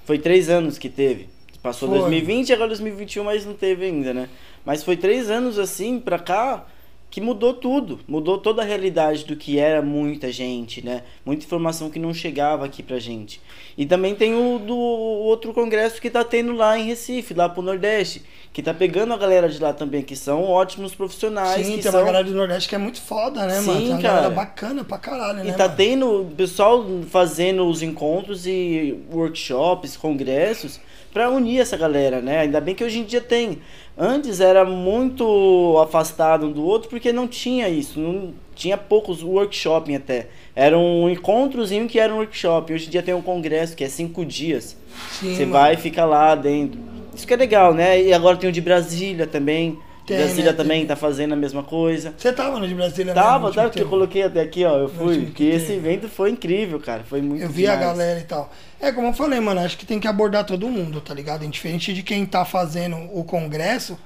Foi 0.06 0.18
três 0.18 0.48
anos 0.48 0.78
que 0.78 0.88
teve. 0.88 1.28
Passou 1.62 1.88
Foi. 1.88 1.98
2020 1.98 2.52
agora 2.52 2.68
2021, 2.68 3.24
mas 3.24 3.44
não 3.44 3.54
teve 3.54 3.84
ainda, 3.84 4.14
né? 4.14 4.28
Mas 4.64 4.82
foi 4.82 4.96
três 4.96 5.28
anos 5.28 5.58
assim 5.58 5.98
pra 5.98 6.18
cá 6.18 6.66
que 7.10 7.20
mudou 7.20 7.54
tudo. 7.54 8.00
Mudou 8.06 8.38
toda 8.38 8.62
a 8.62 8.64
realidade 8.64 9.24
do 9.24 9.34
que 9.34 9.58
era 9.58 9.80
muita 9.80 10.30
gente, 10.30 10.84
né? 10.84 11.02
Muita 11.24 11.44
informação 11.44 11.90
que 11.90 11.98
não 11.98 12.12
chegava 12.12 12.66
aqui 12.66 12.82
pra 12.82 12.98
gente. 12.98 13.40
E 13.76 13.86
também 13.86 14.14
tem 14.14 14.34
o 14.34 14.58
do 14.58 14.76
outro 14.76 15.54
congresso 15.54 16.00
que 16.00 16.10
tá 16.10 16.22
tendo 16.22 16.52
lá 16.52 16.78
em 16.78 16.86
Recife, 16.86 17.32
lá 17.32 17.48
pro 17.48 17.62
Nordeste. 17.62 18.22
Que 18.52 18.62
tá 18.62 18.74
pegando 18.74 19.14
a 19.14 19.16
galera 19.16 19.48
de 19.48 19.58
lá 19.60 19.72
também, 19.72 20.02
que 20.02 20.16
são 20.16 20.42
ótimos 20.42 20.94
profissionais. 20.94 21.64
Sim, 21.64 21.74
tem 21.74 21.82
são... 21.82 21.92
uma 21.92 22.04
galera 22.04 22.24
do 22.24 22.34
Nordeste 22.34 22.68
que 22.68 22.74
é 22.74 22.78
muito 22.78 23.00
foda, 23.00 23.46
né, 23.46 23.60
mano? 23.60 23.72
Sim, 23.72 23.78
Tem 23.78 23.92
uma 23.92 24.02
cara. 24.02 24.14
galera 24.14 24.34
bacana 24.34 24.84
pra 24.84 24.98
caralho, 24.98 25.44
né? 25.44 25.50
E 25.50 25.52
tá 25.52 25.64
mano? 25.64 25.76
tendo 25.76 26.22
o 26.22 26.30
pessoal 26.32 26.84
fazendo 27.08 27.66
os 27.66 27.82
encontros 27.82 28.46
e 28.46 28.98
workshops, 29.12 29.96
congressos 29.96 30.80
pra 31.18 31.28
unir 31.28 31.58
essa 31.58 31.76
galera, 31.76 32.20
né? 32.20 32.38
Ainda 32.38 32.60
bem 32.60 32.76
que 32.76 32.84
hoje 32.84 33.00
em 33.00 33.02
dia 33.02 33.20
tem. 33.20 33.58
Antes 33.98 34.38
era 34.40 34.64
muito 34.64 35.76
afastado 35.82 36.46
um 36.46 36.52
do 36.52 36.64
outro 36.64 36.88
porque 36.88 37.12
não 37.12 37.26
tinha 37.26 37.68
isso, 37.68 37.98
não 37.98 38.32
tinha 38.54 38.76
poucos 38.76 39.20
workshops 39.20 39.92
até. 39.96 40.28
Era 40.54 40.78
um 40.78 41.10
encontrozinho 41.10 41.88
que 41.88 41.98
era 41.98 42.14
um 42.14 42.18
workshop. 42.18 42.72
Hoje 42.72 42.86
em 42.86 42.90
dia 42.90 43.02
tem 43.02 43.14
um 43.14 43.20
congresso 43.20 43.74
que 43.74 43.82
é 43.82 43.88
cinco 43.88 44.24
dias. 44.24 44.76
Sim, 45.10 45.34
Você 45.34 45.40
mano. 45.44 45.52
vai 45.54 45.74
e 45.74 45.76
fica 45.76 46.04
lá 46.04 46.36
dentro. 46.36 46.78
Isso 47.12 47.26
que 47.26 47.34
é 47.34 47.36
legal, 47.36 47.74
né? 47.74 48.00
E 48.00 48.12
agora 48.12 48.36
tem 48.36 48.48
o 48.48 48.52
de 48.52 48.60
Brasília 48.60 49.26
também. 49.26 49.76
Tem, 50.08 50.16
Brasília 50.18 50.50
né? 50.52 50.56
também 50.56 50.78
Tem. 50.80 50.86
tá 50.88 50.96
fazendo 50.96 51.32
a 51.34 51.36
mesma 51.36 51.62
coisa. 51.62 52.14
Você 52.16 52.32
tava 52.32 52.58
no 52.58 52.66
de 52.66 52.74
Brasília? 52.74 53.14
Tava, 53.14 53.52
tava, 53.52 53.70
que 53.70 53.80
eu 53.80 53.88
coloquei 53.88 54.22
até 54.22 54.40
aqui, 54.40 54.64
ó. 54.64 54.76
Eu 54.78 54.88
fui. 54.88 55.26
Que 55.26 55.44
esse 55.50 55.72
evento 55.72 56.08
foi 56.08 56.30
incrível, 56.30 56.80
cara. 56.80 57.02
Foi 57.04 57.20
muito 57.20 57.42
Eu 57.42 57.48
vi 57.48 57.66
a 57.66 57.76
demais. 57.76 57.90
galera 57.90 58.18
e 58.20 58.24
tal. 58.24 58.50
É, 58.80 58.90
como 58.92 59.08
eu 59.08 59.12
falei, 59.12 59.38
mano, 59.40 59.60
acho 59.60 59.76
que 59.76 59.84
tem 59.86 60.00
que 60.00 60.08
abordar 60.08 60.44
todo 60.44 60.68
mundo, 60.68 61.00
tá 61.00 61.12
ligado? 61.12 61.44
Indiferente 61.44 61.92
de 61.92 62.02
quem 62.02 62.24
tá 62.24 62.44
fazendo 62.44 62.96
o 63.12 63.24
congresso, 63.24 63.98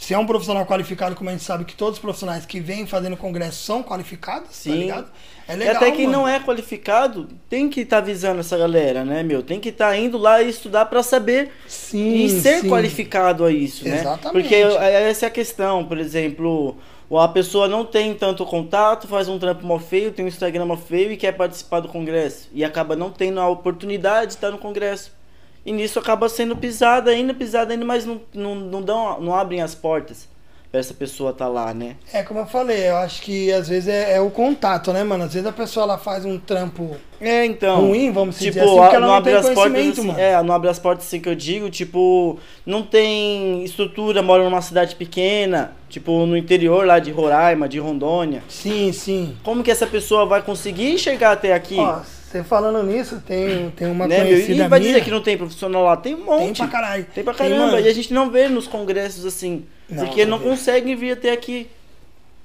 se 0.00 0.14
é 0.14 0.18
um 0.18 0.24
profissional 0.24 0.64
qualificado, 0.64 1.14
como 1.14 1.28
a 1.28 1.32
gente 1.34 1.44
sabe 1.44 1.62
que 1.66 1.74
todos 1.76 1.98
os 1.98 2.00
profissionais 2.00 2.46
que 2.46 2.58
vêm 2.58 2.86
fazendo 2.86 3.18
congresso 3.18 3.62
são 3.62 3.82
qualificados, 3.82 4.48
tá 4.48 4.54
Sim. 4.54 4.78
ligado? 4.78 5.10
É 5.46 5.52
E 5.52 5.56
legal, 5.56 5.76
até 5.76 5.90
quem 5.90 6.06
não 6.06 6.26
é 6.26 6.40
qualificado 6.40 7.28
tem 7.50 7.68
que 7.68 7.82
estar 7.82 8.00
visando 8.00 8.40
essa 8.40 8.56
galera, 8.56 9.04
né, 9.04 9.22
meu? 9.22 9.42
Tem 9.42 9.60
que 9.60 9.68
estar 9.68 9.94
indo 9.98 10.16
lá 10.16 10.40
e 10.42 10.48
estudar 10.48 10.86
pra 10.86 11.02
saber 11.02 11.52
Sim, 11.68 12.24
e 12.24 12.30
ser 12.30 12.62
sim. 12.62 12.70
qualificado 12.70 13.44
a 13.44 13.52
isso, 13.52 13.86
né? 13.86 14.00
Exatamente. 14.00 14.32
Porque 14.32 14.54
essa 14.54 15.26
é 15.26 15.28
a 15.28 15.30
questão, 15.30 15.84
por 15.84 15.98
exemplo, 15.98 16.78
a 17.12 17.28
pessoa 17.28 17.68
não 17.68 17.84
tem 17.84 18.14
tanto 18.14 18.46
contato, 18.46 19.06
faz 19.06 19.28
um 19.28 19.38
trampo 19.38 19.66
mó 19.66 19.78
feio, 19.78 20.12
tem 20.12 20.24
um 20.24 20.28
Instagram 20.28 20.64
mó 20.64 20.78
feio 20.78 21.12
e 21.12 21.16
quer 21.18 21.32
participar 21.32 21.80
do 21.80 21.88
congresso. 21.88 22.48
E 22.54 22.64
acaba 22.64 22.96
não 22.96 23.10
tendo 23.10 23.38
a 23.38 23.46
oportunidade 23.50 24.28
de 24.28 24.32
estar 24.36 24.50
no 24.50 24.56
congresso. 24.56 25.12
E 25.70 25.72
nisso 25.72 26.00
acaba 26.00 26.28
sendo 26.28 26.56
pisada 26.56 27.12
ainda, 27.12 27.32
pisada 27.32 27.72
ainda, 27.72 27.84
mas 27.84 28.04
não, 28.04 28.20
não, 28.34 28.56
não, 28.56 28.82
dão, 28.82 29.20
não 29.20 29.32
abrem 29.32 29.62
as 29.62 29.72
portas 29.72 30.28
pra 30.68 30.80
essa 30.80 30.92
pessoa 30.92 31.30
estar 31.30 31.46
lá, 31.46 31.72
né? 31.72 31.94
É, 32.12 32.24
como 32.24 32.40
eu 32.40 32.46
falei, 32.46 32.88
eu 32.88 32.96
acho 32.96 33.22
que 33.22 33.52
às 33.52 33.68
vezes 33.68 33.86
é, 33.86 34.16
é 34.16 34.20
o 34.20 34.30
contato, 34.30 34.92
né, 34.92 35.04
mano? 35.04 35.22
Às 35.22 35.34
vezes 35.34 35.48
a 35.48 35.52
pessoa 35.52 35.84
ela 35.84 35.96
faz 35.96 36.24
um 36.24 36.40
trampo 36.40 36.96
É, 37.20 37.44
então. 37.44 37.86
ruim, 37.86 38.10
vamos 38.10 38.36
tipo, 38.36 38.50
dizer 38.50 38.62
assim, 38.62 38.76
porque 38.76 38.96
ela 38.96 39.00
não 39.00 39.08
não 39.08 39.14
abre 39.14 39.32
as 39.32 39.48
portas 39.48 39.88
assim, 39.88 40.06
mano. 40.08 40.18
É, 40.18 40.42
não 40.42 40.54
abre 40.56 40.68
as 40.70 40.78
portas 40.80 41.06
assim 41.06 41.20
que 41.20 41.28
eu 41.28 41.36
digo, 41.36 41.70
tipo, 41.70 42.36
não 42.66 42.82
tem 42.82 43.62
estrutura, 43.62 44.24
mora 44.24 44.42
numa 44.42 44.62
cidade 44.62 44.96
pequena, 44.96 45.70
tipo, 45.88 46.26
no 46.26 46.36
interior 46.36 46.84
lá 46.84 46.98
de 46.98 47.12
Roraima, 47.12 47.68
de 47.68 47.78
Rondônia. 47.78 48.42
Sim, 48.48 48.92
sim. 48.92 49.36
Como 49.44 49.62
que 49.62 49.70
essa 49.70 49.86
pessoa 49.86 50.26
vai 50.26 50.42
conseguir 50.42 50.98
chegar 50.98 51.30
até 51.30 51.54
aqui? 51.54 51.78
Ó, 51.78 52.00
Você 52.30 52.44
falando 52.44 52.80
nisso, 52.84 53.20
tem, 53.26 53.70
tem 53.70 53.90
uma 53.90 54.06
né, 54.06 54.18
meu? 54.18 54.26
conhecida 54.28 54.64
E 54.64 54.68
vai 54.68 54.78
minha. 54.78 54.92
dizer 54.92 55.04
que 55.04 55.10
não 55.10 55.20
tem 55.20 55.36
profissional 55.36 55.82
lá? 55.82 55.96
Tem 55.96 56.14
um 56.14 56.24
monte. 56.24 56.44
Tem 56.44 56.54
pra 56.54 56.68
caralho. 56.68 57.06
Tem 57.12 57.24
pra 57.24 57.34
Tem, 57.34 57.48
caramba. 57.48 57.72
mano. 57.72 57.84
e 57.84 57.88
a 57.88 57.92
gente 57.92 58.14
não 58.14 58.30
vê 58.30 58.48
nos 58.48 58.68
congressos 58.68 59.26
assim. 59.26 59.66
Não, 59.88 60.06
porque 60.06 60.24
não 60.24 60.38
não 60.38 60.44
conseguem 60.44 60.94
vir 60.94 61.10
até 61.12 61.32
aqui. 61.32 61.68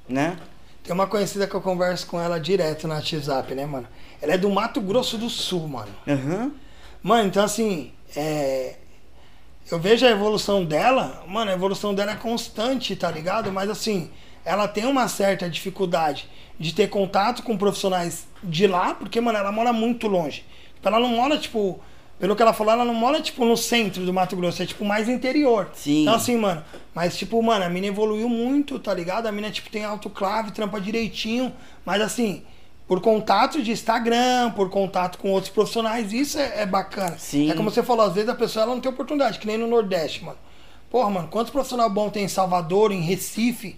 Né? 0.10 0.38
Tem 0.84 0.92
uma 0.92 1.06
conhecida 1.06 1.46
que 1.46 1.54
eu 1.54 1.62
converso 1.62 2.08
com 2.08 2.20
ela 2.20 2.40
direto 2.40 2.88
no 2.88 2.96
WhatsApp, 2.96 3.54
né, 3.54 3.68
mano? 3.68 3.88
Ela 4.20 4.34
é 4.34 4.38
do 4.40 4.50
Mato 4.50 4.82
Grosso 4.82 5.20
do 5.20 5.30
Sul, 5.30 5.68
mano. 5.68 5.92
Aham. 6.08 6.52
Mano, 7.04 7.28
então 7.28 7.44
assim, 7.44 7.92
é... 8.16 8.74
eu 9.70 9.78
vejo 9.78 10.04
a 10.04 10.10
evolução 10.10 10.66
dela, 10.66 11.24
mano, 11.28 11.52
a 11.52 11.54
evolução 11.54 11.94
dela 11.94 12.14
é 12.14 12.16
constante, 12.16 12.96
tá 12.96 13.12
ligado? 13.12 13.52
Mas 13.52 13.70
assim, 13.70 14.10
ela 14.44 14.68
tem 14.68 14.86
uma 14.88 15.08
certa 15.08 15.48
dificuldade 15.48 16.28
de 16.60 16.74
ter 16.74 16.90
contato 16.90 17.44
com 17.44 17.58
profissionais 17.58 18.28
de 18.44 18.68
lá, 18.68 18.94
porque, 18.94 19.20
mano, 19.20 19.38
ela 19.38 19.52
mora 19.52 19.74
muito 19.74 20.08
longe. 20.08 20.46
Ela 20.84 21.00
não 21.00 21.10
mora, 21.10 21.38
tipo, 21.38 21.80
pelo 22.20 22.36
que 22.36 22.42
ela 22.42 22.54
falou, 22.54 22.74
ela 22.74 22.86
não 22.86 22.94
mora, 22.94 23.22
tipo, 23.22 23.44
no 23.44 23.58
centro 23.58 24.06
do 24.06 24.14
Mato 24.14 24.36
Grosso, 24.36 24.62
é, 24.62 24.66
tipo, 24.66 24.86
mais 24.86 25.10
interior. 25.10 25.70
Sim. 25.74 26.04
Então, 26.04 26.14
assim, 26.14 26.38
mano, 26.38 26.64
mas, 26.94 27.18
tipo, 27.18 27.42
mano, 27.42 27.66
a 27.66 27.70
mina 27.70 27.88
evoluiu 27.88 28.30
muito, 28.30 28.80
tá 28.80 28.94
ligado? 28.94 29.28
A 29.28 29.32
mina, 29.32 29.52
tipo, 29.52 29.70
tem 29.70 29.84
autoclave, 29.84 30.52
trampa 30.52 30.80
direitinho, 30.80 31.52
mas, 31.84 32.02
assim, 32.02 32.44
por 32.88 33.02
contato 33.02 33.62
de 33.62 33.72
Instagram, 33.72 34.52
por 34.52 34.70
contato 34.70 35.18
com 35.18 35.32
outros 35.32 35.52
profissionais, 35.52 36.14
isso 36.14 36.38
é, 36.38 36.62
é 36.62 36.66
bacana. 36.66 37.18
Sim. 37.18 37.50
É 37.50 37.56
como 37.56 37.70
você 37.70 37.82
falou, 37.82 38.06
às 38.06 38.14
vezes 38.14 38.30
a 38.30 38.36
pessoa 38.36 38.64
ela 38.64 38.76
não 38.76 38.82
tem 38.82 38.92
oportunidade, 38.92 39.40
que 39.40 39.48
nem 39.48 39.58
no 39.58 39.68
Nordeste, 39.68 40.24
mano. 40.24 40.38
Porra, 40.90 41.10
mano, 41.10 41.28
quantos 41.28 41.52
profissionais 41.52 41.92
bons 41.92 42.12
tem 42.12 42.24
em 42.24 42.30
Salvador, 42.30 42.92
em 42.92 43.02
Recife, 43.02 43.78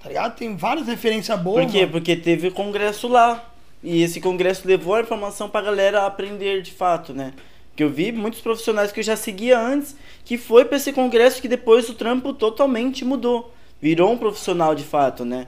tá 0.00 0.08
ligado? 0.08 0.36
Tem 0.36 0.56
várias 0.56 0.86
referências 0.86 1.38
boas, 1.40 1.64
Por 1.64 1.72
quê? 1.72 1.80
mano. 1.80 1.92
Porque 1.92 2.16
teve 2.16 2.50
congresso 2.50 3.08
lá. 3.08 3.44
E 3.82 4.02
esse 4.02 4.20
congresso 4.20 4.66
levou 4.66 4.94
a 4.94 5.00
informação 5.00 5.48
pra 5.48 5.60
galera 5.62 6.04
aprender 6.04 6.62
de 6.62 6.72
fato, 6.72 7.12
né? 7.14 7.32
Que 7.76 7.84
eu 7.84 7.90
vi 7.90 8.10
muitos 8.10 8.40
profissionais 8.40 8.90
que 8.90 8.98
eu 8.98 9.04
já 9.04 9.16
seguia 9.16 9.58
antes, 9.58 9.94
que 10.24 10.36
foi 10.36 10.64
pra 10.64 10.76
esse 10.76 10.92
congresso 10.92 11.40
que 11.40 11.46
depois 11.46 11.88
o 11.88 11.94
trampo 11.94 12.32
totalmente 12.32 13.04
mudou. 13.04 13.54
Virou 13.80 14.12
um 14.12 14.18
profissional 14.18 14.74
de 14.74 14.82
fato, 14.82 15.24
né? 15.24 15.46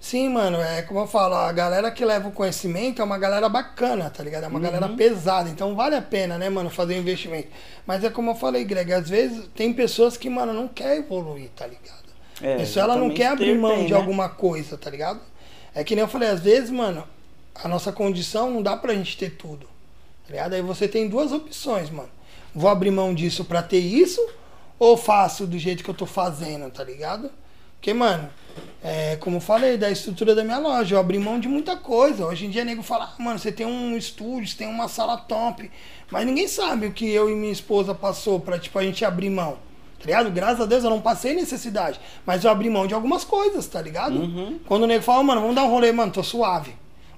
Sim, 0.00 0.28
mano, 0.28 0.58
é 0.58 0.82
como 0.82 1.00
eu 1.00 1.06
falo, 1.08 1.34
a 1.34 1.50
galera 1.50 1.90
que 1.90 2.04
leva 2.04 2.28
o 2.28 2.32
conhecimento 2.32 3.02
é 3.02 3.04
uma 3.04 3.18
galera 3.18 3.48
bacana, 3.48 4.08
tá 4.08 4.22
ligado? 4.22 4.44
É 4.44 4.46
uma 4.46 4.60
galera 4.60 4.88
pesada, 4.90 5.50
então 5.50 5.74
vale 5.74 5.96
a 5.96 6.00
pena, 6.02 6.38
né, 6.38 6.48
mano, 6.48 6.70
fazer 6.70 6.96
investimento. 6.96 7.48
Mas 7.84 8.04
é 8.04 8.10
como 8.10 8.30
eu 8.30 8.34
falei, 8.36 8.64
Greg, 8.64 8.92
às 8.92 9.08
vezes 9.08 9.48
tem 9.54 9.72
pessoas 9.72 10.16
que, 10.16 10.30
mano, 10.30 10.52
não 10.52 10.68
quer 10.68 10.96
evoluir, 10.98 11.50
tá 11.56 11.66
ligado? 11.66 12.05
É, 12.42 12.62
ela 12.78 12.96
não 12.96 13.10
quer 13.10 13.28
abrir 13.28 13.56
mão 13.56 13.76
tem, 13.76 13.86
de 13.86 13.92
né? 13.92 13.98
alguma 13.98 14.28
coisa, 14.28 14.76
tá 14.76 14.90
ligado? 14.90 15.20
É 15.74 15.82
que 15.82 15.94
nem 15.94 16.02
eu 16.02 16.08
falei, 16.08 16.28
às 16.28 16.40
vezes, 16.40 16.70
mano, 16.70 17.06
a 17.54 17.68
nossa 17.68 17.92
condição 17.92 18.50
não 18.50 18.62
dá 18.62 18.76
pra 18.76 18.94
gente 18.94 19.16
ter 19.16 19.30
tudo, 19.30 19.66
tá 20.26 20.30
ligado? 20.30 20.54
Aí 20.54 20.62
você 20.62 20.86
tem 20.86 21.08
duas 21.08 21.32
opções, 21.32 21.90
mano. 21.90 22.10
Vou 22.54 22.70
abrir 22.70 22.90
mão 22.90 23.14
disso 23.14 23.44
pra 23.44 23.62
ter 23.62 23.78
isso 23.78 24.20
ou 24.78 24.96
faço 24.96 25.46
do 25.46 25.58
jeito 25.58 25.82
que 25.82 25.90
eu 25.90 25.94
tô 25.94 26.06
fazendo, 26.06 26.70
tá 26.70 26.84
ligado? 26.84 27.30
Porque, 27.76 27.92
mano, 27.94 28.28
é, 28.82 29.16
como 29.16 29.36
eu 29.36 29.40
falei, 29.40 29.76
da 29.76 29.90
estrutura 29.90 30.34
da 30.34 30.42
minha 30.42 30.58
loja, 30.58 30.94
eu 30.94 31.00
abri 31.00 31.18
mão 31.18 31.38
de 31.38 31.48
muita 31.48 31.76
coisa. 31.76 32.26
Hoje 32.26 32.46
em 32.46 32.50
dia, 32.50 32.64
nego 32.64 32.82
fala, 32.82 33.14
ah, 33.16 33.22
mano, 33.22 33.38
você 33.38 33.52
tem 33.52 33.66
um 33.66 33.96
estúdio, 33.96 34.48
você 34.48 34.56
tem 34.56 34.66
uma 34.66 34.88
sala 34.88 35.16
top. 35.16 35.70
Mas 36.10 36.26
ninguém 36.26 36.48
sabe 36.48 36.86
o 36.86 36.92
que 36.92 37.08
eu 37.08 37.30
e 37.30 37.34
minha 37.34 37.52
esposa 37.52 37.94
passou 37.94 38.40
pra, 38.40 38.58
tipo, 38.58 38.78
a 38.78 38.82
gente 38.82 39.04
abrir 39.04 39.30
mão. 39.30 39.58
Tá 39.98 40.04
ligado? 40.04 40.30
Graças 40.30 40.60
a 40.60 40.66
Deus 40.66 40.84
eu 40.84 40.90
não 40.90 41.00
passei 41.00 41.34
necessidade. 41.34 42.00
Mas 42.24 42.44
eu 42.44 42.50
abri 42.50 42.68
mão 42.68 42.86
de 42.86 42.94
algumas 42.94 43.24
coisas, 43.24 43.66
tá 43.66 43.80
ligado? 43.80 44.18
Uhum. 44.18 44.58
Quando 44.66 44.82
o 44.82 44.86
nego 44.86 45.02
fala, 45.02 45.22
mano, 45.22 45.40
vamos 45.40 45.56
dar 45.56 45.64
um 45.64 45.70
rolê, 45.70 45.92
mano, 45.92 46.12
tô 46.12 46.22
suave. 46.22 46.74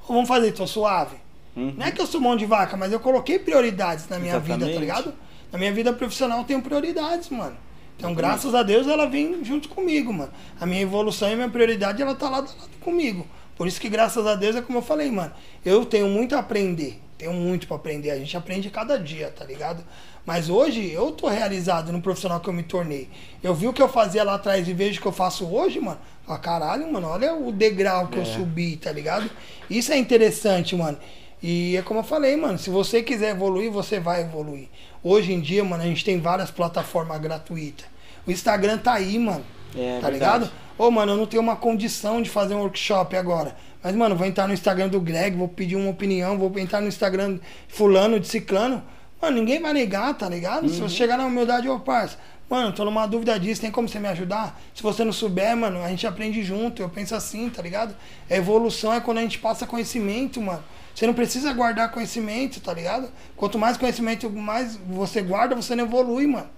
Ou 0.09 0.15
vamos 0.15 0.29
fazer, 0.29 0.53
tô 0.53 0.67
suave. 0.67 1.17
Uhum. 1.57 1.75
Não 1.77 1.87
é 1.87 1.91
que 1.91 2.01
eu 2.01 2.07
sou 2.07 2.21
mão 2.21 2.37
de 2.37 2.47
vaca, 2.47 2.77
mas 2.77 2.93
eu 2.93 3.01
coloquei 3.01 3.39
prioridades 3.39 4.09
na 4.09 4.19
minha 4.19 4.39
vida, 4.39 4.59
tá 4.59 4.71
Exatamente. 4.71 4.81
ligado? 4.81 5.15
Na 5.51 5.59
minha 5.59 5.73
vida 5.73 5.93
profissional 5.93 6.39
eu 6.39 6.45
tenho 6.45 6.63
prioridades, 6.63 7.29
mano. 7.31 7.57
Então, 7.97 8.15
graças 8.15 8.55
a 8.55 8.63
Deus, 8.63 8.87
ela 8.87 9.07
vem 9.07 9.45
junto 9.45 9.69
comigo, 9.69 10.13
mano. 10.13 10.31
A 10.61 10.65
minha 10.65 10.81
evolução 10.81 11.29
e 11.29 11.33
a 11.33 11.37
minha 11.37 11.49
prioridade, 11.49 12.01
ela 12.01 12.15
tá 12.15 12.31
lado 12.31 12.49
a 12.57 12.63
lado 12.63 12.71
comigo. 12.81 13.27
Por 13.57 13.67
isso 13.67 13.81
que, 13.81 13.89
graças 13.89 14.25
a 14.25 14.37
Deus, 14.37 14.55
é 14.55 14.63
como 14.63 14.79
eu 14.79 14.83
falei, 14.83 15.11
mano. 15.11 15.33
Eu 15.65 15.85
tenho 15.85 16.07
muito 16.07 16.37
a 16.37 16.39
aprender. 16.39 17.01
Tenho 17.19 17.33
muito 17.33 17.67
pra 17.67 17.77
aprender. 17.77 18.13
A 18.13 18.17
gente 18.17 18.37
aprende 18.37 18.71
cada 18.71 18.97
dia, 18.97 19.35
tá 19.37 19.45
ligado? 19.45 19.83
Mas 20.29 20.51
hoje, 20.51 20.93
eu 20.93 21.11
tô 21.11 21.27
realizado 21.27 21.91
no 21.91 22.03
profissional 22.03 22.39
que 22.39 22.51
eu 22.51 22.53
me 22.53 22.63
tornei. 22.63 23.09
Eu 23.43 23.55
vi 23.55 23.67
o 23.67 23.73
que 23.73 23.81
eu 23.81 23.89
fazia 23.89 24.23
lá 24.23 24.35
atrás 24.35 24.69
e 24.69 24.75
vejo 24.75 24.99
o 24.99 25.01
que 25.01 25.09
eu 25.09 25.13
faço 25.13 25.47
hoje, 25.47 25.81
mano. 25.81 25.97
Fala, 26.27 26.39
caralho, 26.39 26.93
mano, 26.93 27.09
olha 27.09 27.35
o 27.35 27.51
degrau 27.51 28.09
que 28.09 28.19
eu 28.19 28.27
subi, 28.27 28.77
tá 28.77 28.93
ligado? 28.93 29.31
Isso 29.71 29.91
é 29.91 29.97
interessante, 29.97 30.77
mano. 30.77 30.99
E 31.43 31.79
é 31.79 31.81
como 31.81 32.01
eu 32.01 32.05
falei, 32.05 32.37
mano, 32.37 32.59
se 32.59 32.69
você 32.69 33.03
quiser 33.03 33.31
evoluir, 33.31 33.71
você 33.71 33.99
vai 33.99 34.21
evoluir. 34.21 34.69
Hoje 35.03 35.33
em 35.33 35.41
dia, 35.41 35.65
mano, 35.65 35.83
a 35.83 35.87
gente 35.87 36.05
tem 36.05 36.21
várias 36.21 36.51
plataformas 36.51 37.19
gratuitas. 37.23 37.87
O 38.27 38.31
Instagram 38.31 38.77
tá 38.77 38.93
aí, 38.93 39.19
mano. 39.19 39.47
É, 39.75 39.99
tá 39.99 40.11
verdade. 40.11 40.13
ligado? 40.13 40.51
Ô, 40.77 40.91
mano, 40.91 41.13
eu 41.13 41.17
não 41.17 41.25
tenho 41.25 41.43
uma 41.43 41.57
condição 41.57 42.21
de 42.21 42.29
fazer 42.29 42.55
um 42.55 42.61
workshop 42.61 43.17
agora. 43.17 43.57
Mas, 43.83 43.97
mano, 43.97 44.15
vou 44.15 44.27
entrar 44.27 44.47
no 44.47 44.53
Instagram 44.53 44.89
do 44.89 45.01
Greg, 45.01 45.35
vou 45.35 45.49
pedir 45.49 45.77
uma 45.77 45.89
opinião, 45.89 46.37
vou 46.37 46.53
entrar 46.59 46.83
no 46.83 46.89
Instagram 46.89 47.39
fulano, 47.67 48.21
de 48.21 48.29
ciclano. 48.29 48.83
Mano, 49.21 49.39
ninguém 49.39 49.61
vai 49.61 49.73
negar, 49.73 50.15
tá 50.15 50.29
ligado? 50.29 50.69
Se 50.69 50.81
você 50.81 50.95
chegar 50.95 51.17
na 51.19 51.27
humildade, 51.27 51.69
ô, 51.69 51.81
parça, 51.81 52.17
mano, 52.49 52.73
tô 52.73 52.85
numa 52.85 53.07
dúvida 53.07 53.39
disso, 53.39 53.61
tem 53.61 53.71
como 53.71 53.89
você 53.89 53.99
me 53.99 54.09
ajudar? 54.09 54.61
Se 54.75 54.83
você 54.83 55.05
não 55.05 55.13
souber, 55.13 55.57
mano, 55.57 55.83
a 55.83 55.89
gente 55.89 56.07
aprende 56.07 56.43
junto. 56.43 56.81
Eu 56.81 56.89
penso 56.89 57.15
assim, 57.15 57.51
tá 57.51 57.61
ligado? 57.61 57.95
A 58.31 58.35
evolução 58.37 58.93
é 58.93 59.01
quando 59.01 59.19
a 59.19 59.23
gente 59.23 59.39
passa 59.39 59.67
conhecimento, 59.67 60.41
mano. 60.41 60.63
Você 60.95 61.07
não 61.07 61.15
precisa 61.15 61.53
guardar 61.53 61.91
conhecimento, 61.91 62.61
tá 62.61 62.73
ligado? 62.73 63.09
Quanto 63.37 63.59
mais 63.59 63.77
conhecimento 63.77 64.29
mais 64.31 64.77
você 64.77 65.21
guarda, 65.23 65.55
você 65.55 65.75
não 65.75 65.85
evolui, 65.85 66.27
mano. 66.27 66.49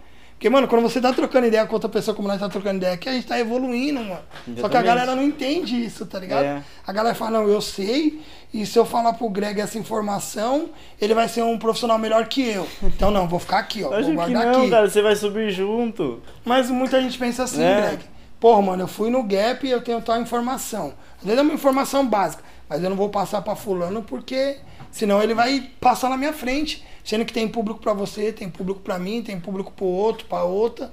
Porque, 0.40 0.48
mano, 0.48 0.66
quando 0.66 0.80
você 0.80 0.98
tá 1.02 1.12
trocando 1.12 1.48
ideia 1.48 1.66
com 1.66 1.74
outra 1.74 1.90
pessoa, 1.90 2.14
como 2.14 2.26
nós 2.26 2.40
tá 2.40 2.48
trocando 2.48 2.78
ideia 2.78 2.94
aqui, 2.94 3.06
a 3.10 3.12
gente 3.12 3.26
tá 3.26 3.38
evoluindo, 3.38 4.00
mano. 4.00 4.22
Só 4.22 4.44
que 4.44 4.50
a 4.50 4.52
Exatamente. 4.52 4.86
galera 4.86 5.14
não 5.14 5.22
entende 5.22 5.84
isso, 5.84 6.06
tá 6.06 6.18
ligado? 6.18 6.44
É. 6.44 6.62
A 6.86 6.92
galera 6.94 7.14
fala, 7.14 7.32
não, 7.32 7.46
eu 7.46 7.60
sei, 7.60 8.22
e 8.52 8.66
se 8.66 8.78
eu 8.78 8.84
falar 8.84 9.12
pro 9.12 9.28
Greg 9.30 9.60
essa 9.60 9.78
informação, 9.78 10.70
ele 11.00 11.14
vai 11.14 11.28
ser 11.28 11.42
um 11.42 11.58
profissional 11.58 11.98
melhor 11.98 12.26
que 12.26 12.48
eu. 12.48 12.66
Então, 12.82 13.10
não, 13.10 13.28
vou 13.28 13.38
ficar 13.38 13.58
aqui, 13.58 13.84
ó. 13.84 13.88
Vou 13.90 14.14
guardar 14.14 14.46
não, 14.46 14.62
aqui. 14.62 14.70
cara, 14.70 14.88
você 14.88 15.00
vai 15.00 15.14
subir 15.14 15.50
junto. 15.50 16.20
Mas 16.44 16.68
muita 16.70 17.00
gente 17.00 17.16
pensa 17.18 17.44
assim, 17.44 17.62
É. 17.62 17.80
Greg. 17.88 18.04
Porra, 18.40 18.62
mano, 18.62 18.82
eu 18.84 18.88
fui 18.88 19.10
no 19.10 19.22
Gap 19.22 19.66
e 19.66 19.70
eu 19.70 19.82
tenho 19.82 20.00
tal 20.00 20.18
informação. 20.20 20.94
Às 21.18 21.24
vezes 21.24 21.38
é 21.38 21.42
uma 21.42 21.52
informação 21.52 22.06
básica, 22.06 22.42
mas 22.68 22.82
eu 22.82 22.88
não 22.88 22.96
vou 22.96 23.10
passar 23.10 23.42
pra 23.42 23.54
fulano 23.54 24.02
porque 24.02 24.56
senão 24.90 25.22
ele 25.22 25.34
vai 25.34 25.70
passar 25.78 26.08
na 26.08 26.16
minha 26.16 26.32
frente. 26.32 26.84
Sendo 27.04 27.24
que 27.24 27.32
tem 27.32 27.46
público 27.46 27.80
pra 27.80 27.92
você, 27.92 28.32
tem 28.32 28.48
público 28.48 28.80
pra 28.80 28.98
mim, 28.98 29.22
tem 29.22 29.38
público 29.38 29.72
pro 29.72 29.84
outro, 29.84 30.26
pra 30.26 30.42
outra. 30.44 30.90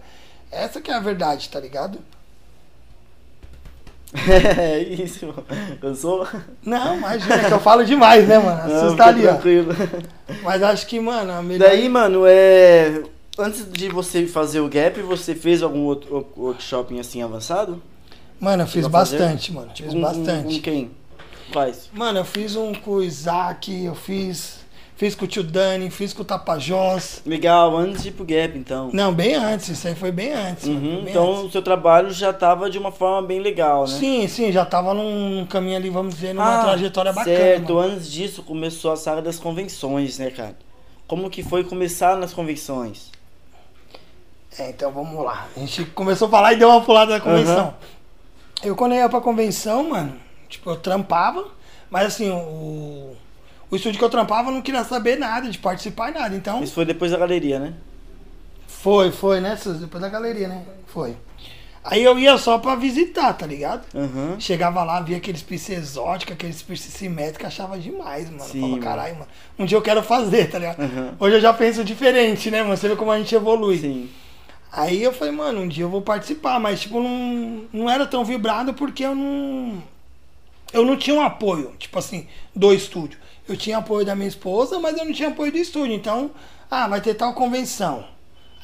Essa 0.51 0.81
que 0.81 0.91
é 0.91 0.93
a 0.93 0.99
verdade, 0.99 1.49
tá 1.49 1.59
ligado? 1.59 1.99
É 4.13 4.79
isso, 4.79 5.27
mano. 5.27 5.45
Eu 5.81 5.95
sou. 5.95 6.27
Não, 6.65 6.97
imagina, 6.97 7.39
que 7.43 7.53
eu 7.53 7.59
falo 7.59 7.83
demais, 7.83 8.27
né, 8.27 8.39
mano? 8.39 8.67
Não, 8.67 8.75
Assusta 8.77 8.89
fica 8.91 9.05
ali, 9.05 9.25
ó. 9.27 9.31
tranquilo. 9.33 9.73
Mas 10.43 10.63
acho 10.63 10.87
que, 10.87 10.99
mano, 10.99 11.31
a 11.33 11.41
melhor... 11.41 11.67
Daí, 11.67 11.89
mano, 11.89 12.23
é. 12.25 13.03
Antes 13.37 13.69
de 13.71 13.89
você 13.89 14.25
fazer 14.25 14.61
o 14.61 14.69
gap, 14.69 14.99
você 15.01 15.35
fez 15.35 15.61
algum 15.61 15.81
outro 15.83 16.25
workshop 16.35 16.97
assim 16.99 17.21
avançado? 17.21 17.81
Mano, 18.39 18.63
eu 18.63 18.67
fiz 18.67 18.87
fazer? 18.87 19.17
bastante, 19.17 19.51
mano. 19.53 19.71
Fiz 19.75 19.93
Com- 19.93 20.01
bastante. 20.01 20.55
Com 20.55 20.61
quem? 20.61 20.91
Quais? 21.51 21.89
Mano, 21.93 22.19
eu 22.19 22.25
fiz 22.25 22.55
um 22.55 22.73
com 22.73 22.91
o 22.91 23.03
Isaac, 23.03 23.83
eu 23.83 23.93
fiz... 23.95 24.65
Fiz 24.97 25.13
com 25.13 25.25
o 25.25 25.27
tio 25.27 25.43
Dani, 25.43 25.91
fiz 25.91 26.11
com 26.11 26.23
o 26.23 26.25
Tapajós. 26.25 27.21
Legal, 27.23 27.77
antes 27.77 28.01
de 28.01 28.09
ir 28.09 28.13
pro 28.13 28.25
gap, 28.25 28.57
então. 28.57 28.89
Não, 28.91 29.13
bem 29.13 29.35
antes, 29.35 29.69
isso 29.69 29.87
aí 29.87 29.93
foi 29.93 30.11
bem 30.11 30.33
antes. 30.33 30.65
Uhum, 30.65 31.03
bem 31.03 31.09
então 31.11 31.33
antes. 31.33 31.43
o 31.43 31.51
seu 31.51 31.61
trabalho 31.61 32.09
já 32.09 32.33
tava 32.33 32.67
de 32.67 32.79
uma 32.79 32.91
forma 32.91 33.21
bem 33.27 33.39
legal, 33.39 33.81
né? 33.81 33.93
Sim, 33.93 34.27
sim, 34.27 34.51
já 34.51 34.65
tava 34.65 34.95
num 34.95 35.45
caminho 35.45 35.77
ali, 35.77 35.91
vamos 35.91 36.15
dizer, 36.15 36.33
numa 36.33 36.61
Ah, 36.61 36.63
trajetória 36.63 37.13
bacana. 37.13 37.37
Certo, 37.37 37.75
mano. 37.75 37.93
antes 37.93 38.11
disso 38.11 38.41
começou 38.41 38.91
a 38.91 38.95
saga 38.95 39.21
das 39.21 39.37
convenções, 39.37 40.17
né, 40.17 40.31
cara? 40.31 40.57
Como 41.07 41.29
que 41.29 41.43
foi 41.43 41.63
começar 41.63 42.17
nas 42.17 42.33
convenções? 42.33 43.11
É, 44.57 44.71
então 44.71 44.91
vamos 44.91 45.23
lá. 45.23 45.47
A 45.55 45.59
gente 45.59 45.85
começou 45.85 46.27
a 46.27 46.31
falar 46.31 46.53
e 46.53 46.55
deu 46.57 46.69
uma 46.69 46.81
pulada 46.81 47.11
da 47.11 47.19
convenção. 47.19 47.75
Eu 48.63 48.75
quando 48.75 48.93
eu 48.93 48.97
ia 48.97 49.09
pra 49.09 49.21
convenção, 49.21 49.91
mano, 49.91 50.15
tipo, 50.49 50.71
eu 50.71 50.75
trampava, 50.75 51.45
mas 51.91 52.07
assim, 52.07 52.31
o, 52.31 53.15
o 53.69 53.75
estúdio 53.75 53.99
que 53.99 54.03
eu 54.05 54.09
trampava 54.09 54.51
não 54.51 54.61
queria 54.61 54.83
saber 54.83 55.17
nada, 55.17 55.49
de 55.49 55.57
participar 55.57 56.09
em 56.11 56.13
nada. 56.13 56.35
Então, 56.35 56.63
Isso 56.63 56.73
foi 56.73 56.85
depois 56.85 57.11
da 57.11 57.17
galeria, 57.17 57.59
né? 57.59 57.73
foi, 58.67 59.11
foi, 59.11 59.41
né, 59.41 59.55
Suzy? 59.57 59.79
Depois 59.79 60.01
da 60.01 60.07
galeria, 60.07 60.47
né? 60.47 60.63
Foi. 60.85 61.15
Aí 61.83 62.03
eu 62.03 62.19
ia 62.19 62.37
só 62.37 62.57
pra 62.57 62.75
visitar, 62.75 63.33
tá 63.33 63.45
ligado? 63.45 63.85
Aham. 63.95 64.35
Chegava 64.39 64.83
lá, 64.83 64.99
via 64.99 65.17
aqueles 65.17 65.41
piercing 65.41 65.73
exóticos, 65.73 66.33
aqueles 66.33 66.61
piercing 66.61 66.91
simétricos, 66.91 67.47
achava 67.47 67.77
demais, 67.77 68.29
mano. 68.29 68.43
Sim, 68.43 68.59
Falava, 68.59 68.81
caralho, 68.81 69.13
mano. 69.15 69.27
Um 69.57 69.65
dia 69.65 69.77
eu 69.77 69.81
quero 69.81 70.03
fazer, 70.03 70.49
tá 70.49 70.59
ligado? 70.59 70.81
Aham. 70.81 71.15
Hoje 71.19 71.35
eu 71.37 71.41
já 71.41 71.53
penso 71.53 71.83
diferente, 71.85 72.51
né, 72.51 72.61
mano? 72.61 72.75
Você 72.75 72.89
vê 72.89 72.95
como 72.95 73.11
a 73.11 73.17
gente 73.17 73.33
evolui. 73.33 73.77
Sim. 73.77 74.09
Aí 74.71 75.01
eu 75.01 75.13
falei, 75.13 75.33
mano, 75.33 75.61
um 75.61 75.67
dia 75.67 75.85
eu 75.85 75.89
vou 75.89 76.01
participar, 76.01 76.59
mas 76.59 76.81
tipo, 76.81 77.01
não, 77.01 77.63
não 77.71 77.89
era 77.89 78.05
tão 78.05 78.23
vibrado 78.25 78.73
porque 78.73 79.03
eu 79.05 79.15
não. 79.15 79.81
Eu 80.73 80.85
não 80.85 80.97
tinha 80.97 81.15
um 81.15 81.21
apoio, 81.21 81.73
tipo 81.79 81.97
assim, 81.97 82.27
do 82.53 82.73
estúdio. 82.73 83.17
Eu 83.47 83.55
tinha 83.57 83.77
apoio 83.77 84.05
da 84.05 84.15
minha 84.15 84.27
esposa, 84.27 84.79
mas 84.79 84.97
eu 84.97 85.05
não 85.05 85.13
tinha 85.13 85.29
apoio 85.29 85.51
do 85.51 85.57
estúdio. 85.57 85.93
Então, 85.93 86.31
ah, 86.69 86.87
vai 86.87 87.01
ter 87.01 87.13
tal 87.13 87.33
convenção. 87.33 88.05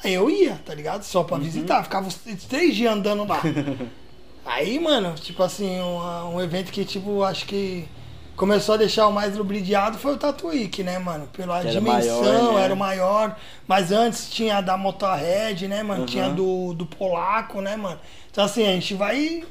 Aí 0.02 0.12
eu 0.12 0.28
ia, 0.28 0.60
tá 0.64 0.74
ligado? 0.74 1.02
Só 1.02 1.24
pra 1.24 1.38
visitar. 1.38 1.82
Ficava 1.82 2.08
os 2.08 2.16
três 2.48 2.76
dias 2.76 2.92
andando 2.92 3.24
lá. 3.24 3.40
Aí, 4.44 4.78
mano, 4.78 5.14
tipo 5.14 5.42
assim, 5.42 5.80
um, 5.80 6.34
um 6.34 6.40
evento 6.40 6.70
que, 6.70 6.84
tipo, 6.84 7.22
acho 7.22 7.46
que 7.46 7.88
começou 8.36 8.74
a 8.74 8.78
deixar 8.78 9.06
o 9.06 9.12
mais 9.12 9.36
lubridiado 9.36 9.96
foi 9.96 10.14
o 10.14 10.16
Tatuíque, 10.18 10.82
né, 10.82 10.98
mano? 10.98 11.28
Pela 11.28 11.60
era 11.60 11.70
dimensão, 11.70 12.22
maior, 12.22 12.54
né? 12.54 12.62
era 12.62 12.74
o 12.74 12.76
maior. 12.76 13.36
Mas 13.66 13.90
antes 13.90 14.28
tinha 14.30 14.58
a 14.58 14.60
da 14.60 14.76
Motorhead, 14.76 15.66
né, 15.66 15.82
mano? 15.82 16.00
Uhum. 16.00 16.06
Tinha 16.06 16.28
do, 16.28 16.74
do 16.74 16.84
Polaco, 16.84 17.60
né, 17.60 17.76
mano? 17.76 17.98
Então, 18.30 18.44
assim, 18.44 18.66
a 18.66 18.72
gente 18.72 18.94
vai. 18.94 19.44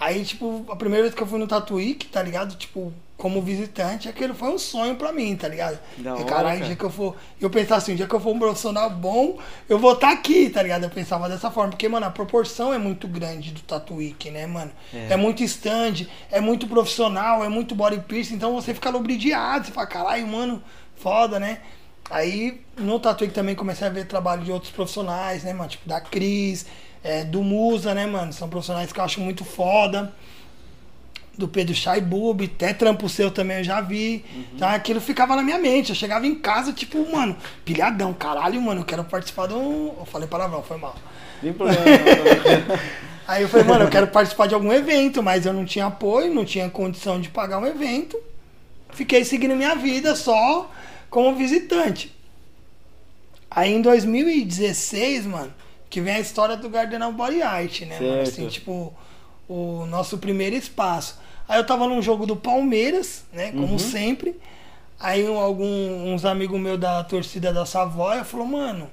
Aí, 0.00 0.24
tipo, 0.24 0.64
a 0.70 0.76
primeira 0.76 1.02
vez 1.04 1.14
que 1.14 1.22
eu 1.22 1.26
fui 1.26 1.38
no 1.38 1.46
Tatuíque, 1.46 2.06
tá 2.06 2.22
ligado? 2.22 2.54
Tipo, 2.56 2.92
como 3.16 3.42
visitante, 3.42 4.08
aquele 4.08 4.32
foi 4.32 4.48
um 4.48 4.58
sonho 4.58 4.94
pra 4.94 5.12
mim, 5.12 5.34
tá 5.34 5.48
ligado? 5.48 5.76
Da 5.98 6.16
E, 6.20 6.24
caralho, 6.24 6.64
dia 6.64 6.76
que 6.76 6.84
eu 6.84 6.90
for. 6.90 7.16
Eu 7.40 7.50
pensava 7.50 7.78
assim, 7.78 7.94
o 7.94 7.96
dia 7.96 8.06
que 8.06 8.14
eu 8.14 8.20
for 8.20 8.32
um 8.32 8.38
profissional 8.38 8.88
bom, 8.90 9.38
eu 9.68 9.76
vou 9.76 9.94
estar 9.94 10.12
aqui, 10.12 10.48
tá 10.50 10.62
ligado? 10.62 10.84
Eu 10.84 10.90
pensava 10.90 11.28
dessa 11.28 11.50
forma. 11.50 11.70
Porque, 11.70 11.88
mano, 11.88 12.06
a 12.06 12.10
proporção 12.10 12.72
é 12.72 12.78
muito 12.78 13.08
grande 13.08 13.50
do 13.50 13.60
Tatuíque, 13.62 14.30
né, 14.30 14.46
mano? 14.46 14.70
É. 14.94 15.08
É. 15.14 15.16
muito 15.16 15.42
stand, 15.42 16.06
é 16.30 16.40
muito 16.40 16.68
profissional, 16.68 17.44
é 17.44 17.48
muito 17.48 17.74
body 17.74 17.98
piercing, 18.06 18.34
então 18.36 18.54
você 18.54 18.72
fica 18.72 18.88
lubridiado, 18.90 19.66
você 19.66 19.72
fala, 19.72 19.88
caralho, 19.88 20.26
mano, 20.28 20.62
foda, 20.94 21.40
né? 21.40 21.58
Aí 22.08 22.60
no 22.76 23.00
Tatuíque 23.00 23.34
também 23.34 23.56
comecei 23.56 23.86
a 23.86 23.90
ver 23.90 24.06
trabalho 24.06 24.42
de 24.44 24.52
outros 24.52 24.70
profissionais, 24.70 25.42
né, 25.42 25.52
mano? 25.52 25.68
Tipo 25.68 25.88
da 25.88 26.00
Cris, 26.00 26.66
é, 27.08 27.24
do 27.24 27.42
Musa, 27.42 27.94
né, 27.94 28.06
mano? 28.06 28.32
São 28.34 28.48
profissionais 28.50 28.92
que 28.92 29.00
eu 29.00 29.04
acho 29.04 29.18
muito 29.20 29.42
foda 29.42 30.12
do 31.38 31.48
Pedro 31.48 31.74
Chaibub, 31.74 32.44
até 32.44 32.74
trampo 32.74 33.08
seu 33.08 33.30
também 33.30 33.58
eu 33.58 33.64
já 33.64 33.80
vi. 33.80 34.24
Então 34.54 34.68
aquilo 34.68 35.00
ficava 35.00 35.34
na 35.34 35.42
minha 35.42 35.56
mente. 35.56 35.90
Eu 35.90 35.96
chegava 35.96 36.26
em 36.26 36.34
casa, 36.34 36.72
tipo, 36.72 37.10
mano, 37.10 37.34
pilhadão, 37.64 38.12
caralho, 38.12 38.60
mano, 38.60 38.82
eu 38.82 38.84
quero 38.84 39.04
participar 39.04 39.46
de 39.46 39.54
um. 39.54 39.94
Eu 39.98 40.04
falei 40.04 40.28
palavrão, 40.28 40.62
foi 40.62 40.76
mal. 40.76 40.96
Nem 41.42 41.52
problema. 41.52 41.80
Aí 43.26 43.42
eu 43.42 43.48
falei, 43.48 43.64
mano, 43.66 43.84
eu 43.84 43.90
quero 43.90 44.08
participar 44.08 44.46
de 44.46 44.54
algum 44.54 44.72
evento, 44.72 45.22
mas 45.22 45.46
eu 45.46 45.52
não 45.52 45.64
tinha 45.64 45.86
apoio, 45.86 46.34
não 46.34 46.44
tinha 46.44 46.68
condição 46.68 47.20
de 47.20 47.28
pagar 47.28 47.58
um 47.58 47.66
evento. 47.66 48.18
Fiquei 48.90 49.24
seguindo 49.24 49.54
minha 49.54 49.76
vida 49.76 50.16
só 50.16 50.70
como 51.08 51.36
visitante. 51.36 52.14
Aí 53.50 53.72
em 53.72 53.80
2016, 53.80 55.26
mano, 55.26 55.52
que 55.90 56.00
vem 56.00 56.14
a 56.14 56.20
história 56.20 56.56
do 56.56 56.68
Gardenal 56.68 57.12
Body 57.12 57.42
Art, 57.42 57.80
né, 57.82 57.98
mano? 58.00 58.14
Certo. 58.24 58.28
Assim, 58.28 58.48
tipo, 58.48 58.92
o 59.48 59.86
nosso 59.86 60.18
primeiro 60.18 60.54
espaço. 60.56 61.18
Aí 61.48 61.58
eu 61.58 61.66
tava 61.66 61.86
num 61.86 62.02
jogo 62.02 62.26
do 62.26 62.36
Palmeiras, 62.36 63.24
né, 63.32 63.50
como 63.52 63.72
Uhum. 63.72 63.78
sempre. 63.78 64.38
Aí 65.00 65.26
um, 65.28 65.38
algum, 65.38 66.12
uns 66.12 66.24
amigos 66.24 66.60
meus 66.60 66.78
da 66.78 67.02
torcida 67.04 67.52
da 67.52 67.64
Savoia 67.64 68.24
falou, 68.24 68.46
mano, 68.46 68.90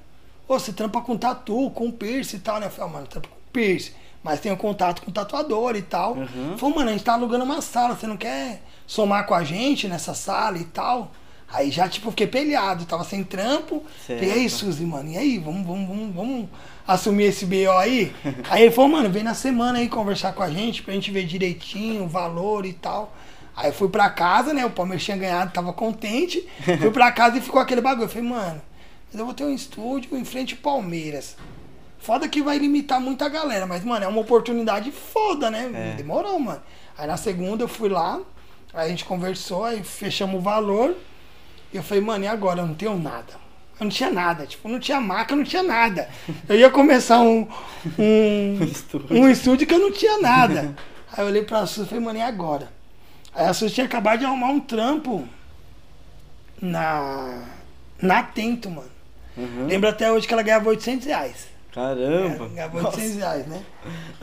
ô, 0.48 0.58
você 0.58 0.72
trampa 0.72 1.02
com 1.02 1.18
tatu, 1.18 1.70
com 1.72 1.92
piercing 1.92 2.38
e 2.38 2.40
tal, 2.40 2.60
né? 2.60 2.68
Eu 2.68 2.70
falei, 2.72 2.90
ah, 2.90 2.94
mano, 2.94 3.08
trampa 3.08 3.28
com 3.28 3.36
piercing, 3.52 3.92
mas 4.24 4.40
tenho 4.40 4.56
contato 4.56 5.02
com 5.02 5.12
tatuador 5.12 5.76
e 5.76 5.82
tal. 5.82 6.14
Uhum. 6.14 6.58
Falou, 6.58 6.76
mano, 6.76 6.90
a 6.90 6.94
gente 6.94 7.04
tá 7.04 7.14
alugando 7.14 7.44
uma 7.44 7.60
sala, 7.62 7.96
você 7.96 8.06
não 8.08 8.18
quer 8.18 8.62
somar 8.88 9.26
com 9.26 9.34
a 9.34 9.44
gente 9.44 9.88
nessa 9.88 10.14
sala 10.14 10.58
e 10.60 10.66
tal? 10.66 11.12
Aí 11.52 11.72
já, 11.72 11.88
tipo, 11.88 12.10
fiquei 12.10 12.28
pelhado, 12.28 12.86
tava 12.86 13.04
sem 13.04 13.24
trampo. 13.24 13.84
Certo. 14.06 14.24
E 14.24 14.32
aí, 14.32 14.50
Suzy, 14.50 14.86
mano, 14.86 15.10
e 15.10 15.18
aí, 15.18 15.38
vamos, 15.38 15.66
vamos, 15.66 15.88
vamos, 15.88 16.16
vamos 16.16 16.50
assumir 16.88 17.26
esse 17.26 17.46
BO 17.46 17.72
aí? 17.78 18.14
aí 18.50 18.64
ele 18.64 18.72
falou, 18.72 18.92
mano, 18.92 19.10
vem 19.10 19.24
na 19.24 19.34
semana 19.34 19.80
aí 19.80 19.88
conversar 19.88 20.34
com 20.34 20.44
a 20.44 20.50
gente 20.50 20.82
pra 20.84 20.94
gente 20.94 21.12
ver 21.12 21.26
direitinho 21.26 22.04
o 22.04 22.08
valor 22.08 22.66
e 22.66 22.74
tal. 22.74 23.16
Aí 23.56 23.70
eu 23.70 23.74
fui 23.74 23.88
pra 23.88 24.10
casa, 24.10 24.54
né? 24.54 24.66
O 24.66 24.70
Palmeiras 24.70 25.04
tinha 25.04 25.16
ganhado, 25.16 25.54
tava 25.54 25.72
contente. 25.72 26.46
Fui 26.78 26.92
pra 26.92 27.10
casa 27.10 27.38
e 27.38 27.42
ficou 27.42 27.62
aquele 27.62 27.80
bagulho. 27.80 28.04
Eu 28.04 28.10
falei, 28.10 28.28
mano, 28.28 28.62
eu 29.14 29.26
vou 29.26 29.34
ter 29.34 29.46
um 29.46 29.54
estúdio 29.54 30.18
em 30.18 30.26
frente 30.26 30.56
ao 30.56 30.60
Palmeiras. 30.60 31.38
Foda 31.98 32.28
que 32.28 32.44
vai 32.44 32.58
limitar 32.58 33.00
muita 33.00 33.30
galera, 33.30 33.66
mas, 33.66 33.84
mano, 33.84 34.04
é 34.04 34.08
uma 34.08 34.20
oportunidade 34.20 34.92
foda, 34.92 35.50
né? 35.50 35.72
É. 35.74 35.96
Demorou, 35.96 36.38
mano. 36.38 36.62
Aí 36.98 37.08
na 37.08 37.18
segunda 37.18 37.64
eu 37.64 37.68
fui 37.68 37.90
lá, 37.90 38.20
aí 38.74 38.88
a 38.88 38.90
gente 38.90 39.06
conversou, 39.06 39.64
aí 39.64 39.84
fechamos 39.84 40.36
o 40.36 40.42
valor. 40.42 40.96
E 41.76 41.78
eu 41.78 41.84
falei, 41.84 42.02
mano, 42.02 42.24
e 42.24 42.28
agora? 42.28 42.62
Eu 42.62 42.68
não 42.68 42.74
tenho 42.74 42.98
nada. 42.98 43.34
Eu 43.78 43.84
não 43.84 43.90
tinha 43.90 44.10
nada, 44.10 44.46
tipo, 44.46 44.70
não 44.70 44.80
tinha 44.80 45.02
maca, 45.02 45.36
não 45.36 45.44
tinha 45.44 45.62
nada. 45.62 46.08
Eu 46.48 46.56
ia 46.56 46.70
começar 46.70 47.20
um, 47.20 47.46
um, 48.00 48.64
Estúdio. 48.64 49.08
um 49.12 49.30
estúdio 49.30 49.68
que 49.68 49.74
eu 49.74 49.80
não 49.80 49.92
tinha 49.92 50.18
nada. 50.20 50.74
Aí 51.12 51.22
eu 51.22 51.26
olhei 51.26 51.44
pra 51.44 51.66
Suzy 51.66 51.86
e 51.86 51.90
falei, 51.90 52.02
mano, 52.06 52.20
e 52.20 52.22
agora? 52.22 52.70
Aí 53.34 53.46
a 53.46 53.54
Suzy 53.54 53.74
tinha 53.74 53.86
acabado 53.86 54.20
de 54.20 54.26
arrumar 54.26 54.48
um 54.48 54.62
trampo 54.62 55.28
na, 56.62 57.44
na 58.02 58.20
Atento, 58.20 58.70
mano. 58.70 58.90
Uhum. 59.36 59.68
Lembro 59.68 59.90
até 59.90 60.10
hoje 60.10 60.26
que 60.26 60.34
ela 60.34 60.44
ganhava 60.44 60.70
800 60.70 61.06
reais. 61.06 61.48
Caramba. 61.74 62.48
Ganhava 62.48 62.82
Nossa. 62.82 62.96
800 62.96 63.18
reais, 63.18 63.48
né? 63.48 63.62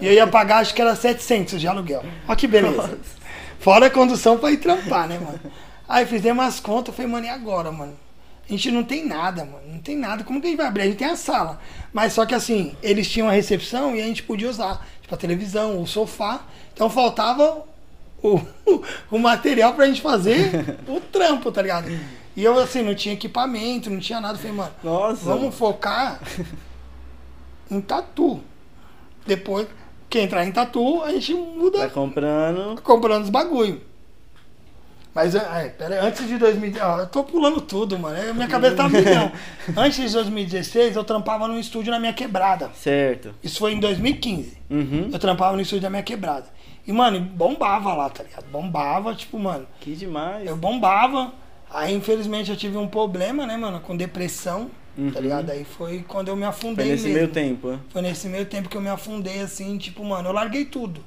E 0.00 0.06
eu 0.06 0.14
ia 0.14 0.26
pagar, 0.26 0.60
acho 0.60 0.72
que 0.74 0.80
era 0.80 0.96
700 0.96 1.60
de 1.60 1.68
aluguel. 1.68 2.02
Olha 2.26 2.34
que 2.34 2.46
beleza. 2.46 2.98
Fora 3.60 3.88
a 3.88 3.90
condução 3.90 4.38
pra 4.38 4.50
ir 4.50 4.56
trampar, 4.56 5.06
né, 5.06 5.18
mano? 5.18 5.38
Aí 5.92 6.06
fizemos 6.06 6.42
as 6.42 6.58
contas, 6.58 6.94
falei, 6.94 7.10
mano, 7.10 7.26
e 7.26 7.28
agora, 7.28 7.70
mano? 7.70 7.92
A 8.48 8.50
gente 8.50 8.70
não 8.70 8.82
tem 8.82 9.06
nada, 9.06 9.44
mano. 9.44 9.62
Não 9.68 9.78
tem 9.78 9.94
nada. 9.94 10.24
Como 10.24 10.40
que 10.40 10.46
a 10.46 10.50
gente 10.50 10.56
vai 10.56 10.66
abrir? 10.66 10.82
A 10.82 10.86
gente 10.86 10.96
tem 10.96 11.06
a 11.08 11.16
sala. 11.16 11.60
Mas 11.92 12.14
só 12.14 12.24
que 12.24 12.34
assim, 12.34 12.74
eles 12.82 13.10
tinham 13.10 13.28
a 13.28 13.32
recepção 13.32 13.94
e 13.94 14.00
a 14.00 14.04
gente 14.06 14.22
podia 14.22 14.48
usar, 14.48 14.86
tipo, 15.02 15.14
a 15.14 15.18
televisão, 15.18 15.82
o 15.82 15.86
sofá. 15.86 16.40
Então 16.72 16.88
faltava 16.88 17.62
o, 18.22 18.40
o 19.12 19.18
material 19.18 19.74
pra 19.74 19.86
gente 19.86 20.00
fazer 20.00 20.50
o 20.88 20.98
trampo, 21.12 21.52
tá 21.52 21.60
ligado? 21.60 21.90
E 22.34 22.42
eu, 22.42 22.58
assim, 22.58 22.80
não 22.80 22.94
tinha 22.94 23.12
equipamento, 23.12 23.90
não 23.90 24.00
tinha 24.00 24.18
nada. 24.18 24.34
Eu 24.34 24.38
falei, 24.38 24.56
mano, 24.56 24.72
Nossa. 24.82 25.24
vamos 25.26 25.54
focar 25.54 26.18
em 27.70 27.82
tatu. 27.82 28.40
Depois 29.26 29.68
que 30.08 30.18
entrar 30.20 30.46
em 30.46 30.52
tatu, 30.52 31.02
a 31.02 31.10
gente 31.12 31.34
muda 31.34 31.80
Tá 31.80 31.90
comprando. 31.90 32.80
comprando 32.82 33.24
os 33.24 33.30
bagulho. 33.30 33.91
Mas 35.14 35.34
é, 35.34 35.68
pera 35.76 36.00
aí, 36.00 36.06
antes 36.08 36.26
de 36.26 36.38
2016, 36.38 36.82
ó, 36.90 37.00
eu 37.00 37.06
tô 37.06 37.22
pulando 37.22 37.60
tudo, 37.60 37.98
mano. 37.98 38.16
é, 38.16 38.32
Minha 38.32 38.48
cabeça 38.48 38.76
tá 38.76 38.88
milhão. 38.88 39.30
Antes 39.76 40.06
de 40.08 40.12
2016, 40.14 40.96
eu 40.96 41.04
trampava 41.04 41.46
num 41.46 41.58
estúdio 41.58 41.90
na 41.92 41.98
minha 42.00 42.14
quebrada. 42.14 42.70
Certo. 42.74 43.34
Isso 43.42 43.58
foi 43.58 43.74
em 43.74 43.80
2015. 43.80 44.56
Uhum. 44.70 45.10
Eu 45.12 45.18
trampava 45.18 45.54
no 45.54 45.60
estúdio 45.60 45.82
da 45.82 45.90
minha 45.90 46.02
quebrada. 46.02 46.46
E, 46.86 46.92
mano, 46.92 47.20
bombava 47.20 47.92
lá, 47.92 48.08
tá 48.08 48.22
ligado? 48.22 48.46
Bombava, 48.50 49.14
tipo, 49.14 49.38
mano, 49.38 49.66
Que 49.80 49.94
demais. 49.94 50.46
eu 50.46 50.56
bombava. 50.56 51.32
Aí, 51.70 51.94
infelizmente, 51.94 52.50
eu 52.50 52.56
tive 52.56 52.78
um 52.78 52.88
problema, 52.88 53.46
né, 53.46 53.56
mano, 53.56 53.80
com 53.80 53.94
depressão, 53.96 54.70
tá 54.96 55.02
Uhum. 55.02 55.10
ligado? 55.20 55.50
Aí 55.50 55.64
foi 55.64 56.02
quando 56.08 56.28
eu 56.28 56.36
me 56.36 56.44
afundei 56.44 56.86
Foi 56.86 56.92
nesse 56.94 57.04
mesmo. 57.04 57.18
meio 57.18 57.28
tempo. 57.28 57.78
Foi 57.90 58.00
nesse 58.02 58.28
meio 58.28 58.46
tempo 58.46 58.68
que 58.70 58.76
eu 58.76 58.80
me 58.80 58.88
afundei, 58.88 59.40
assim, 59.42 59.76
tipo, 59.76 60.02
mano, 60.04 60.30
eu 60.30 60.32
larguei 60.32 60.64
tudo. 60.64 61.04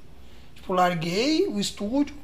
Tipo, 0.55 0.73
larguei 0.73 1.47
o 1.47 1.59
estúdio. 1.59 2.15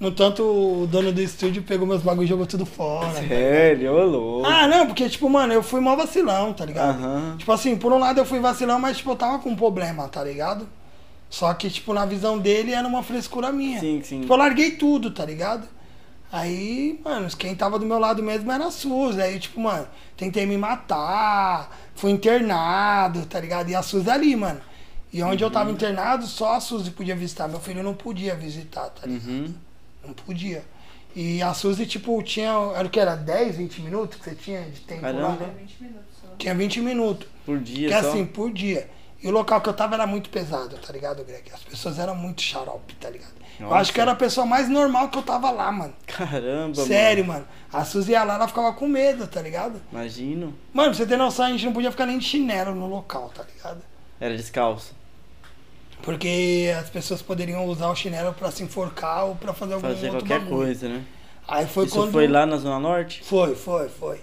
No 0.00 0.10
tanto, 0.10 0.42
o 0.42 0.86
dono 0.86 1.12
do 1.12 1.20
estúdio 1.20 1.62
pegou 1.62 1.86
meus 1.86 2.00
bagulhos 2.00 2.24
e 2.24 2.30
jogou 2.30 2.46
tudo 2.46 2.64
fora. 2.64 3.12
tá? 3.12 3.28
Sério, 3.28 3.92
ô 3.92 4.04
louco. 4.06 4.48
Ah, 4.48 4.66
não, 4.66 4.86
porque, 4.86 5.06
tipo, 5.10 5.28
mano, 5.28 5.52
eu 5.52 5.62
fui 5.62 5.78
mó 5.78 5.94
vacilão, 5.94 6.54
tá 6.54 6.64
ligado? 6.64 6.98
Aham. 7.02 7.34
Tipo 7.36 7.52
assim, 7.52 7.76
por 7.76 7.92
um 7.92 7.98
lado 7.98 8.18
eu 8.18 8.24
fui 8.24 8.40
vacilão, 8.40 8.78
mas, 8.80 8.96
tipo, 8.96 9.10
eu 9.10 9.16
tava 9.16 9.38
com 9.40 9.50
um 9.50 9.56
problema, 9.56 10.08
tá 10.08 10.24
ligado? 10.24 10.66
Só 11.28 11.52
que, 11.52 11.68
tipo, 11.68 11.92
na 11.92 12.06
visão 12.06 12.38
dele 12.38 12.72
era 12.72 12.88
uma 12.88 13.02
frescura 13.02 13.52
minha. 13.52 13.78
Sim, 13.78 14.00
sim. 14.02 14.22
Tipo, 14.22 14.32
eu 14.32 14.38
larguei 14.38 14.70
tudo, 14.72 15.10
tá 15.10 15.22
ligado? 15.24 15.68
Aí, 16.32 16.98
mano, 17.04 17.28
quem 17.36 17.54
tava 17.54 17.78
do 17.78 17.84
meu 17.84 17.98
lado 17.98 18.22
mesmo 18.22 18.50
era 18.50 18.66
a 18.66 18.70
Suzy. 18.70 19.20
Aí, 19.20 19.38
tipo, 19.38 19.60
mano, 19.60 19.86
tentei 20.16 20.46
me 20.46 20.56
matar, 20.56 21.76
fui 21.94 22.10
internado, 22.10 23.26
tá 23.26 23.38
ligado? 23.38 23.68
E 23.68 23.74
a 23.74 23.82
Suzy 23.82 24.08
ali, 24.08 24.34
mano. 24.34 24.60
E 25.12 25.22
onde 25.22 25.42
eu 25.44 25.48
Uhum. 25.48 25.52
tava 25.52 25.70
internado, 25.70 26.24
só 26.26 26.54
a 26.54 26.60
Suzy 26.60 26.90
podia 26.92 27.14
visitar. 27.16 27.48
Meu 27.48 27.60
filho 27.60 27.82
não 27.82 27.92
podia 27.94 28.34
visitar, 28.34 28.88
tá 28.90 29.06
ligado? 29.06 29.28
Uhum. 29.28 29.54
Não 30.04 30.14
podia. 30.14 30.64
E 31.14 31.42
a 31.42 31.52
Suzy, 31.52 31.86
tipo, 31.86 32.22
tinha. 32.22 32.50
Era 32.74 32.86
o 32.86 32.90
que? 32.90 33.00
Era 33.00 33.16
10, 33.16 33.56
20 33.56 33.82
minutos 33.82 34.18
que 34.18 34.24
você 34.24 34.34
tinha 34.34 34.62
de 34.62 34.80
tempo 34.80 35.02
lá? 35.02 35.12
Caramba. 35.12 35.46
né? 35.46 35.54
20 35.58 35.82
minutos 35.82 36.04
só. 36.20 36.28
Tinha 36.38 36.54
20 36.54 36.80
minutos. 36.80 37.28
Por 37.44 37.58
dia 37.58 37.88
Que 37.88 38.00
só. 38.00 38.08
assim, 38.10 38.24
por 38.24 38.52
dia. 38.52 38.88
E 39.22 39.28
o 39.28 39.30
local 39.30 39.60
que 39.60 39.68
eu 39.68 39.74
tava 39.74 39.94
era 39.96 40.06
muito 40.06 40.30
pesado, 40.30 40.78
tá 40.78 40.92
ligado, 40.92 41.22
Greg? 41.24 41.50
As 41.52 41.62
pessoas 41.62 41.98
eram 41.98 42.14
muito 42.14 42.40
xarope, 42.40 42.94
tá 42.94 43.10
ligado? 43.10 43.32
Eu 43.58 43.66
Nossa. 43.66 43.76
acho 43.80 43.92
que 43.92 44.00
era 44.00 44.12
a 44.12 44.16
pessoa 44.16 44.46
mais 44.46 44.68
normal 44.70 45.10
que 45.10 45.18
eu 45.18 45.22
tava 45.22 45.50
lá, 45.50 45.70
mano. 45.70 45.92
Caramba, 46.06 46.74
Sério, 46.86 47.26
mano. 47.26 47.46
A 47.70 47.84
Suzy 47.84 48.12
ia 48.12 48.24
lá, 48.24 48.36
ela 48.36 48.48
ficava 48.48 48.72
com 48.72 48.88
medo, 48.88 49.26
tá 49.26 49.42
ligado? 49.42 49.72
mano. 49.72 49.82
Imagino. 49.92 50.54
Mano, 50.72 50.90
pra 50.90 50.94
você 50.94 51.04
ter 51.06 51.18
noção, 51.18 51.44
a 51.44 51.50
gente 51.50 51.66
não 51.66 51.72
podia 51.74 51.90
ficar 51.90 52.06
nem 52.06 52.18
de 52.18 52.24
chinelo 52.24 52.74
no 52.74 52.86
local, 52.86 53.30
tá 53.34 53.42
ligado? 53.54 53.82
Era 54.18 54.34
descalço. 54.34 54.94
Porque 56.02 56.72
as 56.78 56.88
pessoas 56.88 57.20
poderiam 57.22 57.66
usar 57.66 57.88
o 57.90 57.94
chinelo 57.94 58.32
pra 58.32 58.50
se 58.50 58.62
enforcar 58.62 59.26
ou 59.26 59.34
pra 59.36 59.52
fazer 59.52 59.74
algum 59.74 59.88
Fazer 59.88 60.06
outro 60.08 60.20
qualquer 60.26 60.40
bagulho. 60.40 60.56
coisa, 60.56 60.88
né? 60.88 61.04
Aí 61.46 61.66
foi 61.66 61.86
Isso 61.86 61.94
quando... 61.96 62.12
foi 62.12 62.26
lá 62.26 62.46
na 62.46 62.56
Zona 62.56 62.78
Norte? 62.78 63.22
Foi, 63.24 63.54
foi, 63.54 63.88
foi. 63.88 64.20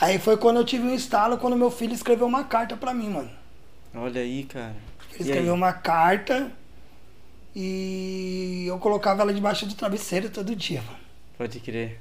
Aí 0.00 0.18
foi 0.18 0.36
quando 0.36 0.56
eu 0.58 0.64
tive 0.64 0.84
um 0.84 0.94
estalo, 0.94 1.38
quando 1.38 1.56
meu 1.56 1.70
filho 1.70 1.94
escreveu 1.94 2.26
uma 2.26 2.44
carta 2.44 2.76
pra 2.76 2.92
mim, 2.92 3.08
mano. 3.08 3.30
Olha 3.94 4.20
aí, 4.20 4.44
cara. 4.44 4.74
Ele 5.12 5.22
escreveu 5.22 5.54
uma 5.54 5.72
carta 5.72 6.50
e 7.54 8.64
eu 8.66 8.78
colocava 8.78 9.22
ela 9.22 9.32
debaixo 9.32 9.66
do 9.66 9.74
travesseiro 9.74 10.28
todo 10.28 10.54
dia, 10.56 10.82
mano. 10.82 10.98
Pode 11.38 11.60
crer. 11.60 12.00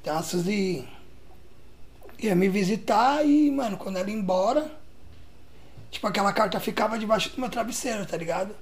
Então 0.00 0.16
a 0.16 0.22
Suzy 0.22 0.84
ia 2.18 2.34
me 2.34 2.48
visitar 2.48 3.24
e, 3.26 3.50
mano, 3.50 3.76
quando 3.76 3.98
ela 3.98 4.08
ia 4.08 4.16
embora, 4.16 4.70
tipo, 5.90 6.06
aquela 6.06 6.32
carta 6.32 6.58
ficava 6.60 6.98
debaixo 6.98 7.30
do 7.30 7.40
meu 7.40 7.50
travesseiro, 7.50 8.04
tá 8.06 8.16
ligado? 8.16 8.54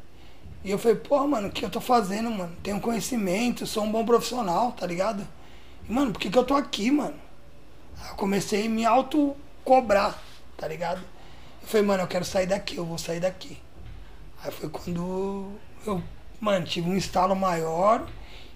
E 0.65 0.71
eu 0.71 0.79
falei, 0.79 0.97
porra, 0.97 1.27
mano, 1.27 1.49
o 1.49 1.51
que 1.51 1.65
eu 1.65 1.71
tô 1.71 1.81
fazendo, 1.81 2.31
mano? 2.31 2.57
Tenho 2.63 2.81
conhecimento, 2.81 3.67
sou 3.67 3.85
um 3.85 3.93
bom 3.93 4.05
profissional, 4.05 4.73
tá 4.73 4.87
ligado? 4.87 5.27
E, 5.89 5.93
mano, 5.93 6.13
por 6.13 6.19
que, 6.19 6.31
que 6.31 6.39
eu 6.39 6.45
tô 6.45 6.55
aqui, 6.55 6.91
mano? 6.91 7.15
Aí 8.01 8.09
eu 8.11 8.15
comecei 8.17 8.67
a 8.67 8.69
me 8.69 8.85
auto-cobrar, 8.85 10.19
tá 10.57 10.67
ligado? 10.67 11.03
Eu 11.61 11.69
falei, 11.69 11.87
mano, 11.87 12.03
eu 12.03 12.07
quero 12.07 12.25
sair 12.25 12.47
daqui, 12.47 12.77
eu 12.77 12.85
vou 12.85 12.97
sair 12.97 13.21
daqui. 13.21 13.59
Aí 14.43 14.51
foi 14.51 14.69
quando 14.69 15.53
eu, 15.87 16.03
mano, 16.41 16.65
tive 16.65 16.89
um 16.89 16.97
estalo 16.97 17.37
maior 17.37 18.07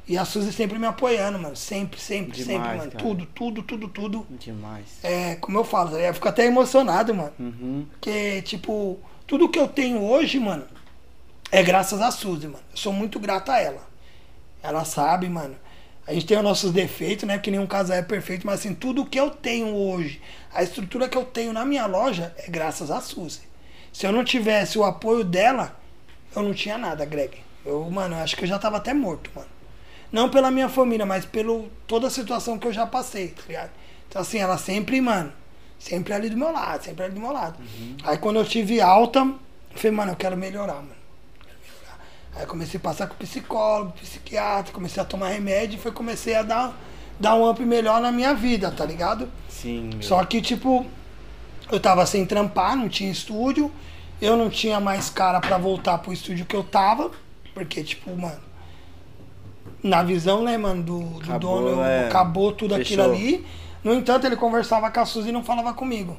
e 0.09 0.17
a 0.17 0.25
Suzy 0.25 0.53
sempre 0.53 0.79
me 0.79 0.87
apoiando, 0.87 1.39
mano. 1.39 1.55
Sempre, 1.55 2.01
sempre, 2.01 2.33
Demais, 2.33 2.47
sempre, 2.47 2.79
mano. 2.79 2.91
cara. 2.91 3.05
Tudo, 3.05 3.27
tudo, 3.27 3.63
tudo, 3.63 3.89
tudo. 3.89 4.27
Demais. 4.31 4.87
É, 5.03 5.35
como 5.37 5.59
eu 5.59 5.65
falo, 5.65 5.97
eu 5.99 6.15
fico 6.15 6.29
até 6.29 6.47
emocionado, 6.47 7.15
mano. 7.15 7.33
Uhum. 7.39 7.87
Porque, 7.91 8.41
tipo, 8.43 8.99
tudo 9.27 9.51
que 9.51 9.59
eu 9.59 9.69
tenho 9.69 10.03
hoje, 10.03 10.39
mano, 10.39 10.65
é 11.53 11.63
graças 11.63 12.01
a 12.01 12.11
Suzy, 12.11 12.47
mano. 12.47 12.65
Eu 12.71 12.77
sou 12.79 12.93
muito 12.93 13.21
grato 13.21 13.51
a 13.53 13.61
ela. 13.61 13.87
Ela 14.63 14.85
sabe, 14.87 15.29
mano. 15.29 15.55
A 16.07 16.15
gente 16.15 16.25
tem 16.25 16.39
os 16.39 16.43
nossos 16.43 16.73
defeitos, 16.73 17.29
né? 17.29 17.37
Porque 17.37 17.51
nenhum 17.51 17.67
casal 17.67 17.99
é 17.99 18.03
perfeito, 18.03 18.47
mas 18.47 18.61
assim, 18.61 18.75
tudo 18.75 19.05
que 19.05 19.21
eu 19.21 19.29
tenho 19.29 19.75
hoje, 19.75 20.23
a 20.55 20.63
estrutura 20.63 21.07
que 21.07 21.19
eu 21.19 21.25
tenho 21.27 21.53
na 21.53 21.67
minha 21.67 21.85
loja 21.85 22.35
é 22.39 22.51
graças 22.51 22.91
a 22.91 22.99
Suzy. 23.03 23.43
Se 23.93 24.07
eu 24.07 24.13
não 24.13 24.25
tivesse 24.25 24.79
o 24.79 24.85
apoio 24.85 25.23
dela, 25.23 25.79
eu 26.35 26.43
não 26.43 26.55
tinha 26.55 26.79
nada, 26.79 27.05
Greg. 27.05 27.37
Eu, 27.63 27.91
mano, 27.91 28.15
eu 28.17 28.21
acho 28.23 28.35
que 28.37 28.45
eu 28.45 28.49
já 28.49 28.59
tava 28.59 28.79
até 28.79 28.95
morto, 28.95 29.31
mano. 29.35 29.58
Não 30.11 30.29
pela 30.29 30.51
minha 30.51 30.69
família, 30.69 31.05
mas 31.05 31.25
pelo 31.25 31.69
toda 31.87 32.07
a 32.07 32.11
situação 32.11 32.59
que 32.59 32.67
eu 32.67 32.73
já 32.73 32.87
passei, 32.87 33.29
tá 33.29 33.43
ligado? 33.47 33.71
Então, 34.09 34.23
assim, 34.23 34.39
ela 34.39 34.57
sempre, 34.57 35.01
mano, 35.01 35.33
sempre 35.79 36.13
ali 36.13 36.31
do 36.31 36.37
meu 36.37 36.51
lado, 36.51 36.83
sempre 36.83 37.05
ali 37.05 37.15
do 37.15 37.21
meu 37.21 37.33
lado. 37.33 37.59
Aí 38.03 38.17
quando 38.17 38.37
eu 38.37 38.45
tive 38.45 38.81
alta, 38.81 39.21
eu 39.21 39.37
falei, 39.77 39.97
mano, 39.97 40.13
eu 40.13 40.17
quero 40.17 40.37
melhorar, 40.37 40.77
mano. 40.77 40.97
Quero 41.39 41.57
melhorar. 41.61 42.01
Aí 42.35 42.47
comecei 42.47 42.79
a 42.79 42.83
passar 42.83 43.07
com 43.07 43.15
psicólogo, 43.17 43.93
psiquiatra, 43.93 44.73
comecei 44.73 45.03
a 45.03 45.07
tomar 45.07 45.29
remédio 45.29 45.77
e 45.77 45.81
foi 45.81 45.93
comecei 45.93 46.35
a 46.35 46.43
dar, 46.43 46.75
dar 47.21 47.35
um 47.35 47.49
up 47.49 47.63
melhor 47.63 48.01
na 48.01 48.11
minha 48.11 48.33
vida, 48.33 48.71
tá 48.71 48.85
ligado? 48.85 49.31
Sim, 49.49 49.91
meu. 49.93 50.03
Só 50.03 50.25
que, 50.25 50.41
tipo, 50.41 50.87
eu 51.71 51.79
tava 51.79 52.07
sem 52.07 52.25
trampar, 52.25 52.75
não 52.75 52.89
tinha 52.89 53.11
estúdio, 53.11 53.71
eu 54.23 54.37
não 54.37 54.49
tinha 54.49 54.81
mais 54.81 55.11
cara 55.11 55.39
pra 55.39 55.59
voltar 55.59 55.99
pro 55.99 56.13
estúdio 56.13 56.47
que 56.47 56.57
eu 56.57 56.65
tava, 56.65 57.11
porque, 57.53 57.85
tipo, 57.85 58.17
mano, 58.17 58.48
na 59.83 60.03
visão, 60.03 60.43
né, 60.43 60.57
mano, 60.57 60.83
do, 60.83 61.01
do 61.01 61.23
Acabou, 61.23 61.63
dono, 61.63 61.83
é. 61.83 62.07
acabou 62.07 62.53
tudo 62.53 62.75
aquilo 62.75 63.03
Fechou. 63.03 63.15
ali. 63.15 63.47
No 63.83 63.95
entanto, 63.95 64.27
ele 64.27 64.37
conversava 64.37 64.91
com 64.91 65.01
a 65.01 65.07
Suzy 65.07 65.29
e 65.29 65.33
não 65.33 65.45
falava 65.45 65.73
comigo. 65.73 66.17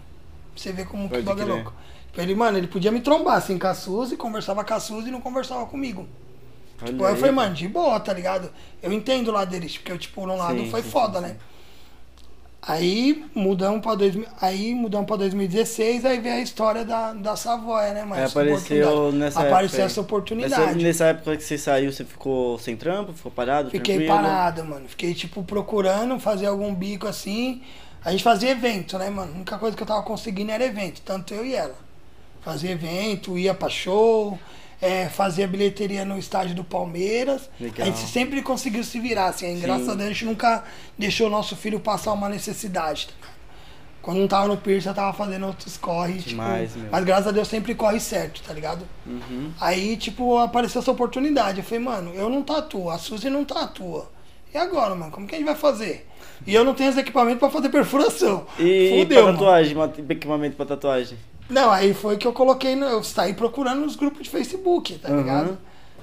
Você 0.55 0.71
vê 0.71 0.85
como 0.85 1.09
que 1.09 1.09
Pode 1.09 1.21
o 1.21 1.25
bagulho 1.25 1.51
é 1.51 1.55
louco. 1.55 1.73
Ele, 2.17 2.35
mano, 2.35 2.57
ele 2.57 2.67
podia 2.67 2.91
me 2.91 3.01
trombar 3.01 3.37
assim 3.37 3.57
com 3.57 3.67
a 3.67 3.73
Suzy, 3.73 4.17
conversava 4.17 4.63
com 4.63 4.73
a 4.73 4.79
Suzy 4.79 5.09
e 5.09 5.11
não 5.11 5.21
conversava 5.21 5.65
comigo. 5.65 6.07
Olha 6.81 6.91
Tipo, 6.91 7.05
aí 7.05 7.13
eu 7.13 7.17
falei, 7.17 7.31
mano, 7.31 7.53
de 7.53 7.67
boa, 7.67 7.99
tá 7.99 8.13
ligado? 8.13 8.51
Eu 8.81 8.91
entendo 8.91 9.29
o 9.29 9.31
lado 9.31 9.51
deles, 9.51 9.77
porque, 9.77 9.97
tipo, 9.97 10.25
no 10.25 10.35
lado 10.35 10.59
Sim, 10.59 10.69
foi 10.71 10.81
sim, 10.81 10.89
foda, 10.89 11.19
sim, 11.19 11.27
né? 11.27 11.37
Aí 12.61 13.25
mudamos 13.33 13.81
pra, 13.81 13.95
dois, 13.95 14.15
aí 14.41 14.75
mudamos 14.75 15.07
pra 15.07 15.15
2016, 15.15 16.03
aí 16.05 16.19
veio 16.19 16.35
a 16.35 16.39
história 16.41 16.83
da, 16.83 17.13
da 17.13 17.35
Savoia, 17.35 17.93
né? 17.93 18.05
Aí 18.11 18.23
Essa 18.23 18.39
apareceu 18.41 19.11
nessa 19.13 19.39
Apareceu 19.41 19.85
época 19.85 19.85
essa 19.85 19.85
Nessa, 19.85 20.01
oportunidade. 20.01 20.83
nessa 20.83 21.05
época 21.05 21.37
que 21.37 21.43
você 21.43 21.57
saiu, 21.57 21.91
você 21.91 22.03
ficou 22.03 22.59
sem 22.59 22.75
trampo? 22.75 23.13
Ficou 23.13 23.31
parado? 23.31 23.71
Fiquei 23.71 23.95
tranquilo? 23.99 24.13
parado, 24.23 24.65
mano. 24.65 24.87
Fiquei, 24.89 25.13
tipo, 25.13 25.41
procurando 25.43 26.19
fazer 26.19 26.47
algum 26.47 26.73
bico 26.75 27.07
assim. 27.07 27.61
A 28.03 28.11
gente 28.11 28.23
fazia 28.23 28.49
evento, 28.51 28.97
né, 28.97 29.09
mano? 29.09 29.31
A 29.33 29.35
única 29.35 29.57
coisa 29.57 29.75
que 29.75 29.83
eu 29.83 29.87
tava 29.87 30.03
conseguindo 30.03 30.51
era 30.51 30.63
evento, 30.65 31.01
tanto 31.03 31.33
eu 31.33 31.45
e 31.45 31.55
ela. 31.55 31.75
Fazia 32.41 32.71
evento, 32.71 33.37
ia 33.37 33.53
pra 33.53 33.69
show, 33.69 34.37
é, 34.81 35.07
fazia 35.09 35.47
bilheteria 35.47 36.05
no 36.05 36.17
estádio 36.17 36.55
do 36.55 36.63
Palmeiras. 36.63 37.49
Legal. 37.59 37.87
A 37.87 37.91
gente 37.91 38.07
sempre 38.07 38.41
conseguiu 38.41 38.83
se 38.83 38.99
virar, 38.99 39.27
assim. 39.27 39.45
Aí, 39.45 39.55
Sim. 39.55 39.61
Graças 39.61 39.89
a 39.89 39.93
Deus 39.95 40.09
a 40.09 40.13
gente 40.13 40.25
nunca 40.25 40.63
deixou 40.97 41.27
o 41.27 41.29
nosso 41.29 41.55
filho 41.55 41.79
passar 41.79 42.13
uma 42.13 42.29
necessidade. 42.29 43.07
tá? 43.21 43.27
Quando 44.01 44.19
não 44.19 44.27
tava 44.27 44.47
no 44.47 44.57
Pierce, 44.57 44.87
eu 44.87 44.93
tava 44.93 45.11
fazendo 45.11 45.45
outros 45.45 45.75
corre, 45.75 46.19
Demais, 46.19 46.69
tipo. 46.69 46.81
meu. 46.81 46.91
Mas 46.91 47.03
graças 47.03 47.27
a 47.27 47.31
Deus 47.31 47.47
sempre 47.47 47.75
corre 47.75 47.99
certo, 47.99 48.41
tá 48.41 48.53
ligado? 48.53 48.87
Uhum. 49.05 49.51
Aí, 49.59 49.97
tipo, 49.97 50.37
apareceu 50.37 50.81
essa 50.81 50.91
oportunidade. 50.91 51.59
Eu 51.59 51.63
falei, 51.65 51.83
mano, 51.83 52.13
eu 52.13 52.29
não 52.29 52.41
tatuo, 52.41 52.89
a 52.89 52.97
Suzy 52.97 53.29
não 53.29 53.43
tatua. 53.43 54.09
E 54.53 54.57
agora, 54.57 54.95
mano, 54.95 55.11
como 55.11 55.27
que 55.27 55.35
a 55.35 55.37
gente 55.37 55.47
vai 55.47 55.55
fazer? 55.55 56.07
E 56.47 56.55
eu 56.55 56.63
não 56.63 56.73
tenho 56.73 56.89
os 56.89 56.97
equipamentos 56.97 57.39
pra 57.39 57.49
fazer 57.49 57.69
perfuração. 57.69 58.45
E, 58.57 58.99
Fudeu, 59.01 59.17
pra 59.17 59.25
mano. 59.25 59.37
tatuagem, 59.37 59.75
mat- 59.75 59.99
equipamento 60.09 60.55
pra 60.55 60.65
tatuagem? 60.65 61.17
Não, 61.49 61.69
aí 61.71 61.93
foi 61.93 62.17
que 62.17 62.25
eu 62.27 62.33
coloquei, 62.33 62.75
no, 62.75 62.85
eu 62.85 63.03
saí 63.03 63.33
procurando 63.33 63.81
nos 63.81 63.95
grupos 63.95 64.23
de 64.23 64.29
Facebook, 64.29 64.95
tá 64.99 65.09
Uhum. 65.09 65.17
ligado? 65.17 65.57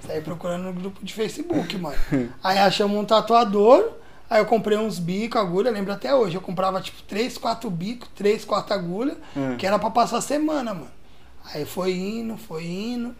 Saí 0.07 0.20
procurando 0.20 0.64
no 0.64 0.72
grupo 0.72 1.05
de 1.05 1.12
Facebook, 1.14 1.76
mano. 1.78 1.97
aí 2.42 2.59
achamos 2.59 2.97
um 2.97 3.05
tatuador, 3.05 3.90
aí 4.28 4.40
eu 4.40 4.47
comprei 4.47 4.76
uns 4.78 4.99
bicos, 4.99 5.40
agulha, 5.40 5.70
lembro 5.70 5.92
até 5.92 6.14
hoje. 6.14 6.34
Eu 6.36 6.40
comprava 6.40 6.80
tipo 6.80 7.03
3, 7.05 7.38
4 7.38 7.70
bicos, 7.70 8.09
3, 8.14 8.44
4 8.44 8.74
agulhas, 8.74 9.16
que 9.59 9.66
era 9.66 9.78
pra 9.78 9.90
passar 9.90 10.18
a 10.18 10.22
semana, 10.22 10.74
mano. 10.74 10.90
Aí 11.53 11.64
foi 11.64 11.92
indo, 11.92 12.36
foi 12.36 12.64
indo. 12.66 13.14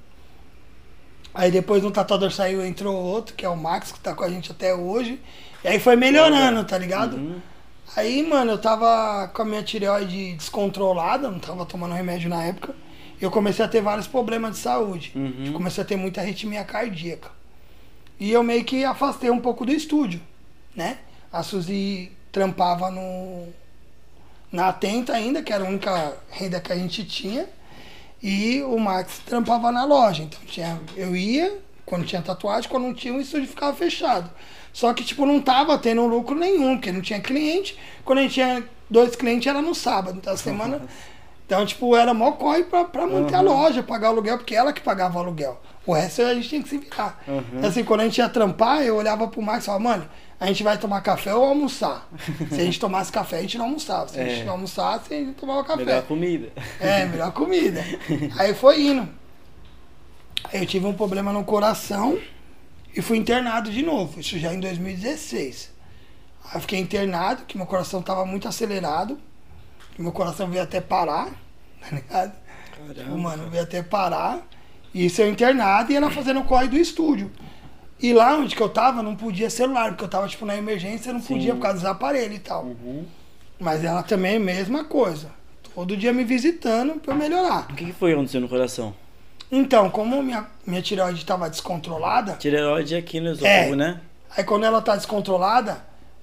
Aí 1.37 1.51
depois 1.51 1.85
um 1.85 1.91
tatuador 1.91 2.33
saiu, 2.33 2.65
entrou 2.65 2.97
outro, 2.97 3.35
que 3.35 3.45
é 3.45 3.49
o 3.49 3.57
Max, 3.57 3.93
que 3.93 4.01
tá 4.01 4.15
com 4.15 4.25
a 4.25 4.29
gente 4.31 4.51
até 4.51 4.75
hoje. 4.75 5.21
E 5.63 5.69
aí 5.69 5.79
foi 5.79 5.95
melhorando, 5.95 6.65
tá 6.65 6.79
ligado? 6.79 7.17
Uhum. 7.17 7.41
Aí, 7.95 8.27
mano, 8.27 8.53
eu 8.53 8.59
tava 8.59 9.29
com 9.29 9.43
a 9.43 9.45
minha 9.45 9.63
tireoide 9.63 10.33
descontrolada, 10.33 11.31
não 11.31 11.39
tava 11.39 11.67
tomando 11.67 11.95
remédio 11.95 12.31
na 12.31 12.43
época. 12.43 12.75
E 13.21 13.25
eu 13.25 13.31
comecei 13.31 13.63
a 13.63 13.69
ter 13.69 13.83
vários 13.83 14.07
problemas 14.07 14.53
de 14.53 14.59
saúde. 14.59 15.13
Uhum. 15.15 15.45
Eu 15.49 15.53
comecei 15.53 15.85
a 15.85 15.87
ter 15.87 15.97
muita 15.97 16.23
arritmia 16.23 16.65
cardíaca. 16.65 17.31
E 18.19 18.33
eu 18.33 18.43
meio 18.43 18.65
que 18.65 18.83
afastei 18.83 19.31
um 19.31 19.41
pouco 19.41 19.67
do 19.67 19.73
estúdio, 19.73 20.23
né? 20.75 20.99
A 21.31 21.43
Suzy 21.43 22.13
trampava 22.33 22.91
no 22.91 23.47
na 24.51 24.69
Atenta 24.69 25.13
ainda, 25.13 25.43
que 25.43 25.53
era 25.53 25.65
a 25.65 25.69
única 25.69 26.17
renda 26.31 26.61
que 26.61 26.73
a 26.73 26.77
gente 26.77 27.05
tinha. 27.05 27.47
E 28.29 28.61
o 28.65 28.77
Max 28.77 29.21
trampava 29.25 29.71
na 29.71 29.85
loja. 29.85 30.25
Então 30.25 30.41
tinha, 30.45 30.81
eu 30.97 31.15
ia, 31.15 31.61
quando 31.85 32.05
tinha 32.05 32.21
tatuagem, 32.21 32.69
quando 32.69 32.83
não 32.83 32.93
tinha, 32.93 33.15
o 33.15 33.21
estúdio 33.21 33.47
ficava 33.47 33.73
fechado. 33.73 34.29
Só 34.73 34.93
que, 34.93 35.05
tipo, 35.05 35.25
não 35.25 35.41
tava 35.41 35.79
tendo 35.79 36.05
lucro 36.07 36.35
nenhum, 36.35 36.75
porque 36.75 36.91
não 36.91 37.01
tinha 37.01 37.21
cliente. 37.21 37.79
Quando 38.05 38.19
a 38.19 38.23
gente 38.23 38.35
tinha 38.35 38.65
dois 38.91 39.15
clientes, 39.15 39.47
era 39.47 39.63
no 39.63 39.77
sábado. 39.77 40.19
Então, 40.19 40.33
a 40.33 40.37
semana. 40.37 40.83
Então, 41.47 41.65
tipo, 41.65 41.97
era 41.97 42.13
mó 42.13 42.33
corre 42.33 42.65
pra, 42.65 42.85
pra 42.85 43.07
manter 43.07 43.37
a 43.37 43.41
loja, 43.41 43.81
pagar 43.81 44.09
o 44.09 44.15
aluguel, 44.15 44.39
porque 44.39 44.57
ela 44.57 44.73
que 44.73 44.81
pagava 44.81 45.19
o 45.19 45.23
aluguel. 45.23 45.61
O 45.87 45.93
resto 45.93 46.23
a 46.23 46.35
gente 46.35 46.49
tinha 46.49 46.63
que 46.65 46.69
se 46.69 46.79
virar. 46.79 47.23
Uhum. 47.29 47.65
Assim, 47.65 47.85
quando 47.85 48.01
a 48.01 48.05
gente 48.05 48.19
ia 48.19 48.29
trampar, 48.29 48.83
eu 48.83 48.97
olhava 48.97 49.29
pro 49.29 49.41
Max 49.41 49.63
e 49.63 49.67
falava, 49.67 49.85
mano, 49.85 50.09
a 50.39 50.47
gente 50.47 50.63
vai 50.63 50.77
tomar 50.79 51.01
café 51.01 51.35
ou 51.35 51.45
almoçar? 51.45 52.09
Se 52.49 52.55
a 52.61 52.65
gente 52.65 52.79
tomasse 52.79 53.11
café, 53.11 53.39
a 53.39 53.43
gente 53.43 53.57
não 53.59 53.67
almoçava. 53.67 54.09
Se 54.09 54.21
a 54.21 54.25
gente 54.25 54.41
É. 54.41 54.45
não 54.45 54.53
almoçasse, 54.53 55.13
a 55.15 55.17
gente 55.17 55.33
tomava 55.35 55.65
café. 55.65 55.85
Melhor 55.85 56.03
comida. 56.03 56.53
É, 56.81 57.05
melhor 57.07 57.33
comida. 57.33 57.83
Aí 58.39 58.55
foi 58.55 58.83
indo. 58.83 59.09
Aí 60.53 60.61
eu 60.61 60.67
tive 60.67 60.87
um 60.87 60.93
problema 60.95 61.33
no 61.33 61.43
coração 61.45 62.19
e 62.95 63.01
fui 63.03 63.17
internado 63.19 63.71
de 63.71 63.83
novo. 63.83 64.21
Isso 64.21 64.39
já 64.39 64.53
em 64.53 64.61
2016. 64.61 65.71
Aí 66.45 66.55
eu 66.57 66.61
fiquei 66.61 66.79
internado, 66.79 67.45
que 67.45 67.57
meu 67.57 67.67
coração 67.67 68.03
tava 68.03 68.25
muito 68.27 68.47
acelerado. 68.47 69.19
Que 69.95 70.03
meu 70.03 70.13
coração 70.13 70.49
veio 70.51 70.63
até 70.63 70.81
parar, 70.81 71.29
tá 71.81 71.89
ligado? 71.97 72.33
Tipo, 72.95 73.17
mano, 73.19 73.49
veio 73.49 73.63
até 73.63 73.83
parar. 73.83 74.47
E 74.93 75.07
isso 75.07 75.21
eu 75.23 75.31
internado 75.31 75.91
e 75.91 75.97
ela 75.97 76.11
fazendo 76.11 76.41
o 76.41 76.45
corre 76.45 76.69
do 76.69 76.77
estúdio. 76.77 77.33
E 78.01 78.13
lá 78.13 78.37
onde 78.37 78.55
que 78.55 78.63
eu 78.63 78.69
tava, 78.69 79.03
não 79.03 79.17
podia 79.17 79.49
celular, 79.49 79.91
porque 79.91 80.05
eu 80.05 80.09
tava, 80.09 80.29
tipo, 80.29 80.45
na 80.45 80.55
emergência, 80.57 81.13
não 81.13 81.21
podia 81.21 81.55
por 81.55 81.63
causa 81.63 81.79
dos 81.79 81.87
aparelhos 81.87 82.37
e 82.37 82.41
tal. 82.41 82.65
Uhum. 82.65 83.05
Mas 83.59 83.83
ela 83.85 84.03
também 84.03 84.35
é 84.35 84.37
a 84.37 84.41
mesma 84.41 84.85
coisa. 84.85 85.31
Todo 85.75 85.97
dia 85.97 86.13
me 86.13 86.23
visitando 86.25 86.95
pra 87.01 87.15
eu 87.15 87.19
melhorar. 87.19 87.67
O 87.71 87.75
que, 87.75 87.87
que 87.87 87.93
foi 87.93 88.11
que 88.11 88.15
aconteceu 88.17 88.41
no 88.41 88.49
coração? 88.49 88.95
Então, 89.51 89.89
como 89.91 90.23
minha, 90.23 90.47
minha 90.67 90.83
tireoide 90.83 91.21
estava 91.21 91.49
descontrolada, 91.49 92.33
Tireoide 92.35 92.97
aqui 92.97 93.21
no 93.21 93.31
esôfago, 93.31 93.73
É. 93.73 93.77
né? 93.77 94.01
aí 94.37 94.43
quando 94.45 94.65
ela 94.65 94.83
tá 94.83 94.97
descontrolada, 94.97 95.79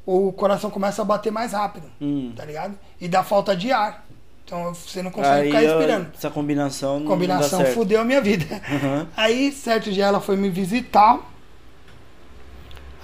o 0.06 0.32
coração 0.34 0.70
começa 0.70 1.02
a 1.02 1.06
bater 1.06 1.32
mais 1.32 1.54
rápido, 1.54 1.88
Hum. 2.02 2.34
tá 2.36 2.44
ligado? 2.46 2.78
E 3.00 3.08
dá 3.08 3.24
falta 3.24 3.56
de 3.56 3.72
ar. 3.72 4.06
Então 4.46 4.74
você 4.74 5.02
não 5.02 5.10
consegue 5.10 5.40
Aí, 5.40 5.48
ficar 5.48 5.60
respirando. 5.62 6.08
essa 6.16 6.30
combinação 6.30 7.00
não 7.00 7.08
Combinação 7.08 7.60
dá 7.60 7.66
certo. 7.66 7.78
fudeu 7.78 8.02
a 8.02 8.04
minha 8.04 8.20
vida. 8.22 8.46
Uhum. 8.70 9.08
Aí, 9.16 9.52
certo 9.54 9.90
dia, 9.92 10.06
ela 10.06 10.20
foi 10.20 10.36
me 10.36 10.50
visitar. 10.50 11.20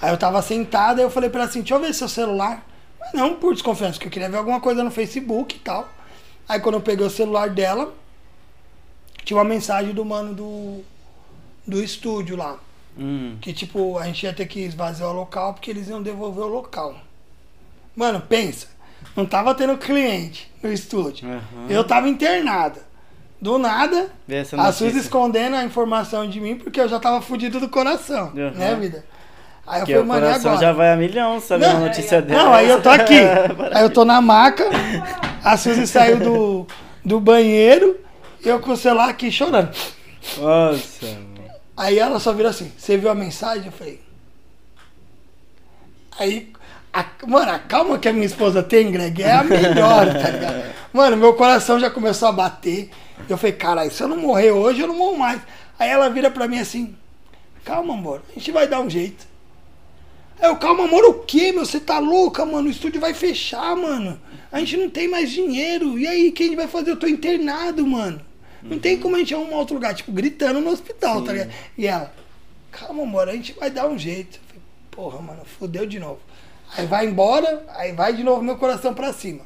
Aí 0.01 0.11
eu 0.11 0.17
tava 0.17 0.41
sentada, 0.41 1.01
aí 1.01 1.05
eu 1.05 1.11
falei 1.11 1.29
pra 1.29 1.41
ela 1.41 1.49
assim, 1.49 1.59
deixa 1.59 1.75
eu 1.75 1.79
ver 1.79 1.93
seu 1.93 2.07
celular. 2.07 2.65
Mas 2.99 3.13
não 3.13 3.35
por 3.35 3.53
desconfiança, 3.53 3.93
porque 3.93 4.07
eu 4.07 4.11
queria 4.11 4.29
ver 4.29 4.37
alguma 4.37 4.59
coisa 4.59 4.83
no 4.83 4.91
Facebook 4.91 5.55
e 5.55 5.59
tal. 5.59 5.87
Aí 6.47 6.59
quando 6.59 6.75
eu 6.75 6.81
peguei 6.81 7.05
o 7.05 7.09
celular 7.09 7.49
dela, 7.49 7.93
tinha 9.23 9.37
uma 9.37 9.43
mensagem 9.43 9.93
do 9.93 10.03
mano 10.03 10.33
do, 10.33 10.81
do 11.67 11.83
estúdio 11.83 12.35
lá. 12.35 12.57
Hum. 12.97 13.37
Que 13.41 13.53
tipo, 13.53 13.97
a 13.97 14.05
gente 14.05 14.23
ia 14.23 14.33
ter 14.33 14.47
que 14.47 14.59
esvaziar 14.61 15.09
o 15.09 15.13
local 15.13 15.53
porque 15.53 15.69
eles 15.69 15.87
iam 15.87 16.01
devolver 16.01 16.43
o 16.43 16.47
local. 16.47 16.95
Mano, 17.95 18.21
pensa. 18.21 18.67
Não 19.15 19.25
tava 19.25 19.53
tendo 19.55 19.77
cliente 19.77 20.51
no 20.61 20.71
estúdio. 20.71 21.27
Aham. 21.27 21.67
Eu 21.69 21.83
tava 21.83 22.07
internado. 22.09 22.79
Do 23.41 23.57
nada, 23.57 24.11
a. 24.57 24.71
Suzy 24.73 24.99
escondendo 24.99 25.55
a 25.55 25.63
informação 25.63 26.27
de 26.27 26.41
mim 26.41 26.57
porque 26.57 26.79
eu 26.79 26.89
já 26.89 26.99
tava 26.99 27.21
fudido 27.21 27.59
do 27.59 27.69
coração. 27.69 28.33
Aham. 28.35 28.51
Né, 28.51 28.75
vida? 28.75 29.05
Aí 29.69 29.81
eu 29.81 29.85
falei, 29.85 30.01
o 30.01 30.05
coração 30.07 30.57
já 30.59 30.71
vai 30.73 30.91
a 30.91 30.95
milhão, 30.95 31.39
sabe 31.39 31.63
Não, 31.63 31.71
uma 31.75 31.79
notícia 31.87 32.21
dessa. 32.21 32.43
Não, 32.43 32.53
aí 32.53 32.67
eu 32.67 32.81
tô 32.81 32.89
aqui. 32.89 33.19
Aí 33.71 33.83
eu 33.83 33.89
tô 33.91 34.03
na 34.03 34.19
maca, 34.19 34.65
a 35.43 35.55
Suzy 35.57 35.85
saiu 35.85 36.17
do, 36.17 36.67
do 37.05 37.19
banheiro 37.19 37.99
e 38.43 38.49
eu 38.49 38.59
com 38.59 38.71
o 38.71 38.77
celular 38.77 39.09
aqui 39.09 39.31
chorando. 39.31 39.69
Nossa, 40.39 41.05
mano. 41.05 41.29
Aí 41.77 41.99
ela 41.99 42.19
só 42.19 42.33
virou 42.33 42.49
assim, 42.49 42.71
você 42.75 42.97
viu 42.97 43.09
a 43.11 43.15
mensagem? 43.15 43.67
Eu 43.67 43.71
falei. 43.71 44.01
Aí, 46.19 46.51
a- 46.91 47.05
mano, 47.27 47.51
a 47.51 47.59
calma 47.59 47.97
que 47.99 48.09
a 48.09 48.13
minha 48.13 48.25
esposa 48.25 48.63
tem, 48.63 48.91
Greg, 48.91 49.21
é 49.21 49.31
a 49.31 49.43
melhor, 49.43 50.11
tá 50.13 50.29
ligado? 50.31 50.63
Mano, 50.91 51.15
meu 51.15 51.33
coração 51.35 51.79
já 51.79 51.89
começou 51.89 52.27
a 52.27 52.31
bater. 52.31 52.89
Eu 53.29 53.37
falei, 53.37 53.53
caralho, 53.53 53.91
se 53.91 54.01
eu 54.01 54.07
não 54.07 54.17
morrer 54.17 54.51
hoje, 54.51 54.81
eu 54.81 54.87
não 54.87 54.97
morro 54.97 55.17
mais. 55.17 55.39
Aí 55.77 55.89
ela 55.89 56.09
vira 56.09 56.31
pra 56.31 56.47
mim 56.47 56.59
assim, 56.59 56.95
calma, 57.63 57.93
amor, 57.93 58.21
a 58.29 58.33
gente 58.33 58.51
vai 58.51 58.67
dar 58.67 58.81
um 58.81 58.89
jeito. 58.89 59.28
Aí 60.41 60.49
eu, 60.49 60.55
calma, 60.55 60.85
amor, 60.85 61.03
o 61.05 61.13
quê, 61.25 61.51
meu? 61.51 61.65
Você 61.65 61.79
tá 61.79 61.99
louca, 61.99 62.45
mano? 62.45 62.67
O 62.67 62.71
estúdio 62.71 63.01
vai 63.01 63.13
fechar, 63.13 63.75
mano. 63.75 64.19
A 64.51 64.59
gente 64.59 64.77
não 64.77 64.89
tem 64.89 65.07
mais 65.07 65.29
dinheiro. 65.31 65.99
E 65.99 66.07
aí, 66.07 66.29
o 66.29 66.31
que 66.31 66.43
a 66.43 66.45
gente 66.45 66.55
vai 66.55 66.67
fazer? 66.67 66.91
Eu 66.91 66.97
tô 66.97 67.07
internado, 67.07 67.85
mano. 67.85 68.21
Não 68.61 68.79
tem 68.79 68.99
como 68.99 69.15
a 69.15 69.19
gente 69.19 69.33
arrumar 69.33 69.57
outro 69.57 69.75
lugar, 69.75 69.93
tipo, 69.93 70.11
gritando 70.11 70.59
no 70.59 70.69
hospital, 70.69 71.23
tá 71.23 71.31
ligado? 71.31 71.51
E 71.77 71.87
ela, 71.87 72.13
calma, 72.71 73.03
amor, 73.03 73.29
a 73.29 73.33
gente 73.33 73.53
vai 73.53 73.69
dar 73.69 73.87
um 73.87 73.97
jeito. 73.97 74.39
Falei, 74.47 74.61
porra, 74.91 75.21
mano, 75.21 75.45
fudeu 75.45 75.85
de 75.85 75.99
novo. 75.99 76.19
Aí 76.75 76.85
vai 76.85 77.05
embora, 77.05 77.65
aí 77.69 77.93
vai 77.93 78.13
de 78.13 78.23
novo 78.23 78.41
meu 78.41 78.57
coração 78.57 78.93
pra 78.93 79.13
cima. 79.13 79.45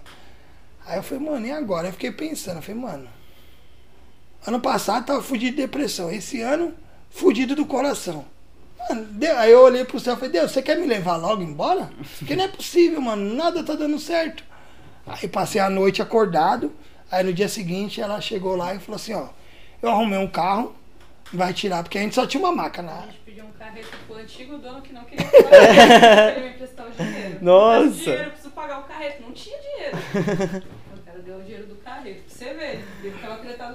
Aí 0.86 0.98
eu 0.98 1.04
falei, 1.04 1.24
mano, 1.24 1.46
e 1.46 1.52
agora? 1.52 1.88
Eu 1.88 1.94
fiquei 1.94 2.12
pensando, 2.12 2.58
eu 2.58 2.62
falei, 2.62 2.82
mano, 2.82 3.08
ano 4.46 4.60
passado 4.60 5.06
tava 5.06 5.22
fudido 5.22 5.56
de 5.56 5.62
depressão, 5.62 6.12
esse 6.12 6.42
ano, 6.42 6.74
fudido 7.10 7.56
do 7.56 7.66
coração. 7.66 8.26
Mano, 8.90 9.06
Deus- 9.12 9.38
aí 9.38 9.52
eu 9.52 9.62
olhei 9.62 9.84
pro 9.86 10.00
céu 10.00 10.14
e 10.14 10.18
falei, 10.18 10.32
Deus, 10.32 10.52
você 10.52 10.62
quer 10.62 10.78
me 10.78 10.86
levar 10.88 11.16
logo 11.18 11.42
embora? 11.42 11.90
Porque 12.20 12.36
não 12.36 12.44
é 12.44 12.48
possível, 12.48 13.02
mano, 13.02 13.34
nada 13.36 13.64
tá 13.64 13.74
dando 13.76 14.00
certo. 14.00 14.44
Aí 15.06 15.28
passei 15.28 15.60
a 15.62 15.70
noite 15.70 16.02
acordado, 16.02 16.72
aí 17.12 17.24
no 17.24 17.34
dia 17.34 17.48
seguinte 17.50 18.00
ela 18.02 18.20
chegou 18.22 18.56
lá 18.56 18.74
e 18.74 18.80
falou 18.80 18.96
assim, 18.96 19.14
ó, 19.14 19.28
eu 19.82 19.90
arrumei 19.90 20.18
um 20.20 20.28
carro, 20.28 20.74
vai 21.34 21.54
tirar, 21.54 21.84
porque 21.84 21.98
a 21.98 22.02
gente 22.02 22.16
só 22.16 22.26
tinha 22.26 22.42
uma 22.42 22.52
maca 22.54 22.82
na 22.82 22.94
A 23.00 23.02
gente 23.08 23.20
pediu 23.26 23.44
um 23.46 23.52
carreto 23.52 23.88
pro 24.08 24.16
antigo 24.18 24.58
dono 24.58 24.82
que 24.82 24.94
não 24.94 25.04
queria 25.04 25.26
pagar, 25.26 26.38
ele 26.38 26.48
me 26.48 26.54
emprestar 26.56 26.88
o 26.88 26.92
dinheiro. 26.92 27.38
Nossa. 27.44 27.86
Eu 27.86 27.92
dinheiro, 27.92 28.24
eu 28.24 28.30
preciso 28.32 28.50
pagar 28.52 28.80
o 28.80 28.84
carreto. 28.84 29.22
Não 29.24 29.32
tinha 29.32 29.58
dinheiro. 29.60 29.98
O 30.94 31.06
cara 31.06 31.20
deu 31.20 31.38
o 31.38 31.42
dinheiro 31.44 31.68
do 31.68 31.76
carreto. 31.76 32.24
Pra 32.24 32.36
você 32.36 32.54
ver, 32.56 32.84
ele 33.04 33.16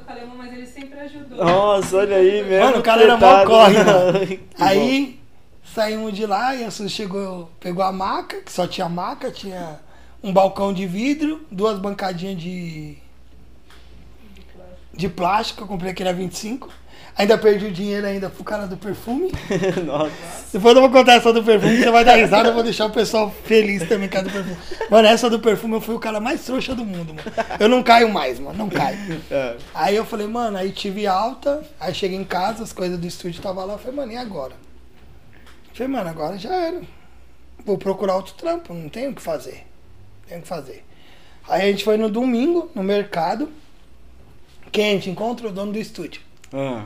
Alemã, 0.07 0.35
mas 0.37 0.53
ele 0.53 0.67
sempre 0.67 0.99
ajudou. 1.01 1.39
Nossa, 1.39 1.97
olha 1.97 2.17
aí, 2.17 2.43
mesmo. 2.43 2.65
Mano, 2.67 2.79
o 2.79 2.83
cara 2.83 3.03
era 3.03 3.17
mó 3.17 3.27
tretado. 3.27 3.51
corre, 3.51 3.83
mano. 3.83 4.27
Que 4.27 4.37
bom. 4.37 4.43
Aí 4.65 5.21
saímos 5.75 6.13
de 6.13 6.27
lá 6.27 6.55
e 6.55 6.65
a 6.65 6.71
Suzy 6.71 6.91
chegou, 6.91 7.51
pegou 7.61 7.85
a 7.85 7.93
maca, 7.93 8.41
que 8.41 8.51
só 8.53 8.67
tinha 8.67 8.89
maca, 8.89 9.31
tinha 9.31 9.81
um 10.23 10.33
balcão 10.33 10.73
de 10.73 10.87
vidro, 10.87 11.47
duas 11.51 11.79
bancadinhas 11.79 12.41
de, 12.41 12.99
de 14.93 15.09
plástico, 15.09 15.63
eu 15.63 15.67
comprei 15.67 15.93
aquele 15.93 16.09
a 16.09 16.13
25. 16.13 16.69
Ainda 17.19 17.37
perdi 17.37 17.67
o 17.67 17.71
dinheiro 17.73 18.07
ainda 18.07 18.31
pro 18.31 18.45
cara 18.45 18.69
do 18.69 18.77
perfume. 18.77 19.33
Nossa. 19.85 20.13
Depois 20.53 20.77
eu 20.77 20.81
vou 20.81 20.89
contar 20.89 21.15
essa 21.15 21.33
do 21.33 21.43
perfume, 21.43 21.79
você 21.79 21.91
vai 21.91 22.05
dar 22.05 22.15
risada, 22.15 22.51
eu 22.51 22.55
vou 22.55 22.63
deixar 22.63 22.87
o 22.87 22.91
pessoal 22.91 23.35
feliz 23.45 23.89
também 23.89 24.09
com 24.09 24.19
a 24.19 24.23
do 24.23 24.31
perfume. 24.31 24.57
Mano, 24.89 25.09
essa 25.09 25.29
do 25.29 25.41
perfume 25.41 25.75
eu 25.75 25.81
fui 25.81 25.97
o 25.97 25.99
cara 25.99 26.21
mais 26.21 26.45
trouxa 26.45 26.77
do 26.77 26.85
mundo, 26.85 27.13
mano. 27.13 27.29
Eu 27.59 27.69
não 27.69 27.83
caio 27.83 28.09
mais, 28.09 28.39
mano, 28.39 28.57
não 28.57 28.69
caio. 28.69 29.21
É. 29.33 29.57
Aí 29.75 29.97
eu 29.97 30.05
falei, 30.05 30.29
mano, 30.29 30.57
aí 30.57 30.71
tive 30.71 31.09
alta, 31.09 31.61
aí 31.81 31.93
cheguei 31.93 32.17
em 32.17 32.25
casa, 32.25 32.63
as 32.63 32.73
coisas 32.73 32.97
do 32.97 33.07
estúdio 33.07 33.39
estavam 33.39 33.67
lá, 33.67 33.73
eu 33.73 33.79
falei, 33.81 33.97
mano, 33.97 34.13
e 34.13 34.17
agora? 34.17 34.53
Eu 35.71 35.75
falei, 35.75 35.93
mano, 35.93 36.09
agora 36.09 36.39
já 36.39 36.55
era. 36.55 36.81
Vou 37.65 37.77
procurar 37.77 38.15
outro 38.15 38.35
trampo, 38.35 38.73
não 38.73 38.89
tenho 38.89 39.11
o 39.11 39.15
que 39.15 39.21
fazer. 39.21 39.67
Tenho 40.29 40.39
o 40.39 40.43
que 40.45 40.49
fazer. 40.49 40.85
Aí 41.49 41.63
a 41.63 41.67
gente 41.73 41.83
foi 41.83 41.97
no 41.97 42.09
domingo, 42.09 42.71
no 42.77 42.85
mercado, 42.85 43.51
quem 44.71 44.91
a 44.91 44.93
gente 44.93 45.11
encontra? 45.11 45.49
O 45.49 45.53
dono 45.53 45.73
do 45.73 45.79
estúdio. 45.81 46.23
Ah. 46.53 46.85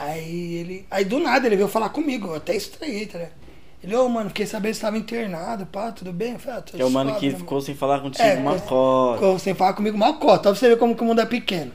Aí 0.00 0.54
ele. 0.54 0.86
Aí 0.90 1.04
do 1.04 1.18
nada 1.18 1.46
ele 1.46 1.56
veio 1.56 1.68
falar 1.68 1.90
comigo, 1.90 2.28
eu 2.28 2.36
até 2.36 2.56
estranhei, 2.56 3.04
tá 3.04 3.18
ligado? 3.18 3.34
Ele, 3.82 3.94
ô 3.96 4.08
mano, 4.08 4.30
fiquei 4.30 4.46
sabendo 4.46 4.72
que 4.72 4.76
você 4.76 4.82
tava 4.82 4.98
internado, 4.98 5.66
pá, 5.66 5.92
tudo 5.92 6.12
bem? 6.12 6.32
Eu 6.32 6.38
falei, 6.38 6.58
ah, 6.58 6.62
tô 6.62 6.78
é 6.78 6.84
o 6.84 6.90
mano 6.90 7.10
suave, 7.10 7.26
que 7.26 7.32
né, 7.32 7.38
ficou 7.38 7.60
sem 7.60 7.74
falar 7.74 8.00
contigo 8.00 8.22
É, 8.22 8.34
uma 8.34 8.58
cota. 8.58 9.18
Ficou 9.18 9.38
sem 9.38 9.54
falar 9.54 9.72
comigo 9.74 9.98
mal 9.98 10.14
cota, 10.14 10.50
pra 10.50 10.54
você 10.54 10.68
ver 10.68 10.78
como 10.78 10.96
que 10.96 11.02
o 11.02 11.04
mundo 11.04 11.20
é 11.20 11.26
pequeno. 11.26 11.72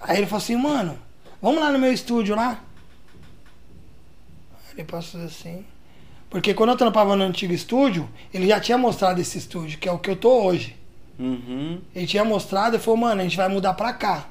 Aí 0.00 0.18
ele 0.18 0.26
falou 0.26 0.42
assim, 0.42 0.56
mano, 0.56 0.98
vamos 1.42 1.60
lá 1.60 1.72
no 1.72 1.78
meu 1.78 1.92
estúdio 1.92 2.36
lá? 2.36 2.60
Aí 4.52 4.74
ele 4.74 4.84
passou 4.84 5.20
assim. 5.22 5.64
Porque 6.30 6.54
quando 6.54 6.70
eu 6.70 6.76
trampava 6.76 7.16
no 7.16 7.24
antigo 7.24 7.52
estúdio, 7.52 8.08
ele 8.32 8.46
já 8.46 8.60
tinha 8.60 8.78
mostrado 8.78 9.20
esse 9.20 9.38
estúdio, 9.38 9.78
que 9.78 9.88
é 9.88 9.92
o 9.92 9.98
que 9.98 10.10
eu 10.10 10.16
tô 10.16 10.44
hoje. 10.44 10.76
Uhum. 11.18 11.80
Ele 11.94 12.06
tinha 12.06 12.24
mostrado 12.24 12.76
e 12.76 12.78
falou, 12.78 12.98
mano, 12.98 13.20
a 13.20 13.24
gente 13.24 13.36
vai 13.36 13.48
mudar 13.48 13.74
pra 13.74 13.92
cá. 13.92 14.26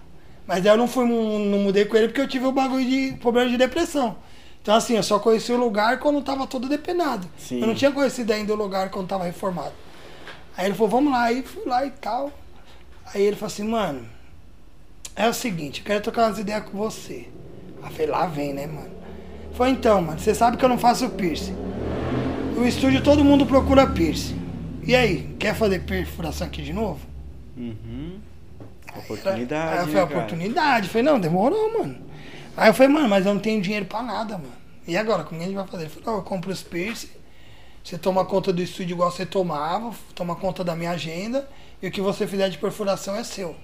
Mas 0.48 0.66
aí 0.66 0.72
eu 0.72 0.78
não 0.78 0.88
fui, 0.88 1.06
não 1.06 1.60
mudei 1.60 1.86
com 1.86 1.98
ele 1.98 2.08
porque 2.08 2.22
eu 2.22 2.28
tive 2.28 2.46
o 2.46 2.52
bagulho 2.52 2.86
de 2.86 3.18
problema 3.20 3.50
de 3.50 3.58
depressão. 3.58 4.16
Então 4.62 4.74
assim, 4.74 4.96
eu 4.96 5.04
só 5.04 5.20
conheci 5.20 5.52
o 5.52 5.58
lugar 5.58 6.00
quando 6.00 6.22
tava 6.22 6.48
todo 6.48 6.70
depenado. 6.70 7.28
Sim. 7.38 7.60
Eu 7.60 7.68
não 7.68 7.76
tinha 7.76 7.92
conhecido 7.92 8.32
ainda 8.32 8.54
o 8.54 8.56
lugar 8.56 8.90
quando 8.90 9.08
tava 9.08 9.26
reformado. 9.26 9.74
Aí 10.56 10.66
ele 10.66 10.74
falou, 10.74 10.90
vamos 10.90 11.12
lá, 11.12 11.24
aí 11.24 11.44
fui 11.44 11.64
lá 11.66 11.86
e 11.86 11.92
tal. 11.92 12.32
Aí 13.14 13.22
ele 13.22 13.36
falou 13.36 13.48
assim, 13.48 13.64
mano, 13.64 14.08
é 15.16 15.28
o 15.28 15.34
seguinte, 15.34 15.82
eu 15.82 15.86
quero 15.86 16.02
trocar 16.02 16.28
umas 16.28 16.40
ideias 16.40 16.64
com 16.64 16.78
você. 16.78 17.28
Aí 17.84 17.92
falei, 17.92 18.08
lá 18.08 18.26
vem, 18.26 18.54
né, 18.54 18.66
mano? 18.66 18.92
Foi 19.54 19.70
então, 19.70 20.02
mano, 20.02 20.20
você 20.20 20.34
sabe 20.34 20.58
que 20.58 20.64
eu 20.64 20.70
não 20.70 20.78
faço 20.78 21.10
piercing. 21.10 21.56
O 22.58 22.66
estúdio 22.66 23.04
todo 23.04 23.24
mundo 23.24 23.46
procura 23.46 23.88
piercing. 23.88 24.40
E 24.84 24.96
aí, 24.96 25.36
quer 25.38 25.54
fazer 25.56 25.80
perfuração 25.80 26.48
aqui 26.48 26.62
de 26.62 26.74
novo? 26.74 27.00
Uhum. 27.56 28.20
Aí 28.98 29.04
Oportunidade. 29.04 29.72
eu 29.72 29.86
né, 29.86 29.92
falei, 29.92 29.94
cara? 29.94 30.06
oportunidade. 30.06 30.88
Eu 30.88 30.92
falei, 30.92 31.04
não, 31.04 31.20
demorou, 31.20 31.80
mano. 31.80 31.98
Aí 32.56 32.70
eu 32.70 32.74
falei, 32.74 32.92
mano, 32.92 33.08
mas 33.08 33.26
eu 33.26 33.34
não 33.34 33.42
tenho 33.42 33.62
dinheiro 33.62 33.86
pra 33.86 34.02
nada, 34.02 34.38
mano. 34.38 34.54
E 34.88 34.98
agora, 34.98 35.24
como 35.24 35.36
é 35.36 35.40
que 35.40 35.44
a 35.44 35.48
gente 35.48 35.56
vai 35.56 35.68
fazer? 35.68 35.84
Ele 35.84 35.90
falou, 35.90 36.12
não, 36.12 36.16
eu 36.20 36.24
compro 36.24 36.52
os 36.52 36.64
piercing, 36.64 37.10
você 37.84 37.98
toma 37.98 38.26
conta 38.26 38.52
do 38.52 38.62
estúdio 38.62 38.94
igual 38.94 39.12
você 39.12 39.26
tomava, 39.26 39.94
toma 40.16 40.36
conta 40.36 40.64
da 40.64 40.76
minha 40.76 40.92
agenda, 40.92 41.48
e 41.82 41.88
o 41.88 41.92
que 41.92 42.02
você 42.02 42.26
fizer 42.26 42.50
de 42.50 42.58
perfuração 42.58 43.16
é 43.16 43.24
seu. 43.24 43.56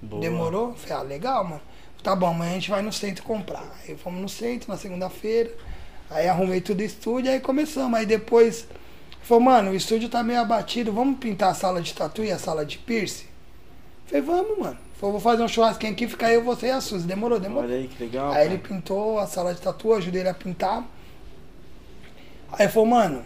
Boa. 0.00 0.20
Demorou? 0.20 0.68
Eu 0.68 0.74
Falei, 0.74 0.96
ah, 0.96 1.02
legal, 1.02 1.44
mano. 1.44 1.60
Tá 2.02 2.16
bom, 2.16 2.28
amanhã 2.28 2.52
a 2.52 2.54
gente 2.54 2.70
vai 2.70 2.82
no 2.82 2.92
centro 2.92 3.22
comprar. 3.22 3.68
Aí 3.82 3.96
fomos 3.96 4.20
no 4.20 4.28
centro 4.28 4.70
na 4.70 4.76
segunda-feira. 4.78 5.52
Aí 6.08 6.26
arrumei 6.28 6.60
tudo 6.60 6.80
o 6.80 6.82
estúdio, 6.82 7.30
aí 7.30 7.40
começamos. 7.40 7.98
Aí 7.98 8.06
depois, 8.06 8.66
falou, 9.22 9.44
mano, 9.44 9.70
o 9.70 9.74
estúdio 9.74 10.08
tá 10.08 10.22
meio 10.22 10.40
abatido, 10.40 10.92
vamos 10.92 11.18
pintar 11.18 11.50
a 11.50 11.54
sala 11.54 11.82
de 11.82 11.92
tatu 11.94 12.24
e 12.24 12.32
a 12.32 12.38
sala 12.38 12.64
de 12.64 12.78
piercing? 12.78 13.29
Falei, 14.10 14.22
vamos, 14.22 14.58
mano. 14.58 14.76
Falei, 14.94 15.12
vou 15.12 15.20
fazer 15.20 15.42
um 15.44 15.48
churrasquinho 15.48 15.92
aqui, 15.92 16.08
fica 16.08 16.30
eu, 16.32 16.42
você 16.42 16.66
e 16.66 16.70
a 16.70 16.80
Suzy. 16.80 17.06
Demorou, 17.06 17.38
demorou. 17.38 17.64
Olha 17.64 17.76
aí 17.76 17.86
que 17.86 18.02
legal. 18.02 18.32
Aí 18.32 18.46
ele 18.46 18.58
cara. 18.58 18.74
pintou 18.74 19.20
a 19.20 19.26
sala 19.26 19.54
de 19.54 19.60
tatu, 19.60 19.94
ajudei 19.94 20.22
ele 20.22 20.28
a 20.28 20.34
pintar. 20.34 20.84
Aí 22.52 22.62
ele 22.62 22.72
falou, 22.72 22.88
mano, 22.88 23.24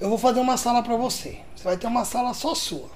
eu 0.00 0.08
vou 0.08 0.16
fazer 0.16 0.38
uma 0.38 0.56
sala 0.56 0.84
pra 0.84 0.94
você. 0.96 1.40
Você 1.56 1.64
vai 1.64 1.76
ter 1.76 1.88
uma 1.88 2.04
sala 2.04 2.32
só 2.32 2.54
sua. 2.54 2.88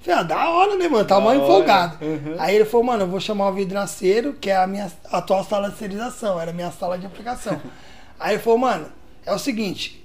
Falei, 0.00 0.20
ah, 0.20 0.22
da 0.22 0.48
hora, 0.48 0.76
né, 0.78 0.88
mano? 0.88 1.04
Tava 1.04 1.20
Da 1.20 1.26
mal 1.26 1.36
empolgado. 1.36 2.02
Uhum. 2.02 2.36
Aí 2.38 2.56
ele 2.56 2.64
falou, 2.64 2.86
mano, 2.86 3.02
eu 3.02 3.08
vou 3.08 3.20
chamar 3.20 3.50
o 3.50 3.52
vidraceiro, 3.52 4.32
que 4.32 4.48
é 4.48 4.56
a 4.56 4.66
minha 4.66 4.90
atual 5.12 5.44
sala 5.44 5.68
de 5.68 5.74
esterilização, 5.74 6.40
era 6.40 6.52
a 6.52 6.54
minha 6.54 6.70
sala 6.70 6.98
de 6.98 7.04
aplicação. 7.04 7.60
Aí 8.18 8.34
ele 8.34 8.42
falou, 8.42 8.58
mano, 8.58 8.86
é 9.26 9.32
o 9.32 9.38
seguinte, 9.38 10.02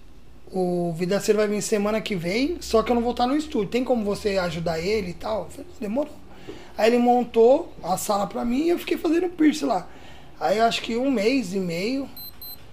o 0.52 0.94
vidraceiro 0.98 1.40
vai 1.40 1.48
vir 1.48 1.62
semana 1.62 2.02
que 2.02 2.14
vem, 2.14 2.58
só 2.60 2.84
que 2.84 2.92
eu 2.92 2.96
não 2.96 3.02
vou 3.02 3.12
estar 3.12 3.26
no 3.26 3.38
estúdio. 3.38 3.70
Tem 3.70 3.86
como 3.86 4.04
você 4.04 4.38
ajudar 4.38 4.80
ele 4.80 5.12
e 5.12 5.14
tal? 5.14 5.44
Eu 5.44 5.50
falei, 5.50 5.68
demorou. 5.80 6.25
Aí 6.78 6.90
ele 6.90 6.98
montou 6.98 7.74
a 7.84 7.98
sala 7.98 8.28
pra 8.28 8.44
mim 8.44 8.64
e 8.64 8.70
eu 8.70 8.80
fiquei 8.80 8.98
fazendo 8.98 9.30
piercing 9.30 9.66
lá. 9.66 9.88
Aí 10.40 10.60
acho 10.60 10.82
que 10.82 10.98
um 10.98 11.10
mês 11.10 11.54
e 11.54 11.60
meio, 11.60 12.10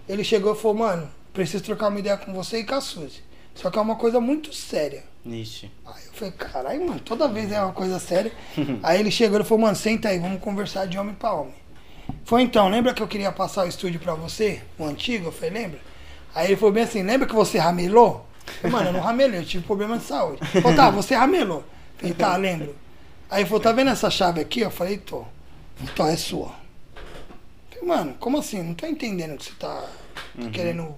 ele 0.09 0.25
chegou 0.25 0.55
e 0.55 0.57
falou, 0.57 0.79
mano, 0.79 1.09
preciso 1.33 1.63
trocar 1.63 1.89
uma 1.89 1.99
ideia 1.99 2.17
com 2.17 2.33
você 2.33 2.59
e 2.59 2.65
com 2.65 2.75
a 2.75 2.81
Suzy. 2.81 3.23
Só 3.55 3.71
que 3.71 3.79
é 3.79 3.81
uma 3.81 3.97
coisa 3.97 4.21
muito 4.21 4.53
séria. 4.53 5.05
Ixi. 5.25 5.71
Aí 5.87 6.03
eu 6.07 6.13
falei, 6.13 6.33
caralho, 6.33 6.87
mano, 6.87 7.01
toda 7.01 7.29
vez 7.29 7.53
é 7.53 7.63
uma 7.63 7.73
coisa 7.73 7.99
séria. 8.01 8.33
aí 8.83 8.99
ele 8.99 9.11
chegou 9.11 9.41
e 9.41 9.45
falou, 9.45 9.63
mano, 9.63 9.77
senta 9.77 10.09
aí, 10.09 10.19
vamos 10.19 10.41
conversar 10.41 10.87
de 10.87 10.99
homem 10.99 11.15
pra 11.15 11.33
homem. 11.33 11.55
Foi 12.25 12.43
então, 12.43 12.69
lembra 12.69 12.93
que 12.93 13.03
eu 13.03 13.09
queria 13.09 13.31
passar 13.31 13.65
o 13.65 13.69
estúdio 13.69 14.01
pra 14.01 14.15
você? 14.15 14.63
O 14.79 14.85
antigo? 14.85 15.29
Eu 15.29 15.33
falei, 15.33 15.51
lembra? 15.51 15.81
Aí 16.35 16.49
ele 16.49 16.57
falou 16.57 16.73
bem 16.73 16.83
assim, 16.83 17.03
lembra 17.03 17.29
que 17.29 17.35
você 17.35 17.59
ramelou? 17.59 18.27
Eu 18.47 18.53
falei, 18.55 18.73
mano, 18.73 18.89
eu 18.89 18.93
não 18.95 19.01
ramelei, 19.01 19.41
eu 19.41 19.45
tive 19.45 19.65
problema 19.65 19.99
de 19.99 20.05
saúde. 20.05 20.45
Falou, 20.61 20.77
tá, 20.77 20.91
você 20.91 21.15
ramelou. 21.15 21.59
Eu 21.59 21.99
falei, 21.99 22.15
tá, 22.15 22.37
lembro. 22.37 22.75
Aí 23.33 23.47
falou, 23.47 23.61
tá 23.61 23.73
vendo 23.73 23.89
essa 23.89 24.11
chave 24.11 24.43
aqui? 24.43 24.61
Eu 24.61 24.71
falei, 24.71 24.99
tô. 24.99 25.25
Então 25.81 26.07
é 26.07 26.17
sua. 26.19 26.55
Eu 26.95 27.79
falei, 27.81 27.89
mano, 27.89 28.15
como 28.21 28.37
assim? 28.39 28.63
Não 28.63 28.75
tô 28.75 28.87
entendendo 28.87 29.33
o 29.35 29.39
que 29.39 29.47
você 29.47 29.53
tá, 29.59 29.89
tá 30.39 30.51
querendo. 30.51 30.95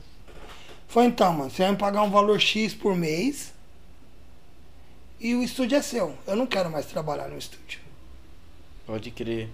Foi 0.89 1.05
então, 1.05 1.33
mano, 1.33 1.49
você 1.49 1.63
vai 1.63 1.71
me 1.71 1.79
pagar 1.79 2.03
um 2.03 2.11
valor 2.11 2.41
X 2.41 2.75
por 2.75 2.97
mês. 2.97 3.53
e 5.21 5.33
o 5.37 5.45
estúdio 5.45 5.79
é 5.79 5.83
seu. 5.83 6.19
Eu 6.27 6.35
não 6.35 6.45
quero 6.45 6.69
mais 6.69 6.87
trabalhar 6.87 7.29
no 7.29 7.39
estúdio. 7.39 7.79
Pode 8.85 9.13
crer. 9.13 9.45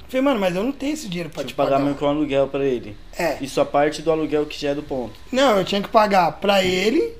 Eu 0.00 0.06
falei, 0.08 0.22
mano, 0.22 0.40
mas 0.40 0.56
eu 0.56 0.64
não 0.64 0.72
tenho 0.72 0.92
esse 0.92 1.08
dinheiro 1.08 1.30
pra 1.30 1.42
Tinha 1.44 1.48
te 1.48 1.54
pagar 1.54 1.78
pagar. 1.80 2.04
um 2.04 2.08
aluguel 2.08 2.48
pra 2.48 2.64
ele. 2.64 2.96
É. 3.16 3.38
Isso 3.40 3.60
a 3.60 3.64
parte 3.64 4.02
do 4.02 4.10
aluguel 4.10 4.44
que 4.44 4.60
já 4.60 4.70
é 4.70 4.74
do 4.74 4.82
ponto. 4.82 5.14
Não, 5.30 5.56
eu 5.56 5.64
tinha 5.64 5.80
que 5.80 5.88
pagar 5.88 6.32
pra 6.32 6.64
ele 6.64 7.14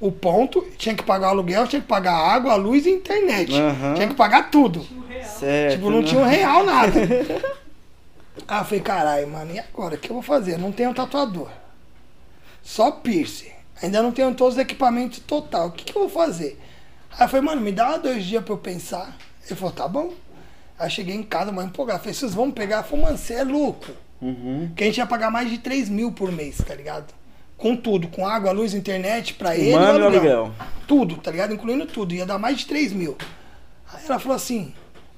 o 0.00 0.10
ponto, 0.10 0.66
tinha 0.78 0.94
que 0.94 1.02
pagar 1.02 1.28
o 1.28 1.30
aluguel, 1.30 1.66
tinha 1.66 1.82
que 1.82 1.86
pagar 1.86 2.14
a 2.14 2.32
água, 2.32 2.52
a 2.52 2.56
luz 2.56 2.86
e 2.86 2.88
a 2.88 2.92
internet. 2.92 3.52
Aham. 3.52 3.94
Tinha 3.94 4.08
que 4.08 4.14
pagar 4.14 4.50
tudo. 4.50 4.86
Certo. 5.22 5.74
Tipo, 5.74 5.90
não 5.90 6.02
tinha 6.02 6.20
um 6.20 6.26
real 6.26 6.64
nada. 6.64 6.92
ah, 8.48 8.60
eu 8.60 8.64
falei, 8.64 8.80
caralho, 8.80 9.28
mano, 9.28 9.54
e 9.54 9.58
agora? 9.58 9.96
O 9.96 9.98
que 9.98 10.10
eu 10.10 10.14
vou 10.14 10.22
fazer? 10.22 10.54
Eu 10.54 10.58
não 10.58 10.72
tenho 10.72 10.94
tatuador. 10.94 11.50
Só 12.62 12.90
piercing. 12.90 13.52
Ainda 13.82 14.02
não 14.02 14.12
tenho 14.12 14.34
todos 14.34 14.54
os 14.54 14.60
equipamentos 14.60 15.18
total. 15.20 15.68
O 15.68 15.72
que, 15.72 15.84
que 15.84 15.96
eu 15.96 16.02
vou 16.02 16.10
fazer? 16.10 16.58
Aí 17.12 17.24
eu 17.24 17.28
falei, 17.28 17.44
mano, 17.44 17.60
me 17.60 17.72
dá 17.72 17.96
dois 17.96 18.24
dias 18.24 18.42
pra 18.42 18.54
eu 18.54 18.58
pensar. 18.58 19.16
Ele 19.46 19.56
falou, 19.56 19.74
tá 19.74 19.86
bom. 19.86 20.14
Aí 20.78 20.86
eu 20.86 20.90
cheguei 20.90 21.14
em 21.14 21.22
casa, 21.22 21.52
mano, 21.52 21.68
empolgado. 21.68 22.00
Falei, 22.00 22.14
vocês 22.14 22.32
vão 22.32 22.50
pegar? 22.50 22.82
Falei, 22.82 23.04
mano, 23.04 23.18
você 23.18 23.34
é 23.34 23.44
louco. 23.44 23.90
Uhum. 24.20 24.70
Que 24.74 24.84
a 24.84 24.86
gente 24.86 24.98
ia 24.98 25.06
pagar 25.06 25.30
mais 25.30 25.50
de 25.50 25.58
3 25.58 25.88
mil 25.88 26.12
por 26.12 26.30
mês, 26.30 26.58
tá 26.58 26.74
ligado? 26.74 27.12
Com 27.60 27.76
tudo, 27.76 28.08
com 28.08 28.26
água, 28.26 28.52
luz, 28.52 28.72
internet, 28.72 29.34
pra 29.34 29.54
ele. 29.56 29.74
Mano, 29.76 29.98
e 29.98 30.02
o 30.02 30.06
aluguel. 30.06 30.52
Tudo, 30.86 31.16
tá 31.18 31.30
ligado? 31.30 31.52
Incluindo 31.52 31.84
tudo. 31.86 32.14
Ia 32.14 32.24
dar 32.24 32.38
mais 32.38 32.58
de 32.58 32.66
3 32.66 32.92
mil. 32.92 33.16
Aí 33.92 34.00
ela 34.08 34.18
falou 34.18 34.36
assim, 34.36 34.72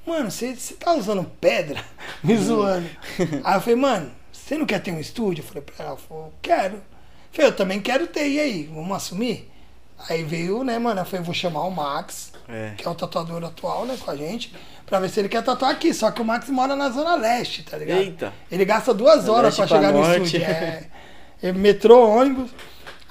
mano, 0.07 0.31
você 0.31 0.55
tá 0.79 0.93
usando 0.95 1.25
pedra? 1.41 1.85
Me 2.23 2.37
zoando. 2.37 2.89
Aí 3.45 3.55
eu 3.57 3.61
falei, 3.61 3.77
mano, 3.77 4.11
você 4.33 4.59
não 4.59 4.67
quer 4.67 4.81
ter 4.81 4.91
um 4.93 4.99
estúdio? 4.99 5.43
Eu 5.43 5.47
falei 5.47 5.63
pra 5.63 5.75
ela, 5.79 5.89
ela 5.91 5.97
falou, 5.99 6.33
quero. 6.43 6.75
Eu 6.75 6.83
falei, 7.33 7.51
eu 7.51 7.55
também 7.57 7.81
quero 7.81 8.07
ter, 8.09 8.29
e 8.29 8.41
aí? 8.41 8.65
Vamos 8.75 8.95
assumir? 8.97 9.49
Aí 10.09 10.25
veio, 10.25 10.65
né, 10.65 10.79
mano? 10.81 11.01
Eu 11.01 11.05
falei, 11.05 11.25
vou 11.25 11.33
chamar 11.33 11.63
o 11.63 11.71
Max, 11.71 12.33
É. 12.49 12.73
que 12.77 12.87
é 12.87 12.91
o 12.91 12.95
tatuador 12.95 13.43
atual, 13.45 13.87
né, 13.87 13.97
com 13.99 14.11
a 14.11 14.17
gente, 14.17 14.53
pra 14.85 14.99
ver 14.99 15.09
se 15.09 15.21
ele 15.21 15.29
quer 15.29 15.43
tatuar 15.45 15.71
aqui. 15.71 15.95
Só 15.95 16.11
que 16.11 16.21
o 16.21 16.25
Max 16.25 16.51
mora 16.51 16.75
na 16.75 16.91
Zona 16.91 17.15
Leste, 17.15 17.63
tá 17.63 17.79
ligado? 17.79 18.01
Eita. 18.01 18.33
Ele 18.51 18.65
gasta 18.65 18.93
duas 18.93 19.29
horas 19.29 19.55
pra 19.57 19.67
pra 19.67 19.77
chegar 19.77 19.93
no 19.93 20.01
norte. 20.01 20.23
estúdio. 20.37 20.45
É 20.45 20.85
metrô, 21.51 22.09
ônibus. 22.09 22.51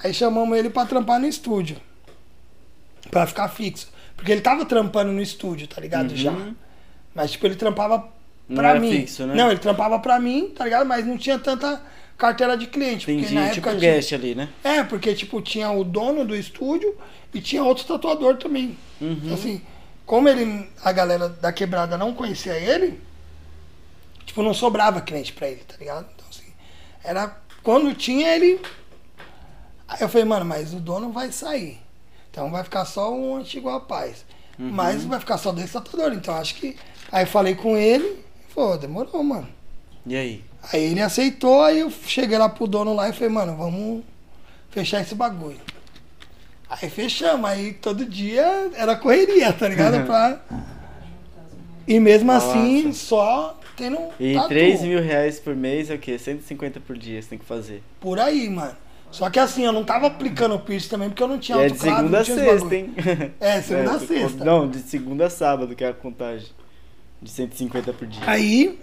Aí 0.03 0.13
chamamos 0.13 0.57
ele 0.57 0.69
pra 0.69 0.85
trampar 0.85 1.19
no 1.19 1.27
estúdio. 1.27 1.77
Pra 3.09 3.27
ficar 3.27 3.49
fixo. 3.49 3.89
Porque 4.15 4.31
ele 4.31 4.41
tava 4.41 4.65
trampando 4.65 5.11
no 5.11 5.21
estúdio, 5.21 5.67
tá 5.67 5.81
ligado? 5.81 6.15
Já. 6.15 6.33
Mas, 7.13 7.31
tipo, 7.31 7.45
ele 7.47 7.55
trampava 7.55 8.07
Não 8.47 8.55
pra 8.55 8.69
era 8.69 8.79
mim. 8.79 8.91
fixo, 8.91 9.25
né? 9.25 9.35
Não, 9.35 9.49
ele 9.49 9.59
trampava 9.59 9.99
pra 9.99 10.19
mim, 10.19 10.53
tá 10.55 10.63
ligado? 10.63 10.85
Mas 10.85 11.05
não 11.05 11.17
tinha 11.17 11.37
tanta 11.39 11.81
carteira 12.17 12.55
de 12.55 12.67
cliente. 12.67 13.05
Porque 13.05 13.19
Entendi. 13.19 13.33
na 13.35 13.49
Tipo 13.49 13.67
época 13.69 13.79
guest 13.81 14.13
ali, 14.13 14.35
né? 14.35 14.47
é, 14.63 14.83
porque, 14.83 15.13
tipo, 15.15 15.41
tinha 15.41 15.69
o 15.71 15.83
dono 15.83 16.23
do 16.23 16.35
estúdio 16.35 16.95
e 17.33 17.41
tinha 17.41 17.63
outro 17.63 17.83
tatuador 17.83 18.37
também. 18.37 18.77
Uhum. 19.01 19.19
Então, 19.23 19.33
assim, 19.33 19.61
como 20.05 20.29
ele, 20.29 20.69
a 20.83 20.91
galera 20.91 21.27
da 21.29 21.51
quebrada 21.51 21.97
não 21.97 22.13
conhecia 22.13 22.53
ele, 22.53 22.99
tipo, 24.25 24.41
não 24.43 24.53
sobrava 24.53 25.01
cliente 25.01 25.33
pra 25.33 25.47
ele, 25.49 25.61
tá 25.67 25.75
ligado? 25.79 26.07
Então, 26.15 26.25
assim, 26.29 26.51
era. 27.03 27.35
Quando 27.63 27.93
tinha 27.93 28.35
ele. 28.35 28.59
Aí 29.87 30.01
eu 30.01 30.09
falei, 30.09 30.25
mano, 30.25 30.45
mas 30.45 30.73
o 30.73 30.79
dono 30.79 31.11
vai 31.11 31.31
sair. 31.31 31.79
Então 32.29 32.49
vai 32.49 32.63
ficar 32.63 32.85
só 32.85 33.13
um 33.13 33.35
antigo 33.35 33.69
rapaz. 33.69 34.25
Uhum. 34.57 34.69
Mas 34.71 35.03
vai 35.03 35.19
ficar 35.19 35.37
só 35.37 35.51
dois 35.51 35.71
tatuadores. 35.71 36.17
Então 36.17 36.35
acho 36.35 36.55
que. 36.55 36.77
Aí 37.11 37.23
eu 37.23 37.27
falei 37.27 37.55
com 37.55 37.75
ele, 37.75 38.23
falou, 38.49 38.77
demorou, 38.77 39.23
mano. 39.23 39.49
E 40.05 40.15
aí? 40.15 40.43
Aí 40.71 40.83
ele 40.83 41.01
aceitou, 41.01 41.63
aí 41.63 41.79
eu 41.79 41.91
cheguei 41.91 42.37
lá 42.37 42.47
pro 42.47 42.67
dono 42.67 42.93
lá 42.93 43.09
e 43.09 43.13
falei, 43.13 43.29
mano, 43.29 43.57
vamos 43.57 44.03
fechar 44.69 45.01
esse 45.01 45.15
bagulho. 45.15 45.59
Aí 46.69 46.89
fechamos, 46.89 47.49
aí 47.49 47.73
todo 47.73 48.05
dia 48.05 48.71
era 48.75 48.95
correria, 48.95 49.51
tá 49.51 49.67
ligado? 49.67 50.05
Pra... 50.05 50.39
E 51.87 51.99
mesmo 51.99 52.31
assim, 52.31 52.83
Nossa. 52.83 53.55
Só 53.71 53.75
tendo 53.75 53.97
E 54.19 54.33
tatu. 54.33 54.49
3 54.49 54.81
mil 54.81 55.01
reais 55.01 55.39
por 55.39 55.55
mês 55.55 55.89
é 55.89 55.95
o 55.95 55.99
quê? 55.99 56.17
150 56.17 56.79
por 56.79 56.97
dia 56.97 57.21
você 57.21 57.29
tem 57.29 57.39
que 57.39 57.45
fazer. 57.45 57.81
Por 57.99 58.19
aí, 58.19 58.49
mano. 58.49 58.75
Só 59.11 59.29
que 59.29 59.39
assim, 59.39 59.65
eu 59.65 59.73
não 59.73 59.83
tava 59.83 60.07
aplicando 60.07 60.55
o 60.55 60.59
piercing 60.59 60.89
também, 60.89 61.09
porque 61.09 61.21
eu 61.21 61.27
não 61.27 61.37
tinha 61.37 61.57
E 61.57 61.61
é 61.63 61.67
de 61.67 61.73
autoclave, 61.73 61.97
segunda 61.97 62.17
não 62.17 62.21
a 62.21 62.59
sexta, 62.59 62.75
hein? 62.75 62.93
É, 63.39 63.61
segunda 63.61 63.91
a 63.91 63.95
É, 63.95 63.99
sexta. 63.99 64.45
Não, 64.45 64.69
de 64.69 64.79
segunda 64.79 65.25
a 65.25 65.29
sábado 65.29 65.75
que 65.75 65.83
é 65.83 65.89
a 65.89 65.93
contagem. 65.93 66.47
De 67.21 67.29
150 67.29 67.93
por 67.93 68.07
dia. 68.07 68.23
Aí 68.25 68.79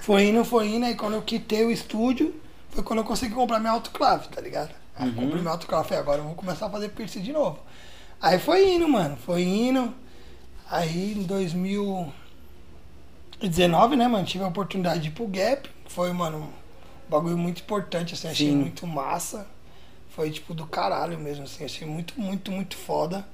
foi 0.00 0.24
indo, 0.24 0.42
foi 0.44 0.68
indo, 0.68 0.86
aí 0.86 0.94
quando 0.94 1.14
eu 1.14 1.22
quitei 1.22 1.64
o 1.64 1.70
estúdio, 1.70 2.34
foi 2.70 2.82
quando 2.82 3.00
eu 3.00 3.04
consegui 3.04 3.34
comprar 3.34 3.60
minha 3.60 3.72
autoclave, 3.72 4.28
tá 4.28 4.40
ligado? 4.40 4.70
Aí 4.96 5.08
eu 5.08 5.14
comprei 5.14 5.40
minha 5.40 5.52
autoclave, 5.52 5.86
falei, 5.86 6.02
agora 6.02 6.18
eu 6.20 6.24
vou 6.24 6.34
começar 6.34 6.66
a 6.66 6.70
fazer 6.70 6.88
piercing 6.88 7.20
de 7.20 7.32
novo. 7.32 7.58
Aí 8.20 8.38
foi 8.38 8.72
indo, 8.72 8.88
mano, 8.88 9.16
foi 9.16 9.42
indo. 9.42 9.92
Aí 10.70 11.12
em 11.12 11.22
2019, 13.40 13.96
né, 13.96 14.08
mano, 14.08 14.24
tive 14.24 14.44
a 14.44 14.48
oportunidade 14.48 15.00
de 15.00 15.08
ir 15.08 15.10
pro 15.12 15.26
Gap, 15.26 15.68
foi, 15.86 16.12
mano, 16.12 16.38
um 17.06 17.10
bagulho 17.10 17.38
muito 17.38 17.62
importante, 17.62 18.14
assim, 18.14 18.28
achei 18.28 18.48
Sim. 18.48 18.56
muito 18.56 18.86
massa. 18.86 19.46
Foi 20.10 20.30
tipo 20.30 20.52
do 20.52 20.66
caralho 20.66 21.18
mesmo, 21.18 21.44
assim, 21.44 21.64
achei 21.64 21.86
muito, 21.86 22.20
muito, 22.20 22.50
muito 22.50 22.76
foda. 22.76 23.24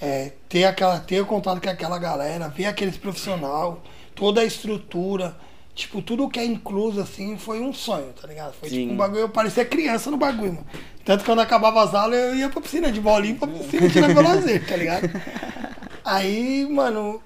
É, 0.00 0.32
ter 0.48 0.64
aquela 0.64 0.98
ter 0.98 1.20
o 1.20 1.26
contato 1.26 1.60
com 1.60 1.68
aquela 1.68 1.98
galera, 1.98 2.48
ver 2.48 2.66
aqueles 2.66 2.96
profissional, 2.96 3.82
toda 4.14 4.40
a 4.40 4.44
estrutura, 4.44 5.36
tipo, 5.74 6.00
tudo 6.02 6.28
que 6.28 6.38
é 6.40 6.44
incluso 6.44 7.00
assim, 7.00 7.36
foi 7.36 7.60
um 7.60 7.72
sonho, 7.72 8.12
tá 8.18 8.26
ligado? 8.26 8.54
Foi 8.54 8.68
Sim. 8.68 8.80
tipo 8.80 8.92
um 8.94 8.96
bagulho, 8.96 9.20
eu 9.20 9.28
parecia 9.28 9.64
criança 9.64 10.10
no 10.10 10.16
bagulho, 10.16 10.54
mano. 10.54 10.66
Tanto 11.04 11.20
que 11.20 11.26
quando 11.26 11.40
acabava 11.40 11.82
as 11.82 11.94
aulas, 11.94 12.18
eu 12.18 12.34
ia 12.34 12.48
pra 12.48 12.60
piscina 12.60 12.90
de 12.90 13.00
bolinha 13.00 13.36
pra 13.36 13.46
piscina 13.48 13.88
tirar 13.88 14.08
meu 14.08 14.22
lazer, 14.22 14.66
tá 14.66 14.76
ligado? 14.76 15.08
Aí, 16.08 16.64
mano, 16.70 17.20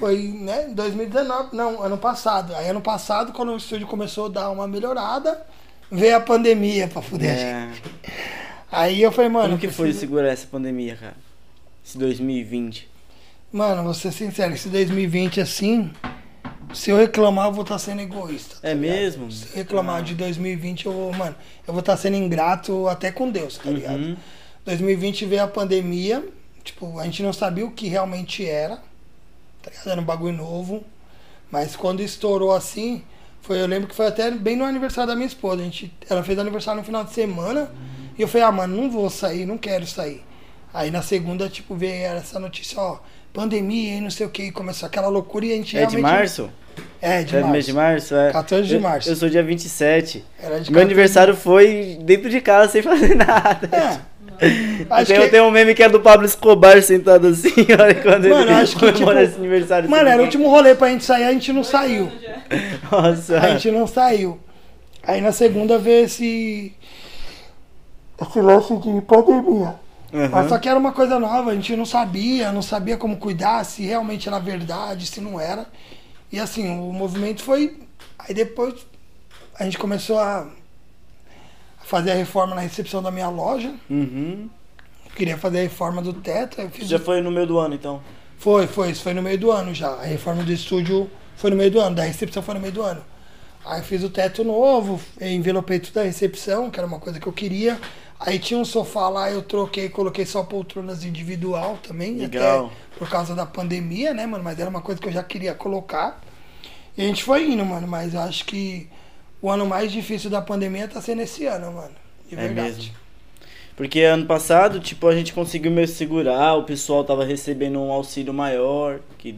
foi, 0.00 0.22
né, 0.22 0.66
2019, 0.74 1.54
não, 1.56 1.80
ano 1.80 1.96
passado. 1.96 2.52
Aí 2.56 2.68
ano 2.68 2.80
passado, 2.80 3.32
quando 3.32 3.52
o 3.52 3.56
estúdio 3.56 3.86
começou 3.86 4.26
a 4.26 4.28
dar 4.28 4.50
uma 4.50 4.66
melhorada, 4.66 5.40
veio 5.90 6.16
a 6.16 6.20
pandemia 6.20 6.88
pra 6.88 7.00
fuder 7.00 7.30
a 7.32 7.36
gente. 7.36 7.82
É. 8.02 8.10
Aí 8.72 9.00
eu 9.00 9.12
falei, 9.12 9.30
mano. 9.30 9.50
Como 9.50 9.60
que 9.60 9.68
foi 9.68 9.84
preciso- 9.86 10.00
segurar 10.00 10.28
essa 10.28 10.48
pandemia, 10.48 10.96
cara? 10.96 11.14
Esse 11.86 11.96
2020. 11.96 12.88
Mano, 13.52 13.84
vou 13.84 13.94
ser 13.94 14.10
sincero, 14.10 14.52
esse 14.52 14.68
2020 14.68 15.40
assim, 15.40 15.92
se 16.72 16.90
eu 16.90 16.96
reclamar, 16.96 17.46
eu 17.46 17.52
vou 17.52 17.62
estar 17.62 17.78
sendo 17.78 18.02
egoísta. 18.02 18.56
tá 18.60 18.68
É 18.68 18.74
ligado? 18.74 18.96
mesmo? 18.96 19.30
Se 19.30 19.46
eu 19.52 19.56
reclamar 19.58 20.02
de 20.02 20.16
2020, 20.16 20.86
eu 20.86 20.92
vou, 20.92 21.12
mano, 21.12 21.36
eu 21.68 21.72
vou 21.72 21.78
estar 21.78 21.96
sendo 21.96 22.16
ingrato 22.16 22.88
até 22.88 23.12
com 23.12 23.30
Deus, 23.30 23.58
tá 23.58 23.70
ligado? 23.70 23.94
Uhum. 24.00 24.16
2020 24.64 25.24
veio 25.24 25.44
a 25.44 25.46
pandemia, 25.46 26.24
tipo, 26.64 26.98
a 26.98 27.04
gente 27.04 27.22
não 27.22 27.32
sabia 27.32 27.64
o 27.64 27.70
que 27.70 27.86
realmente 27.88 28.44
era, 28.48 28.76
tá 29.62 29.70
ligado? 29.70 29.88
Era 29.90 30.00
um 30.00 30.04
bagulho 30.04 30.36
novo. 30.36 30.82
Mas 31.50 31.76
quando 31.76 32.00
estourou 32.00 32.52
assim, 32.52 33.02
foi, 33.42 33.60
eu 33.60 33.66
lembro 33.66 33.88
que 33.88 33.94
foi 33.94 34.06
até 34.06 34.30
bem 34.30 34.56
no 34.56 34.64
aniversário 34.64 35.08
da 35.08 35.14
minha 35.14 35.26
esposa. 35.28 35.60
A 35.60 35.64
gente, 35.64 35.92
ela 36.08 36.22
fez 36.24 36.38
aniversário 36.38 36.80
no 36.80 36.86
final 36.86 37.04
de 37.04 37.12
semana. 37.12 37.70
E 38.18 38.22
eu 38.22 38.26
falei, 38.28 38.46
ah, 38.46 38.52
mano, 38.52 38.76
não 38.76 38.90
vou 38.90 39.08
sair, 39.10 39.44
não 39.46 39.58
quero 39.58 39.86
sair. 39.86 40.22
Aí 40.72 40.90
na 40.90 41.02
segunda, 41.02 41.48
tipo, 41.48 41.74
veio 41.76 42.04
essa 42.06 42.38
notícia, 42.40 42.80
ó, 42.80 42.98
pandemia 43.32 43.96
e 43.96 44.00
não 44.00 44.10
sei 44.10 44.26
o 44.26 44.30
que, 44.30 44.50
começou 44.50 44.86
aquela 44.86 45.08
loucura 45.08 45.46
e 45.46 45.52
a 45.52 45.56
gente 45.56 45.76
É 45.76 45.86
de 45.86 45.96
realmente. 45.96 46.12
março? 46.18 46.50
É, 47.00 47.22
de 47.22 47.36
é 47.36 47.38
março. 47.40 47.52
mês 47.52 47.66
de 47.66 47.72
março? 47.72 48.14
É. 48.16 48.32
14 48.32 48.66
de 48.68 48.74
Eu- 48.74 48.80
março. 48.80 49.08
Eu, 49.08 49.14
sou 49.14 49.28
dia 49.28 49.42
27. 49.42 50.24
Era 50.38 50.60
de 50.60 50.72
Meu 50.72 50.80
14 50.80 50.82
aniversário 50.82 51.36
foi 51.36 51.98
dentro 52.02 52.28
de 52.28 52.40
casa, 52.40 52.72
sem 52.72 52.82
fazer 52.82 53.14
nada. 53.14 53.68
É. 53.76 54.00
Acho 54.90 55.12
tem, 55.12 55.20
que, 55.20 55.28
tem 55.28 55.40
um 55.40 55.50
meme 55.50 55.74
que 55.74 55.82
é 55.82 55.88
do 55.88 56.00
Pablo 56.00 56.26
Escobar 56.26 56.82
sentado 56.82 57.28
assim, 57.28 57.50
olha 57.78 57.94
quando 57.94 58.28
Mano, 58.28 58.42
ele 58.42 58.52
acho 58.52 58.76
que, 58.76 58.92
tipo, 58.92 59.12
esse 59.12 59.36
aniversário. 59.36 59.90
mano, 59.90 60.08
era 60.08 60.20
o 60.20 60.24
último 60.24 60.48
rolê 60.48 60.74
pra 60.74 60.88
gente 60.88 61.04
sair, 61.04 61.24
a 61.24 61.32
gente 61.32 61.52
não 61.52 61.64
saiu. 61.64 62.10
Nossa. 62.90 63.38
A 63.38 63.50
gente 63.50 63.70
não 63.70 63.86
saiu. 63.86 64.38
Aí 65.02 65.20
na 65.20 65.32
segunda 65.32 65.78
veio 65.78 66.04
esse. 66.04 66.74
Esse 68.20 68.40
lance 68.40 68.76
de 68.76 69.00
pandemia. 69.02 69.74
Uhum. 70.12 70.28
Mas 70.30 70.48
só 70.48 70.58
que 70.58 70.68
era 70.68 70.78
uma 70.78 70.92
coisa 70.92 71.18
nova, 71.18 71.50
a 71.50 71.54
gente 71.54 71.74
não 71.74 71.84
sabia, 71.84 72.52
não 72.52 72.62
sabia 72.62 72.96
como 72.96 73.16
cuidar, 73.16 73.64
se 73.64 73.82
realmente 73.84 74.28
era 74.28 74.38
verdade, 74.38 75.06
se 75.06 75.20
não 75.20 75.40
era. 75.40 75.66
E 76.30 76.38
assim, 76.38 76.68
o 76.68 76.92
movimento 76.92 77.42
foi. 77.42 77.76
Aí 78.18 78.32
depois 78.32 78.74
a 79.58 79.64
gente 79.64 79.76
começou 79.76 80.18
a 80.18 80.46
fazer 81.84 82.12
a 82.12 82.14
reforma 82.14 82.54
na 82.54 82.60
recepção 82.60 83.02
da 83.02 83.10
minha 83.10 83.28
loja. 83.28 83.72
Uhum. 83.88 84.48
Queria 85.14 85.38
fazer 85.38 85.60
a 85.60 85.62
reforma 85.62 86.02
do 86.02 86.12
teto. 86.12 86.56
Já 86.80 86.98
foi 86.98 87.20
no 87.20 87.30
meio 87.30 87.46
do 87.46 87.58
ano, 87.58 87.74
então. 87.74 88.02
foi, 88.38 88.66
foi, 88.66 88.90
isso 88.90 89.02
foi 89.02 89.14
no 89.14 89.22
meio 89.22 89.38
do 89.38 89.50
ano 89.50 89.72
já. 89.72 89.90
A 89.90 90.04
reforma 90.04 90.42
do 90.42 90.52
estúdio 90.52 91.08
foi 91.36 91.50
no 91.50 91.56
meio 91.56 91.70
do 91.70 91.80
ano, 91.80 91.94
da 91.94 92.02
recepção 92.02 92.42
foi 92.42 92.54
no 92.54 92.60
meio 92.60 92.72
do 92.72 92.82
ano. 92.82 93.02
Aí 93.64 93.80
fiz 93.82 94.02
o 94.02 94.10
teto 94.10 94.44
novo, 94.44 95.00
envelopei 95.20 95.78
tudo 95.78 95.94
da 95.94 96.02
recepção, 96.02 96.70
que 96.70 96.78
era 96.78 96.86
uma 96.86 96.98
coisa 96.98 97.18
que 97.18 97.26
eu 97.26 97.32
queria. 97.32 97.80
Aí 98.20 98.38
tinha 98.38 98.58
um 98.58 98.64
sofá 98.64 99.08
lá, 99.08 99.30
eu 99.30 99.42
troquei, 99.42 99.88
coloquei 99.88 100.26
só 100.26 100.42
poltronas 100.42 101.04
individual 101.04 101.78
também, 101.82 102.16
Legal. 102.16 102.66
até 102.66 102.74
por 102.98 103.08
causa 103.08 103.34
da 103.34 103.46
pandemia, 103.46 104.12
né, 104.12 104.26
mano? 104.26 104.44
Mas 104.44 104.58
era 104.58 104.68
uma 104.68 104.82
coisa 104.82 105.00
que 105.00 105.08
eu 105.08 105.12
já 105.12 105.22
queria 105.22 105.54
colocar. 105.54 106.20
E 106.96 107.02
a 107.02 107.06
gente 107.06 107.24
foi 107.24 107.50
indo, 107.50 107.64
mano, 107.64 107.88
mas 107.88 108.14
eu 108.14 108.20
acho 108.20 108.44
que 108.44 108.88
o 109.44 109.50
ano 109.50 109.66
mais 109.66 109.92
difícil 109.92 110.30
da 110.30 110.40
pandemia 110.40 110.88
tá 110.88 111.02
sendo 111.02 111.20
esse 111.20 111.44
ano, 111.44 111.70
mano. 111.70 111.90
De 112.26 112.34
É 112.34 112.38
verdade. 112.38 112.76
mesmo. 112.76 112.94
Porque 113.76 114.00
ano 114.00 114.24
passado, 114.24 114.80
tipo, 114.80 115.06
a 115.06 115.14
gente 115.14 115.34
conseguiu 115.34 115.70
meio 115.70 115.86
segurar, 115.86 116.54
o 116.54 116.62
pessoal 116.62 117.04
tava 117.04 117.26
recebendo 117.26 117.78
um 117.78 117.92
auxílio 117.92 118.32
maior, 118.32 119.00
que 119.18 119.32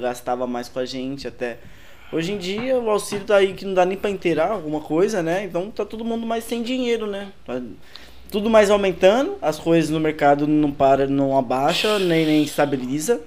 gastava 0.00 0.44
mais 0.44 0.68
com 0.68 0.80
a 0.80 0.84
gente 0.84 1.28
até. 1.28 1.58
Hoje 2.12 2.32
em 2.32 2.38
dia 2.38 2.76
o 2.76 2.90
auxílio 2.90 3.24
tá 3.24 3.36
aí 3.36 3.52
que 3.52 3.64
não 3.64 3.74
dá 3.74 3.84
nem 3.84 3.96
pra 3.96 4.10
inteirar 4.10 4.50
alguma 4.50 4.80
coisa, 4.80 5.22
né? 5.22 5.44
Então 5.44 5.70
tá 5.70 5.84
todo 5.84 6.04
mundo 6.04 6.26
mais 6.26 6.42
sem 6.42 6.60
dinheiro, 6.60 7.06
né? 7.06 7.28
Tá 7.46 7.62
Tudo 8.32 8.50
mais 8.50 8.70
aumentando, 8.70 9.36
as 9.40 9.60
coisas 9.60 9.88
no 9.88 10.00
mercado 10.00 10.48
não 10.48 10.72
para, 10.72 11.06
não 11.06 11.38
abaixa, 11.38 12.00
nem, 12.00 12.26
nem 12.26 12.42
estabiliza, 12.42 13.20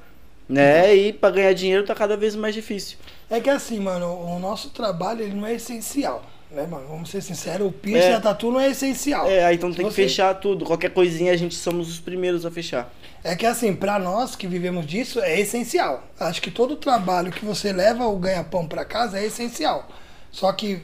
né? 0.49 0.93
E 0.93 1.13
pra 1.13 1.29
ganhar 1.29 1.53
dinheiro 1.53 1.85
tá 1.85 1.95
cada 1.95 2.17
vez 2.17 2.35
mais 2.35 2.53
difícil. 2.53 2.97
É 3.29 3.39
que 3.41 3.49
assim, 3.49 3.79
mano, 3.79 4.07
o 4.07 4.39
nosso 4.39 4.69
trabalho 4.69 5.21
ele 5.21 5.35
não 5.35 5.45
é 5.45 5.53
essencial, 5.53 6.23
né, 6.49 6.65
mano? 6.65 6.87
Vamos 6.87 7.09
ser 7.09 7.21
sinceros, 7.21 7.67
o 7.67 7.71
piercing 7.71 8.07
É. 8.07 8.11
e 8.11 8.15
a 8.15 8.21
tatu 8.21 8.51
não 8.51 8.59
é 8.59 8.69
essencial. 8.69 9.27
É, 9.27 9.53
então 9.53 9.71
tem 9.73 9.85
que 9.85 9.91
Você- 9.91 10.03
fechar 10.03 10.33
tudo. 10.35 10.63
Qualquer 10.65 10.91
coisinha 10.91 11.33
a 11.33 11.35
gente 11.37 11.55
somos 11.55 11.89
os 11.89 11.99
primeiros 11.99 12.45
a 12.45 12.51
fechar. 12.51 12.93
É 13.23 13.35
que 13.35 13.45
assim, 13.45 13.75
pra 13.75 13.99
nós 13.99 14.35
que 14.35 14.47
vivemos 14.47 14.85
disso, 14.85 15.19
é 15.19 15.39
essencial. 15.39 16.03
Acho 16.19 16.41
que 16.41 16.49
todo 16.49 16.77
trabalho 16.77 17.31
que 17.31 17.43
você 17.43 17.73
leva 17.73 18.05
o 18.07 18.15
ganha-pão 18.17 18.65
pra 18.65 18.85
casa 18.85 19.19
é 19.19 19.25
essencial. 19.25 19.89
Só 20.31 20.53
que, 20.53 20.81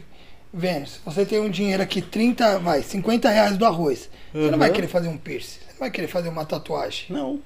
vendo, 0.53 0.87
se 0.87 0.99
você 1.05 1.25
tem 1.25 1.39
um 1.39 1.49
dinheiro 1.49 1.81
aqui, 1.81 2.01
30, 2.01 2.59
vai, 2.59 2.81
50 2.83 3.29
reais 3.29 3.55
do 3.55 3.65
arroz, 3.65 4.09
você 4.33 4.51
não 4.51 4.57
vai 4.59 4.67
Uhum. 4.69 4.75
querer 4.75 4.87
fazer 4.87 5.07
um 5.07 5.17
piercing, 5.17 5.59
você 5.61 5.71
não 5.71 5.79
vai 5.79 5.91
querer 5.91 6.07
fazer 6.07 6.27
uma 6.27 6.43
tatuagem. 6.45 7.05
Não. 7.09 7.39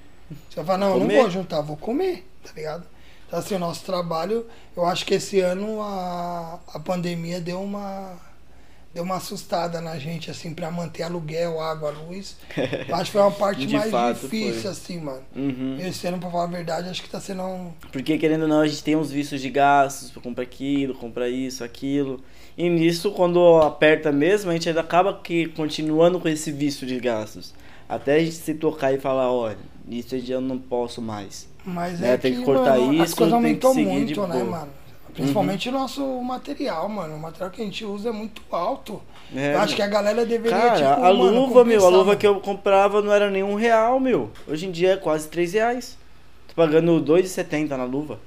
Você 0.49 0.55
vai 0.55 0.65
falar, 0.65 0.77
não, 0.79 0.87
eu 0.93 0.99
Comer. 1.01 1.13
não 1.15 1.21
vou 1.21 1.29
juntar, 1.31 1.61
vou 1.61 1.77
comer, 1.77 2.25
tá 2.43 2.49
ligado? 2.55 2.83
Então 3.27 3.39
assim, 3.39 3.55
o 3.55 3.59
nosso 3.59 3.83
trabalho, 3.83 4.45
eu 4.75 4.85
acho 4.85 5.05
que 5.05 5.13
esse 5.13 5.39
ano 5.39 5.81
a, 5.81 6.59
a 6.73 6.79
pandemia 6.79 7.41
deu 7.41 7.61
uma 7.61 8.15
deu 8.97 9.03
uma 9.03 9.17
assustada 9.17 9.79
na 9.79 9.99
gente, 9.99 10.31
assim, 10.31 10.55
pra 10.55 10.71
manter 10.71 11.03
aluguel, 11.03 11.61
água, 11.61 11.91
luz. 11.91 12.35
Acho 12.91 13.05
que 13.05 13.11
foi 13.11 13.21
uma 13.21 13.31
parte 13.31 13.67
mais 13.67 13.91
fato, 13.91 14.21
difícil, 14.21 14.61
foi. 14.61 14.71
assim, 14.71 14.99
mano. 14.99 15.21
Uhum. 15.35 15.77
Esse 15.79 16.07
ano, 16.07 16.17
pra 16.17 16.31
falar 16.31 16.45
a 16.45 16.47
verdade, 16.47 16.89
acho 16.89 17.03
que 17.03 17.09
tá 17.09 17.19
sendo 17.19 17.43
um. 17.43 17.71
Porque 17.91 18.17
querendo 18.17 18.43
ou 18.43 18.47
não, 18.47 18.61
a 18.61 18.67
gente 18.67 18.83
tem 18.83 18.95
uns 18.95 19.11
vícios 19.11 19.39
de 19.39 19.51
gastos, 19.51 20.09
pra 20.09 20.19
comprar 20.19 20.41
aquilo, 20.41 20.95
comprar 20.95 21.29
isso, 21.29 21.63
aquilo. 21.63 22.19
E 22.57 22.67
nisso, 22.69 23.11
quando 23.11 23.57
aperta 23.57 24.11
mesmo, 24.11 24.49
a 24.49 24.53
gente 24.53 24.67
ainda 24.67 24.81
acaba 24.81 25.13
que 25.13 25.45
continuando 25.49 26.19
com 26.19 26.27
esse 26.27 26.51
vício 26.51 26.87
de 26.87 26.99
gastos. 26.99 27.53
Até 27.87 28.15
a 28.15 28.19
gente 28.19 28.33
se 28.33 28.55
tocar 28.55 28.91
e 28.91 28.99
falar, 28.99 29.31
olha, 29.31 29.59
isso 29.87 30.15
eu 30.15 30.41
não 30.41 30.57
posso 30.57 31.03
mais. 31.03 31.47
Mas 31.67 32.01
É, 32.01 32.13
é, 32.13 32.17
tem 32.17 32.31
que, 32.33 32.39
que 32.39 32.45
cortar 32.45 32.77
mano, 32.79 33.01
as 33.01 33.09
isso, 33.09 33.15
coisas 33.17 33.41
tem 33.41 33.57
que 33.57 33.65
aumentou 33.65 33.73
seguir 33.73 34.05
de 34.05 34.15
muito, 34.15 34.21
né, 34.21 34.27
boa. 34.27 34.43
Uhum. 34.43 34.49
mano? 34.51 34.71
Principalmente 35.13 35.69
o 35.69 35.71
nosso 35.71 36.21
material, 36.23 36.87
mano. 36.87 37.15
O 37.15 37.19
material 37.19 37.49
que 37.49 37.61
a 37.61 37.65
gente 37.65 37.83
usa 37.83 38.09
é 38.09 38.11
muito 38.11 38.41
alto. 38.51 39.01
É, 39.35 39.55
eu 39.55 39.59
acho 39.59 39.75
que 39.75 39.81
a 39.81 39.87
galera 39.87 40.25
deveria, 40.25 40.57
Cara, 40.57 40.75
tipo, 40.75 41.05
a 41.05 41.13
mano, 41.13 41.31
luva, 41.31 41.65
meu, 41.65 41.85
a 41.85 41.89
luva 41.89 42.05
mano. 42.05 42.17
que 42.19 42.27
eu 42.27 42.39
comprava 42.39 43.01
não 43.01 43.11
era 43.11 43.29
nem 43.29 43.43
um 43.43 43.55
real, 43.55 43.99
meu. 43.99 44.31
Hoje 44.47 44.67
em 44.67 44.71
dia 44.71 44.93
é 44.93 44.97
quase 44.97 45.27
3 45.27 45.53
reais. 45.53 45.97
Tô 46.47 46.53
pagando 46.55 46.95
R$ 46.97 47.01
2,70 47.03 47.75
na 47.75 47.83
luva. 47.83 48.19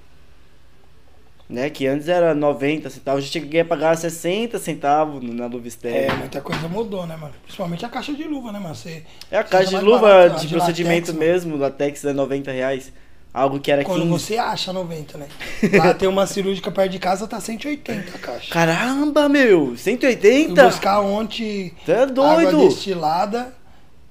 Né? 1.48 1.68
Que 1.70 1.86
antes 1.86 2.08
era 2.08 2.34
90 2.34 2.88
centavos, 2.90 3.24
eu 3.24 3.30
cheguei 3.30 3.60
a 3.60 3.64
pagar 3.64 3.96
60 3.96 4.58
centavos 4.58 5.22
na 5.22 5.46
luva 5.46 5.66
É, 5.66 5.68
estéreo. 5.68 6.16
muita 6.16 6.40
coisa 6.40 6.68
mudou, 6.68 7.06
né, 7.06 7.16
mano? 7.16 7.34
Principalmente 7.42 7.84
a 7.84 7.88
caixa 7.88 8.14
de 8.14 8.22
luva, 8.24 8.52
né, 8.52 8.60
mano? 8.60 8.74
Você, 8.74 9.04
É 9.30 9.38
a 9.38 9.44
caixa 9.44 9.76
de 9.76 9.80
luva 9.80 10.00
barato, 10.00 10.40
de 10.40 10.46
de 10.46 10.48
procedimento 10.48 11.12
latex, 11.12 11.12
mesmo, 11.12 11.56
latex 11.56 12.04
é 12.04 12.12
90 12.12 12.52
reais. 12.52 12.92
Algo 13.32 13.60
que 13.60 13.70
era 13.70 13.84
Quando 13.84 14.02
15. 14.02 14.10
você 14.10 14.38
acha 14.38 14.72
90, 14.72 15.16
né? 15.18 15.28
Lá 15.74 15.94
tem 15.94 16.08
uma 16.08 16.26
cirúrgica 16.26 16.70
perto 16.70 16.90
de 16.90 16.98
casa, 16.98 17.28
tá 17.28 17.40
180 17.40 18.16
a 18.16 18.18
caixa. 18.18 18.52
Caramba, 18.52 19.28
meu! 19.28 19.68
Fui 19.68 19.76
180? 19.78 20.64
buscar 20.64 21.00
ontem 21.00 21.72
Você 21.84 21.92
é 21.92 22.02
água 22.02 22.12
doido! 22.12 22.68
destilada, 22.68 23.54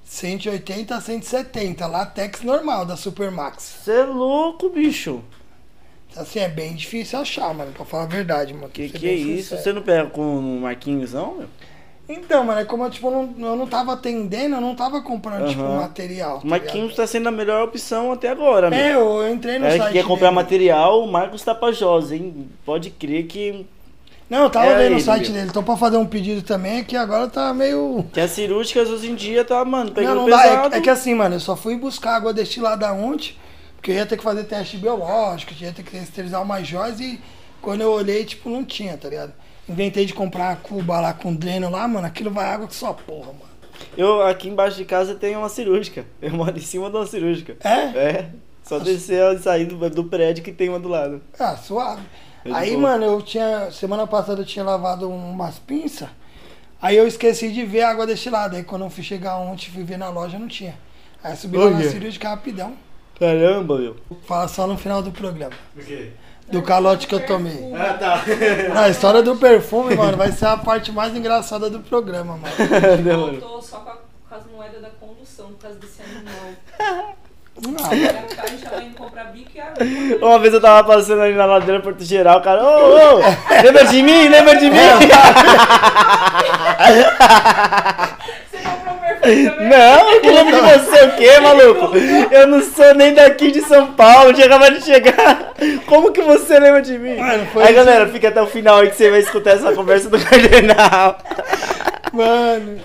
180 0.06 0.96
a 0.96 1.02
170. 1.02 1.86
Latex 1.86 2.42
normal, 2.44 2.86
da 2.86 2.96
Supermax. 2.96 3.76
Você 3.84 3.92
é 3.92 4.04
louco, 4.04 4.70
bicho! 4.70 5.22
Assim, 6.16 6.40
é 6.40 6.50
bem 6.50 6.74
difícil 6.74 7.20
achar, 7.20 7.54
mano, 7.54 7.72
pra 7.72 7.86
falar 7.86 8.04
a 8.04 8.08
verdade, 8.08 8.54
mano. 8.54 8.70
Que 8.70 8.90
que 8.90 9.08
é 9.08 9.14
isso? 9.14 9.56
Você 9.56 9.72
não 9.72 9.82
pega 9.82 10.10
com 10.10 10.22
um 10.22 10.62
Marquinhos, 10.62 11.14
não, 11.14 11.36
meu? 11.36 11.48
Então, 12.12 12.44
mano, 12.44 12.60
é 12.60 12.66
como 12.66 12.84
eu, 12.84 12.90
tipo, 12.90 13.12
não, 13.12 13.34
eu 13.48 13.56
não 13.56 13.68
tava 13.68 13.94
atendendo, 13.94 14.56
eu 14.56 14.62
não 14.62 14.74
tava 14.74 15.00
comprando, 15.00 15.48
tipo, 15.48 15.62
Aham. 15.62 15.82
material. 15.82 16.40
tá 16.40 16.48
Marquinhos 16.48 16.90
ligado? 16.90 16.96
tá 16.96 17.06
sendo 17.08 17.30
a 17.30 17.32
melhor 17.32 17.64
opção 17.64 18.12
até 18.12 18.30
agora, 18.30 18.72
meu. 18.72 18.80
É, 18.80 18.96
eu, 18.96 19.22
eu 19.22 19.32
entrei 19.34 19.60
no 19.60 19.68
É 19.68 19.78
site 19.78 19.88
que 19.92 19.94
quer 20.00 20.04
comprar 20.08 20.30
dele. 20.30 20.36
material, 20.42 21.04
o 21.04 21.12
Marcos 21.12 21.44
Tapajós, 21.44 22.12
hein? 22.12 22.50
Pode 22.66 22.90
crer 22.90 23.28
que, 23.28 23.64
Não, 24.28 24.44
eu 24.46 24.50
tava 24.50 24.66
É 24.72 24.78
vendo 24.90 24.98
o 24.98 25.00
site 25.00 25.32
dele. 25.32 25.52
Tô 25.52 25.62
pra 25.62 25.78
fazer 25.78 25.98
um 25.98 26.06
pedido 26.06 26.42
também, 26.42 26.84
que 26.84 26.96
agora 26.98 27.28
tá 27.28 27.54
meio... 27.54 28.04
que 28.12 28.20
as 28.20 28.32
cirúrgicas 28.32 28.90
hoje 28.90 29.12
em 29.12 29.16
dia 29.16 29.46
tá, 29.46 29.64
mano, 29.64 29.86
Não, 29.86 29.94
pegando 29.94 30.16
não 30.22 30.30
dá. 30.30 30.40
É 30.46 30.50
pesado. 30.50 30.70
que- 30.72 30.76
É, 30.78 30.82
que 30.82 30.90
assim, 30.90 31.14
mano, 31.14 31.36
eu 31.36 31.40
só 31.40 31.56
fui 31.56 31.76
buscar 31.78 32.16
água 32.16 32.34
destilada 32.34 32.92
ontem, 32.92 33.36
porque 33.76 33.92
eu 33.92 33.96
ia 33.96 34.06
ter 34.08 34.18
que 34.18 34.24
fazer 34.24 34.46
teste 34.46 34.78
biológico, 34.78 35.54
ia 35.62 35.72
ter 35.72 35.84
que 35.84 35.96
esterilizar 35.98 36.42
umas 36.42 36.66
joias 36.68 37.00
e 37.00 37.20
quando 37.62 37.82
eu 37.82 37.92
olhei, 37.92 38.26
tipo, 38.26 38.50
não 38.50 38.64
tinha, 38.64 38.98
tá 38.98 39.10
ligado? 39.10 39.34
Inventei 39.70 40.06
de 40.06 40.14
comprar 40.14 40.52
a 40.52 40.56
cuba 40.56 41.00
lá 41.00 41.14
com 41.14 41.34
dreno 41.34 41.70
lá, 41.70 41.88
mano, 41.88 42.08
aquilo 42.08 42.32
vai 42.32 42.46
água 42.46 42.68
que 42.68 42.76
só 42.76 42.92
porra, 42.92 43.28
mano. 43.28 43.50
Eu, 43.96 44.22
aqui 44.24 44.50
embaixo 44.50 44.78
de 44.78 44.86
casa, 44.86 45.16
tem 45.16 45.36
uma 45.36 45.48
cirúrgica. 45.48 46.06
Eu 46.22 46.32
moro 46.32 46.58
em 46.58 46.62
cima 46.62 46.90
de 46.90 46.96
uma 46.96 47.06
cirúrgica. 47.06 47.56
É? 47.64 47.98
É. 47.98 48.30
Só 48.64 48.80
descer 48.80 49.36
e 49.36 49.40
sair 49.40 49.66
do, 49.66 49.90
do 49.90 50.04
prédio 50.04 50.44
que 50.44 50.52
tem 50.52 50.70
uma 50.70 50.80
do 50.80 50.90
lado. 50.90 51.22
Ah, 51.40 51.56
suave. 51.56 52.02
É 52.46 52.52
Aí, 52.52 52.72
boa. 52.72 52.82
mano, 52.82 53.06
eu 53.06 53.22
tinha. 53.22 53.72
Semana 53.72 54.06
passada 54.06 54.42
eu 54.42 54.46
tinha 54.46 54.64
lavado 54.64 55.10
umas 55.10 55.60
pinças. 55.60 56.10
Aí 56.82 56.96
eu 56.96 57.08
esqueci 57.08 57.52
de 57.52 57.66
ver 57.66 57.82
a 57.82 57.90
água 57.90 58.08
destilada. 58.08 58.58
Aí 58.58 58.64
quando 58.64 58.86
eu 58.86 58.90
fui 58.90 59.04
chegar 59.04 59.38
ontem, 59.38 59.70
fui 59.70 59.84
ver 59.84 59.98
na 59.98 60.10
loja, 60.10 60.40
não 60.40 60.48
tinha. 60.48 60.76
Aí 61.24 61.36
subi 61.36 61.58
lá 61.58 61.70
na 61.70 61.82
cirúrgica 61.84 62.30
rapidão. 62.30 62.74
Caramba, 63.20 63.78
meu. 63.78 63.98
Fala 64.26 64.48
só 64.48 64.66
no 64.66 64.78
final 64.78 65.02
do 65.04 65.12
programa. 65.12 65.54
Do 66.52 66.62
calote 66.64 67.06
que 67.08 67.14
eu 67.16 67.26
tomei. 67.26 67.72
Ah, 67.76 67.94
tá. 67.94 68.22
Não, 68.74 68.82
a 68.82 68.90
história 68.90 69.22
do 69.22 69.36
perfume, 69.36 69.96
mano, 69.96 70.18
vai 70.18 70.32
ser 70.32 70.48
a 70.48 70.58
parte 70.58 70.92
mais 70.92 71.16
engraçada 71.16 71.70
do 71.70 71.80
programa, 71.80 72.38
mano. 72.38 72.54
Demorou. 73.04 73.40
Voltou 73.40 73.62
só 73.62 73.78
com, 73.78 73.90
a- 73.92 73.98
com 74.30 74.36
as 74.36 74.42
moedas 74.52 74.82
da 74.82 74.90
condução, 75.00 75.46
por 75.48 75.60
causa 75.62 75.78
desse 75.78 76.02
animal. 76.02 76.34
Não, 77.62 77.76
Aí 77.92 78.08
a 78.08 78.48
gente 78.48 78.64
tava 78.64 78.82
indo 78.84 78.96
comprar 78.96 79.26
bico 79.26 79.52
e 79.54 79.60
a. 79.60 79.74
Uma 80.26 80.40
vez 80.40 80.54
eu 80.54 80.62
tava 80.62 80.88
passando 80.88 81.22
ali 81.22 81.36
na 81.36 81.46
ladeira 81.46 81.82
Porto 81.82 82.04
Geral, 82.06 82.40
o 82.40 82.42
cara, 82.42 82.64
ô, 82.64 83.18
ô, 83.18 83.20
lembra 83.62 83.84
de 83.86 84.02
mim? 84.02 84.30
Lembra 84.30 84.56
de 84.56 84.70
mim? 84.70 84.78
Você 88.50 88.58
comprou? 88.64 88.99
Não, 89.60 90.22
que 90.22 90.30
lembro 90.30 90.56
de 90.56 90.62
você 90.62 91.06
o 91.06 91.12
quê, 91.16 91.40
maluco? 91.42 91.92
Eu 92.32 92.48
não 92.48 92.62
sou 92.64 92.94
nem 92.96 93.14
daqui 93.14 93.52
de 93.52 93.62
São 93.62 93.94
Paulo, 93.94 94.34
tinha 94.34 94.48
acabado 94.48 94.78
de 94.80 94.84
chegar. 94.86 95.54
Como 95.86 96.12
que 96.12 96.22
você 96.22 96.60
lembra 96.60 96.82
de 96.82 96.98
mim? 96.98 97.18
Mano, 97.18 97.46
foi 97.54 97.64
aí, 97.64 97.70
isso. 97.70 97.86
galera, 97.86 98.08
fica 98.08 98.30
até 98.30 98.42
o 98.42 98.48
final 98.48 98.80
aí 98.80 98.90
que 98.90 98.96
você 98.96 99.10
vai 99.10 99.20
escutar 99.20 99.52
essa 99.52 99.72
conversa 99.74 100.10
do 100.10 100.20
Cardenal. 100.24 101.18
mano. 102.14 102.80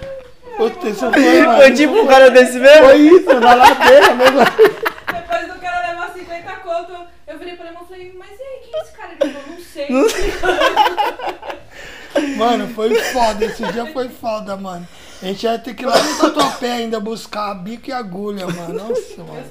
Puta, 0.57 0.95
foi, 0.95 1.41
mano. 1.43 1.57
Foi 1.63 1.73
tipo 1.73 1.95
um 1.95 2.07
cara 2.07 2.31
desse 2.31 2.59
mesmo? 2.59 2.85
Foi 2.87 2.97
isso, 2.97 3.41
na 3.41 3.55
ladeira 3.55 4.15
mesmo. 4.15 4.39
Depois 4.39 5.47
do 5.49 5.61
cara 5.61 5.89
levar 5.89 6.13
50 6.15 6.53
conto, 6.63 6.93
eu 7.27 7.39
virei 7.39 7.55
pra 7.57 7.67
ele 7.67 7.75
e 7.75 7.87
falei, 7.89 8.13
mas 8.17 8.29
e 8.39 8.43
aí, 8.43 8.61
quem 8.63 8.79
é 8.79 8.83
esse 8.83 8.93
cara? 8.93 9.11
Ele 9.21 9.33
falou, 9.33 9.49
não 9.51 9.59
sei. 12.23 12.37
Mano, 12.37 12.69
foi 12.75 12.95
foda. 12.95 13.45
Esse 13.45 13.65
dia 13.73 13.87
foi 13.87 14.09
foda, 14.09 14.57
mano. 14.57 14.87
A 15.25 15.29
gente 15.29 15.43
ia 15.45 15.59
ter 15.59 15.73
que 15.75 15.85
ir 15.85 15.87
lá 15.87 15.97
no 16.03 16.19
Tatuapé 16.19 16.71
ainda 16.73 17.01
buscar 17.01 17.55
bico 17.55 17.89
e 17.89 17.93
agulha, 17.93 18.47
mano. 18.47 18.75
Nossa, 18.89 19.23
mano. 19.25 19.45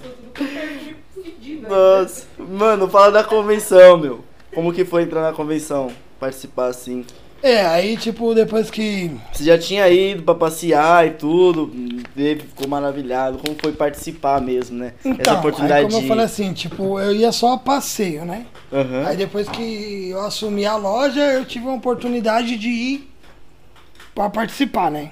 Fedido. 1.16 1.68
Nossa. 1.68 2.26
Mano, 2.38 2.88
fala 2.88 3.12
da 3.12 3.24
convenção, 3.24 3.98
meu. 3.98 4.24
Como 4.54 4.72
que 4.72 4.86
foi 4.86 5.02
entrar 5.04 5.22
na 5.24 5.34
convenção? 5.34 5.92
Participar 6.20 6.68
assim. 6.68 7.04
É, 7.42 7.66
aí, 7.66 7.98
tipo, 7.98 8.34
depois 8.36 8.70
que. 8.70 9.12
Você 9.34 9.44
já 9.44 9.58
tinha 9.58 9.90
ido 9.90 10.22
pra 10.24 10.36
passear 10.36 11.08
e 11.08 11.12
tudo, 11.12 11.70
teve, 12.16 12.42
ficou 12.44 12.68
maravilhado. 12.68 13.40
Como 13.40 13.58
foi 13.60 13.74
participar 13.74 14.40
mesmo, 14.40 14.78
né? 14.78 14.94
Essa 15.00 15.10
Então, 15.10 15.40
oportunidade 15.40 15.80
aí 15.80 15.86
como 15.86 15.98
eu 15.98 16.02
de- 16.04 16.08
falei 16.08 16.24
assim, 16.24 16.54
tipo, 16.54 17.00
eu 17.00 17.14
ia 17.14 17.32
só 17.32 17.54
a 17.54 17.58
passeio, 17.58 18.24
né? 18.24 18.46
Aham. 18.72 19.08
Aí 19.08 19.18
depois 19.18 19.50
que 19.50 20.10
eu 20.12 20.22
assumi 20.22 20.66
a 20.66 20.76
loja, 20.78 21.20
eu 21.20 21.44
tive 21.44 21.66
uma 21.66 21.76
oportunidade 21.76 22.58
de 22.58 22.70
ir 22.70 23.10
pra 24.16 24.30
participar, 24.30 24.90
né? 24.92 25.12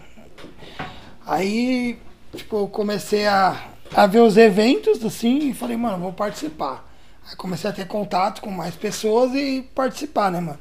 Aí, 1.26 1.98
tipo, 2.36 2.58
eu 2.58 2.68
comecei 2.68 3.26
a, 3.28 3.70
a 3.94 4.08
ver 4.08 4.20
os 4.20 4.38
eventos, 4.38 5.04
assim, 5.04 5.50
e 5.50 5.54
falei, 5.54 5.76
mano, 5.78 6.00
vou 6.00 6.14
participar. 6.14 6.88
Aí 7.30 7.36
comecei 7.36 7.70
a 7.70 7.74
ter 7.74 7.86
contato 7.88 8.42
com 8.42 8.50
mais 8.50 8.76
pessoas 8.76 9.34
e 9.34 9.64
participar, 9.76 10.32
né, 10.32 10.40
mano? 10.40 10.60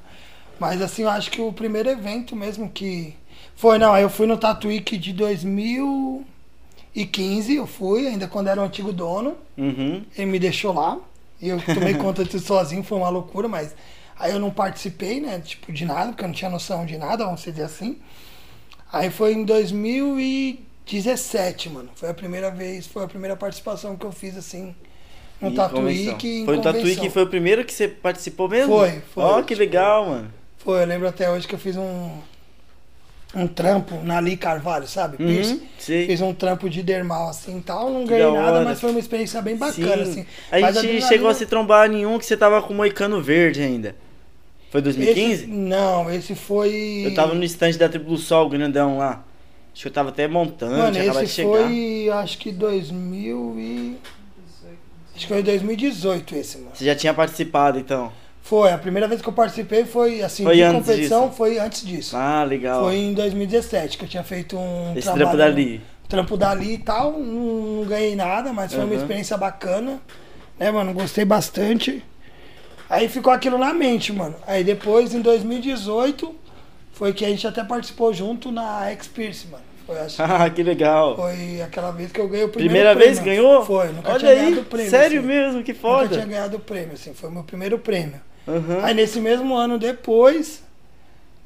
Mas 0.59 0.83
assim, 0.83 1.03
eu 1.03 1.09
acho 1.09 1.31
que 1.31 1.41
o 1.41 1.53
primeiro 1.53 1.89
evento 1.89 2.35
mesmo 2.37 2.69
que. 2.69 3.17
Foi, 3.57 3.79
não, 3.79 3.95
aí 3.95 4.03
eu 4.03 4.11
fui 4.11 4.27
no 4.27 4.37
Tatuíque 4.37 4.99
de 4.99 5.15
2015, 5.15 7.55
eu 7.55 7.67
fui, 7.67 8.07
ainda 8.07 8.29
quando 8.29 8.49
era 8.49 8.61
o 8.61 8.65
antigo 8.65 8.93
dono. 8.93 9.39
Uhum. 9.57 10.05
Ele 10.17 10.31
me 10.31 10.39
deixou 10.39 10.75
lá. 10.75 10.99
E 11.41 11.49
eu 11.49 11.59
tomei 11.63 11.95
conta 11.95 12.23
disso 12.25 12.41
sozinho, 12.41 12.83
foi 12.83 12.99
uma 12.99 13.09
loucura, 13.09 13.49
mas 13.49 13.75
aí 14.19 14.33
eu 14.33 14.39
não 14.39 14.51
participei, 14.51 15.21
né? 15.21 15.41
Tipo, 15.41 15.73
de 15.73 15.87
nada, 15.87 16.09
porque 16.09 16.25
eu 16.25 16.29
não 16.29 16.35
tinha 16.35 16.51
noção 16.51 16.85
de 16.85 16.99
nada, 16.99 17.25
vamos 17.25 17.43
dizer 17.43 17.63
assim. 17.63 17.97
Aí 18.93 19.09
foi 19.11 19.33
em 19.35 19.45
17, 19.45 21.69
mano. 21.71 21.89
Foi 21.95 22.11
a 22.11 22.15
primeira 22.15 22.51
vez, 22.51 22.87
foi 22.87 23.05
a 23.05 23.09
primeira 23.09 23.37
participação 23.37 23.97
que 23.97 24.05
eu 24.05 24.13
fiz 24.13 24.37
assim 24.37 24.75
no 25.41 25.55
Tatuí 25.55 26.15
que 26.17 26.45
Foi 26.45 26.59
o 26.59 26.61
Tatuí 26.61 26.97
que 26.97 27.09
foi 27.09 27.23
o 27.23 27.27
primeiro 27.27 27.65
que 27.65 27.73
você 27.73 27.89
participou 27.89 28.47
mesmo? 28.49 28.77
Foi, 28.77 29.01
foi. 29.15 29.25
Ó, 29.25 29.43
que 29.43 29.55
legal, 29.55 30.07
mano. 30.07 30.31
Foi, 30.59 30.83
eu 30.83 30.87
lembro 30.87 31.09
até 31.09 31.31
hoje 31.31 31.49
que 31.49 31.55
eu 31.55 31.59
fiz 31.59 31.77
um 31.77 32.11
um 33.33 33.47
trampo 33.47 33.95
na 34.03 34.21
Li 34.21 34.37
Carvalho, 34.37 34.89
sabe? 34.89 35.23
Uhum. 35.23 35.61
Fiz 35.79 36.21
um 36.21 36.35
trampo 36.35 36.69
de 36.69 36.83
dermal 36.83 37.29
assim 37.29 37.59
e 37.59 37.61
tal, 37.61 37.89
não 37.89 38.05
ganhei 38.05 38.25
da 38.25 38.33
nada, 38.33 38.63
mas 38.63 38.81
foi 38.81 38.91
uma 38.91 38.99
experiência 38.99 39.41
bem 39.41 39.57
bacana 39.57 40.05
Sim. 40.05 40.11
assim. 40.11 40.27
A 40.51 40.59
Mas 40.59 40.75
gente 40.75 40.79
adrenalina- 40.79 41.07
chegou 41.09 41.29
a 41.29 41.35
se 41.35 41.47
trombar 41.47 41.89
em 41.93 42.05
um 42.05 42.19
que 42.19 42.27
você 42.27 42.37
tava 42.37 42.61
com 42.61 42.73
o 42.73 42.77
Moicano 42.77 43.23
Verde 43.23 43.63
ainda. 43.63 43.95
Foi 44.71 44.81
2015? 44.81 45.33
Esse- 45.45 45.47
não, 45.47 46.11
esse 46.11 46.35
foi 46.35 47.03
Eu 47.07 47.15
tava 47.15 47.35
no 47.35 47.45
stand 47.45 47.73
da 47.73 47.89
Triplo 47.89 48.17
Sol, 48.17 48.49
grandão 48.49 48.99
lá. 48.99 49.25
Acho 49.73 49.83
que 49.83 49.89
eu 49.89 49.93
tava 49.93 50.09
até 50.11 50.27
montando, 50.29 50.77
Mano, 50.77 50.97
acabado 50.97 51.19
de 51.19 51.25
esse 51.25 51.35
chegar. 51.35 51.51
foi 51.51 52.09
acho 52.13 52.39
que 52.39 52.53
2000 52.53 53.55
e 53.59 53.97
Acho 55.15 55.27
que 55.27 55.33
foi 55.35 55.43
2018 55.43 56.35
esse, 56.35 56.59
mano. 56.59 56.71
Você 56.73 56.85
já 56.85 56.95
tinha 56.95 57.13
participado, 57.13 57.79
então. 57.79 58.11
Foi, 58.43 58.73
a 58.73 58.79
primeira 58.79 59.07
vez 59.07 59.21
que 59.21 59.29
eu 59.29 59.33
participei 59.33 59.85
foi 59.85 60.23
assim, 60.23 60.45
Foi 60.45 60.57
de 60.57 60.63
antes 60.63 60.87
competição 60.87 61.25
disso? 61.27 61.37
foi 61.37 61.59
antes 61.59 61.85
disso. 61.87 62.17
Ah, 62.17 62.43
legal. 62.43 62.85
Foi 62.85 62.97
em 62.97 63.13
2017 63.13 63.99
que 63.99 64.05
eu 64.05 64.09
tinha 64.09 64.25
feito 64.25 64.57
um 64.57 64.93
Esse 64.97 65.03
trabalho, 65.03 65.25
trampo 65.27 65.37
dali. 65.37 65.81
trampo 66.09 66.37
dali 66.37 66.75
e 66.75 66.79
tal, 66.79 67.13
não, 67.13 67.77
não 67.81 67.85
ganhei 67.85 68.17
nada, 68.17 68.53
mas 68.53 68.73
foi 68.73 68.83
uma 68.83 68.93
Uhum. 68.95 68.97
experiência 68.99 69.37
bacana. 69.37 70.01
Né, 70.59 70.71
mano, 70.71 70.93
gostei 70.95 71.25
bastante. 71.25 72.03
Aí 72.91 73.09
ficou 73.09 73.33
aquilo 73.33 73.57
na 73.57 73.73
mente, 73.73 74.13
mano. 74.13 74.35
Aí 74.47 74.65
depois, 74.65 75.15
em 75.15 75.21
2018, 75.23 76.35
foi 76.93 77.13
que 77.13 77.25
a 77.25 77.29
gente 77.29 77.47
até 77.47 77.63
participou 77.65 78.13
junto 78.13 78.51
na 78.51 78.91
X-Pierce, 78.91 79.47
mano. 79.47 79.63
Foi, 79.87 79.99
acho, 79.99 80.21
Ah, 80.23 80.51
que 80.51 80.63
legal. 80.63 81.17
foi 81.17 81.63
aquela 81.63 81.93
vez 81.93 82.11
que 82.13 82.21
eu 82.21 82.29
ganhei 82.29 82.45
o 82.45 82.49
primeiro 82.49 82.73
Primeira 82.75 82.95
vez 82.95 83.19
prêmio. 83.21 83.23
que 83.23 83.43
ganhou? 83.43 83.65
Foi, 83.65 83.89
nunca 83.93 84.11
Olha 84.11 84.19
tinha 84.19 84.31
aí, 84.33 84.39
ganhado 84.51 84.65
prêmio. 84.65 84.91
sério 84.91 85.19
assim. 85.21 85.27
mesmo, 85.29 85.63
que 85.63 85.73
Nunca 85.73 85.89
tinha 86.09 86.09
foda. 86.09 86.27
ganhado 86.27 86.59
prêmio, 86.59 86.95
assim. 86.95 87.15
Foi 87.15 87.31
o 87.31 87.33
meu 87.33 87.45
primeiro 87.45 87.79
prêmio. 87.79 88.21
Uhum. 88.47 88.81
Aí 88.83 88.93
nesse 88.95 89.21
mesmo 89.21 89.55
ano 89.55 89.79
depois, 89.79 90.63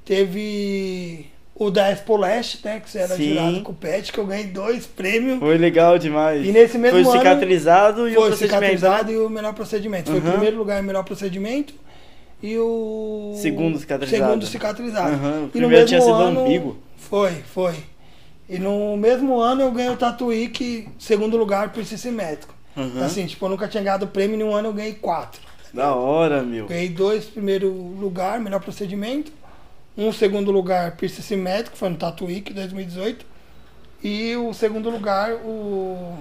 teve 0.04 1.26
o 1.56 1.70
da 1.70 1.90
Expo 1.90 2.16
Leste, 2.16 2.60
né? 2.64 2.80
Que 2.80 2.90
você 2.90 2.98
era 2.98 3.14
Sim. 3.16 3.30
jurado 3.30 3.62
com 3.62 3.72
o 3.72 3.74
Pet, 3.74 4.12
que 4.12 4.18
eu 4.18 4.26
ganhei 4.26 4.46
dois 4.46 4.86
prêmios. 4.86 5.38
Foi 5.38 5.56
legal 5.56 5.98
demais. 5.98 6.44
E 6.44 6.50
nesse 6.50 6.76
mesmo 6.78 7.02
Foi 7.04 7.12
ano, 7.12 7.18
cicatrizado 7.18 8.08
e 8.08 8.14
Foi 8.14 8.22
o 8.24 8.26
procedimento. 8.26 8.60
cicatrizado 8.62 9.12
e 9.12 9.16
o 9.18 9.28
melhor 9.30 9.54
procedimento. 9.54 10.10
Foi 10.10 10.20
Uhum. 10.20 10.26
o 10.28 10.30
primeiro 10.32 10.56
lugar 10.56 10.78
e 10.78 10.80
o 10.80 10.84
melhor 10.84 11.04
procedimento. 11.04 11.74
E 12.42 12.58
o. 12.58 13.34
Segundo 13.36 13.78
cicatrizado. 13.78 14.22
Segundo 14.24 14.46
cicatrizado. 14.46 15.16
Uhum. 15.16 15.30
O 15.30 15.38
E 15.38 15.42
no 15.44 15.48
primeiro 15.50 15.70
mesmo 15.76 15.86
tinha 15.88 16.00
sido 16.00 16.12
ano, 16.14 16.40
umbigo. 16.44 16.76
Foi, 16.96 17.30
foi. 17.54 17.74
E 18.48 18.58
no 18.58 18.96
mesmo 18.96 19.40
ano 19.40 19.62
eu 19.62 19.70
ganhei 19.72 19.90
o 19.90 19.96
Tatuí, 19.96 20.48
que 20.48 20.86
segundo 20.98 21.36
lugar 21.36 21.72
por 21.72 21.84
simétrico. 21.84 22.52
Uhum. 22.76 23.02
Assim, 23.04 23.24
tipo, 23.26 23.44
eu 23.46 23.48
nunca 23.50 23.68
tinha 23.68 23.82
ganhado 23.82 24.06
prêmio, 24.08 24.38
em 24.38 24.42
um 24.42 24.54
ano 24.54 24.68
eu 24.68 24.72
ganhei 24.72 24.92
quatro. 24.94 25.40
Da 25.72 25.94
hora, 25.94 26.42
meu. 26.42 26.66
Ganhei 26.66 26.88
dois 26.88 27.24
primeiro 27.24 27.70
lugar, 27.70 28.38
melhor 28.40 28.60
procedimento. 28.60 29.32
Um 29.96 30.12
segundo 30.12 30.50
lugar, 30.50 30.96
piercing 30.96 31.22
simétrico, 31.22 31.76
foi 31.76 31.88
no 31.88 31.96
Tatuí, 31.96 32.40
que 32.40 32.52
2018. 32.52 33.24
E 34.02 34.36
o 34.36 34.52
segundo 34.52 34.90
lugar, 34.90 35.32
o 35.44 36.18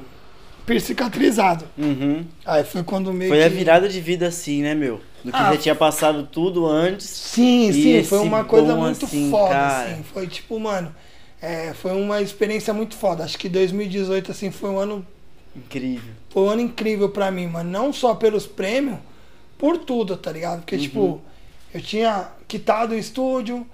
piercing 0.65 0.87
cicatrizado. 0.87 1.65
Uhum. 1.77 2.23
Aí 2.45 2.63
foi 2.63 2.83
quando 2.83 3.11
meio 3.11 3.29
Foi 3.31 3.43
a 3.43 3.49
que... 3.49 3.55
virada 3.55 3.89
de 3.89 3.99
vida 3.99 4.27
assim, 4.27 4.61
né, 4.61 4.73
meu? 4.75 5.01
Do 5.23 5.31
que 5.31 5.37
Ah, 5.37 5.51
já 5.53 5.57
tinha 5.57 5.75
passado 5.75 6.27
tudo 6.31 6.65
antes. 6.67 7.07
Sim, 7.07 7.71
sim, 7.73 8.03
foi 8.03 8.19
uma 8.19 8.43
coisa 8.43 8.75
muito 8.75 9.05
assim, 9.05 9.29
foda, 9.31 9.49
cara. 9.53 9.91
assim. 9.91 10.03
Foi 10.03 10.27
tipo, 10.27 10.59
mano, 10.59 10.93
é, 11.41 11.73
foi 11.73 11.91
uma 11.93 12.21
experiência 12.21 12.73
muito 12.73 12.95
foda. 12.95 13.23
Acho 13.23 13.37
que 13.37 13.49
2018, 13.49 14.31
assim, 14.31 14.51
foi 14.51 14.69
um 14.69 14.77
ano, 14.77 15.05
Incrível. 15.55 16.11
foi 16.29 16.43
um 16.43 16.49
ano 16.49 16.61
incrível 16.61 17.09
pra 17.09 17.31
mim, 17.31 17.47
mano. 17.47 17.69
Não 17.71 17.91
só 17.93 18.13
pelos 18.15 18.45
prêmios, 18.45 18.97
por 19.57 19.77
tudo, 19.77 20.15
tá 20.17 20.31
ligado? 20.31 20.59
Porque, 20.59 20.75
Uhum. 20.75 20.81
tipo, 20.81 21.21
eu 21.73 21.81
tinha 21.81 22.27
quitado 22.47 22.93
o 22.93 22.97
estúdio, 22.97 23.65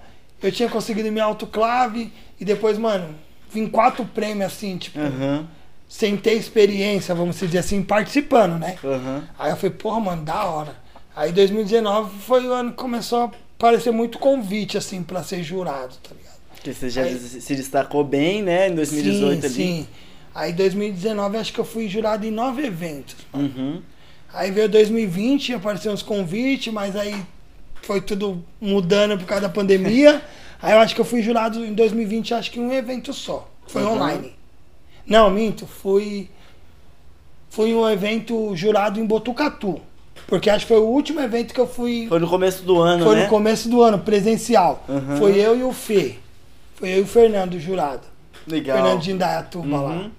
eu 0.42 0.50
tinha 0.50 0.68
conseguido 0.68 1.10
minha 1.12 1.24
autoclave, 1.24 2.12
e 2.40 2.44
depois, 2.44 2.78
mano, 2.78 3.14
vim 3.52 3.66
quatro 3.68 4.04
prêmios, 4.04 4.52
assim, 4.52 4.78
tipo, 4.78 4.98
Aham, 4.98 5.46
sem 5.88 6.16
ter 6.16 6.34
experiência, 6.34 7.14
vamos 7.14 7.38
dizer 7.38 7.58
assim, 7.58 7.82
participando, 7.82 8.58
né? 8.58 8.76
aham. 8.84 9.28
Aí 9.38 9.50
eu 9.50 9.56
falei, 9.56 9.76
porra, 9.76 10.00
mano, 10.00 10.22
da 10.22 10.44
hora. 10.44 10.74
Aí 11.14 11.32
2019 11.32 12.18
foi 12.20 12.46
o 12.46 12.52
ano 12.52 12.70
que 12.70 12.76
começou 12.76 13.24
a 13.24 13.30
aparecer 13.58 13.90
muito 13.92 14.18
convite, 14.18 14.78
assim, 14.78 15.02
pra 15.02 15.22
ser 15.22 15.42
jurado, 15.42 15.94
tá 16.02 16.14
ligado? 16.14 16.30
Porque 16.54 16.72
você 16.72 16.88
já 16.88 17.02
Aí- 17.02 17.18
se 17.18 17.54
destacou 17.56 18.04
bem, 18.04 18.42
né, 18.42 18.68
em 18.68 18.74
2018 18.74 19.40
sim, 19.40 19.46
ali. 19.46 19.54
sim. 19.54 19.88
Aí 20.34 20.52
2019 20.52 21.36
acho 21.36 21.52
que 21.52 21.58
eu 21.58 21.64
fui 21.64 21.88
jurado 21.88 22.24
em 22.24 22.30
nove 22.30 22.64
eventos. 22.64 23.16
Uhum. 23.34 23.82
Aí 24.32 24.50
veio 24.52 24.68
2020, 24.68 25.52
apareceram 25.54 25.92
uns 25.94 26.02
convites, 26.02 26.72
mas 26.72 26.94
aí 26.94 27.20
foi 27.82 28.00
tudo 28.00 28.44
mudando 28.60 29.16
por 29.18 29.26
causa 29.26 29.42
da 29.42 29.48
pandemia. 29.48 30.22
aí 30.62 30.72
eu 30.72 30.78
acho 30.80 30.94
que 30.94 31.00
eu 31.00 31.04
fui 31.04 31.22
jurado 31.22 31.64
em 31.64 31.72
2020, 31.74 32.34
acho 32.34 32.50
que 32.50 32.60
um 32.60 32.72
evento 32.72 33.12
só. 33.12 33.48
Foi 33.66 33.82
Uhum. 33.82 33.92
online. 33.94 34.32
Não, 35.06 35.30
minto, 35.30 35.66
fui. 35.66 36.28
Fui 37.48 37.74
um 37.74 37.88
evento 37.88 38.54
jurado 38.54 39.00
em 39.00 39.04
Botucatu. 39.04 39.80
Porque 40.26 40.48
acho 40.48 40.64
que 40.66 40.72
foi 40.72 40.80
o 40.80 40.86
último 40.86 41.20
evento 41.20 41.52
que 41.52 41.60
eu 41.60 41.66
fui. 41.66 42.06
Foi 42.08 42.20
no 42.20 42.28
começo 42.28 42.62
do 42.62 42.78
ano, 42.80 43.04
Foi 43.04 43.16
né? 43.16 43.22
no 43.24 43.28
começo 43.28 43.68
do 43.68 43.82
ano, 43.82 43.98
presencial. 43.98 44.84
Uhum. 44.88 45.16
Foi 45.16 45.36
eu 45.36 45.58
e 45.58 45.62
o 45.64 45.72
Fê. 45.72 46.14
Foi 46.76 46.90
eu 46.90 46.98
e 46.98 47.00
o 47.00 47.06
Fernando, 47.06 47.58
jurado. 47.58 48.02
Legal. 48.46 48.76
Fernando 48.76 49.00
de 49.02 49.10
Indaiatuba 49.10 49.80
lá. 49.80 49.90
Uhum. 49.90 50.10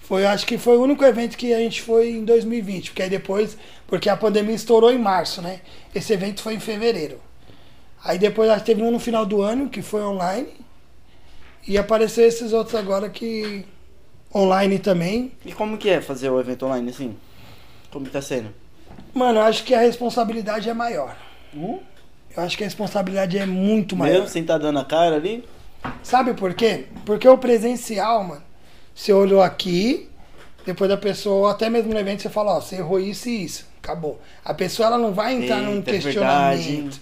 Foi, 0.00 0.26
acho 0.26 0.46
que 0.46 0.58
foi 0.58 0.76
o 0.76 0.82
único 0.82 1.04
evento 1.04 1.36
que 1.36 1.52
a 1.54 1.58
gente 1.58 1.80
foi 1.82 2.10
em 2.10 2.24
2020, 2.24 2.90
porque 2.90 3.02
aí 3.02 3.10
depois, 3.10 3.56
porque 3.86 4.08
a 4.08 4.16
pandemia 4.16 4.54
estourou 4.54 4.92
em 4.92 4.98
março, 4.98 5.40
né? 5.40 5.60
Esse 5.94 6.12
evento 6.12 6.42
foi 6.42 6.54
em 6.54 6.60
fevereiro. 6.60 7.20
Aí 8.02 8.18
depois 8.18 8.50
acho 8.50 8.60
que 8.60 8.66
teve 8.66 8.82
um 8.82 8.90
no 8.90 9.00
final 9.00 9.24
do 9.24 9.42
ano, 9.42 9.68
que 9.68 9.82
foi 9.82 10.02
online. 10.02 10.48
E 11.66 11.76
apareceu 11.76 12.26
esses 12.26 12.52
outros 12.52 12.74
agora 12.76 13.08
que 13.08 13.64
online 14.34 14.78
também. 14.78 15.32
E 15.44 15.52
como 15.52 15.76
que 15.76 15.88
é 15.88 16.00
fazer 16.00 16.30
o 16.30 16.38
evento 16.38 16.66
online 16.66 16.90
assim? 16.90 17.16
Como 17.90 18.06
tá 18.08 18.22
sendo? 18.22 18.54
Mano, 19.12 19.38
eu 19.38 19.42
acho 19.42 19.64
que 19.64 19.74
a 19.74 19.80
responsabilidade 19.80 20.68
é 20.68 20.74
maior. 20.74 21.16
Eu 22.36 22.42
acho 22.42 22.56
que 22.56 22.62
a 22.62 22.66
responsabilidade 22.66 23.38
é 23.38 23.46
muito 23.46 23.96
maior. 23.96 24.14
Mesmo 24.14 24.28
sem 24.28 24.44
tá 24.44 24.58
dando 24.58 24.78
a 24.78 24.84
cara 24.84 25.16
ali? 25.16 25.44
Sabe 26.02 26.34
por 26.34 26.54
quê? 26.54 26.86
Porque 27.04 27.26
o 27.26 27.38
presencial, 27.38 28.22
mano, 28.22 28.42
você 28.94 29.12
olhou 29.12 29.42
aqui, 29.42 30.08
depois 30.64 30.90
da 30.90 30.96
pessoa, 30.96 31.36
ou 31.36 31.46
até 31.48 31.70
mesmo 31.70 31.92
no 31.92 31.98
evento, 31.98 32.22
você 32.22 32.28
fala, 32.28 32.56
ó, 32.56 32.60
você 32.60 32.76
errou 32.76 33.00
isso 33.00 33.28
e 33.28 33.44
isso. 33.44 33.66
Acabou. 33.86 34.20
A 34.44 34.52
pessoa 34.52 34.88
ela 34.88 34.98
não 34.98 35.14
vai 35.14 35.34
entrar 35.34 35.58
num 35.58 35.76
Eita, 35.76 35.90
é 35.90 35.94
questionamento. 36.00 36.64
verdade. 36.64 37.00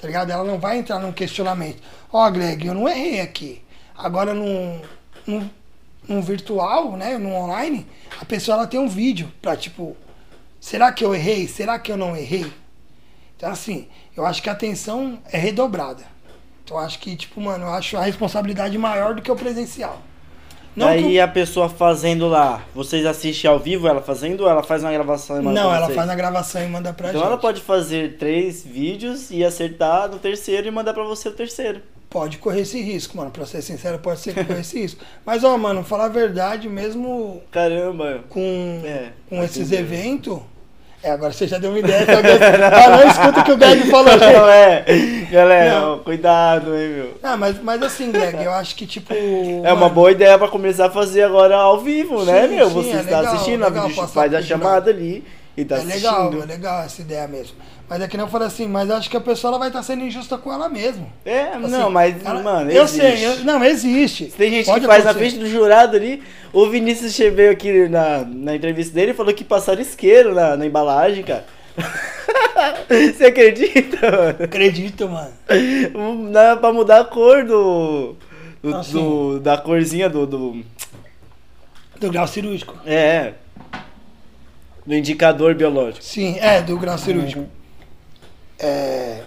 Tá 0.00 0.06
ligado? 0.06 0.30
Ela 0.30 0.44
não 0.44 0.58
vai 0.58 0.78
entrar 0.78 0.98
num 0.98 1.12
questionamento. 1.12 1.82
Ó, 2.10 2.28
Greg, 2.30 2.66
eu 2.66 2.72
não 2.72 2.88
errei 2.88 3.20
aqui. 3.20 3.62
Agora 3.94 4.32
no, 4.32 4.80
no, 5.26 5.50
no 6.08 6.22
virtual, 6.22 6.96
né? 6.96 7.18
No 7.18 7.34
online, 7.34 7.86
a 8.18 8.24
pessoa 8.24 8.56
ela 8.56 8.66
tem 8.66 8.80
um 8.80 8.88
vídeo 8.88 9.30
pra 9.42 9.54
tipo, 9.54 9.94
será 10.58 10.90
que 10.90 11.04
eu 11.04 11.14
errei? 11.14 11.46
Será 11.46 11.78
que 11.78 11.92
eu 11.92 11.98
não 11.98 12.16
errei? 12.16 12.50
Então 13.36 13.50
assim, 13.50 13.86
eu 14.16 14.24
acho 14.24 14.42
que 14.42 14.48
a 14.48 14.52
atenção 14.52 15.18
é 15.30 15.36
redobrada. 15.36 16.04
Então 16.64 16.78
eu 16.78 16.82
acho 16.82 16.98
que, 16.98 17.14
tipo, 17.14 17.40
mano, 17.42 17.66
eu 17.66 17.70
acho 17.74 17.98
a 17.98 18.02
responsabilidade 18.02 18.78
maior 18.78 19.14
do 19.14 19.20
que 19.20 19.30
o 19.30 19.36
presencial. 19.36 20.00
Não, 20.74 20.86
Aí 20.88 21.20
a 21.20 21.28
pessoa 21.28 21.68
fazendo 21.68 22.26
lá, 22.28 22.62
vocês 22.74 23.04
assistem 23.04 23.50
ao 23.50 23.58
vivo 23.58 23.86
ela 23.86 24.00
fazendo 24.00 24.40
ou 24.42 24.48
ela 24.48 24.62
faz 24.62 24.82
uma 24.82 24.90
gravação 24.92 25.38
e 25.38 25.42
manda 25.42 25.60
não 25.60 25.74
ela 25.74 25.84
vocês? 25.86 25.96
faz 25.96 26.08
na 26.08 26.14
gravação 26.14 26.64
e 26.64 26.66
manda 26.68 26.92
pra 26.94 27.08
Então 27.10 27.20
gente. 27.20 27.28
ela 27.30 27.38
pode 27.38 27.60
fazer 27.60 28.16
três 28.16 28.64
vídeos 28.64 29.30
e 29.30 29.44
acertar 29.44 30.08
no 30.10 30.18
terceiro 30.18 30.66
e 30.66 30.70
mandar 30.70 30.94
pra 30.94 31.04
você 31.04 31.28
o 31.28 31.32
terceiro. 31.32 31.82
Pode 32.08 32.36
correr 32.38 32.60
esse 32.62 32.80
risco, 32.80 33.16
mano. 33.16 33.30
Pra 33.30 33.46
ser 33.46 33.62
sincero, 33.62 33.98
pode 33.98 34.20
ser 34.20 34.34
que 34.34 34.44
correr 34.44 34.60
esse 34.60 34.78
risco. 34.80 35.02
Mas, 35.24 35.44
ó, 35.44 35.56
mano, 35.56 35.82
falar 35.82 36.06
a 36.06 36.08
verdade, 36.08 36.68
mesmo 36.68 37.42
Caramba. 37.50 38.20
com, 38.28 38.80
É, 38.84 39.08
com 39.28 39.42
esses 39.42 39.72
eventos. 39.72 40.38
É, 41.02 41.10
agora 41.10 41.32
você 41.32 41.48
já 41.48 41.58
deu 41.58 41.70
uma 41.70 41.78
ideia. 41.80 42.06
Tá 42.06 42.12
ah, 42.84 42.88
não 42.96 43.08
escuta 43.08 43.40
o 43.40 43.44
que 43.44 43.52
o 43.52 43.56
Greg 43.56 43.90
falou. 43.90 44.16
Não, 44.16 44.48
é. 44.48 44.84
Galera, 45.30 45.80
Não. 45.80 45.98
cuidado, 45.98 46.76
hein, 46.76 46.88
meu. 46.90 47.14
Ah, 47.22 47.36
mas, 47.36 47.60
mas 47.60 47.82
assim, 47.82 48.12
Greg, 48.12 48.42
eu 48.42 48.52
acho 48.52 48.76
que, 48.76 48.86
tipo. 48.86 49.12
É 49.64 49.72
uma 49.72 49.88
boa 49.88 50.12
ideia 50.12 50.38
pra 50.38 50.46
começar 50.48 50.86
a 50.86 50.90
fazer 50.90 51.22
agora 51.24 51.56
ao 51.56 51.80
vivo, 51.80 52.24
né, 52.24 52.46
Sim, 52.46 52.54
meu? 52.54 52.68
sim, 52.68 52.74
Você 52.74 52.90
é 52.90 53.00
está 53.00 53.18
legal, 53.20 53.34
assistindo, 53.34 53.64
legal 53.64 53.86
a 53.86 54.06
faz 54.08 54.32
a 54.34 54.42
chamada 54.42 54.90
ali 54.90 55.24
e 55.56 55.64
tá 55.64 55.74
É 55.74 55.78
assistindo. 55.78 55.94
legal, 56.04 56.32
é 56.42 56.46
legal 56.46 56.82
essa 56.84 57.00
ideia 57.02 57.26
mesmo. 57.26 57.56
Mas 57.88 58.00
é 58.00 58.08
que 58.08 58.16
não 58.16 58.24
eu 58.24 58.30
falei 58.30 58.46
assim, 58.48 58.66
mas 58.68 58.88
eu 58.88 58.96
acho 58.96 59.10
que 59.10 59.16
a 59.18 59.20
pessoa 59.20 59.50
ela 59.50 59.58
vai 59.58 59.68
estar 59.68 59.82
sendo 59.82 60.02
injusta 60.02 60.38
com 60.38 60.50
ela 60.50 60.66
mesma. 60.66 61.06
É, 61.26 61.48
Assim, 61.48 61.68
não, 61.68 61.90
mas, 61.90 62.14
ela- 62.24 62.40
mano, 62.42 62.70
Eu 62.70 62.84
existe. 62.84 63.00
sei, 63.18 63.26
eu- 63.26 63.44
não, 63.44 63.62
existe. 63.62 64.26
Tem 64.34 64.50
gente 64.50 64.64
Pode 64.64 64.80
que 64.80 64.86
faz 64.86 65.04
na 65.04 65.12
frente 65.12 65.36
do 65.36 65.46
jurado 65.46 65.94
ali. 65.96 66.22
O 66.52 66.66
Vinícius 66.68 67.14
che- 67.14 67.30
veio 67.30 67.50
aqui 67.50 67.88
na, 67.88 68.24
na 68.24 68.54
entrevista 68.54 68.92
dele 68.94 69.12
e 69.12 69.14
falou 69.14 69.32
que 69.32 69.42
passaram 69.44 69.80
isqueiro 69.80 70.34
na, 70.34 70.56
na 70.56 70.66
embalagem, 70.66 71.24
cara. 71.24 71.44
Você 72.88 73.24
acredita, 73.26 74.10
mano? 74.10 74.44
Acredito, 74.44 75.08
mano. 75.08 75.32
Dá 76.30 76.56
pra 76.56 76.72
mudar 76.72 77.00
a 77.00 77.04
cor 77.04 77.44
do. 77.44 78.14
do, 78.62 78.74
Assim. 78.76 78.92
do- 78.92 79.40
da 79.40 79.56
corzinha 79.56 80.08
do, 80.10 80.26
do, 80.26 80.62
Do 81.98 82.10
grau 82.10 82.26
cirúrgico. 82.26 82.76
É. 82.84 83.32
Do 84.86 84.94
indicador 84.94 85.54
biológico. 85.54 86.04
Sim, 86.04 86.36
é, 86.40 86.60
do 86.60 86.76
grau 86.78 86.98
cirúrgico. 86.98 87.46
É. 88.58 89.22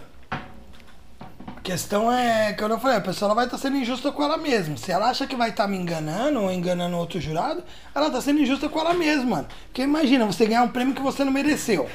Questão 1.66 2.12
é, 2.12 2.54
que 2.54 2.64
eu 2.64 2.80
falei, 2.80 2.98
a 2.98 3.02
pessoa 3.02 3.26
ela 3.30 3.34
vai 3.36 3.46
estar 3.46 3.58
sendo 3.58 3.76
injusta 3.76 4.12
com 4.12 4.22
ela 4.24 4.38
mesma. 4.38 4.78
Se 4.78 4.92
ela 4.92 5.10
acha 5.10 5.26
que 5.26 5.36
vai 5.36 5.50
estar 5.50 5.68
me 5.68 5.76
enganando 5.76 6.40
ou 6.40 6.52
enganando 6.52 6.96
outro 6.96 7.20
jurado, 7.20 7.64
ela 7.96 8.06
está 8.06 8.22
sendo 8.22 8.40
injusta 8.40 8.70
com 8.70 8.80
ela 8.80 8.94
mesma, 8.94 9.26
mano. 9.26 9.48
Porque 9.66 9.82
imagina, 9.82 10.28
você 10.28 10.46
ganhar 10.46 10.62
um 10.62 10.68
prêmio 10.70 10.94
que 10.94 11.02
você 11.02 11.24
não 11.26 11.32
mereceu. 11.32 11.90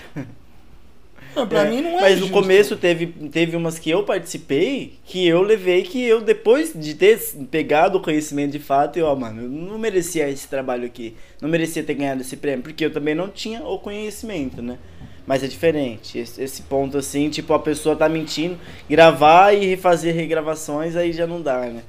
Não, 1.36 1.46
pra 1.46 1.62
É, 1.62 1.70
mim 1.70 1.82
não 1.82 2.00
é 2.00 2.00
Mas 2.00 2.14
no 2.18 2.26
justo. 2.26 2.32
começo 2.32 2.76
teve, 2.76 3.06
teve 3.06 3.56
umas 3.56 3.78
que 3.78 3.88
eu 3.88 4.02
participei 4.02 4.98
que 5.04 5.24
eu 5.24 5.40
levei 5.42 5.82
que 5.82 6.02
eu, 6.02 6.20
depois 6.20 6.72
de 6.74 6.94
ter 6.96 7.20
pegado 7.48 7.98
o 7.98 8.02
conhecimento 8.02 8.50
de 8.50 8.58
fato, 8.58 8.98
eu, 8.98 9.06
ó, 9.06 9.14
mano, 9.14 9.42
eu 9.42 9.48
não 9.48 9.78
merecia 9.78 10.28
esse 10.28 10.48
trabalho 10.48 10.84
aqui. 10.84 11.16
Não 11.40 11.48
merecia 11.48 11.84
ter 11.84 11.94
ganhado 11.94 12.22
esse 12.22 12.36
prêmio, 12.36 12.64
porque 12.64 12.84
eu 12.84 12.92
também 12.92 13.14
não 13.14 13.28
tinha 13.28 13.62
o 13.62 13.78
conhecimento, 13.78 14.60
né? 14.60 14.78
Mas 15.26 15.42
é 15.42 15.46
diferente. 15.46 16.18
Esse, 16.18 16.42
esse 16.42 16.62
ponto 16.62 16.98
assim, 16.98 17.28
tipo, 17.30 17.52
a 17.54 17.58
pessoa 17.58 17.94
tá 17.96 18.08
mentindo, 18.08 18.58
gravar 18.88 19.52
e 19.54 19.66
refazer 19.66 20.14
regravações, 20.14 20.96
aí 20.96 21.12
já 21.12 21.26
não 21.26 21.40
dá, 21.40 21.58
né? 21.60 21.82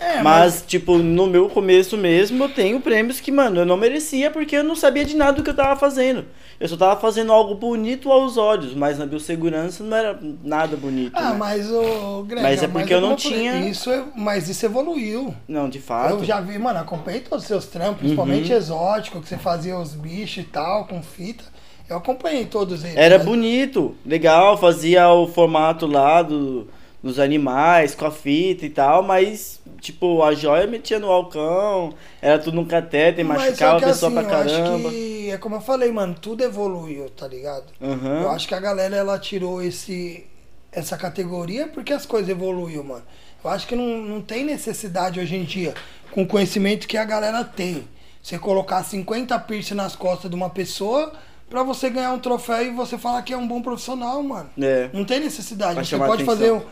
É, 0.00 0.20
Mas, 0.20 0.64
tipo, 0.66 0.98
no 0.98 1.28
meu 1.28 1.48
começo 1.48 1.96
mesmo, 1.96 2.42
eu 2.42 2.48
tenho 2.48 2.80
prêmios 2.80 3.20
que, 3.20 3.30
mano, 3.30 3.60
eu 3.60 3.64
não 3.66 3.76
merecia 3.76 4.32
porque 4.32 4.56
eu 4.56 4.64
não 4.64 4.74
sabia 4.74 5.04
de 5.04 5.14
nada 5.14 5.34
do 5.34 5.44
que 5.44 5.50
eu 5.50 5.54
tava 5.54 5.78
fazendo. 5.78 6.24
Eu 6.58 6.66
só 6.66 6.76
tava 6.76 7.00
fazendo 7.00 7.32
algo 7.32 7.54
bonito 7.54 8.10
aos 8.10 8.36
olhos, 8.36 8.74
mas 8.74 8.98
na 8.98 9.06
biossegurança 9.06 9.84
não 9.84 9.96
era 9.96 10.18
nada 10.42 10.76
bonito. 10.76 11.12
Ah, 11.14 11.30
né? 11.30 11.36
mas 11.38 11.70
o 11.70 12.24
Greg, 12.24 12.42
Mas 12.42 12.62
é 12.62 12.66
porque 12.68 12.92
eu 12.92 13.00
não 13.00 13.14
tinha- 13.14 13.60
Isso 13.68 13.90
é, 13.90 14.02
mas 14.16 14.48
isso 14.48 14.66
evoluiu. 14.66 15.32
Não, 15.46 15.68
de 15.68 15.78
fato. 15.80 16.14
Eu 16.14 16.24
já 16.24 16.40
vi, 16.40 16.58
mano, 16.58 16.80
acompanhei 16.80 17.20
todos 17.20 17.44
os 17.44 17.48
seus 17.48 17.66
trampos, 17.66 17.98
principalmente 17.98 18.50
Uhum. 18.50 18.58
exótico, 18.58 19.20
que 19.20 19.28
você 19.28 19.38
fazia 19.38 19.78
os 19.78 19.94
bichos 19.94 20.38
e 20.44 20.46
tal, 20.48 20.86
com 20.86 21.00
fita. 21.00 21.44
Eu 21.92 21.98
acompanhei 21.98 22.44
todos 22.46 22.82
eles. 22.84 22.96
Era 22.96 23.18
mas- 23.18 23.26
bonito, 23.26 23.94
legal, 24.04 24.56
fazia 24.56 25.08
o 25.10 25.28
formato 25.28 25.86
lá 25.86 26.22
do, 26.22 26.66
dos 27.02 27.18
animais, 27.18 27.94
com 27.94 28.06
a 28.06 28.10
fita 28.10 28.64
e 28.64 28.70
tal, 28.70 29.02
mas, 29.02 29.60
tipo, 29.80 30.22
a 30.22 30.32
joia 30.34 30.66
metia 30.66 30.98
no 30.98 31.10
alcão, 31.10 31.92
era 32.20 32.38
tudo 32.38 32.54
num 32.54 32.64
catéter, 32.64 33.24
Mas 33.24 33.38
machucava 33.42 33.78
que 33.78 33.84
a 33.84 33.88
pessoa 33.88 34.12
assim, 34.12 34.26
pra 34.28 34.38
eu 34.38 34.42
acho 34.44 34.54
caramba. 34.56 34.90
que, 34.90 35.30
é 35.30 35.38
como 35.38 35.56
eu 35.56 35.60
falei, 35.60 35.92
mano, 35.92 36.14
tudo 36.20 36.42
evoluiu, 36.42 37.10
tá 37.10 37.28
ligado? 37.28 37.64
Aham. 37.80 38.22
Eu 38.22 38.30
acho 38.30 38.48
que 38.48 38.54
a 38.54 38.60
galera, 38.60 38.96
ela 38.96 39.18
tirou 39.18 39.62
esse, 39.62 40.24
essa 40.70 40.96
categoria 40.96 41.68
porque 41.68 41.92
as 41.92 42.06
coisas 42.06 42.28
evoluíram, 42.28 42.84
mano. 42.84 43.02
Eu 43.44 43.50
acho 43.50 43.66
que 43.66 43.74
não, 43.74 43.98
não 44.02 44.20
tem 44.20 44.44
necessidade 44.44 45.18
hoje 45.18 45.34
em 45.36 45.44
dia, 45.44 45.74
com 46.12 46.22
o 46.22 46.26
conhecimento 46.26 46.86
que 46.86 46.96
a 46.96 47.04
galera 47.04 47.42
tem, 47.42 47.84
você 48.22 48.38
colocar 48.38 48.82
50 48.84 49.36
piercing 49.40 49.74
nas 49.74 49.96
costas 49.96 50.30
de 50.30 50.36
uma 50.36 50.48
pessoa 50.48 51.12
pra 51.52 51.62
você 51.62 51.90
ganhar 51.90 52.10
um 52.12 52.18
troféu 52.18 52.62
e 52.64 52.70
você 52.70 52.96
falar 52.96 53.20
que 53.20 53.30
é 53.30 53.36
um 53.36 53.46
bom 53.46 53.60
profissional, 53.60 54.22
mano. 54.22 54.48
É. 54.58 54.88
Não 54.90 55.04
tem 55.04 55.20
necessidade. 55.20 55.74
Pra 55.74 55.84
Você 55.84 55.98
pode 55.98 56.24
fazer 56.24 56.50
um, 56.50 56.62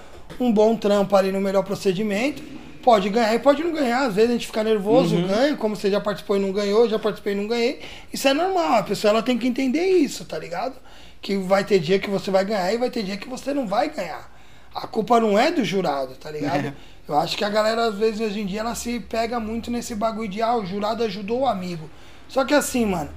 um 0.40 0.50
bom 0.50 0.74
trampo 0.74 1.14
ali 1.14 1.30
no 1.30 1.38
melhor 1.38 1.62
procedimento. 1.62 2.42
Pode 2.82 3.10
ganhar 3.10 3.34
e 3.34 3.38
pode 3.38 3.62
não 3.62 3.72
ganhar. 3.74 4.06
Às 4.06 4.14
vezes 4.14 4.30
a 4.30 4.32
gente 4.32 4.46
fica 4.46 4.64
nervoso, 4.64 5.14
Uhum. 5.16 5.28
ganha, 5.28 5.54
como 5.54 5.76
você 5.76 5.90
já 5.90 6.00
participou 6.00 6.38
e 6.38 6.40
não 6.40 6.50
ganhou, 6.50 6.88
já 6.88 6.98
participei 6.98 7.34
e 7.34 7.36
não 7.36 7.46
ganhei. 7.46 7.80
Isso 8.10 8.26
é 8.26 8.32
normal. 8.32 8.78
A 8.78 8.82
pessoa 8.82 9.10
ela 9.10 9.22
tem 9.22 9.36
que 9.36 9.46
entender 9.46 9.84
isso, 9.86 10.24
tá 10.24 10.38
ligado? 10.38 10.76
Que 11.20 11.36
vai 11.36 11.62
ter 11.62 11.78
dia 11.78 11.98
que 11.98 12.08
você 12.08 12.30
vai 12.30 12.42
ganhar 12.46 12.72
e 12.72 12.78
vai 12.78 12.88
ter 12.88 13.02
dia 13.02 13.18
que 13.18 13.28
você 13.28 13.52
não 13.52 13.66
vai 13.66 13.90
ganhar. 13.90 14.32
A 14.74 14.86
culpa 14.86 15.20
não 15.20 15.38
é 15.38 15.50
do 15.50 15.62
jurado, 15.62 16.14
tá 16.14 16.30
ligado? 16.30 16.68
É. 16.68 16.72
Eu 17.06 17.18
acho 17.18 17.36
que 17.36 17.44
a 17.44 17.50
galera, 17.50 17.84
às 17.88 17.96
vezes, 17.96 18.18
hoje 18.20 18.40
em 18.40 18.46
dia, 18.46 18.60
ela 18.60 18.74
se 18.74 18.98
pega 18.98 19.38
muito 19.38 19.70
nesse 19.70 19.94
bagulho 19.94 20.28
de, 20.28 20.40
ah, 20.40 20.56
o 20.56 20.64
jurado 20.64 21.02
ajudou 21.04 21.40
o 21.40 21.46
amigo. 21.46 21.90
Só 22.28 22.46
que 22.46 22.54
assim, 22.54 22.86
mano, 22.86 23.10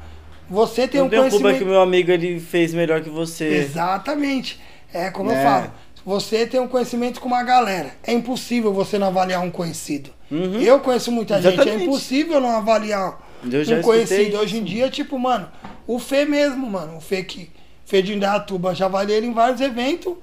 você 0.49 0.87
tem 0.87 0.99
Não 0.99 1.07
um 1.07 1.09
tem 1.09 1.19
culpa 1.19 1.31
conhecimento... 1.31 1.57
que 1.57 1.63
o 1.63 1.67
meu 1.67 1.81
amigo 1.81 2.11
ele 2.11 2.39
fez 2.39 2.73
melhor 2.73 3.01
que 3.01 3.09
você. 3.09 3.45
Exatamente. 3.45 4.59
É 4.93 5.09
como 5.09 5.31
eu 5.31 5.35
É. 5.35 5.43
falo. 5.43 5.71
Você 6.05 6.45
tem 6.45 6.59
um 6.59 6.67
conhecimento 6.67 7.21
com 7.21 7.27
uma 7.27 7.43
galera. 7.43 7.91
É 8.03 8.11
impossível 8.11 8.73
você 8.73 8.99
não 8.99 9.07
avaliar 9.07 9.41
um 9.41 9.49
conhecido. 9.49 10.09
Uhum. 10.29 10.59
Eu 10.59 10.79
conheço 10.81 11.11
muita 11.11 11.41
gente. 11.41 11.51
É 11.51 11.53
Exatamente. 11.53 11.85
impossível 11.85 12.41
não 12.41 12.57
avaliar 12.57 13.19
Eu 13.43 13.77
um 13.77 13.81
conhecido. 13.81 14.37
Hoje 14.37 14.57
em 14.57 14.63
dia, 14.63 14.89
tipo, 14.89 15.17
mano, 15.17 15.47
o 15.87 15.99
Fê 15.99 16.25
mesmo, 16.25 16.69
mano. 16.69 16.97
O 16.97 17.01
Fê 17.01 17.23
que 17.23 17.49
Fê 17.85 18.01
de 18.01 18.13
Indaiatuba, 18.13 18.75
já 18.75 18.85
avaliei 18.85 19.17
ele 19.17 19.27
em 19.27 19.33
vários 19.33 19.61
eventos. 19.61 20.13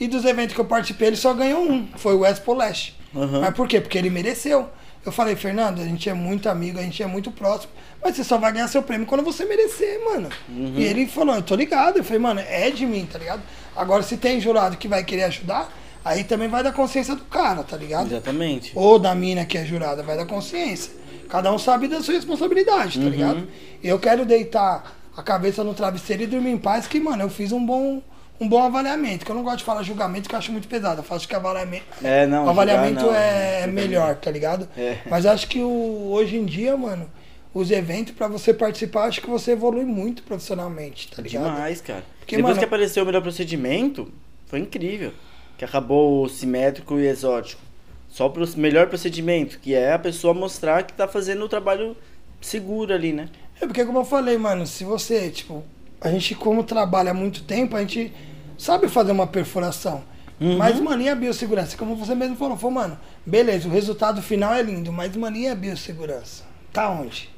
E 0.00 0.06
dos 0.06 0.24
eventos 0.24 0.54
que 0.54 0.60
eu 0.60 0.64
participei, 0.64 1.08
ele 1.08 1.16
só 1.16 1.32
ganhou 1.34 1.60
um. 1.60 1.86
Foi 1.96 2.14
o 2.14 2.24
Expo 2.24 2.54
Leste. 2.54 2.96
Uhum. 3.14 3.40
Mas 3.40 3.54
por 3.54 3.66
quê? 3.68 3.80
Porque 3.80 3.98
ele 3.98 4.10
mereceu. 4.10 4.68
Eu 5.04 5.12
falei, 5.12 5.34
Fernando, 5.36 5.80
a 5.80 5.84
gente 5.84 6.08
é 6.08 6.14
muito 6.14 6.48
amigo, 6.48 6.78
a 6.78 6.82
gente 6.82 7.02
é 7.02 7.06
muito 7.06 7.30
próximo. 7.30 7.72
Mas 8.02 8.16
você 8.16 8.24
só 8.24 8.38
vai 8.38 8.52
ganhar 8.52 8.68
seu 8.68 8.82
prêmio 8.82 9.06
quando 9.06 9.24
você 9.24 9.44
merecer, 9.44 10.02
mano. 10.04 10.28
Uhum. 10.48 10.74
E 10.76 10.84
ele 10.84 11.06
falou, 11.06 11.34
eu 11.34 11.42
tô 11.42 11.54
ligado. 11.56 11.98
Eu 11.98 12.04
falei, 12.04 12.18
mano, 12.20 12.40
é 12.40 12.70
de 12.70 12.86
mim, 12.86 13.06
tá 13.10 13.18
ligado? 13.18 13.42
Agora, 13.74 14.02
se 14.02 14.16
tem 14.16 14.40
jurado 14.40 14.76
que 14.76 14.86
vai 14.88 15.02
querer 15.04 15.24
ajudar, 15.24 15.68
aí 16.04 16.22
também 16.24 16.48
vai 16.48 16.62
da 16.62 16.70
consciência 16.72 17.14
do 17.16 17.24
cara, 17.24 17.62
tá 17.64 17.76
ligado? 17.76 18.06
Exatamente. 18.06 18.72
Ou 18.74 18.98
da 18.98 19.14
mina 19.14 19.44
que 19.44 19.58
é 19.58 19.64
jurada, 19.64 20.02
vai 20.02 20.16
da 20.16 20.24
consciência. 20.24 20.92
Cada 21.28 21.52
um 21.52 21.58
sabe 21.58 21.88
da 21.88 22.00
sua 22.00 22.14
responsabilidade, 22.14 22.98
tá 22.98 23.04
Uhum. 23.04 23.10
ligado? 23.10 23.48
Eu 23.82 23.98
quero 23.98 24.24
deitar 24.24 24.96
a 25.16 25.22
cabeça 25.22 25.62
no 25.64 25.74
travesseiro 25.74 26.22
e 26.22 26.26
dormir 26.26 26.50
em 26.52 26.58
paz, 26.58 26.86
que, 26.86 26.98
mano, 27.00 27.24
eu 27.24 27.28
fiz 27.28 27.50
um 27.52 27.64
bom, 27.66 28.00
um 28.40 28.48
bom 28.48 28.62
avaliamento. 28.62 29.24
Que 29.26 29.30
eu 29.32 29.36
não 29.36 29.42
gosto 29.42 29.58
de 29.58 29.64
falar 29.64 29.82
julgamento, 29.82 30.28
que 30.28 30.34
eu 30.34 30.38
acho 30.38 30.52
muito 30.52 30.68
pesado. 30.68 31.00
Eu 31.00 31.04
faço 31.04 31.26
que 31.28 31.34
avaliamento, 31.34 31.84
É, 32.02 32.26
não. 32.26 32.46
o 32.46 32.48
avaliamento 32.48 33.00
julgar, 33.00 33.12
não. 33.12 33.20
é 33.20 33.66
melhor, 33.66 34.14
tá 34.16 34.30
ligado? 34.30 34.68
É. 34.76 34.98
Mas 35.10 35.26
acho 35.26 35.48
que 35.48 35.60
o, 35.60 36.10
hoje 36.12 36.36
em 36.36 36.44
dia, 36.46 36.76
mano, 36.76 37.10
os 37.60 37.70
eventos, 37.70 38.14
pra 38.14 38.28
você 38.28 38.52
participar, 38.54 39.04
acho 39.04 39.20
que 39.20 39.28
você 39.28 39.52
evolui 39.52 39.84
muito 39.84 40.22
profissionalmente, 40.22 41.08
tá 41.08 41.20
ligado? 41.22 41.44
Demais, 41.44 41.80
cara. 41.80 42.04
Porque, 42.20 42.36
Depois 42.36 42.52
mano- 42.54 42.58
que 42.60 42.64
apareceu 42.64 43.02
o 43.02 43.06
melhor 43.06 43.22
procedimento, 43.22 44.10
foi 44.46 44.60
incrível. 44.60 45.12
Que 45.56 45.64
acabou 45.64 46.24
o 46.24 46.28
simétrico 46.28 46.98
e 46.98 47.06
exótico. 47.06 47.60
Só 48.08 48.28
pro 48.28 48.46
melhor 48.56 48.86
procedimento, 48.88 49.58
que 49.58 49.74
é 49.74 49.92
a 49.92 49.98
pessoa 49.98 50.32
mostrar 50.32 50.82
que 50.84 50.92
tá 50.92 51.06
fazendo 51.06 51.44
o 51.44 51.48
trabalho 51.48 51.96
seguro 52.40 52.94
ali, 52.94 53.12
né? 53.12 53.28
É 53.60 53.66
porque, 53.66 53.84
como 53.84 53.98
eu 53.98 54.04
falei, 54.04 54.38
mano, 54.38 54.66
se 54.66 54.84
você, 54.84 55.30
tipo, 55.30 55.64
a 56.00 56.10
gente, 56.10 56.34
como 56.34 56.62
trabalha 56.62 57.10
há 57.10 57.14
muito 57.14 57.42
tempo, 57.42 57.76
a 57.76 57.80
gente 57.80 58.12
sabe 58.56 58.88
fazer 58.88 59.12
uma 59.12 59.26
perfuração. 59.26 60.02
Uhum. 60.40 60.56
Mas, 60.56 60.78
mano, 60.78 61.02
e 61.02 61.08
a 61.08 61.14
biossegurança? 61.16 61.76
Como 61.76 61.96
você 61.96 62.14
mesmo 62.14 62.36
falou, 62.36 62.56
falou, 62.56 62.74
mano, 62.74 62.98
beleza, 63.26 63.68
o 63.68 63.72
resultado 63.72 64.22
final 64.22 64.54
é 64.54 64.62
lindo, 64.62 64.92
mas, 64.92 65.14
mano, 65.16 65.36
e 65.36 65.48
a 65.48 65.54
biossegurança? 65.54 66.44
Tá 66.72 66.88
onde? 66.88 67.28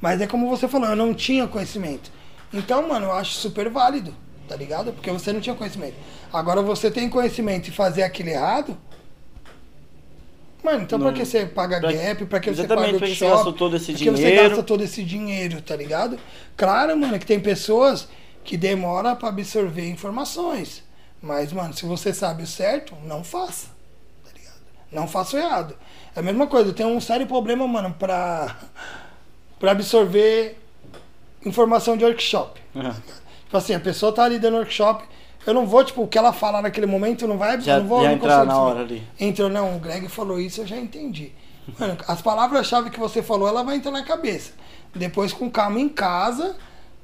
Mas 0.00 0.20
é 0.20 0.26
como 0.26 0.48
você 0.48 0.68
falou, 0.68 0.88
eu 0.90 0.96
não 0.96 1.14
tinha 1.14 1.46
conhecimento. 1.46 2.10
Então, 2.52 2.86
mano, 2.88 3.06
eu 3.06 3.12
acho 3.12 3.32
super 3.34 3.68
válido, 3.70 4.14
tá 4.48 4.54
ligado? 4.56 4.92
Porque 4.92 5.10
você 5.10 5.32
não 5.32 5.40
tinha 5.40 5.54
conhecimento. 5.56 5.94
Agora 6.32 6.62
você 6.62 6.90
tem 6.90 7.08
conhecimento 7.08 7.68
e 7.68 7.72
fazer 7.72 8.02
aquilo 8.02 8.28
errado. 8.30 8.76
Mano, 10.62 10.82
então 10.82 10.98
Não- 10.98 11.06
pra 11.06 11.14
que 11.16 11.24
você 11.24 11.46
paga 11.46 11.80
pra- 11.80 11.92
gap? 11.92 12.24
Pra 12.26 12.40
que 12.40 12.50
você 12.52 12.66
paga 12.66 12.80
pra 12.98 13.06
que 13.06 13.14
você 13.14 13.28
gastou 13.28 13.52
todo 13.52 13.76
esse 13.76 13.92
Por 13.92 13.98
que 13.98 14.10
você 14.10 14.16
dinheiro? 14.16 14.48
gasta 14.48 14.62
todo 14.62 14.82
esse 14.82 15.04
dinheiro, 15.04 15.62
tá 15.62 15.76
ligado? 15.76 16.18
Claro, 16.56 16.96
mano, 16.96 17.18
que 17.18 17.26
tem 17.26 17.38
pessoas 17.38 18.08
que 18.42 18.56
demoram 18.56 19.14
pra 19.16 19.28
absorver 19.28 19.88
informações. 19.88 20.82
Mas, 21.22 21.52
mano, 21.52 21.72
se 21.72 21.84
você 21.86 22.12
sabe 22.12 22.42
o 22.42 22.46
certo, 22.46 22.94
não 23.04 23.22
faça. 23.22 23.68
Tá 24.24 24.30
ligado? 24.34 24.56
Não 24.90 25.06
faça 25.06 25.36
o 25.36 25.38
errado. 25.40 25.76
É 26.14 26.20
a 26.20 26.22
mesma 26.22 26.46
coisa, 26.46 26.70
eu 26.70 26.74
tenho 26.74 26.88
um 26.88 27.00
sério 27.00 27.26
problema, 27.26 27.66
mano, 27.66 27.94
pra, 27.98 28.56
pra 29.58 29.72
absorver 29.72 30.58
informação 31.44 31.96
de 31.96 32.04
workshop. 32.04 32.60
Tipo 33.44 33.56
assim, 33.56 33.74
a 33.74 33.80
pessoa 33.80 34.12
tá 34.12 34.24
ali 34.24 34.38
dando 34.38 34.56
workshop, 34.56 35.04
eu 35.46 35.54
não 35.54 35.66
vou, 35.66 35.84
tipo, 35.84 36.02
o 36.02 36.08
que 36.08 36.18
ela 36.18 36.32
falar 36.32 36.60
naquele 36.62 36.86
momento 36.86 37.26
não 37.28 37.38
vai, 37.38 37.60
Já- 37.60 37.78
não 37.78 37.86
vou 37.86 38.02
já 38.02 38.08
não 38.08 38.14
entrar 38.16 38.44
na 38.46 38.58
hora 38.58 38.80
ali. 38.80 39.02
Entrou, 39.18 39.48
não, 39.48 39.76
o 39.76 39.78
Greg 39.78 40.08
falou 40.08 40.40
isso, 40.40 40.62
eu 40.62 40.66
já 40.66 40.76
entendi. 40.76 41.32
Mano, 41.78 41.96
as 42.08 42.20
palavras-chave 42.20 42.90
que 42.90 42.98
você 42.98 43.22
falou, 43.22 43.48
ela 43.48 43.62
vai 43.62 43.76
entrar 43.76 43.92
na 43.92 44.02
cabeça. 44.04 44.52
Depois, 44.94 45.32
com 45.32 45.48
calma 45.50 45.78
em 45.78 45.88
casa, 45.88 46.56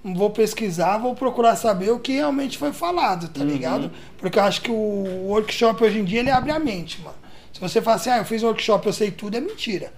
vou 0.04 0.30
pesquisar, 0.30 0.98
vou 0.98 1.14
procurar 1.14 1.54
saber 1.56 1.90
o 1.92 2.00
que 2.00 2.12
realmente 2.14 2.58
foi 2.58 2.72
falado, 2.72 3.28
tá 3.28 3.44
ligado? 3.44 3.90
Porque 4.18 4.38
eu 4.38 4.42
acho 4.42 4.60
que 4.62 4.70
o 4.70 5.26
workshop 5.28 5.84
hoje 5.84 5.98
em 6.00 6.04
dia, 6.04 6.20
ele 6.20 6.30
abre 6.30 6.50
a 6.50 6.58
mente, 6.58 7.00
mano. 7.00 7.16
Se 7.52 7.60
você 7.60 7.80
fala 7.80 7.96
assim, 7.96 8.10
ah, 8.10 8.18
eu 8.18 8.24
fiz 8.24 8.42
um 8.42 8.46
workshop, 8.48 8.86
eu 8.86 8.92
sei 8.92 9.10
tudo, 9.12 9.36
é 9.36 9.40
mentira. 9.40 9.92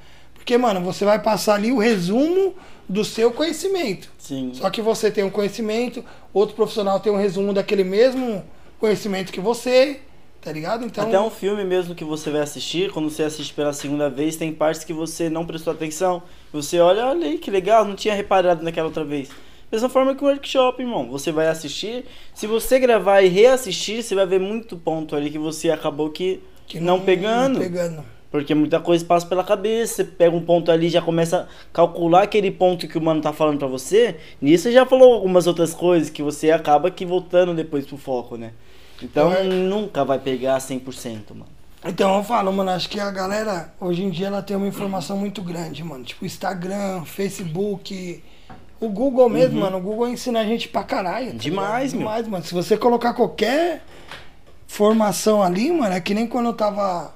Porque, 0.44 0.58
mano, 0.58 0.82
você 0.82 1.06
vai 1.06 1.18
passar 1.18 1.54
ali 1.54 1.72
o 1.72 1.78
resumo 1.78 2.54
do 2.86 3.02
seu 3.02 3.30
conhecimento. 3.30 4.10
Sim. 4.18 4.50
Só 4.52 4.68
que 4.68 4.82
você 4.82 5.10
tem 5.10 5.24
um 5.24 5.30
conhecimento, 5.30 6.04
outro 6.34 6.54
profissional 6.54 7.00
tem 7.00 7.10
um 7.10 7.16
resumo 7.16 7.54
daquele 7.54 7.82
mesmo 7.82 8.44
conhecimento 8.78 9.32
que 9.32 9.40
você, 9.40 10.00
tá 10.42 10.52
ligado? 10.52 10.84
Então, 10.84 11.08
Até 11.08 11.18
um 11.18 11.30
filme 11.30 11.64
mesmo 11.64 11.94
que 11.94 12.04
você 12.04 12.30
vai 12.30 12.42
assistir, 12.42 12.92
quando 12.92 13.08
você 13.08 13.22
assiste 13.22 13.54
pela 13.54 13.72
segunda 13.72 14.10
vez, 14.10 14.36
tem 14.36 14.52
partes 14.52 14.84
que 14.84 14.92
você 14.92 15.30
não 15.30 15.46
prestou 15.46 15.72
atenção. 15.72 16.22
Você 16.52 16.78
olha, 16.78 17.06
olha 17.06 17.26
aí 17.26 17.38
que 17.38 17.50
legal, 17.50 17.86
não 17.86 17.94
tinha 17.94 18.14
reparado 18.14 18.62
naquela 18.62 18.88
outra 18.88 19.02
vez. 19.02 19.30
Mesma 19.72 19.88
forma 19.88 20.14
que 20.14 20.22
o 20.22 20.26
workshop, 20.26 20.82
irmão. 20.82 21.08
Você 21.08 21.32
vai 21.32 21.48
assistir, 21.48 22.04
se 22.34 22.46
você 22.46 22.78
gravar 22.78 23.22
e 23.22 23.28
reassistir, 23.28 24.02
você 24.02 24.14
vai 24.14 24.26
ver 24.26 24.40
muito 24.40 24.76
ponto 24.76 25.16
ali 25.16 25.30
que 25.30 25.38
você 25.38 25.70
acabou 25.70 26.10
que, 26.10 26.42
que 26.66 26.78
não, 26.80 27.00
pegando. 27.00 27.60
pegando. 27.60 28.04
Porque 28.34 28.52
muita 28.52 28.80
coisa 28.80 29.04
passa 29.04 29.24
pela 29.24 29.44
cabeça, 29.44 29.94
você 29.94 30.02
pega 30.04 30.34
um 30.34 30.40
ponto 30.44 30.68
ali, 30.68 30.88
já 30.88 31.00
começa 31.00 31.42
a 31.42 31.46
calcular 31.72 32.24
aquele 32.24 32.50
ponto 32.50 32.88
que 32.88 32.98
o 32.98 33.00
mano 33.00 33.20
tá 33.20 33.32
falando 33.32 33.60
pra 33.60 33.68
você. 33.68 34.16
Nisso 34.42 34.72
já 34.72 34.84
falou 34.84 35.14
algumas 35.14 35.46
outras 35.46 35.72
coisas 35.72 36.10
que 36.10 36.20
você 36.20 36.50
acaba 36.50 36.90
que 36.90 37.06
voltando 37.06 37.54
depois 37.54 37.86
pro 37.86 37.96
foco, 37.96 38.36
né? 38.36 38.50
Então 39.00 39.32
É. 39.32 39.44
nunca 39.44 40.04
vai 40.04 40.18
pegar 40.18 40.58
100%, 40.60 41.30
mano. 41.30 41.46
Então 41.84 42.16
eu 42.16 42.24
falo, 42.24 42.52
mano, 42.52 42.70
acho 42.72 42.88
que 42.88 42.98
a 42.98 43.08
galera 43.12 43.72
hoje 43.80 44.02
em 44.02 44.10
dia 44.10 44.26
ela 44.26 44.42
tem 44.42 44.56
uma 44.56 44.66
informação 44.66 45.16
muito 45.16 45.40
grande, 45.40 45.84
mano. 45.84 46.02
Tipo 46.02 46.26
Instagram, 46.26 47.04
Facebook, 47.04 48.20
o 48.80 48.88
Google 48.88 49.28
mesmo, 49.28 49.60
mano. 49.60 49.76
O 49.78 49.80
Google 49.80 50.08
ensina 50.08 50.40
a 50.40 50.44
gente 50.44 50.66
pra 50.68 50.82
caralho. 50.82 51.26
tá 51.26 51.32
Uhum. 51.34 51.38
Demais, 51.38 51.92
ligado? 51.92 52.00
meu. 52.00 52.08
Demais, 52.08 52.26
mano. 52.26 52.44
Se 52.44 52.52
você 52.52 52.76
colocar 52.76 53.14
qualquer 53.14 53.84
formação 54.66 55.40
ali, 55.40 55.70
mano, 55.70 55.94
é 55.94 56.00
que 56.00 56.12
nem 56.12 56.26
quando 56.26 56.46
eu 56.46 56.52
tava 56.54 57.14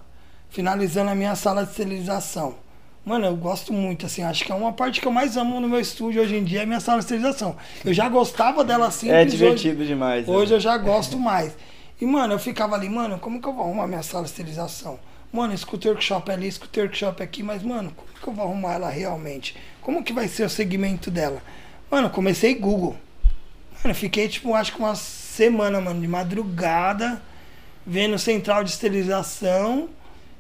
finalizando 0.51 1.11
a 1.11 1.15
minha 1.15 1.35
sala 1.37 1.65
de 1.65 1.70
esterilização. 1.70 2.57
Mano, 3.05 3.25
eu 3.27 3.37
gosto 3.37 3.73
muito, 3.73 4.05
assim, 4.05 4.23
acho 4.23 4.45
que 4.45 4.53
é 4.53 4.55
uma 4.55 4.73
parte 4.73 5.01
que 5.01 5.07
eu 5.09 5.12
mais 5.12 5.37
amo 5.37 5.61
no 5.61 5.69
meu 5.69 5.81
estúdio 5.81 6.20
hoje 6.20 6.37
em 6.37 6.45
dia 6.45 6.61
é 6.61 6.62
a 6.65 6.66
minha 6.66 6.81
sala 6.81 6.99
de 6.99 7.05
esterilização. 7.05 7.57
Eu 7.85 7.95
já 7.95 8.07
gostava 8.09 8.62
dela 8.62 8.91
simples. 8.91 9.11
é 9.16 9.23
hoje- 9.25 9.37
divertido 9.37 9.85
demais. 9.87 10.27
né? 10.27 10.35
Hoje 10.35 10.55
eu 10.55 10.61
já 10.61 10.77
gosto 10.77 11.19
mais. 11.19 11.57
E, 12.01 12.05
mano, 12.07 12.35
eu 12.35 12.39
ficava 12.39 12.75
ali, 12.77 12.89
mano, 12.89 13.19
como 13.19 13.41
que 13.41 13.49
eu 13.49 13.53
vou 13.53 13.65
arrumar 13.65 13.87
minha 13.87 14.03
sala 14.03 14.25
de 14.25 14.31
esterilização? 14.31 14.99
Mano, 15.33 15.53
escuta 15.55 15.89
o 15.89 15.91
workshop 15.93 16.31
ali, 16.31 16.49
escuta 16.49 16.81
o 16.81 16.83
workshop 16.83 17.23
aqui, 17.23 17.43
mas, 17.43 17.62
mano, 17.62 17.93
como 17.97 18.09
que 18.20 18.29
eu 18.29 18.33
vou 18.33 18.45
arrumar 18.45 18.75
ela 18.75 18.91
realmente? 18.91 19.57
Como 19.81 20.03
que 20.05 20.12
vai 20.12 20.29
ser 20.29 20.45
o 20.45 20.51
segmento 20.51 21.11
dela? 21.11 21.43
Mano, 21.91 22.11
comecei 22.11 22.55
Google. 22.55 22.97
Mano, 23.83 23.91
eu 23.91 23.95
fiquei, 23.95 24.29
tipo, 24.29 24.55
acho 24.55 24.73
que 24.75 24.79
uma 24.79 24.95
semana, 24.95 25.81
mano, 25.81 26.01
de 26.01 26.07
madrugada, 26.09 27.23
vendo 27.87 28.19
central 28.19 28.62
de 28.62 28.70
esterilização. 28.70 29.89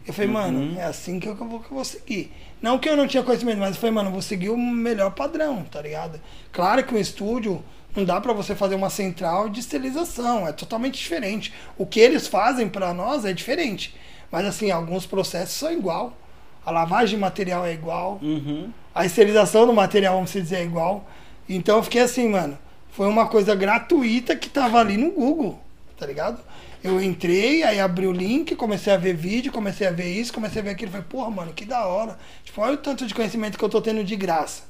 Eu 0.08 0.14
falei, 0.14 0.30
mano, 0.30 0.78
é 0.78 0.84
assim 0.84 1.20
que 1.20 1.28
eu 1.28 1.34
vou, 1.34 1.60
que 1.60 1.70
eu 1.70 1.74
vou 1.74 1.84
seguir. 1.84 2.32
Não 2.62 2.78
que 2.78 2.88
eu 2.88 2.96
não 2.96 3.06
tinha 3.06 3.22
conhecimento, 3.22 3.58
mas 3.58 3.74
eu 3.74 3.80
falei, 3.80 3.94
mano, 3.94 4.08
eu 4.08 4.12
vou 4.12 4.22
seguir 4.22 4.48
o 4.48 4.56
melhor 4.56 5.10
padrão, 5.10 5.62
tá 5.70 5.82
ligado? 5.82 6.18
Claro 6.50 6.82
que 6.82 6.94
o 6.94 6.98
estúdio 6.98 7.62
não 7.94 8.06
dá 8.06 8.18
pra 8.18 8.32
você 8.32 8.54
fazer 8.54 8.74
uma 8.74 8.88
central 8.88 9.50
de 9.50 9.60
esterilização, 9.60 10.48
é 10.48 10.52
totalmente 10.52 10.98
diferente. 10.98 11.52
O 11.76 11.84
que 11.84 12.00
eles 12.00 12.26
fazem 12.26 12.70
pra 12.70 12.94
nós 12.94 13.26
é 13.26 13.34
diferente. 13.34 13.94
Mas 14.32 14.46
assim, 14.46 14.70
alguns 14.70 15.04
processos 15.04 15.56
são 15.56 15.70
igual. 15.70 16.16
A 16.64 16.70
lavagem 16.70 17.16
de 17.16 17.20
material 17.20 17.66
é 17.66 17.74
igual. 17.74 18.18
Uhum. 18.22 18.72
A 18.94 19.04
esterilização 19.04 19.66
do 19.66 19.74
material, 19.74 20.14
vamos 20.14 20.32
dizer, 20.32 20.56
é 20.56 20.64
igual. 20.64 21.06
Então 21.46 21.76
eu 21.76 21.82
fiquei 21.82 22.00
assim, 22.00 22.30
mano. 22.30 22.58
Foi 22.92 23.06
uma 23.06 23.26
coisa 23.26 23.54
gratuita 23.54 24.34
que 24.34 24.48
tava 24.48 24.80
ali 24.80 24.96
no 24.96 25.10
Google, 25.10 25.60
tá 25.98 26.06
ligado? 26.06 26.40
Eu 26.82 27.02
entrei, 27.02 27.62
aí 27.64 27.80
abri 27.80 28.06
o 28.06 28.12
link, 28.12 28.54
comecei 28.54 28.92
a 28.92 28.96
ver 28.96 29.14
vídeo, 29.14 29.50
comecei 29.50 29.86
a 29.86 29.90
ver 29.90 30.12
isso, 30.12 30.32
comecei 30.32 30.60
a 30.60 30.64
ver 30.64 30.70
aquilo. 30.70 30.90
Falei, 30.92 31.06
porra, 31.08 31.30
mano, 31.30 31.52
que 31.52 31.64
da 31.64 31.86
hora. 31.86 32.16
Tipo, 32.44 32.60
olha 32.60 32.74
o 32.74 32.78
tanto 32.78 33.04
de 33.06 33.14
conhecimento 33.14 33.58
que 33.58 33.64
eu 33.64 33.68
tô 33.68 33.80
tendo 33.80 34.04
de 34.04 34.14
graça. 34.14 34.62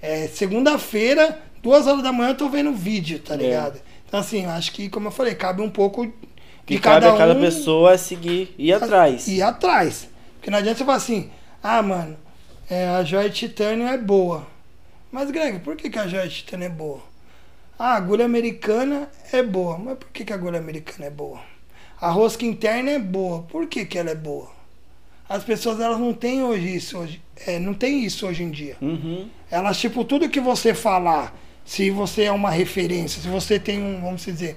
É, 0.00 0.28
segunda-feira, 0.28 1.40
duas 1.62 1.86
horas 1.86 2.02
da 2.02 2.12
manhã, 2.12 2.30
eu 2.30 2.36
tô 2.36 2.48
vendo 2.48 2.72
vídeo, 2.72 3.18
tá 3.18 3.34
É. 3.34 3.38
ligado? 3.38 3.80
Então, 4.06 4.20
assim, 4.20 4.46
acho 4.46 4.72
que, 4.72 4.88
como 4.88 5.08
eu 5.08 5.12
falei, 5.12 5.34
cabe 5.34 5.62
um 5.62 5.70
pouco 5.70 6.06
de 6.06 6.12
que 6.66 6.78
cabe 6.78 7.06
a 7.06 7.16
cada 7.16 7.34
pessoa 7.34 7.92
é 7.92 7.96
seguir, 7.96 8.54
ir 8.58 8.72
atrás. 8.72 9.26
ir 9.26 9.42
atrás. 9.42 10.08
Porque 10.36 10.50
não 10.50 10.58
adianta 10.58 10.78
você 10.78 10.84
falar 10.84 10.96
assim, 10.98 11.30
ah, 11.62 11.82
mano, 11.82 12.16
é, 12.70 12.86
a 12.88 13.02
joia 13.02 13.28
de 13.28 13.34
titânio 13.36 13.86
é 13.86 13.98
boa. 13.98 14.46
Mas, 15.10 15.30
Greg, 15.30 15.58
por 15.60 15.76
que, 15.76 15.90
que 15.90 15.98
a 15.98 16.06
joia 16.06 16.28
de 16.28 16.36
titânio 16.36 16.66
é 16.66 16.70
boa? 16.70 17.00
Ah, 17.84 17.94
a 17.94 17.96
agulha 17.96 18.24
americana 18.24 19.08
é 19.32 19.42
boa. 19.42 19.76
Mas 19.76 19.98
por 19.98 20.08
que, 20.10 20.24
que 20.24 20.32
a 20.32 20.36
agulha 20.36 20.60
americana 20.60 21.06
é 21.06 21.10
boa? 21.10 21.40
A 22.00 22.10
rosca 22.10 22.44
interna 22.44 22.92
é 22.92 22.98
boa. 23.00 23.42
Por 23.42 23.66
que, 23.66 23.84
que 23.84 23.98
ela 23.98 24.10
é 24.10 24.14
boa? 24.14 24.48
As 25.28 25.42
pessoas 25.42 25.80
elas 25.80 25.98
não 25.98 26.14
têm 26.14 26.44
hoje 26.44 26.76
isso 26.76 26.96
hoje. 26.96 27.20
É, 27.44 27.58
não 27.58 27.74
tem 27.74 28.04
isso 28.04 28.24
hoje 28.24 28.44
em 28.44 28.52
dia. 28.52 28.76
Uhum. 28.80 29.28
Elas, 29.50 29.80
tipo, 29.80 30.04
tudo 30.04 30.28
que 30.28 30.38
você 30.38 30.74
falar, 30.74 31.34
se 31.64 31.90
você 31.90 32.22
é 32.22 32.30
uma 32.30 32.50
referência, 32.50 33.20
se 33.20 33.26
você 33.26 33.58
tem 33.58 33.82
um, 33.82 34.00
vamos 34.00 34.24
dizer, 34.24 34.56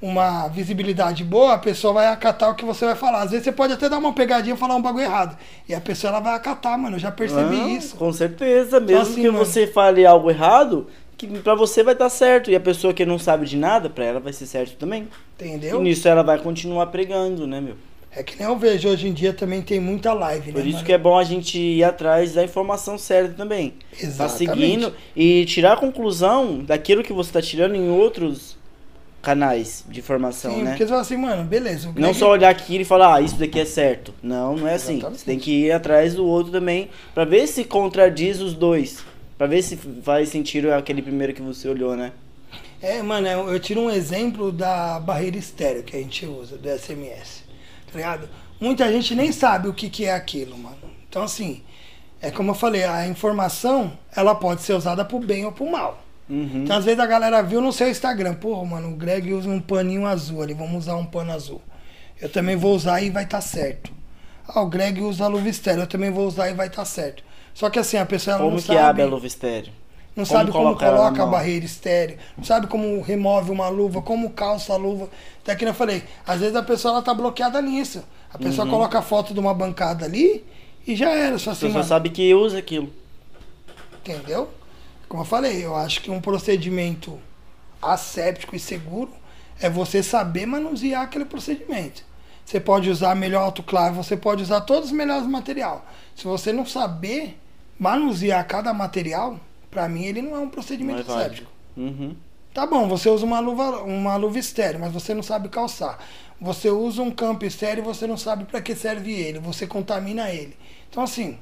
uma 0.00 0.48
visibilidade 0.48 1.24
boa, 1.24 1.52
a 1.52 1.58
pessoa 1.58 1.92
vai 1.92 2.06
acatar 2.06 2.48
o 2.48 2.54
que 2.54 2.64
você 2.64 2.86
vai 2.86 2.94
falar. 2.94 3.24
Às 3.24 3.32
vezes 3.32 3.44
você 3.44 3.52
pode 3.52 3.74
até 3.74 3.90
dar 3.90 3.98
uma 3.98 4.14
pegadinha 4.14 4.54
e 4.54 4.58
falar 4.58 4.74
um 4.74 4.80
bagulho 4.80 5.04
errado. 5.04 5.36
E 5.68 5.74
a 5.74 5.82
pessoa 5.82 6.12
ela 6.12 6.20
vai 6.20 6.34
acatar, 6.34 6.78
mano. 6.78 6.96
Eu 6.96 7.00
já 7.00 7.12
percebi 7.12 7.56
Não, 7.56 7.68
isso. 7.68 7.94
Com 7.96 8.10
certeza, 8.10 8.80
mesmo 8.80 9.02
assim, 9.02 9.20
que 9.20 9.30
mano. 9.30 9.44
você 9.44 9.66
fale 9.66 10.06
algo 10.06 10.30
errado, 10.30 10.86
que 11.18 11.26
pra 11.40 11.54
você 11.54 11.82
vai 11.82 11.94
estar 11.94 12.08
certo. 12.08 12.50
E 12.50 12.56
a 12.56 12.60
pessoa 12.60 12.94
que 12.94 13.04
não 13.04 13.18
sabe 13.18 13.44
de 13.44 13.56
nada, 13.56 13.90
pra 13.90 14.04
ela 14.04 14.20
vai 14.20 14.32
ser 14.32 14.46
certo 14.46 14.76
também. 14.76 15.08
Entendeu? 15.34 15.80
E 15.80 15.82
nisso 15.82 16.08
ela 16.08 16.22
vai 16.22 16.38
continuar 16.38 16.86
pregando, 16.86 17.46
né, 17.46 17.60
meu? 17.60 17.74
É 18.10 18.22
que 18.22 18.38
nem 18.38 18.48
eu 18.48 18.56
vejo 18.56 18.88
hoje 18.88 19.06
em 19.06 19.12
dia 19.12 19.34
também 19.34 19.60
tem 19.60 19.78
muita 19.78 20.14
live, 20.14 20.46
né? 20.46 20.52
Por 20.52 20.66
isso 20.66 20.76
mano? 20.76 20.86
que 20.86 20.92
é 20.92 20.98
bom 20.98 21.18
a 21.18 21.24
gente 21.24 21.58
ir 21.58 21.84
atrás 21.84 22.32
da 22.32 22.42
informação 22.42 22.96
certa 22.96 23.34
também. 23.34 23.70
Tá 23.70 23.98
Exatamente. 24.00 24.38
seguindo 24.38 24.94
e 25.14 25.44
tirar 25.44 25.74
a 25.74 25.76
conclusão 25.76 26.64
daquilo 26.64 27.02
que 27.02 27.12
você 27.12 27.30
tá 27.30 27.42
tirando 27.42 27.74
em 27.74 27.90
outros 27.90 28.56
canais 29.20 29.84
de 29.88 30.00
informação, 30.00 30.52
Sim, 30.52 30.62
né? 30.62 30.70
porque 30.70 30.84
você 30.84 30.88
fala 30.88 31.02
assim, 31.02 31.16
mano, 31.16 31.44
beleza. 31.44 31.92
Não 31.96 32.14
só 32.14 32.30
olhar 32.30 32.48
aquilo 32.48 32.82
e 32.82 32.84
falar, 32.84 33.16
ah, 33.16 33.20
isso 33.20 33.36
daqui 33.36 33.60
é 33.60 33.64
certo. 33.64 34.14
Não, 34.22 34.56
não 34.56 34.66
é 34.66 34.74
assim. 34.74 34.94
Exatamente. 34.94 35.20
Você 35.20 35.26
tem 35.26 35.38
que 35.38 35.66
ir 35.66 35.72
atrás 35.72 36.14
do 36.14 36.24
outro 36.24 36.50
também, 36.50 36.88
pra 37.14 37.24
ver 37.24 37.46
se 37.46 37.64
contradiz 37.64 38.40
os 38.40 38.54
dois. 38.54 39.04
Pra 39.38 39.46
ver 39.46 39.62
se 39.62 39.76
faz 40.02 40.28
sentido 40.28 40.72
aquele 40.72 41.00
primeiro 41.00 41.32
que 41.32 41.40
você 41.40 41.68
olhou, 41.68 41.96
né? 41.96 42.12
É, 42.82 43.00
mano, 43.02 43.26
eu, 43.26 43.60
tiro 43.60 43.80
um 43.80 43.90
exemplo 43.90 44.50
da 44.50 44.98
barreira 44.98 45.36
estéreo 45.36 45.84
que 45.84 45.96
a 45.96 46.00
gente 46.00 46.26
usa, 46.26 46.58
do 46.58 46.68
SMS. 46.68 47.44
Tá 47.86 47.96
ligado? 47.96 48.28
Muita 48.60 48.90
gente 48.92 49.14
nem 49.14 49.30
sabe 49.30 49.68
o 49.68 49.72
que, 49.72 49.88
que 49.88 50.04
é 50.04 50.12
aquilo, 50.12 50.58
mano. 50.58 50.76
Então, 51.08 51.22
assim, 51.22 51.62
é 52.20 52.30
como 52.30 52.50
eu 52.50 52.54
falei, 52.54 52.84
a 52.84 53.06
informação, 53.06 53.96
ela 54.14 54.34
pode 54.34 54.62
ser 54.62 54.74
usada 54.74 55.04
pro 55.04 55.20
bem 55.20 55.44
ou 55.44 55.52
pro 55.52 55.70
mal. 55.70 56.02
Uhum. 56.28 56.64
Então, 56.64 56.76
às 56.76 56.84
vezes 56.84 57.00
a 57.00 57.06
galera 57.06 57.40
viu 57.42 57.60
no 57.60 57.72
seu 57.72 57.88
Instagram, 57.88 58.34
porra, 58.34 58.64
mano, 58.64 58.90
o 58.90 58.96
Greg 58.96 59.32
usa 59.32 59.48
um 59.48 59.60
paninho 59.60 60.04
azul 60.04 60.42
ali, 60.42 60.52
vamos 60.52 60.84
usar 60.84 60.96
um 60.96 61.06
pano 61.06 61.32
azul. 61.32 61.62
Eu 62.20 62.28
também 62.28 62.56
vou 62.56 62.74
usar 62.74 63.00
e 63.00 63.10
vai 63.10 63.24
estar 63.24 63.40
certo. 63.40 63.92
Ah, 64.46 64.60
o 64.60 64.68
Greg 64.68 65.00
usa 65.00 65.24
a 65.24 65.28
luva 65.28 65.48
estéreo, 65.48 65.82
eu 65.82 65.86
também 65.86 66.10
vou 66.10 66.26
usar 66.26 66.50
e 66.50 66.54
vai 66.54 66.66
estar 66.66 66.84
certo. 66.84 67.22
Só 67.58 67.68
que 67.70 67.78
assim, 67.78 67.96
a 67.96 68.06
pessoa 68.06 68.36
Como 68.36 68.50
não 68.52 68.56
que 68.56 68.62
sabe. 68.62 68.78
abre 68.78 69.02
a 69.02 69.06
luva 69.06 69.26
estéreo? 69.26 69.72
Não 70.16 70.24
Como 70.24 70.26
sabe 70.26 70.50
como 70.52 70.76
coloca 70.76 71.22
a 71.22 71.26
barreira 71.26 71.64
estéreo, 71.64 72.18
não 72.36 72.44
sabe 72.44 72.66
como 72.66 73.00
remove 73.02 73.50
uma 73.50 73.68
luva, 73.68 74.00
como 74.02 74.30
calça 74.30 74.72
a 74.72 74.76
luva. 74.76 75.08
Até 75.42 75.54
que 75.56 75.64
eu 75.64 75.74
falei, 75.74 76.02
às 76.26 76.40
vezes 76.40 76.56
a 76.56 76.62
pessoa 76.62 76.94
ela 76.94 77.02
tá 77.02 77.14
bloqueada 77.14 77.60
nisso. 77.62 78.02
A 78.32 78.38
pessoa 78.38 78.64
Uhum. 78.64 78.70
coloca 78.72 78.98
a 78.98 79.02
foto 79.02 79.34
de 79.34 79.40
uma 79.40 79.54
bancada 79.54 80.04
ali 80.04 80.44
e 80.86 80.94
já 80.96 81.10
era, 81.10 81.38
só 81.38 81.50
A 81.50 81.52
assim, 81.52 81.66
pessoa 81.66 81.82
mano, 81.82 81.84
sabe 81.84 82.10
que 82.10 82.34
usa 82.34 82.58
aquilo. 82.58 82.92
entendeu? 84.00 84.48
Como 85.08 85.22
eu 85.22 85.26
falei, 85.26 85.64
eu 85.64 85.74
acho 85.76 86.02
que 86.02 86.10
um 86.10 86.20
procedimento 86.20 87.18
asséptico 87.80 88.56
e 88.56 88.60
seguro 88.60 89.10
é 89.60 89.70
você 89.70 90.02
saber 90.02 90.46
manusear 90.46 91.02
aquele 91.02 91.24
procedimento. 91.24 92.04
Você 92.44 92.60
pode 92.60 92.88
usar 92.90 93.14
melhor 93.14 93.42
autoclave, 93.42 93.96
você 93.96 94.16
pode 94.16 94.42
usar 94.42 94.62
todos 94.62 94.86
os 94.86 94.92
melhores 94.92 95.26
material. 95.26 95.84
Se 96.16 96.24
você 96.24 96.52
não 96.52 96.64
saber 96.66 97.38
manusear 97.78 98.46
cada 98.46 98.72
material, 98.74 99.38
pra 99.70 99.88
mim 99.88 100.04
ele 100.04 100.22
não 100.22 100.36
é 100.36 100.38
um 100.40 100.48
procedimento 100.48 101.04
válido. 101.04 101.20
asséptico. 101.20 101.50
Uhum. 101.76 102.14
Tá 102.52 102.66
bom, 102.66 102.88
você 102.88 103.08
usa 103.08 103.24
uma 103.24 103.38
luva, 103.40 103.82
uma 103.82 104.16
luva 104.16 104.38
estéreo, 104.38 104.80
mas 104.80 104.92
você 104.92 105.14
não 105.14 105.22
sabe 105.22 105.48
calçar. 105.48 105.98
Você 106.40 106.70
usa 106.70 107.02
um 107.02 107.10
campo 107.10 107.44
estéreo 107.44 107.82
e 107.82 107.84
você 107.84 108.06
não 108.06 108.16
sabe 108.16 108.44
para 108.44 108.60
que 108.60 108.74
serve 108.74 109.12
ele. 109.12 109.38
Você 109.40 109.66
contamina 109.66 110.30
ele. 110.30 110.56
Então, 110.90 111.02
assim, 111.02 111.38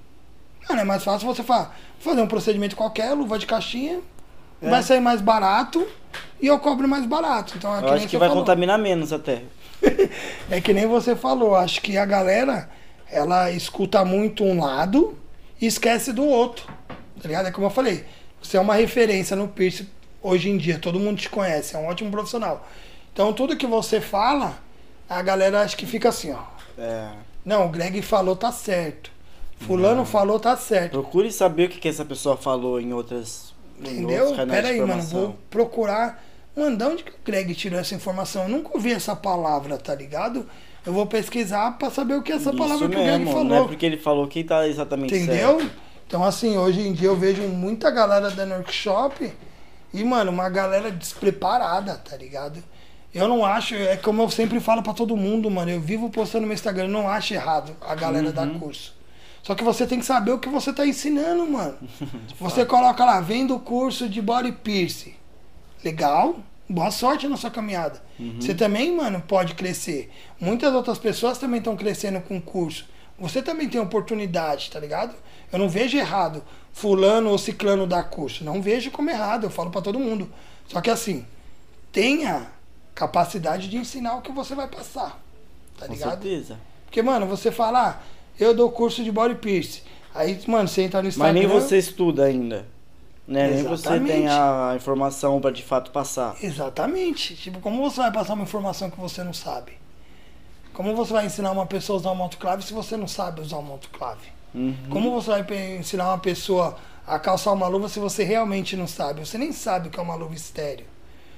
mano, 0.69 0.81
é 0.81 0.85
mais 0.85 1.05
fácil 1.05 1.27
você 1.27 1.43
fa- 1.43 1.71
fazer 1.99 2.21
um 2.21 2.27
procedimento 2.27 2.77
qualquer, 2.77 3.13
luva 3.15 3.39
de 3.39 3.47
caixinha, 3.47 4.01
É. 4.61 4.69
vai 4.69 4.83
sair 4.83 5.01
mais 5.01 5.21
barato 5.21 5.87
e 6.41 6.47
eu 6.47 6.59
cobro 6.59 6.87
mais 6.89 7.07
barato. 7.07 7.55
Então, 7.57 7.73
é 7.75 7.79
Eu 7.79 7.81
que 7.83 7.87
nem 7.87 7.95
acho 7.97 8.05
que 8.07 8.11
você 8.11 8.19
vai 8.19 8.29
falou. 8.29 8.43
contaminar 8.43 8.79
menos 8.79 9.13
até. 9.13 9.43
É 10.51 10.61
que 10.61 10.73
nem 10.73 10.87
você 10.87 11.15
falou. 11.17 11.55
Acho 11.55 11.81
que 11.83 11.97
a 11.97 12.05
galera, 12.05 12.69
ela 13.11 13.51
escuta 13.51 14.05
muito 14.05 14.45
um 14.45 14.61
lado 14.61 15.17
e 15.61 15.67
esquece 15.67 16.13
do 16.13 16.25
outro. 16.25 16.67
Tá 17.21 17.29
ligado? 17.29 17.49
É 17.49 17.51
como 17.51 17.67
eu 17.67 17.71
falei. 17.71 18.05
Você 18.43 18.57
é 18.57 18.61
uma 18.61 18.75
referência 18.75 19.35
no 19.37 19.49
piercing 19.49 19.89
hoje 20.23 20.51
em 20.51 20.57
dia. 20.57 20.79
Todo 20.79 21.01
mundo 21.01 21.19
te 21.19 21.29
conhece. 21.29 21.75
É 21.75 21.79
um 21.79 21.87
ótimo 21.87 22.11
profissional. 22.11 22.67
Então, 23.13 23.33
tudo 23.33 23.57
que 23.57 23.67
você 23.67 24.01
fala, 24.01 24.59
a 25.09 25.23
galera 25.23 25.63
acho 25.63 25.77
que 25.77 25.87
fica 25.87 26.11
assim, 26.11 26.33
ó. 26.33 26.43
É. 26.79 27.11
Não, 27.45 27.67
o 27.67 27.69
Greg 27.71 28.03
falou, 28.03 28.37
tá 28.37 28.53
certo. 28.53 29.11
Fulano 29.61 30.05
falou, 30.05 30.39
tá 30.39 30.57
certo. 30.57 30.93
Procure 30.93 31.33
saber 31.33 31.67
o 31.67 31.69
que, 31.71 31.79
que 31.79 31.89
essa 31.89 32.05
pessoa 32.05 32.37
falou 32.37 32.81
em 32.81 32.93
outras. 32.93 33.55
em 33.81 33.89
Entendeu? 33.89 34.35
canais 34.35 34.63
Pera 34.63 34.69
aí, 34.69 34.81
mano. 34.81 35.03
Vou 35.03 35.39
procurar. 35.49 36.23
Mano, 36.55 36.77
de 36.77 36.85
onde 36.85 37.05
que 37.05 37.11
o 37.11 37.15
Greg 37.25 37.55
tirou 37.55 37.79
essa 37.81 37.95
informação? 37.95 38.45
Eu 38.45 38.49
nunca 38.49 38.71
ouvi 38.75 38.93
essa 38.93 39.17
palavra, 39.17 39.79
tá 39.79 39.95
ligado? 39.95 40.47
Eu 40.87 40.93
vou 40.93 41.05
pesquisar 41.05 41.73
pra 41.79 41.91
saber 41.91 42.15
o 42.15 42.23
que 42.23 42.31
é 42.31 42.37
essa 42.37 42.51
Isso 42.51 42.59
palavra 42.59 42.89
que 42.89 42.95
o 42.95 42.99
Greg 42.99 43.19
mesmo, 43.19 43.27
falou. 43.33 43.45
Não 43.45 43.65
é 43.65 43.67
porque 43.67 43.85
ele 43.85 43.97
falou 43.97 44.29
que 44.29 44.45
tá 44.45 44.69
exatamente 44.69 45.15
Entendeu? 45.15 45.59
certo. 45.59 45.73
Então, 46.07 46.23
assim, 46.23 46.57
hoje 46.57 46.81
em 46.81 46.93
dia 46.93 47.09
eu 47.09 47.17
vejo 47.17 47.43
muita 47.43 47.91
galera 47.91 48.31
dando 48.31 48.53
workshop 48.55 49.33
e, 49.93 50.05
mano, 50.05 50.31
uma 50.31 50.49
galera 50.49 50.91
despreparada, 50.91 51.97
tá 51.97 52.17
ligado? 52.17 52.63
Eu 53.13 53.27
não 53.27 53.45
acho, 53.45 53.75
é 53.75 53.97
como 53.97 54.23
eu 54.23 54.31
sempre 54.31 54.61
falo 54.61 54.83
pra 54.83 54.93
todo 54.93 55.17
mundo, 55.17 55.51
mano. 55.51 55.71
Eu 55.71 55.81
vivo 55.81 56.09
postando 56.11 56.43
no 56.43 56.49
meu 56.49 56.55
Instagram, 56.55 56.85
eu 56.85 56.91
não 56.91 57.09
acho 57.09 57.35
errado 57.35 57.75
a 57.81 57.95
galera 57.95 58.31
dar 58.31 58.49
curso. 58.59 58.95
Só 59.43 59.55
que 59.55 59.65
você 59.65 59.87
tem 59.87 59.99
que 59.99 60.07
saber 60.07 60.33
o 60.33 60.39
que 60.39 60.49
você 60.49 60.73
tá 60.73 60.87
ensinando, 60.87 61.51
mano. 61.51 61.77
você 62.39 62.65
coloca 62.65 63.05
lá, 63.05 63.21
vendo 63.21 63.57
o 63.57 63.61
curso 63.61 64.09
de 64.09 64.21
body 64.21 64.53
piercing. 64.53 65.15
Legal, 65.85 66.37
boa 66.69 66.91
sorte 66.91 67.29
na 67.29 67.37
sua 67.37 67.51
caminhada. 67.51 68.03
Você 68.41 68.55
também, 68.55 68.95
mano, 68.95 69.23
pode 69.27 69.55
crescer. 69.55 70.11
Muitas 70.41 70.75
outras 70.75 70.99
pessoas 70.99 71.39
também 71.39 71.59
estão 71.59 71.77
crescendo 71.77 72.21
com 72.21 72.37
o 72.37 72.43
curso. 72.43 72.87
Você 73.19 73.41
também 73.43 73.69
tem 73.69 73.81
oportunidade, 73.81 74.71
tá 74.71 74.79
ligado? 74.79 75.15
Eu 75.53 75.59
não 75.59 75.69
vejo 75.69 75.97
errado 75.97 76.43
fulano 76.73 77.31
ou 77.31 77.39
ciclano 77.39 77.87
dar 77.87 78.05
curso. 78.05 78.45
Não 78.45 78.61
vejo 78.61 78.91
como 78.91 79.09
errado, 79.09 79.45
eu 79.45 79.51
falo 79.51 79.71
pra 79.71 79.81
todo 79.81 79.99
mundo. 79.99 80.31
Só 80.69 80.81
que 80.81 80.91
assim, 80.91 81.25
tenha 81.91 82.49
capacidade 82.95 83.69
de 83.69 83.77
ensinar 83.77 84.17
o 84.17 84.23
que 84.23 84.33
você 84.33 84.55
vai 84.55 84.69
passar. 84.69 85.23
Tá 85.79 85.87
Com 85.87 85.93
ligado? 85.93 86.11
certeza. 86.11 86.59
Porque, 86.85 87.03
mano, 87.03 87.27
você 87.27 87.51
fala, 87.51 87.89
ah, 87.91 88.03
eu 88.39 88.55
dou 88.55 88.71
curso 88.71 89.03
de 89.05 89.13
body 89.13 89.37
piercing. 89.37 89.83
Aí, 90.15 90.39
mano, 90.47 90.69
você 90.69 90.83
entra 90.83 91.03
no 91.03 91.09
Instagram. 91.09 91.33
Mas 91.41 91.51
nem 91.51 91.61
você 91.61 91.79
estuda 91.79 92.25
ainda. 92.25 92.67
Né? 93.27 93.49
Nem 93.49 93.65
você 93.65 93.99
tem 94.01 94.29
a 94.29 94.75
informação 94.77 95.41
pra 95.41 95.51
de 95.51 95.63
fato 95.63 95.91
passar. 95.91 96.37
Exatamente. 96.43 97.35
Tipo, 97.35 97.59
como 97.61 97.83
você 97.83 98.01
vai 98.01 98.13
passar 98.13 98.35
uma 98.35 98.45
informação 98.45 98.89
que 98.89 99.01
você 99.01 99.25
não 99.25 99.33
sabe? 99.33 99.73
Como 100.73 100.95
você 100.95 101.13
vai 101.13 101.27
ensinar 101.27 101.51
uma 101.51 101.67
pessoa 101.67 101.97
a 101.97 102.01
usar 102.01 102.13
um 102.13 102.23
autoclave 102.23 102.63
se 102.63 102.73
você 102.73 102.97
não 102.97 103.09
sabe 103.09 103.41
usar 103.41 103.59
um 103.59 103.73
autoclave? 103.73 104.29
Uhum. 104.55 104.75
Como 104.91 105.11
você 105.11 105.31
vai 105.31 105.77
ensinar 105.77 106.09
uma 106.09 106.19
pessoa 106.19 106.77
a 107.07 107.19
calçar 107.19 107.53
uma 107.53 107.67
luva 107.67 107.89
se 107.89 107.99
você 107.99 108.25
realmente 108.25 108.77
não 108.77 108.87
sabe? 108.87 109.21
Você 109.21 109.39
nem 109.39 109.53
sabe 109.53 109.89
o 109.89 109.91
que 109.91 109.99
é 109.99 110.03
uma 110.03 110.15
luva 110.15 110.35
estéreo. 110.35 110.87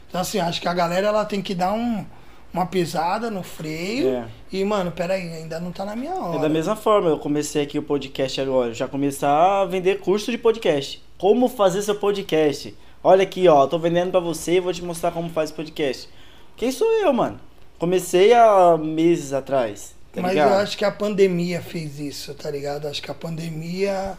Então, 0.08 0.20
assim, 0.20 0.40
acho 0.40 0.60
que 0.60 0.68
a 0.68 0.74
galera 0.74 1.08
ela 1.08 1.24
tem 1.24 1.40
que 1.40 1.54
dar 1.54 1.72
um, 1.72 2.04
uma 2.52 2.66
pisada 2.66 3.30
no 3.30 3.42
freio. 3.42 4.08
É. 4.08 4.28
E, 4.50 4.64
mano, 4.64 4.90
peraí, 4.90 5.30
ainda 5.32 5.60
não 5.60 5.70
tá 5.70 5.84
na 5.84 5.94
minha 5.94 6.14
hora. 6.14 6.38
É 6.38 6.40
da 6.40 6.48
mesma 6.48 6.74
forma, 6.74 7.08
eu 7.10 7.18
comecei 7.18 7.62
aqui 7.62 7.78
o 7.78 7.82
podcast 7.82 8.40
agora, 8.40 8.72
já 8.72 8.88
começar 8.88 9.62
a 9.62 9.64
vender 9.66 10.00
curso 10.00 10.30
de 10.30 10.38
podcast. 10.38 11.02
Como 11.18 11.48
fazer 11.48 11.82
seu 11.82 11.96
podcast? 11.96 12.76
Olha 13.02 13.24
aqui, 13.24 13.48
ó, 13.48 13.66
tô 13.66 13.76
vendendo 13.76 14.12
pra 14.12 14.20
você 14.20 14.52
e 14.52 14.60
vou 14.60 14.72
te 14.72 14.84
mostrar 14.84 15.10
como 15.10 15.28
faz 15.28 15.50
podcast. 15.50 16.08
Quem 16.56 16.70
sou 16.70 16.88
eu, 17.00 17.12
mano? 17.12 17.40
Comecei 17.76 18.32
há 18.32 18.76
meses 18.76 19.32
atrás. 19.32 19.96
Tá 20.12 20.22
Mas 20.22 20.32
ligado? 20.32 20.52
eu 20.52 20.58
acho 20.58 20.78
que 20.78 20.84
a 20.84 20.92
pandemia 20.92 21.60
fez 21.60 21.98
isso, 21.98 22.34
tá 22.34 22.48
ligado? 22.48 22.86
Acho 22.86 23.02
que 23.02 23.10
a 23.10 23.14
pandemia 23.14 24.16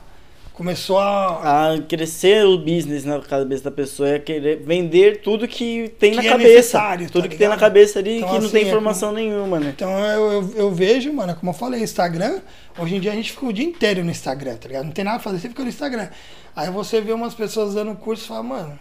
começou 0.60 1.00
a. 1.00 1.72
A 1.72 1.82
crescer 1.82 2.46
o 2.46 2.58
business 2.58 3.06
na 3.06 3.18
cabeça 3.22 3.64
da 3.64 3.72
pessoa 3.72 4.10
é 4.10 4.20
querer 4.20 4.58
vender 4.58 5.22
tudo 5.22 5.48
que 5.48 5.88
tem 5.98 6.14
na 6.14 6.22
Que 6.22 6.28
é 6.28 6.32
cabeça. 6.32 6.78
tá 6.78 6.98
tudo 7.10 7.30
que 7.30 7.38
tem 7.38 7.48
na 7.48 7.56
cabeça 7.56 8.00
ali 8.00 8.18
Então, 8.18 8.28
que 8.28 8.36
não 8.40 8.44
assim, 8.44 8.52
tem 8.52 8.66
é 8.66 8.68
informação 8.68 9.14
nenhuma, 9.14 9.58
né? 9.58 9.74
Então 9.74 9.90
eu, 9.98 10.32
eu, 10.34 10.54
eu 10.58 10.72
vejo, 10.72 11.14
mano, 11.14 11.34
como 11.34 11.52
eu 11.52 11.54
falei, 11.54 11.82
Instagram, 11.82 12.42
hoje 12.78 12.98
em 12.98 13.00
dia 13.00 13.14
a 13.14 13.16
gente 13.16 13.32
fica 13.32 13.46
o 13.46 13.54
dia 13.54 13.64
inteiro 13.64 14.04
no 14.04 14.12
Instagram, 14.12 14.58
tá 14.58 14.68
ligado? 14.68 14.84
Não 14.84 14.92
tem 14.92 15.06
nada 15.06 15.16
a 15.16 15.22
fazer, 15.22 15.40
você 15.40 15.48
fica 15.48 15.64
no 15.64 15.70
Instagram. 15.70 16.10
Aí 16.54 16.70
você 16.70 17.00
vê 17.00 17.14
umas 17.14 17.34
pessoas 17.34 17.74
dando 17.74 17.96
curso 17.96 18.26
e 18.26 18.28
fala, 18.28 18.44
mano, 18.44 18.80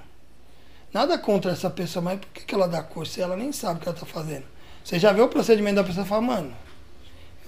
nada 0.93 1.17
contra 1.17 1.53
essa 1.53 1.71
pessoa, 1.71 2.03
mas 2.03 2.19
por 2.19 2.27
que, 2.35 2.45
que 2.45 2.55
ela 2.57 2.67
dá 2.67 2.83
curso 2.83 3.13
se 3.13 3.21
ela 3.21 3.37
nem 3.37 3.53
sabe 3.53 3.79
o 3.79 3.83
que 3.83 3.89
ela 3.89 3.97
tá 3.97 4.05
fazendo? 4.05 4.45
Você 4.83 4.99
já 4.99 5.13
vê 5.13 5.21
o 5.23 5.29
procedimento 5.29 5.77
da 5.77 5.85
pessoa 5.85 6.05
e 6.05 6.09
fala, 6.09 6.23
mano, 6.23 6.53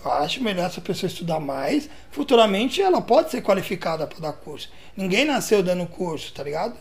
eu 0.04 0.12
acho 0.12 0.42
melhor 0.42 0.66
essa 0.66 0.80
pessoa 0.80 1.08
estudar 1.08 1.40
mais. 1.40 1.88
Futuramente 2.10 2.80
ela 2.80 3.00
pode 3.00 3.30
ser 3.30 3.42
qualificada 3.42 4.06
para 4.06 4.18
dar 4.20 4.32
curso. 4.32 4.70
Ninguém 4.96 5.24
nasceu 5.24 5.62
dando 5.62 5.86
curso, 5.86 6.32
tá 6.32 6.42
ligado? 6.42 6.76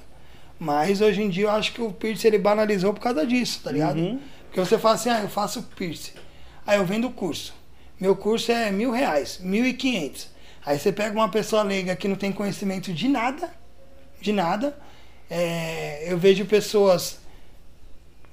Mas 0.60 1.02
hoje 1.02 1.22
em 1.22 1.30
dia 1.30 1.46
eu 1.46 1.52
acho 1.52 1.74
que 1.74 1.82
o 1.82 1.92
piercing 1.92 2.28
ele 2.28 2.38
banalizou 2.38 2.94
por 2.94 3.00
causa 3.00 3.26
disso, 3.26 3.62
tá 3.64 3.72
ligado? 3.72 3.98
Uhum. 3.98 4.20
Porque 4.46 4.60
você 4.60 4.78
fala 4.78 4.96
assim, 4.96 5.10
ah, 5.10 5.22
eu 5.22 5.30
faço 5.30 5.64
piercing. 5.76 6.14
Aí 6.66 6.78
eu 6.78 6.86
vendo 6.86 7.08
o 7.08 7.12
curso. 7.12 7.54
Meu 8.00 8.16
curso 8.16 8.52
é 8.52 8.72
mil 8.72 8.92
reais, 8.92 9.40
mil 9.42 9.66
e 9.66 9.74
quinhentos. 9.74 10.28
Aí 10.66 10.78
você 10.78 10.92
pega 10.92 11.16
uma 11.16 11.30
pessoa 11.30 11.64
leiga 11.64 11.96
que 11.96 12.08
não 12.08 12.16
tem 12.16 12.32
conhecimento 12.32 12.94
de 12.94 13.08
nada, 13.08 13.52
de 14.22 14.34
nada. 14.34 14.78
É, 15.30 16.12
eu 16.12 16.18
vejo 16.18 16.46
pessoas 16.46 17.20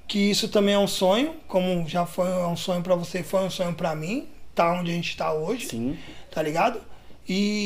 que 0.07 0.29
isso 0.29 0.47
também 0.47 0.73
é 0.73 0.79
um 0.79 0.87
sonho, 0.87 1.35
como 1.47 1.87
já 1.87 2.05
foi 2.05 2.29
um 2.45 2.55
sonho 2.55 2.81
pra 2.81 2.95
você, 2.95 3.23
foi 3.23 3.43
um 3.43 3.49
sonho 3.49 3.73
pra 3.73 3.93
mim, 3.93 4.27
tá 4.57 4.73
onde 4.73 4.91
a 4.91 4.93
gente 4.93 5.15
tá 5.15 5.31
hoje, 5.31 5.67
Sim. 5.67 5.97
tá 6.31 6.41
ligado? 6.41 6.81
E 7.29 7.65